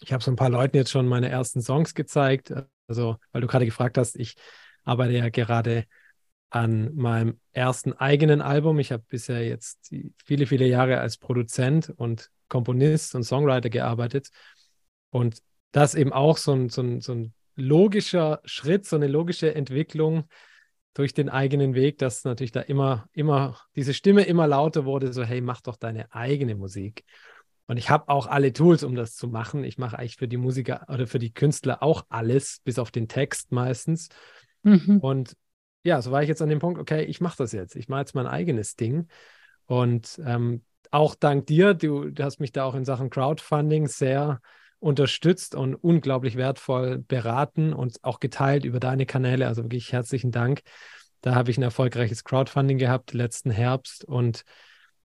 Ich 0.00 0.12
habe 0.12 0.22
so 0.22 0.30
ein 0.30 0.36
paar 0.36 0.50
Leuten 0.50 0.76
jetzt 0.76 0.90
schon 0.90 1.06
meine 1.06 1.28
ersten 1.28 1.60
Songs 1.60 1.94
gezeigt. 1.94 2.52
Also, 2.86 3.16
weil 3.32 3.40
du 3.40 3.46
gerade 3.46 3.64
gefragt 3.64 3.98
hast, 3.98 4.16
ich 4.16 4.36
arbeite 4.84 5.12
ja 5.12 5.28
gerade 5.28 5.86
an 6.50 6.94
meinem 6.94 7.40
ersten 7.52 7.92
eigenen 7.92 8.40
Album. 8.40 8.78
Ich 8.78 8.92
habe 8.92 9.04
bisher 9.08 9.46
jetzt 9.46 9.92
viele, 10.24 10.46
viele 10.46 10.66
Jahre 10.66 11.00
als 11.00 11.16
Produzent 11.18 11.92
und 11.96 12.30
Komponist 12.48 13.14
und 13.14 13.24
Songwriter 13.24 13.70
gearbeitet. 13.70 14.30
Und 15.10 15.42
das 15.72 15.94
eben 15.94 16.12
auch 16.12 16.36
so 16.36 16.52
ein, 16.52 16.68
so 16.68 16.82
ein, 16.82 17.00
so 17.00 17.12
ein 17.12 17.34
logischer 17.56 18.40
Schritt, 18.44 18.86
so 18.86 18.96
eine 18.96 19.08
logische 19.08 19.54
Entwicklung 19.54 20.28
durch 20.94 21.12
den 21.12 21.28
eigenen 21.28 21.74
Weg, 21.74 21.98
dass 21.98 22.24
natürlich 22.24 22.52
da 22.52 22.60
immer, 22.60 23.08
immer 23.12 23.60
diese 23.74 23.92
Stimme 23.92 24.22
immer 24.22 24.46
lauter 24.46 24.84
wurde, 24.84 25.12
so 25.12 25.22
hey, 25.22 25.40
mach 25.40 25.60
doch 25.60 25.76
deine 25.76 26.12
eigene 26.14 26.54
Musik. 26.54 27.04
Und 27.66 27.78
ich 27.78 27.90
habe 27.90 28.08
auch 28.08 28.26
alle 28.26 28.52
Tools, 28.52 28.84
um 28.84 28.94
das 28.94 29.16
zu 29.16 29.28
machen. 29.28 29.64
Ich 29.64 29.76
mache 29.76 29.98
eigentlich 29.98 30.16
für 30.16 30.28
die 30.28 30.36
Musiker 30.36 30.86
oder 30.88 31.06
für 31.06 31.18
die 31.18 31.32
Künstler 31.32 31.82
auch 31.82 32.06
alles, 32.08 32.60
bis 32.64 32.78
auf 32.78 32.90
den 32.90 33.08
Text 33.08 33.50
meistens. 33.50 34.08
Mhm. 34.62 34.98
Und 35.00 35.36
ja, 35.82 36.00
so 36.00 36.10
war 36.10 36.22
ich 36.22 36.28
jetzt 36.28 36.42
an 36.42 36.48
dem 36.48 36.58
Punkt, 36.58 36.80
okay, 36.80 37.04
ich 37.04 37.20
mache 37.20 37.38
das 37.38 37.52
jetzt. 37.52 37.76
Ich 37.76 37.88
mache 37.88 38.00
jetzt 38.00 38.14
mein 38.14 38.26
eigenes 38.26 38.76
Ding. 38.76 39.08
Und 39.66 40.20
ähm, 40.24 40.62
auch 40.90 41.14
dank 41.14 41.46
dir, 41.46 41.74
du, 41.74 42.10
du, 42.10 42.22
hast 42.22 42.38
mich 42.38 42.52
da 42.52 42.64
auch 42.64 42.74
in 42.74 42.84
Sachen 42.84 43.10
Crowdfunding 43.10 43.88
sehr 43.88 44.40
unterstützt 44.78 45.54
und 45.54 45.74
unglaublich 45.74 46.36
wertvoll 46.36 46.98
beraten 46.98 47.72
und 47.72 48.02
auch 48.02 48.20
geteilt 48.20 48.64
über 48.64 48.78
deine 48.78 49.06
Kanäle. 49.06 49.46
Also 49.48 49.64
wirklich 49.64 49.92
herzlichen 49.92 50.30
Dank. 50.30 50.62
Da 51.20 51.34
habe 51.34 51.50
ich 51.50 51.58
ein 51.58 51.62
erfolgreiches 51.62 52.22
Crowdfunding 52.22 52.78
gehabt 52.78 53.12
letzten 53.12 53.50
Herbst 53.50 54.04
und 54.04 54.44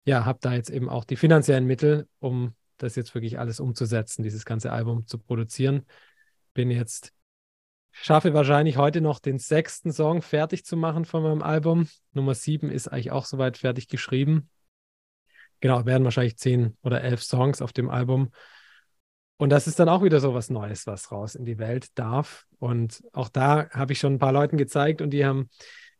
ja, 0.05 0.25
habe 0.25 0.39
da 0.41 0.53
jetzt 0.53 0.69
eben 0.69 0.89
auch 0.89 1.03
die 1.03 1.15
finanziellen 1.15 1.65
Mittel, 1.65 2.07
um 2.19 2.55
das 2.77 2.95
jetzt 2.95 3.13
wirklich 3.15 3.39
alles 3.39 3.59
umzusetzen, 3.59 4.23
dieses 4.23 4.45
ganze 4.45 4.71
Album 4.71 5.07
zu 5.07 5.17
produzieren. 5.17 5.85
Bin 6.53 6.71
jetzt 6.71 7.11
schaffe 7.91 8.33
wahrscheinlich 8.33 8.77
heute 8.77 9.01
noch 9.01 9.19
den 9.19 9.39
sechsten 9.39 9.91
Song 9.91 10.21
fertig 10.21 10.65
zu 10.65 10.77
machen 10.77 11.05
von 11.05 11.23
meinem 11.23 11.41
Album. 11.41 11.87
Nummer 12.13 12.35
sieben 12.35 12.69
ist 12.69 12.87
eigentlich 12.87 13.11
auch 13.11 13.25
soweit 13.25 13.57
fertig 13.57 13.87
geschrieben. 13.87 14.49
Genau, 15.61 15.85
werden 15.85 16.03
wahrscheinlich 16.03 16.37
zehn 16.37 16.77
oder 16.83 17.01
elf 17.01 17.23
Songs 17.23 17.61
auf 17.61 17.73
dem 17.73 17.89
Album. 17.89 18.31
Und 19.37 19.49
das 19.49 19.67
ist 19.67 19.79
dann 19.79 19.89
auch 19.89 20.03
wieder 20.03 20.19
so 20.19 20.33
was 20.33 20.49
Neues, 20.49 20.85
was 20.87 21.11
raus 21.11 21.35
in 21.35 21.45
die 21.45 21.57
Welt 21.57 21.87
darf. 21.97 22.45
Und 22.59 23.03
auch 23.13 23.29
da 23.29 23.69
habe 23.71 23.93
ich 23.93 23.99
schon 23.99 24.13
ein 24.13 24.19
paar 24.19 24.33
Leuten 24.33 24.57
gezeigt 24.57 25.01
und 25.01 25.09
die 25.09 25.25
haben 25.25 25.49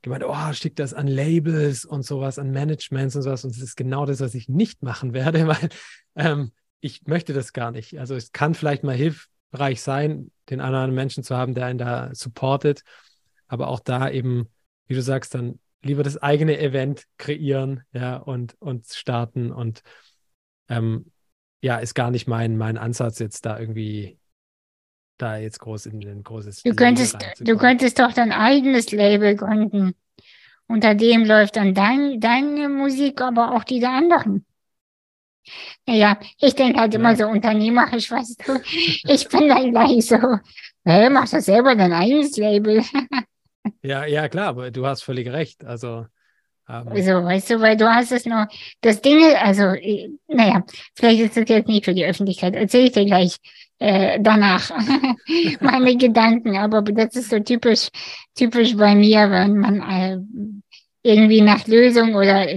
gemeint, 0.06 0.23
oh, 0.26 0.53
schick 0.53 0.76
das 0.76 0.94
an 0.94 1.07
Labels 1.07 1.84
und 1.84 2.03
sowas, 2.03 2.40
an 2.40 2.52
Managements 2.52 3.15
und 3.15 3.23
sowas. 3.23 3.44
Und 3.44 3.56
das 3.56 3.61
ist 3.61 3.76
genau 3.76 4.06
das, 4.06 4.22
was 4.22 4.34
ich 4.36 4.48
nicht 4.48 4.84
machen 4.84 5.14
werde, 5.14 5.48
weil 5.48 5.69
ähm, 6.15 6.52
ich 6.80 7.06
möchte 7.07 7.34
das 7.34 7.52
gar 7.52 7.72
nicht. 7.72 7.99
Also 7.99 8.15
es 8.15 8.32
kann 8.32 8.53
vielleicht 8.53 8.84
mal 8.84 8.95
hilf 8.95 9.27
Bereich 9.52 9.82
sein, 9.82 10.32
den 10.49 10.61
anderen 10.61 10.94
Menschen 10.94 11.23
zu 11.23 11.36
haben, 11.36 11.53
der 11.53 11.65
einen 11.65 11.80
da 11.80 12.14
supportet. 12.14 12.84
Aber 13.48 13.68
auch 13.68 13.80
da 13.80 14.10
eben, 14.10 14.49
wie 14.88 14.95
du 14.95 15.02
sagst, 15.02 15.34
dann 15.34 15.60
lieber 15.82 16.03
das 16.03 16.18
eigene 16.18 16.60
Event 16.60 17.06
kreieren, 17.18 17.84
ja, 17.91 18.18
und, 18.18 18.56
und 18.60 18.88
starten. 18.88 19.52
Und 19.52 19.82
ähm, 20.69 21.11
ja, 21.61 21.77
ist 21.77 21.95
gar 21.95 22.11
nicht 22.11 22.27
mein, 22.27 22.57
mein 22.57 22.77
Ansatz, 22.77 23.19
jetzt 23.19 23.45
da 23.45 23.60
irgendwie 23.60 24.19
da 25.17 25.37
jetzt 25.37 25.59
groß 25.59 25.87
in 25.87 26.07
ein 26.07 26.23
großes. 26.23 26.63
Du 26.63 26.75
könntest, 26.75 27.17
du 27.39 27.57
könntest 27.57 27.99
doch 27.99 28.13
dein 28.13 28.31
eigenes 28.31 28.91
Label 28.91 29.35
gründen. 29.35 29.95
Unter 30.67 30.95
dem 30.95 31.25
läuft 31.25 31.57
dann 31.57 31.73
dein, 31.73 32.19
deine 32.19 32.69
Musik, 32.69 33.21
aber 33.21 33.53
auch 33.53 33.63
die 33.63 33.79
der 33.79 33.91
anderen. 33.91 34.45
Ja, 35.87 36.19
ich 36.39 36.55
denke 36.55 36.79
halt 36.79 36.95
immer 36.95 37.15
so 37.15 37.27
unternehmerisch, 37.27 38.09
weißt 38.09 38.47
du. 38.47 38.59
Ich 39.07 39.27
bin 39.29 39.47
dann 39.47 39.71
gleich 39.71 40.07
so, 40.07 40.17
hey, 40.83 41.09
mach 41.09 41.29
doch 41.29 41.39
selber 41.39 41.75
dein 41.75 41.93
eigenes 41.93 42.35
Label. 42.37 42.83
ja, 43.83 44.05
ja, 44.05 44.27
klar, 44.27 44.47
aber 44.47 44.71
du 44.71 44.87
hast 44.87 45.03
völlig 45.03 45.27
recht. 45.27 45.63
Also, 45.63 46.07
ähm, 46.67 46.87
also, 46.87 47.23
weißt 47.23 47.51
du, 47.51 47.61
weil 47.61 47.77
du 47.77 47.87
hast 47.87 48.11
es 48.11 48.25
noch, 48.25 48.47
das 48.81 49.01
Ding, 49.01 49.23
also, 49.35 49.73
naja, 50.27 50.63
vielleicht 50.95 51.21
ist 51.21 51.37
das 51.37 51.47
jetzt 51.47 51.67
nicht 51.67 51.85
für 51.85 51.93
die 51.93 52.05
Öffentlichkeit, 52.05 52.55
erzähle 52.55 52.85
ich 52.85 52.91
dir 52.93 53.05
gleich 53.05 53.37
äh, 53.80 54.19
danach 54.22 54.72
meine 55.60 55.97
Gedanken, 55.97 56.57
aber 56.57 56.81
das 56.81 57.15
ist 57.15 57.30
so 57.30 57.39
typisch, 57.39 57.89
typisch 58.35 58.76
bei 58.76 58.95
mir, 58.95 59.30
wenn 59.30 59.57
man 59.57 59.81
äh, 59.81 60.18
irgendwie 61.03 61.41
nach 61.41 61.68
Lösung 61.68 62.15
oder, 62.15 62.47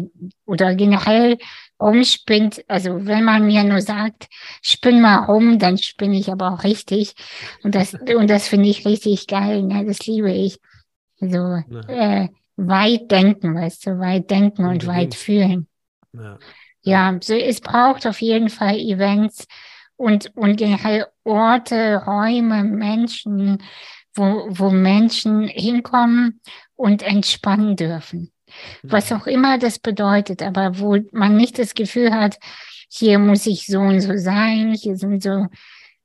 oder 0.47 0.75
generell 0.75 1.39
rumspinnt, 1.81 2.65
also 2.67 3.07
wenn 3.07 3.25
man 3.25 3.47
mir 3.47 3.63
nur 3.63 3.81
sagt, 3.81 4.29
spinn 4.63 5.01
mal 5.01 5.25
rum, 5.25 5.59
dann 5.59 5.79
spinne 5.79 6.19
ich 6.19 6.31
aber 6.31 6.53
auch 6.53 6.65
richtig. 6.65 7.15
Und 7.63 7.75
das, 7.75 7.95
und 7.95 8.29
das 8.29 8.49
finde 8.49 8.69
ich 8.69 8.87
richtig 8.87 9.27
geil, 9.27 9.63
ne? 9.63 9.85
das 9.85 10.05
liebe 10.07 10.33
ich. 10.33 10.59
Also 11.21 11.63
äh, 11.89 12.29
weit 12.57 13.11
denken, 13.11 13.55
weißt 13.55 13.87
du, 13.87 13.99
weit 13.99 14.31
denken 14.31 14.63
und 14.65 14.83
Unbedingt. 14.83 14.89
weit 14.89 15.15
fühlen. 15.15 15.69
Ja. 16.13 16.39
ja, 16.83 17.19
so 17.23 17.35
es 17.35 17.61
braucht 17.61 18.07
auf 18.07 18.21
jeden 18.21 18.49
Fall 18.49 18.77
Events 18.79 19.47
und, 19.99 20.35
und 20.35 20.57
generell 20.57 21.07
Orte, 21.25 22.03
Räume, 22.07 22.65
Menschen, 22.65 23.63
wo, 24.15 24.47
wo 24.49 24.71
Menschen 24.71 25.47
hinkommen 25.47 26.41
und 26.75 27.03
entspannen 27.03 27.77
dürfen 27.77 28.33
was 28.83 29.13
auch 29.13 29.27
immer 29.27 29.59
das 29.59 29.79
bedeutet, 29.79 30.43
aber 30.43 30.79
wo 30.79 30.99
man 31.13 31.37
nicht 31.37 31.59
das 31.59 31.75
Gefühl 31.75 32.13
hat, 32.13 32.39
hier 32.91 33.19
muss 33.19 33.47
ich 33.47 33.67
so 33.67 33.81
und 33.81 34.01
so 34.01 34.17
sein, 34.17 34.75
hier 34.75 34.97
sind 34.97 35.23
so 35.23 35.47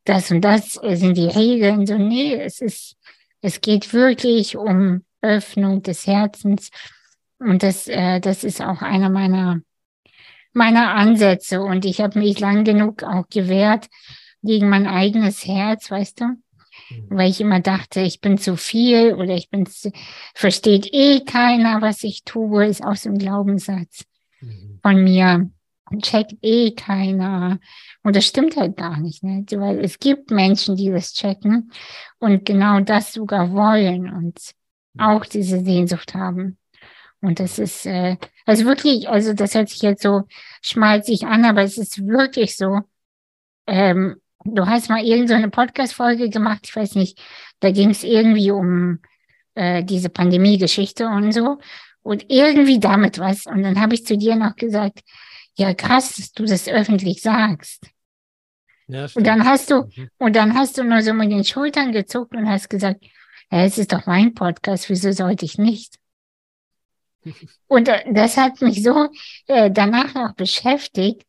das 0.03 0.31
und 0.31 0.41
das 0.41 0.73
sind 0.73 1.15
die 1.15 1.27
Regeln. 1.27 1.85
So, 1.85 1.97
nee, 1.97 2.35
es 2.35 2.59
ist, 2.59 2.97
es 3.41 3.61
geht 3.61 3.93
wirklich 3.93 4.57
um 4.57 5.05
Öffnung 5.21 5.81
des 5.81 6.05
Herzens. 6.07 6.69
Und 7.39 7.63
das, 7.63 7.87
äh, 7.87 8.19
das 8.19 8.43
ist 8.43 8.61
auch 8.61 8.81
einer 8.81 9.09
meiner, 9.09 9.61
meiner 10.53 10.93
Ansätze. 10.93 11.61
Und 11.61 11.85
ich 11.85 12.01
habe 12.01 12.19
mich 12.19 12.39
lang 12.39 12.63
genug 12.63 13.03
auch 13.03 13.27
gewehrt 13.29 13.89
gegen 14.41 14.69
mein 14.69 14.87
eigenes 14.87 15.45
Herz, 15.45 15.89
weißt 15.91 16.21
du? 16.21 16.25
Mhm. 16.89 17.05
weil 17.09 17.29
ich 17.29 17.41
immer 17.41 17.59
dachte, 17.59 18.01
ich 18.01 18.19
bin 18.19 18.37
zu 18.37 18.55
viel 18.55 19.13
oder 19.13 19.35
ich 19.35 19.49
bin 19.49 19.65
zu, 19.65 19.91
versteht 20.33 20.89
eh 20.91 21.21
keiner, 21.21 21.81
was 21.81 22.03
ich 22.03 22.23
tue, 22.23 22.65
ist 22.65 22.83
auch 22.83 22.95
so 22.95 23.09
ein 23.09 23.17
Glaubenssatz 23.17 24.05
mhm. 24.41 24.79
von 24.81 25.03
mir. 25.03 25.49
Checkt 26.01 26.33
eh 26.41 26.71
keiner. 26.71 27.59
Und 28.03 28.15
das 28.15 28.25
stimmt 28.25 28.57
halt 28.57 28.77
gar 28.77 28.99
nicht, 28.99 29.23
ne? 29.23 29.45
weil 29.51 29.79
es 29.79 29.99
gibt 29.99 30.31
Menschen, 30.31 30.75
die 30.75 30.89
das 30.89 31.13
checken 31.13 31.71
und 32.19 32.45
genau 32.45 32.79
das 32.79 33.13
sogar 33.13 33.51
wollen 33.51 34.11
und 34.11 34.39
mhm. 34.93 35.01
auch 35.01 35.25
diese 35.25 35.63
Sehnsucht 35.63 36.15
haben. 36.15 36.57
Und 37.23 37.39
das 37.39 37.57
ist, 37.57 37.85
äh, 37.85 38.17
also 38.45 38.65
wirklich, 38.65 39.09
also 39.09 39.33
das 39.33 39.55
hört 39.55 39.69
sich 39.69 39.81
jetzt 39.81 40.03
so 40.03 40.23
schmalzig 40.61 41.25
an, 41.25 41.45
aber 41.45 41.63
es 41.63 41.77
ist 41.77 42.05
wirklich 42.05 42.57
so, 42.57 42.81
ähm, 43.65 44.17
Du 44.45 44.65
hast 44.65 44.89
mal 44.89 45.03
irgendeine 45.03 45.45
so 45.45 45.51
Podcast-Folge 45.51 46.29
gemacht, 46.29 46.61
ich 46.65 46.75
weiß 46.75 46.95
nicht, 46.95 47.21
da 47.61 47.71
ging 47.71 47.91
es 47.91 48.03
irgendwie 48.03 48.51
um 48.51 48.99
äh, 49.55 49.83
diese 49.83 50.09
Pandemie-Geschichte 50.09 51.07
und 51.07 51.31
so. 51.31 51.59
Und 52.01 52.25
irgendwie 52.29 52.79
damit 52.79 53.19
was. 53.19 53.45
Und 53.45 53.63
dann 53.63 53.79
habe 53.79 53.93
ich 53.95 54.05
zu 54.05 54.17
dir 54.17 54.35
noch 54.35 54.57
gesagt, 54.57 54.99
ja 55.55 55.73
krass, 55.73 56.17
dass 56.17 56.33
du 56.33 56.43
das 56.43 56.67
öffentlich 56.67 57.21
sagst. 57.21 57.87
Ja, 58.87 59.07
und 59.15 59.25
dann 59.25 59.45
hast 59.45 59.71
du, 59.71 59.83
mhm. 59.83 60.09
und 60.17 60.35
dann 60.35 60.55
hast 60.55 60.77
du 60.77 60.83
nur 60.83 61.01
so 61.01 61.13
mit 61.13 61.31
den 61.31 61.45
Schultern 61.45 61.93
gezuckt 61.93 62.35
und 62.35 62.49
hast 62.49 62.69
gesagt, 62.69 63.01
ja, 63.49 63.63
es 63.63 63.77
ist 63.77 63.93
doch 63.93 64.05
mein 64.05 64.33
Podcast, 64.33 64.89
wieso 64.89 65.13
sollte 65.13 65.45
ich 65.45 65.57
nicht? 65.57 65.99
Und 67.67 67.87
äh, 67.87 68.11
das 68.13 68.37
hat 68.37 68.61
mich 68.61 68.83
so 68.83 69.09
äh, 69.47 69.71
danach 69.71 70.13
noch 70.13 70.33
beschäftigt, 70.35 71.25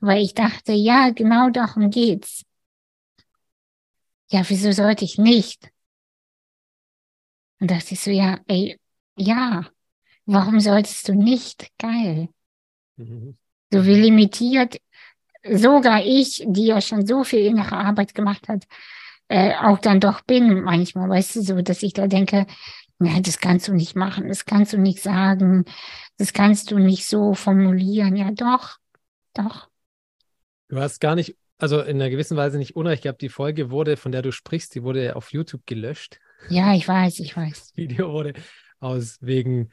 weil 0.00 0.22
ich 0.22 0.34
dachte, 0.34 0.72
ja, 0.72 1.10
genau 1.10 1.50
darum 1.50 1.90
geht's. 1.90 2.44
Ja, 4.30 4.42
wieso 4.48 4.72
sollte 4.72 5.04
ich 5.04 5.18
nicht? 5.18 5.70
Und 7.60 7.70
dachte 7.70 7.94
ich 7.94 8.00
so, 8.00 8.10
ja, 8.10 8.40
ey, 8.48 8.78
ja, 9.16 9.66
warum 10.26 10.58
solltest 10.60 11.08
du 11.08 11.14
nicht? 11.14 11.68
Geil. 11.78 12.28
Mhm. 12.96 13.36
So 13.70 13.84
wie 13.86 13.94
limitiert 13.94 14.78
sogar 15.44 16.04
ich, 16.04 16.44
die 16.46 16.66
ja 16.66 16.80
schon 16.80 17.06
so 17.06 17.24
viel 17.24 17.40
innere 17.46 17.76
Arbeit 17.76 18.14
gemacht 18.14 18.48
hat, 18.48 18.64
äh, 19.28 19.54
auch 19.54 19.78
dann 19.78 20.00
doch 20.00 20.20
bin 20.22 20.62
manchmal, 20.62 21.08
weißt 21.08 21.36
du, 21.36 21.42
so, 21.42 21.62
dass 21.62 21.82
ich 21.82 21.92
da 21.94 22.06
denke, 22.06 22.46
ja, 23.04 23.20
das 23.20 23.38
kannst 23.38 23.68
du 23.68 23.74
nicht 23.74 23.96
machen, 23.96 24.28
das 24.28 24.44
kannst 24.44 24.72
du 24.72 24.78
nicht 24.78 25.02
sagen, 25.02 25.64
das 26.18 26.32
kannst 26.32 26.70
du 26.70 26.78
nicht 26.78 27.06
so 27.06 27.34
formulieren. 27.34 28.16
Ja, 28.16 28.30
doch, 28.32 28.78
doch. 29.34 29.68
Du 30.68 30.78
hast 30.78 31.00
gar 31.00 31.14
nicht, 31.14 31.36
also 31.58 31.80
in 31.80 31.96
einer 32.00 32.10
gewissen 32.10 32.36
Weise 32.36 32.58
nicht 32.58 32.76
Unrecht 32.76 33.02
gehabt. 33.02 33.20
Die 33.22 33.28
Folge 33.28 33.70
wurde, 33.70 33.96
von 33.96 34.12
der 34.12 34.22
du 34.22 34.32
sprichst, 34.32 34.74
die 34.74 34.82
wurde 34.82 35.16
auf 35.16 35.32
YouTube 35.32 35.62
gelöscht. 35.66 36.18
Ja, 36.48 36.74
ich 36.74 36.86
weiß, 36.88 37.20
ich 37.20 37.36
weiß. 37.36 37.50
Das 37.68 37.76
Video 37.76 38.12
wurde 38.12 38.32
aus 38.80 39.18
wegen 39.20 39.70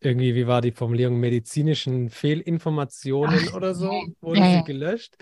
irgendwie, 0.00 0.34
wie 0.34 0.46
war 0.46 0.60
die 0.60 0.72
Formulierung, 0.72 1.18
medizinischen 1.18 2.10
Fehlinformationen 2.10 3.48
Ach, 3.48 3.54
oder 3.54 3.74
so, 3.74 3.90
wurde 4.20 4.40
Ja, 4.40 4.46
sie 4.46 4.52
ja. 4.56 4.62
gelöscht. 4.62 5.16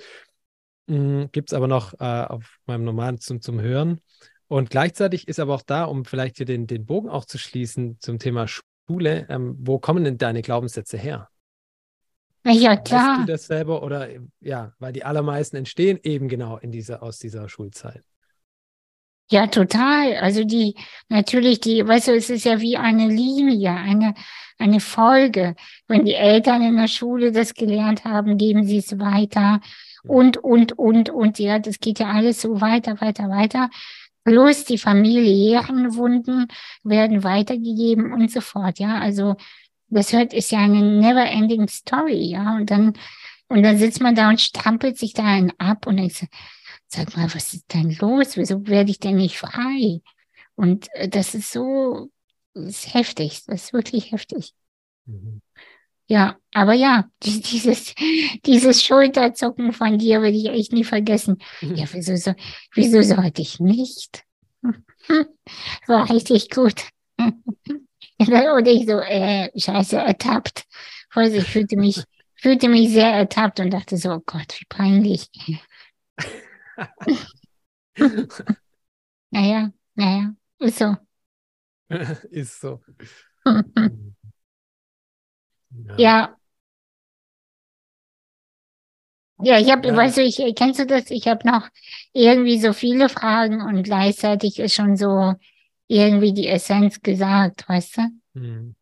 Gibt 0.87 1.51
es 1.51 1.55
aber 1.55 1.69
noch 1.69 1.95
äh, 1.95 2.05
auf 2.05 2.59
meinem 2.67 2.85
normalen 2.85 3.19
zum, 3.19 3.41
zum 3.41 3.61
Hören. 3.61 4.01
Und 4.53 4.69
gleichzeitig 4.69 5.29
ist 5.29 5.41
aber 5.41 5.55
auch 5.55 5.63
da, 5.63 5.85
um 5.85 6.05
vielleicht 6.05 6.37
hier 6.37 6.45
den, 6.45 6.67
den 6.67 6.85
Bogen 6.85 7.09
auch 7.09 7.25
zu 7.25 7.39
schließen 7.39 7.97
zum 8.01 8.19
Thema 8.19 8.47
Schule, 8.47 9.27
ähm, 9.31 9.57
wo 9.59 9.79
kommen 9.79 10.05
denn 10.05 10.19
deine 10.19 10.43
Glaubenssätze 10.43 10.99
her? 10.99 11.31
Ja, 12.45 12.53
ja, 12.53 12.71
Weißt 12.73 12.81
du 12.81 12.91
klar. 12.91 13.25
das 13.27 13.47
selber 13.47 13.83
oder 13.83 14.11
ja, 14.41 14.75
weil 14.79 14.93
die 14.93 15.07
allermeisten 15.07 15.57
entstehen 15.57 15.99
eben 16.03 16.29
genau 16.29 16.59
in 16.59 16.71
dieser, 16.71 17.03
aus 17.03 17.19
dieser 17.19 17.49
Schulzeit. 17.49 18.03
Ja, 19.31 19.47
total. 19.47 20.17
Also 20.17 20.45
die, 20.45 20.75
natürlich 21.09 21.61
die, 21.61 21.89
weißt 21.89 22.09
du, 22.09 22.15
es 22.15 22.29
ist 22.29 22.45
ja 22.45 22.61
wie 22.61 22.77
eine 22.77 23.09
Linie, 23.09 23.71
eine, 23.71 24.13
eine 24.59 24.81
Folge. 24.81 25.55
Wenn 25.89 26.05
die 26.05 26.13
Eltern 26.13 26.61
in 26.61 26.77
der 26.77 26.89
Schule 26.89 27.33
das 27.33 27.55
gelernt 27.55 28.05
haben, 28.05 28.37
geben 28.37 28.67
sie 28.67 28.77
es 28.77 28.99
weiter 28.99 29.63
und, 30.05 30.37
und, 30.37 30.79
und, 30.79 31.11
und, 31.11 31.39
ja, 31.39 31.59
das 31.59 31.79
geht 31.79 32.01
ja 32.01 32.09
alles 32.09 32.43
so 32.43 32.61
weiter, 32.61 33.01
weiter, 33.01 33.29
weiter. 33.29 33.71
Plus 34.25 34.65
die 34.65 34.79
familiären 34.79 35.97
Wunden 35.97 36.47
werden 36.85 37.25
weitergegeben 37.25 38.13
und 38.13 38.31
so 38.31 38.41
fort, 38.41 38.79
ja. 38.79 38.99
Also 38.99 39.37
das 39.89 40.13
hört, 40.13 40.33
ist 40.33 40.51
ja 40.53 40.61
eine 40.61 40.83
never 40.83 41.25
ending 41.25 41.69
story, 41.69 42.31
ja. 42.31 42.57
Und 42.57 42.71
dann, 42.71 42.95
und 43.49 43.63
dann 43.63 43.79
sitzt 43.79 44.01
man 44.01 44.15
da 44.15 44.29
und 44.29 44.41
strampelt 44.41 44.97
sich 44.99 45.13
da 45.13 45.25
einen 45.25 45.53
ab 45.59 45.87
und 45.87 46.13
so, 46.13 46.27
sag 46.87 47.17
mal, 47.17 47.35
was 47.35 47.53
ist 47.55 47.73
denn 47.75 47.97
los? 48.01 48.37
Wieso 48.37 48.67
werde 48.67 48.91
ich 48.91 49.01
denn 49.01 49.17
nicht 49.17 49.39
frei? 49.39 50.01
Und 50.55 50.89
äh, 50.95 51.09
das 51.09 51.35
ist 51.35 51.53
so, 51.53 52.11
das 52.55 52.69
ist 52.69 52.95
heftig, 52.95 53.45
das 53.47 53.65
ist 53.65 53.73
wirklich 53.73 54.13
heftig. 54.13 54.55
Mhm. 55.07 55.42
Ja, 56.13 56.37
aber 56.53 56.75
ja, 56.75 57.09
die- 57.23 57.41
dieses, 57.41 57.95
dieses 58.45 58.83
Schulterzucken 58.85 59.73
von 59.73 59.97
dir 59.99 60.21
werde 60.21 60.37
ich 60.37 60.47
echt 60.47 60.73
nie 60.75 60.85
vergessen. 60.85 61.39
Ja, 61.63 61.87
wieso, 61.91 62.15
so, 62.17 62.35
wieso 62.75 63.01
sollte 63.01 63.41
ich 63.41 63.61
nicht? 63.61 64.23
War 65.87 66.11
richtig 66.11 66.51
gut. 66.51 66.83
Und 67.19 68.67
ich 68.69 68.87
so, 68.87 68.99
äh, 69.01 69.49
scheiße, 69.59 69.97
ertappt. 69.97 70.65
Also 71.15 71.39
ich 71.39 71.45
fühlte 71.49 71.77
mich, 71.77 72.05
fühlte 72.37 72.69
mich 72.69 72.91
sehr 72.91 73.09
ertappt 73.11 73.59
und 73.61 73.71
dachte 73.71 73.97
so, 73.97 74.11
oh 74.13 74.23
Gott, 74.27 74.55
wie 74.61 74.67
peinlich. 74.69 75.29
Naja, 79.31 79.73
naja, 79.95 80.35
ist 80.59 80.79
so. 80.79 80.97
Ist 82.31 82.61
so. 82.61 82.81
Ja. 85.97 86.37
Ja. 89.43 89.59
Ich 89.59 89.71
habe, 89.71 89.89
Ja. 89.89 89.97
weißt 89.97 90.19
du, 90.19 90.23
ich, 90.23 90.41
kennst 90.57 90.81
du 90.81 90.87
das? 90.87 91.11
Ich 91.11 91.27
habe 91.27 91.47
noch 91.49 91.69
irgendwie 92.13 92.59
so 92.61 92.73
viele 92.73 93.09
Fragen 93.09 93.61
und 93.63 93.83
gleichzeitig 93.83 94.59
ist 94.59 94.75
schon 94.75 94.97
so 94.97 95.35
irgendwie 95.89 96.33
die 96.33 96.49
Essenz 96.49 97.01
gesagt, 97.03 97.69
weißt 97.69 97.99
du? 97.99 98.03
Mhm. 98.35 98.75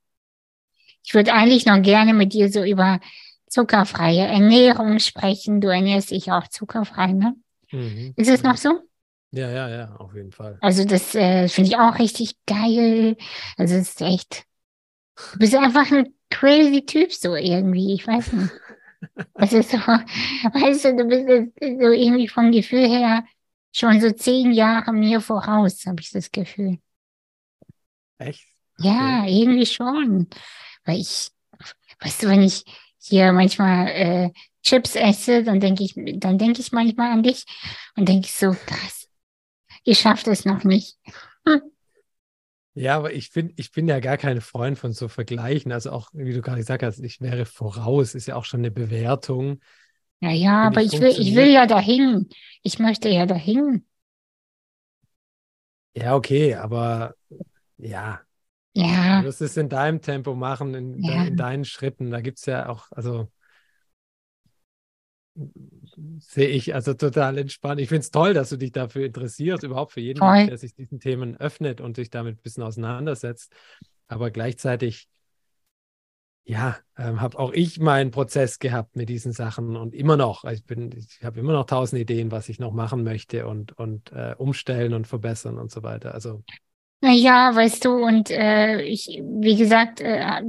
Ich 1.03 1.15
würde 1.15 1.33
eigentlich 1.33 1.67
noch 1.67 1.81
gerne 1.83 2.13
mit 2.15 2.33
dir 2.35 2.51
so 2.53 2.63
über 2.63 3.01
zuckerfreie 3.49 4.27
Ernährung 4.27 4.99
sprechen. 5.01 5.61
Du 5.61 5.69
ernährst 5.69 6.11
dich 6.11 6.31
auch 6.31 6.47
zuckerfrei, 6.49 7.09
ne? 7.13 7.35
Mhm. 7.73 8.15
Ist 8.17 8.29
es 8.29 8.43
noch 8.43 8.57
so? 8.57 8.81
Ja, 9.33 9.51
ja, 9.51 9.69
ja, 9.69 9.97
auf 9.97 10.15
jeden 10.15 10.33
Fall. 10.33 10.59
Also 10.61 10.85
das 10.85 11.15
äh, 11.15 11.49
finde 11.49 11.71
ich 11.71 11.77
auch 11.77 11.99
richtig 11.99 12.35
geil. 12.47 13.17
Also 13.57 13.77
es 13.77 13.91
ist 13.91 14.03
echt, 14.03 14.45
du 15.33 15.39
bist 15.39 15.55
einfach 15.55 15.91
ein 15.91 16.15
crazy 16.31 16.85
Typ 16.85 17.13
so 17.13 17.35
irgendwie. 17.35 17.95
Ich 17.95 18.07
weiß 18.07 18.33
nicht. 18.33 18.53
Das 19.35 19.53
ist 19.53 19.71
so, 19.71 19.79
weißt 19.79 20.85
du, 20.85 20.97
du 20.97 21.05
bist 21.05 21.27
so 21.61 21.91
irgendwie 21.91 22.29
vom 22.29 22.53
Gefühl 22.53 22.89
her 22.89 23.25
schon 23.73 24.01
so 24.01 24.11
zehn 24.11 24.53
Jahre 24.53 24.93
mir 24.93 25.21
voraus, 25.21 25.85
habe 25.87 26.01
ich 26.01 26.11
das 26.11 26.31
Gefühl. 26.31 26.79
Echt? 28.19 28.45
Ja, 28.79 29.27
irgendwie 29.27 29.67
schon. 29.67 30.29
Weil 30.85 30.99
ich, 30.99 31.31
weißt 32.01 32.23
du, 32.23 32.29
wenn 32.29 32.43
ich 32.43 32.65
hier 32.99 33.33
manchmal 33.33 33.89
äh, 33.89 34.31
Chips 34.63 34.95
esse, 34.97 35.43
dann 35.43 35.61
denke 35.61 35.85
ich, 35.85 35.95
dann 35.97 36.39
denke 36.39 36.61
ich 36.61 36.73
manchmal 36.73 37.13
an 37.13 37.23
dich 37.23 37.45
und 37.97 38.09
denke 38.09 38.27
ich 38.27 38.33
so, 38.33 38.51
krass, 38.51 39.09
ihr 39.85 39.95
schafft 39.95 40.27
es 40.29 40.45
noch 40.45 40.65
nicht. 40.65 40.97
Ja, 42.75 42.97
aber 42.97 43.13
ich 43.13 43.33
bin, 43.33 43.53
ich 43.57 43.73
bin 43.73 43.89
ja 43.89 43.99
gar 44.01 44.17
kein 44.17 44.41
Freund 44.41 44.79
von 44.79 44.93
so 44.93 45.09
Vergleichen. 45.09 45.73
Also 45.73 45.91
auch, 45.91 46.11
wie 46.13 46.33
du 46.33 46.41
gerade 46.41 46.59
gesagt 46.59 46.83
hast, 46.83 47.01
ich 47.01 47.21
wäre 47.21 47.45
voraus, 47.45 48.15
ist 48.15 48.27
ja 48.27 48.37
auch 48.37 48.45
schon 48.45 48.61
eine 48.61 48.71
Bewertung. 48.71 49.61
Ja, 50.21 50.31
ja, 50.31 50.63
aber 50.67 50.83
ich, 50.83 51.01
will, 51.01 51.15
ich 51.19 51.35
will 51.35 51.47
ja 51.51 51.67
dahin. 51.67 52.29
Ich 52.63 52.79
möchte 52.79 53.09
ja 53.09 53.27
dahin. 53.27 53.85
Ja, 55.95 56.15
okay, 56.15 56.55
aber 56.55 57.15
ja, 57.79 58.23
Ja, 58.75 59.23
du 59.23 59.25
wirst 59.25 59.41
es 59.43 59.57
in 59.57 59.69
deinem 59.69 60.03
Tempo 60.03 60.35
machen, 60.35 60.75
in, 60.75 61.05
de 61.05 61.17
Ja. 61.17 61.27
in 61.27 61.37
deinen 61.37 61.65
Schritten. 61.65 62.11
Da 62.11 62.21
gibt 62.23 62.39
es 62.39 62.47
ja 62.47 62.69
auch, 62.69 62.93
also 62.93 63.31
sehe 66.19 66.49
ich 66.49 66.75
also 66.75 66.95
total 66.95 67.39
entspannt. 67.39 67.81
Ich 67.81 67.89
finde 67.89 68.01
es 68.01 68.11
toll, 68.11 68.35
dass 68.35 68.51
du 68.51 68.57
dich 68.57 68.73
dafür 68.73 69.07
interessierst, 69.07 69.63
überhaupt 69.63 69.93
für 69.93 70.01
jeden, 70.01 70.19
Voll. 70.19 70.47
der 70.47 70.59
sich 70.59 70.75
diesen 70.75 71.01
Themen 71.01 71.37
öffnet 71.37 71.81
und 71.81 71.97
sich 71.97 72.11
damit 72.11 72.39
ein 72.39 72.43
bisschen 72.43 72.63
auseinandersetzt. 72.63 73.53
Aber 74.09 74.31
gleichzeitig, 74.31 75.09
ja, 76.45 76.77
ähm, 76.99 77.21
habe 77.21 77.39
auch 77.39 77.53
ich 77.53 77.79
meinen 77.79 78.11
Prozess 78.11 78.59
gehabt 78.59 78.97
mit 78.97 79.09
diesen 79.09 79.33
Sachen 79.33 79.77
und 79.77 79.95
immer 79.95 80.17
noch. 80.17 80.45
Also 80.45 80.61
Ich 80.61 80.67
bin, 80.67 80.91
ich 80.93 81.25
habe 81.25 81.41
immer 81.41 81.53
noch 81.53 81.67
tausend 81.67 82.01
Ideen, 82.01 82.31
was 82.31 82.49
ich 82.49 82.59
noch 82.59 82.73
machen 82.73 83.05
möchte 83.05 83.47
und, 83.47 83.73
und 83.79 84.13
äh, 84.13 84.35
umstellen 84.37 84.95
und 84.95 85.07
verbessern 85.07 85.59
und 85.59 85.71
so 85.71 85.83
weiter. 85.83 86.15
Also 86.15 86.43
ja, 87.03 87.55
weißt 87.55 87.85
du, 87.85 87.93
und 87.93 88.31
äh, 88.31 88.83
ich, 88.83 89.23
wie 89.23 89.57
gesagt, 89.57 90.01
äh, 90.01 90.43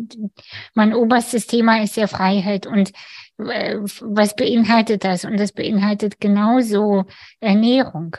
mein 0.74 0.94
oberstes 0.94 1.48
Thema 1.48 1.82
ist 1.82 1.96
ja 1.96 2.08
Freiheit 2.08 2.68
und 2.68 2.92
äh, 3.38 3.78
was 3.78 4.36
beinhaltet 4.36 5.04
das? 5.04 5.26
Und 5.26 5.38
das 5.38 5.54
beinhaltet 5.54 6.20
genauso 6.20 7.06
Ernährung. 7.40 8.18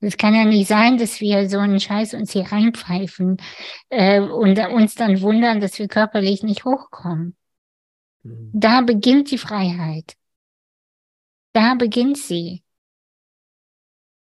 Es 0.00 0.16
kann 0.16 0.34
ja 0.34 0.44
nicht 0.44 0.68
sein, 0.68 0.96
dass 0.96 1.20
wir 1.20 1.48
so 1.50 1.58
einen 1.58 1.80
Scheiß 1.80 2.14
uns 2.14 2.32
hier 2.32 2.50
reinpfeifen 2.50 3.36
äh, 3.90 4.20
und 4.20 4.58
uns 4.58 4.94
dann 4.94 5.20
wundern, 5.20 5.60
dass 5.60 5.78
wir 5.78 5.88
körperlich 5.88 6.42
nicht 6.42 6.64
hochkommen. 6.64 7.36
mhm. 8.22 8.50
Da 8.54 8.80
beginnt 8.80 9.30
die 9.30 9.38
Freiheit. 9.38 10.14
Da 11.52 11.74
beginnt 11.74 12.16
sie. 12.16 12.62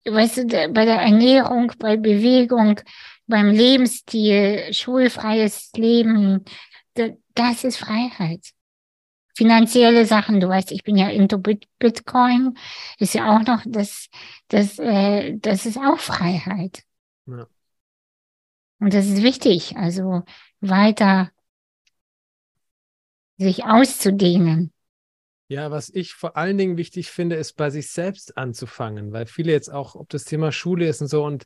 Weißt 0.06 0.38
du, 0.38 0.46
bei 0.46 0.86
der 0.86 1.02
Ernährung, 1.02 1.72
bei 1.80 1.96
Bewegung, 1.96 2.80
beim 3.28 3.52
Lebensstil, 3.52 4.74
schulfreies 4.74 5.72
Leben, 5.76 6.44
da, 6.96 7.10
das 7.36 7.64
ist 7.64 7.78
Freiheit. 7.78 8.52
Finanzielle 9.36 10.06
Sachen, 10.06 10.40
du 10.40 10.48
weißt, 10.48 10.72
ich 10.72 10.84
bin 10.84 10.96
ja 10.96 11.10
into 11.10 11.40
Bit 11.40 11.68
Bitcoin, 11.80 12.56
ist 13.00 13.16
ja 13.16 13.36
auch 13.36 13.42
noch, 13.42 13.64
das, 13.66 14.10
das, 14.50 14.78
äh, 14.78 15.38
das 15.38 15.66
ist 15.66 15.78
auch 15.78 16.00
Freiheit. 16.00 16.84
Ja. 17.26 17.48
Und 18.80 18.94
das 18.94 19.08
ist 19.08 19.24
wichtig, 19.24 19.78
also 19.78 20.24
weiter 20.60 21.32
sich 23.38 23.64
auszudehnen. 23.64 24.73
Ja, 25.54 25.70
was 25.70 25.90
ich 25.90 26.14
vor 26.14 26.36
allen 26.36 26.58
Dingen 26.58 26.78
wichtig 26.78 27.12
finde, 27.12 27.36
ist 27.36 27.54
bei 27.54 27.70
sich 27.70 27.92
selbst 27.92 28.38
anzufangen, 28.38 29.14
weil 29.14 29.28
viele 29.28 29.52
jetzt 29.52 29.72
auch, 29.72 29.94
ob 29.94 30.10
das 30.10 30.26
Thema 30.26 30.52
Schule 30.52 30.88
ist 30.88 31.02
und 31.02 31.08
so, 31.08 31.24
und 31.24 31.46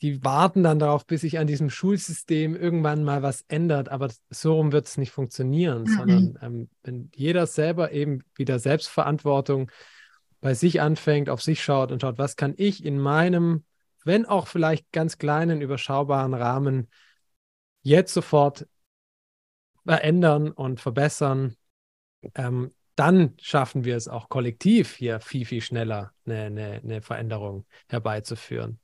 die 0.00 0.24
warten 0.24 0.62
dann 0.62 0.78
darauf, 0.78 1.06
bis 1.06 1.20
sich 1.20 1.38
an 1.38 1.46
diesem 1.46 1.68
Schulsystem 1.68 2.56
irgendwann 2.56 3.04
mal 3.04 3.22
was 3.22 3.44
ändert, 3.48 3.90
aber 3.90 4.08
so 4.30 4.54
rum 4.54 4.72
wird 4.72 4.86
es 4.86 4.96
nicht 4.96 5.12
funktionieren, 5.12 5.82
Mhm. 5.82 5.86
sondern 5.86 6.38
ähm, 6.40 6.68
wenn 6.82 7.10
jeder 7.14 7.46
selber 7.46 7.92
eben 7.92 8.24
wieder 8.34 8.58
Selbstverantwortung 8.58 9.70
bei 10.40 10.54
sich 10.54 10.80
anfängt, 10.80 11.28
auf 11.28 11.42
sich 11.42 11.62
schaut 11.62 11.92
und 11.92 12.00
schaut, 12.00 12.18
was 12.18 12.36
kann 12.36 12.54
ich 12.56 12.84
in 12.84 12.98
meinem 12.98 13.64
wenn 14.04 14.26
auch 14.26 14.48
vielleicht 14.48 14.90
ganz 14.92 15.18
kleinen, 15.18 15.60
überschaubaren 15.60 16.34
Rahmen, 16.34 16.88
jetzt 17.82 18.14
sofort 18.14 18.66
verändern 19.84 20.50
und 20.50 20.80
verbessern, 20.80 21.56
ähm, 22.34 22.72
dann 22.94 23.34
schaffen 23.40 23.84
wir 23.84 23.96
es 23.96 24.08
auch 24.08 24.28
kollektiv 24.28 24.94
hier 24.94 25.20
viel, 25.20 25.44
viel 25.46 25.60
schneller 25.60 26.12
eine, 26.26 26.44
eine, 26.44 26.80
eine 26.82 27.02
Veränderung 27.02 27.66
herbeizuführen. 27.88 28.80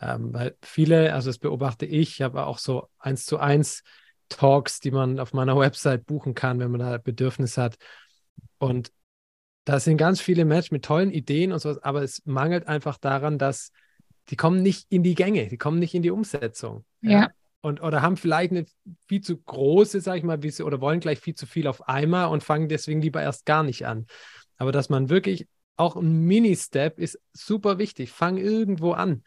Ähm, 0.00 0.32
weil 0.32 0.56
viele, 0.62 1.12
also 1.12 1.28
das 1.28 1.38
beobachte 1.38 1.86
ich, 1.86 2.14
ich 2.14 2.22
habe 2.22 2.46
auch 2.46 2.58
so 2.58 2.88
eins 2.98 3.26
zu 3.26 3.38
eins 3.38 3.82
Talks, 4.28 4.80
die 4.80 4.90
man 4.90 5.18
auf 5.20 5.32
meiner 5.32 5.58
Website 5.58 6.06
buchen 6.06 6.34
kann, 6.34 6.58
wenn 6.58 6.70
man 6.70 6.80
da 6.80 6.98
Bedürfnis 6.98 7.58
hat. 7.58 7.76
Und 8.58 8.92
da 9.64 9.78
sind 9.78 9.98
ganz 9.98 10.20
viele 10.20 10.44
Match 10.44 10.70
mit 10.70 10.84
tollen 10.84 11.10
Ideen 11.10 11.52
und 11.52 11.58
sowas, 11.58 11.82
aber 11.82 12.02
es 12.02 12.22
mangelt 12.24 12.66
einfach 12.66 12.98
daran, 12.98 13.38
dass 13.38 13.72
die 14.28 14.36
kommen 14.36 14.62
nicht 14.62 14.86
in 14.90 15.02
die 15.02 15.14
Gänge, 15.14 15.48
die 15.48 15.58
kommen 15.58 15.78
nicht 15.78 15.94
in 15.94 16.02
die 16.02 16.10
Umsetzung. 16.10 16.84
Ja. 17.02 17.10
ja. 17.10 17.30
Und, 17.62 17.82
oder 17.82 18.00
haben 18.00 18.16
vielleicht 18.16 18.52
eine 18.52 18.64
viel 19.06 19.20
zu 19.20 19.36
große, 19.36 20.00
sag 20.00 20.16
ich 20.16 20.22
mal, 20.22 20.42
wie 20.42 20.50
sie, 20.50 20.62
oder 20.62 20.80
wollen 20.80 21.00
gleich 21.00 21.20
viel 21.20 21.34
zu 21.34 21.46
viel 21.46 21.66
auf 21.66 21.88
einmal 21.88 22.28
und 22.28 22.42
fangen 22.42 22.68
deswegen 22.68 23.02
lieber 23.02 23.20
erst 23.20 23.44
gar 23.44 23.62
nicht 23.62 23.86
an. 23.86 24.06
Aber 24.56 24.72
dass 24.72 24.88
man 24.88 25.10
wirklich 25.10 25.46
auch 25.76 25.96
ein 25.96 26.24
Mini-Step 26.24 26.98
ist 26.98 27.18
super 27.32 27.78
wichtig. 27.78 28.12
Fang 28.12 28.36
irgendwo 28.38 28.92
an. 28.92 29.24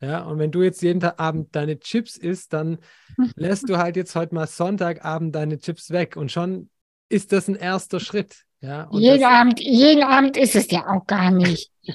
Ja, 0.00 0.22
und 0.24 0.38
wenn 0.38 0.50
du 0.50 0.62
jetzt 0.62 0.82
jeden 0.82 1.02
Abend 1.02 1.56
deine 1.56 1.78
Chips 1.78 2.16
isst, 2.16 2.52
dann 2.52 2.78
lässt 3.36 3.68
du 3.68 3.78
halt 3.78 3.96
jetzt 3.96 4.14
heute 4.14 4.34
mal 4.34 4.46
Sonntagabend 4.46 5.34
deine 5.34 5.58
Chips 5.58 5.90
weg 5.90 6.16
und 6.16 6.30
schon 6.30 6.70
ist 7.08 7.32
das 7.32 7.48
ein 7.48 7.56
erster 7.56 7.98
Schritt. 8.00 8.42
Ja, 8.60 8.88
jeden, 8.92 9.24
Abend, 9.24 9.60
jeden 9.60 10.02
Abend 10.02 10.36
ist 10.36 10.56
es 10.56 10.70
ja 10.70 10.86
auch 10.88 11.06
gar 11.06 11.30
nicht. 11.30 11.70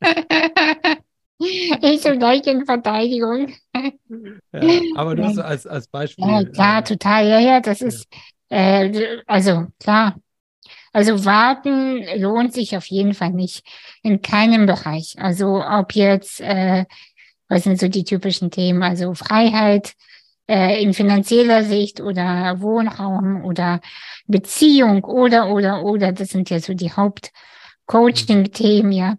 ich 1.38 2.02
so 2.02 2.16
gleich 2.16 2.46
in 2.46 2.64
Verteidigung. 2.64 3.52
Ja, 4.52 4.80
aber 4.94 5.14
nur 5.14 5.32
so 5.32 5.42
als, 5.42 5.66
als 5.66 5.88
Beispiel. 5.88 6.26
Ja, 6.26 6.44
klar, 6.44 6.80
äh, 6.80 6.84
total. 6.84 7.28
Ja, 7.28 7.38
ja, 7.40 7.60
das 7.60 7.82
ist, 7.82 8.06
äh, 8.48 9.18
also 9.26 9.66
klar. 9.80 10.16
Also 10.92 11.24
warten 11.24 12.04
lohnt 12.20 12.52
sich 12.52 12.76
auf 12.76 12.86
jeden 12.86 13.14
Fall 13.14 13.30
nicht 13.30 13.66
in 14.02 14.22
keinem 14.22 14.66
Bereich. 14.66 15.16
Also 15.18 15.64
ob 15.64 15.94
jetzt, 15.94 16.40
äh, 16.40 16.84
was 17.48 17.64
sind 17.64 17.80
so 17.80 17.88
die 17.88 18.04
typischen 18.04 18.52
Themen, 18.52 18.84
also 18.84 19.14
Freiheit 19.14 19.94
äh, 20.46 20.82
in 20.82 20.94
finanzieller 20.94 21.64
Sicht 21.64 22.00
oder 22.00 22.60
Wohnraum 22.60 23.44
oder 23.44 23.80
Beziehung 24.26 25.04
oder, 25.04 25.48
oder, 25.48 25.82
oder, 25.82 26.12
das 26.12 26.28
sind 26.28 26.50
ja 26.50 26.60
so 26.60 26.74
die 26.74 26.92
Hauptcoaching-Themen, 26.92 28.92
ja. 28.92 29.16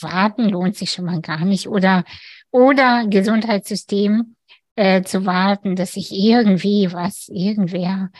Warten 0.00 0.48
lohnt 0.48 0.76
sich 0.76 0.90
schon 0.92 1.04
mal 1.04 1.20
gar 1.20 1.44
nicht. 1.44 1.68
Oder, 1.68 2.04
oder 2.50 3.06
Gesundheitssystem 3.08 4.36
äh, 4.76 5.02
zu 5.02 5.26
warten, 5.26 5.76
dass 5.76 5.92
sich 5.92 6.10
irgendwie 6.12 6.92
was, 6.92 7.28
irgendwer 7.28 8.10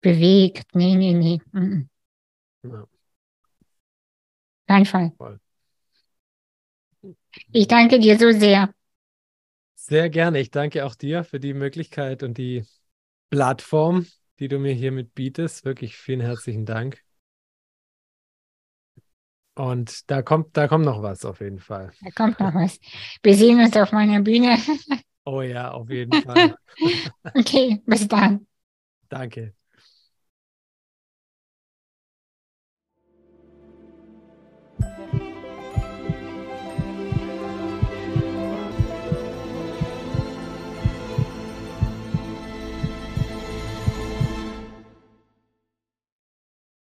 bewegt. 0.00 0.74
Nee, 0.74 0.96
nee, 0.96 1.14
nee. 1.14 1.40
Mhm. 1.52 1.88
Ja. 2.62 2.86
Kein 4.66 4.86
Fall. 4.86 5.12
Ich 7.52 7.68
danke 7.68 7.98
dir 7.98 8.18
so 8.18 8.32
sehr. 8.32 8.72
Sehr 9.74 10.08
gerne. 10.08 10.40
Ich 10.40 10.50
danke 10.50 10.86
auch 10.86 10.94
dir 10.94 11.24
für 11.24 11.38
die 11.38 11.52
Möglichkeit 11.52 12.22
und 12.22 12.38
die 12.38 12.64
Plattform, 13.30 14.06
die 14.38 14.48
du 14.48 14.58
mir 14.58 14.72
hiermit 14.72 15.14
bietest. 15.14 15.64
Wirklich 15.64 15.96
vielen 15.96 16.20
herzlichen 16.20 16.64
Dank. 16.64 17.02
Und 19.56 20.10
da 20.10 20.22
kommt, 20.22 20.56
da 20.56 20.66
kommt 20.66 20.84
noch 20.84 21.02
was 21.02 21.24
auf 21.24 21.40
jeden 21.40 21.60
Fall. 21.60 21.92
Da 22.02 22.10
kommt 22.10 22.40
noch 22.40 22.54
was. 22.54 22.78
Wir 23.22 23.36
sehen 23.36 23.60
uns 23.60 23.76
auf 23.76 23.92
meiner 23.92 24.20
Bühne. 24.20 24.58
Oh 25.24 25.40
ja, 25.40 25.70
auf 25.70 25.88
jeden 25.88 26.12
Fall. 26.22 26.56
okay, 27.34 27.80
bis 27.86 28.06
dann. 28.08 28.46
Danke. 29.08 29.54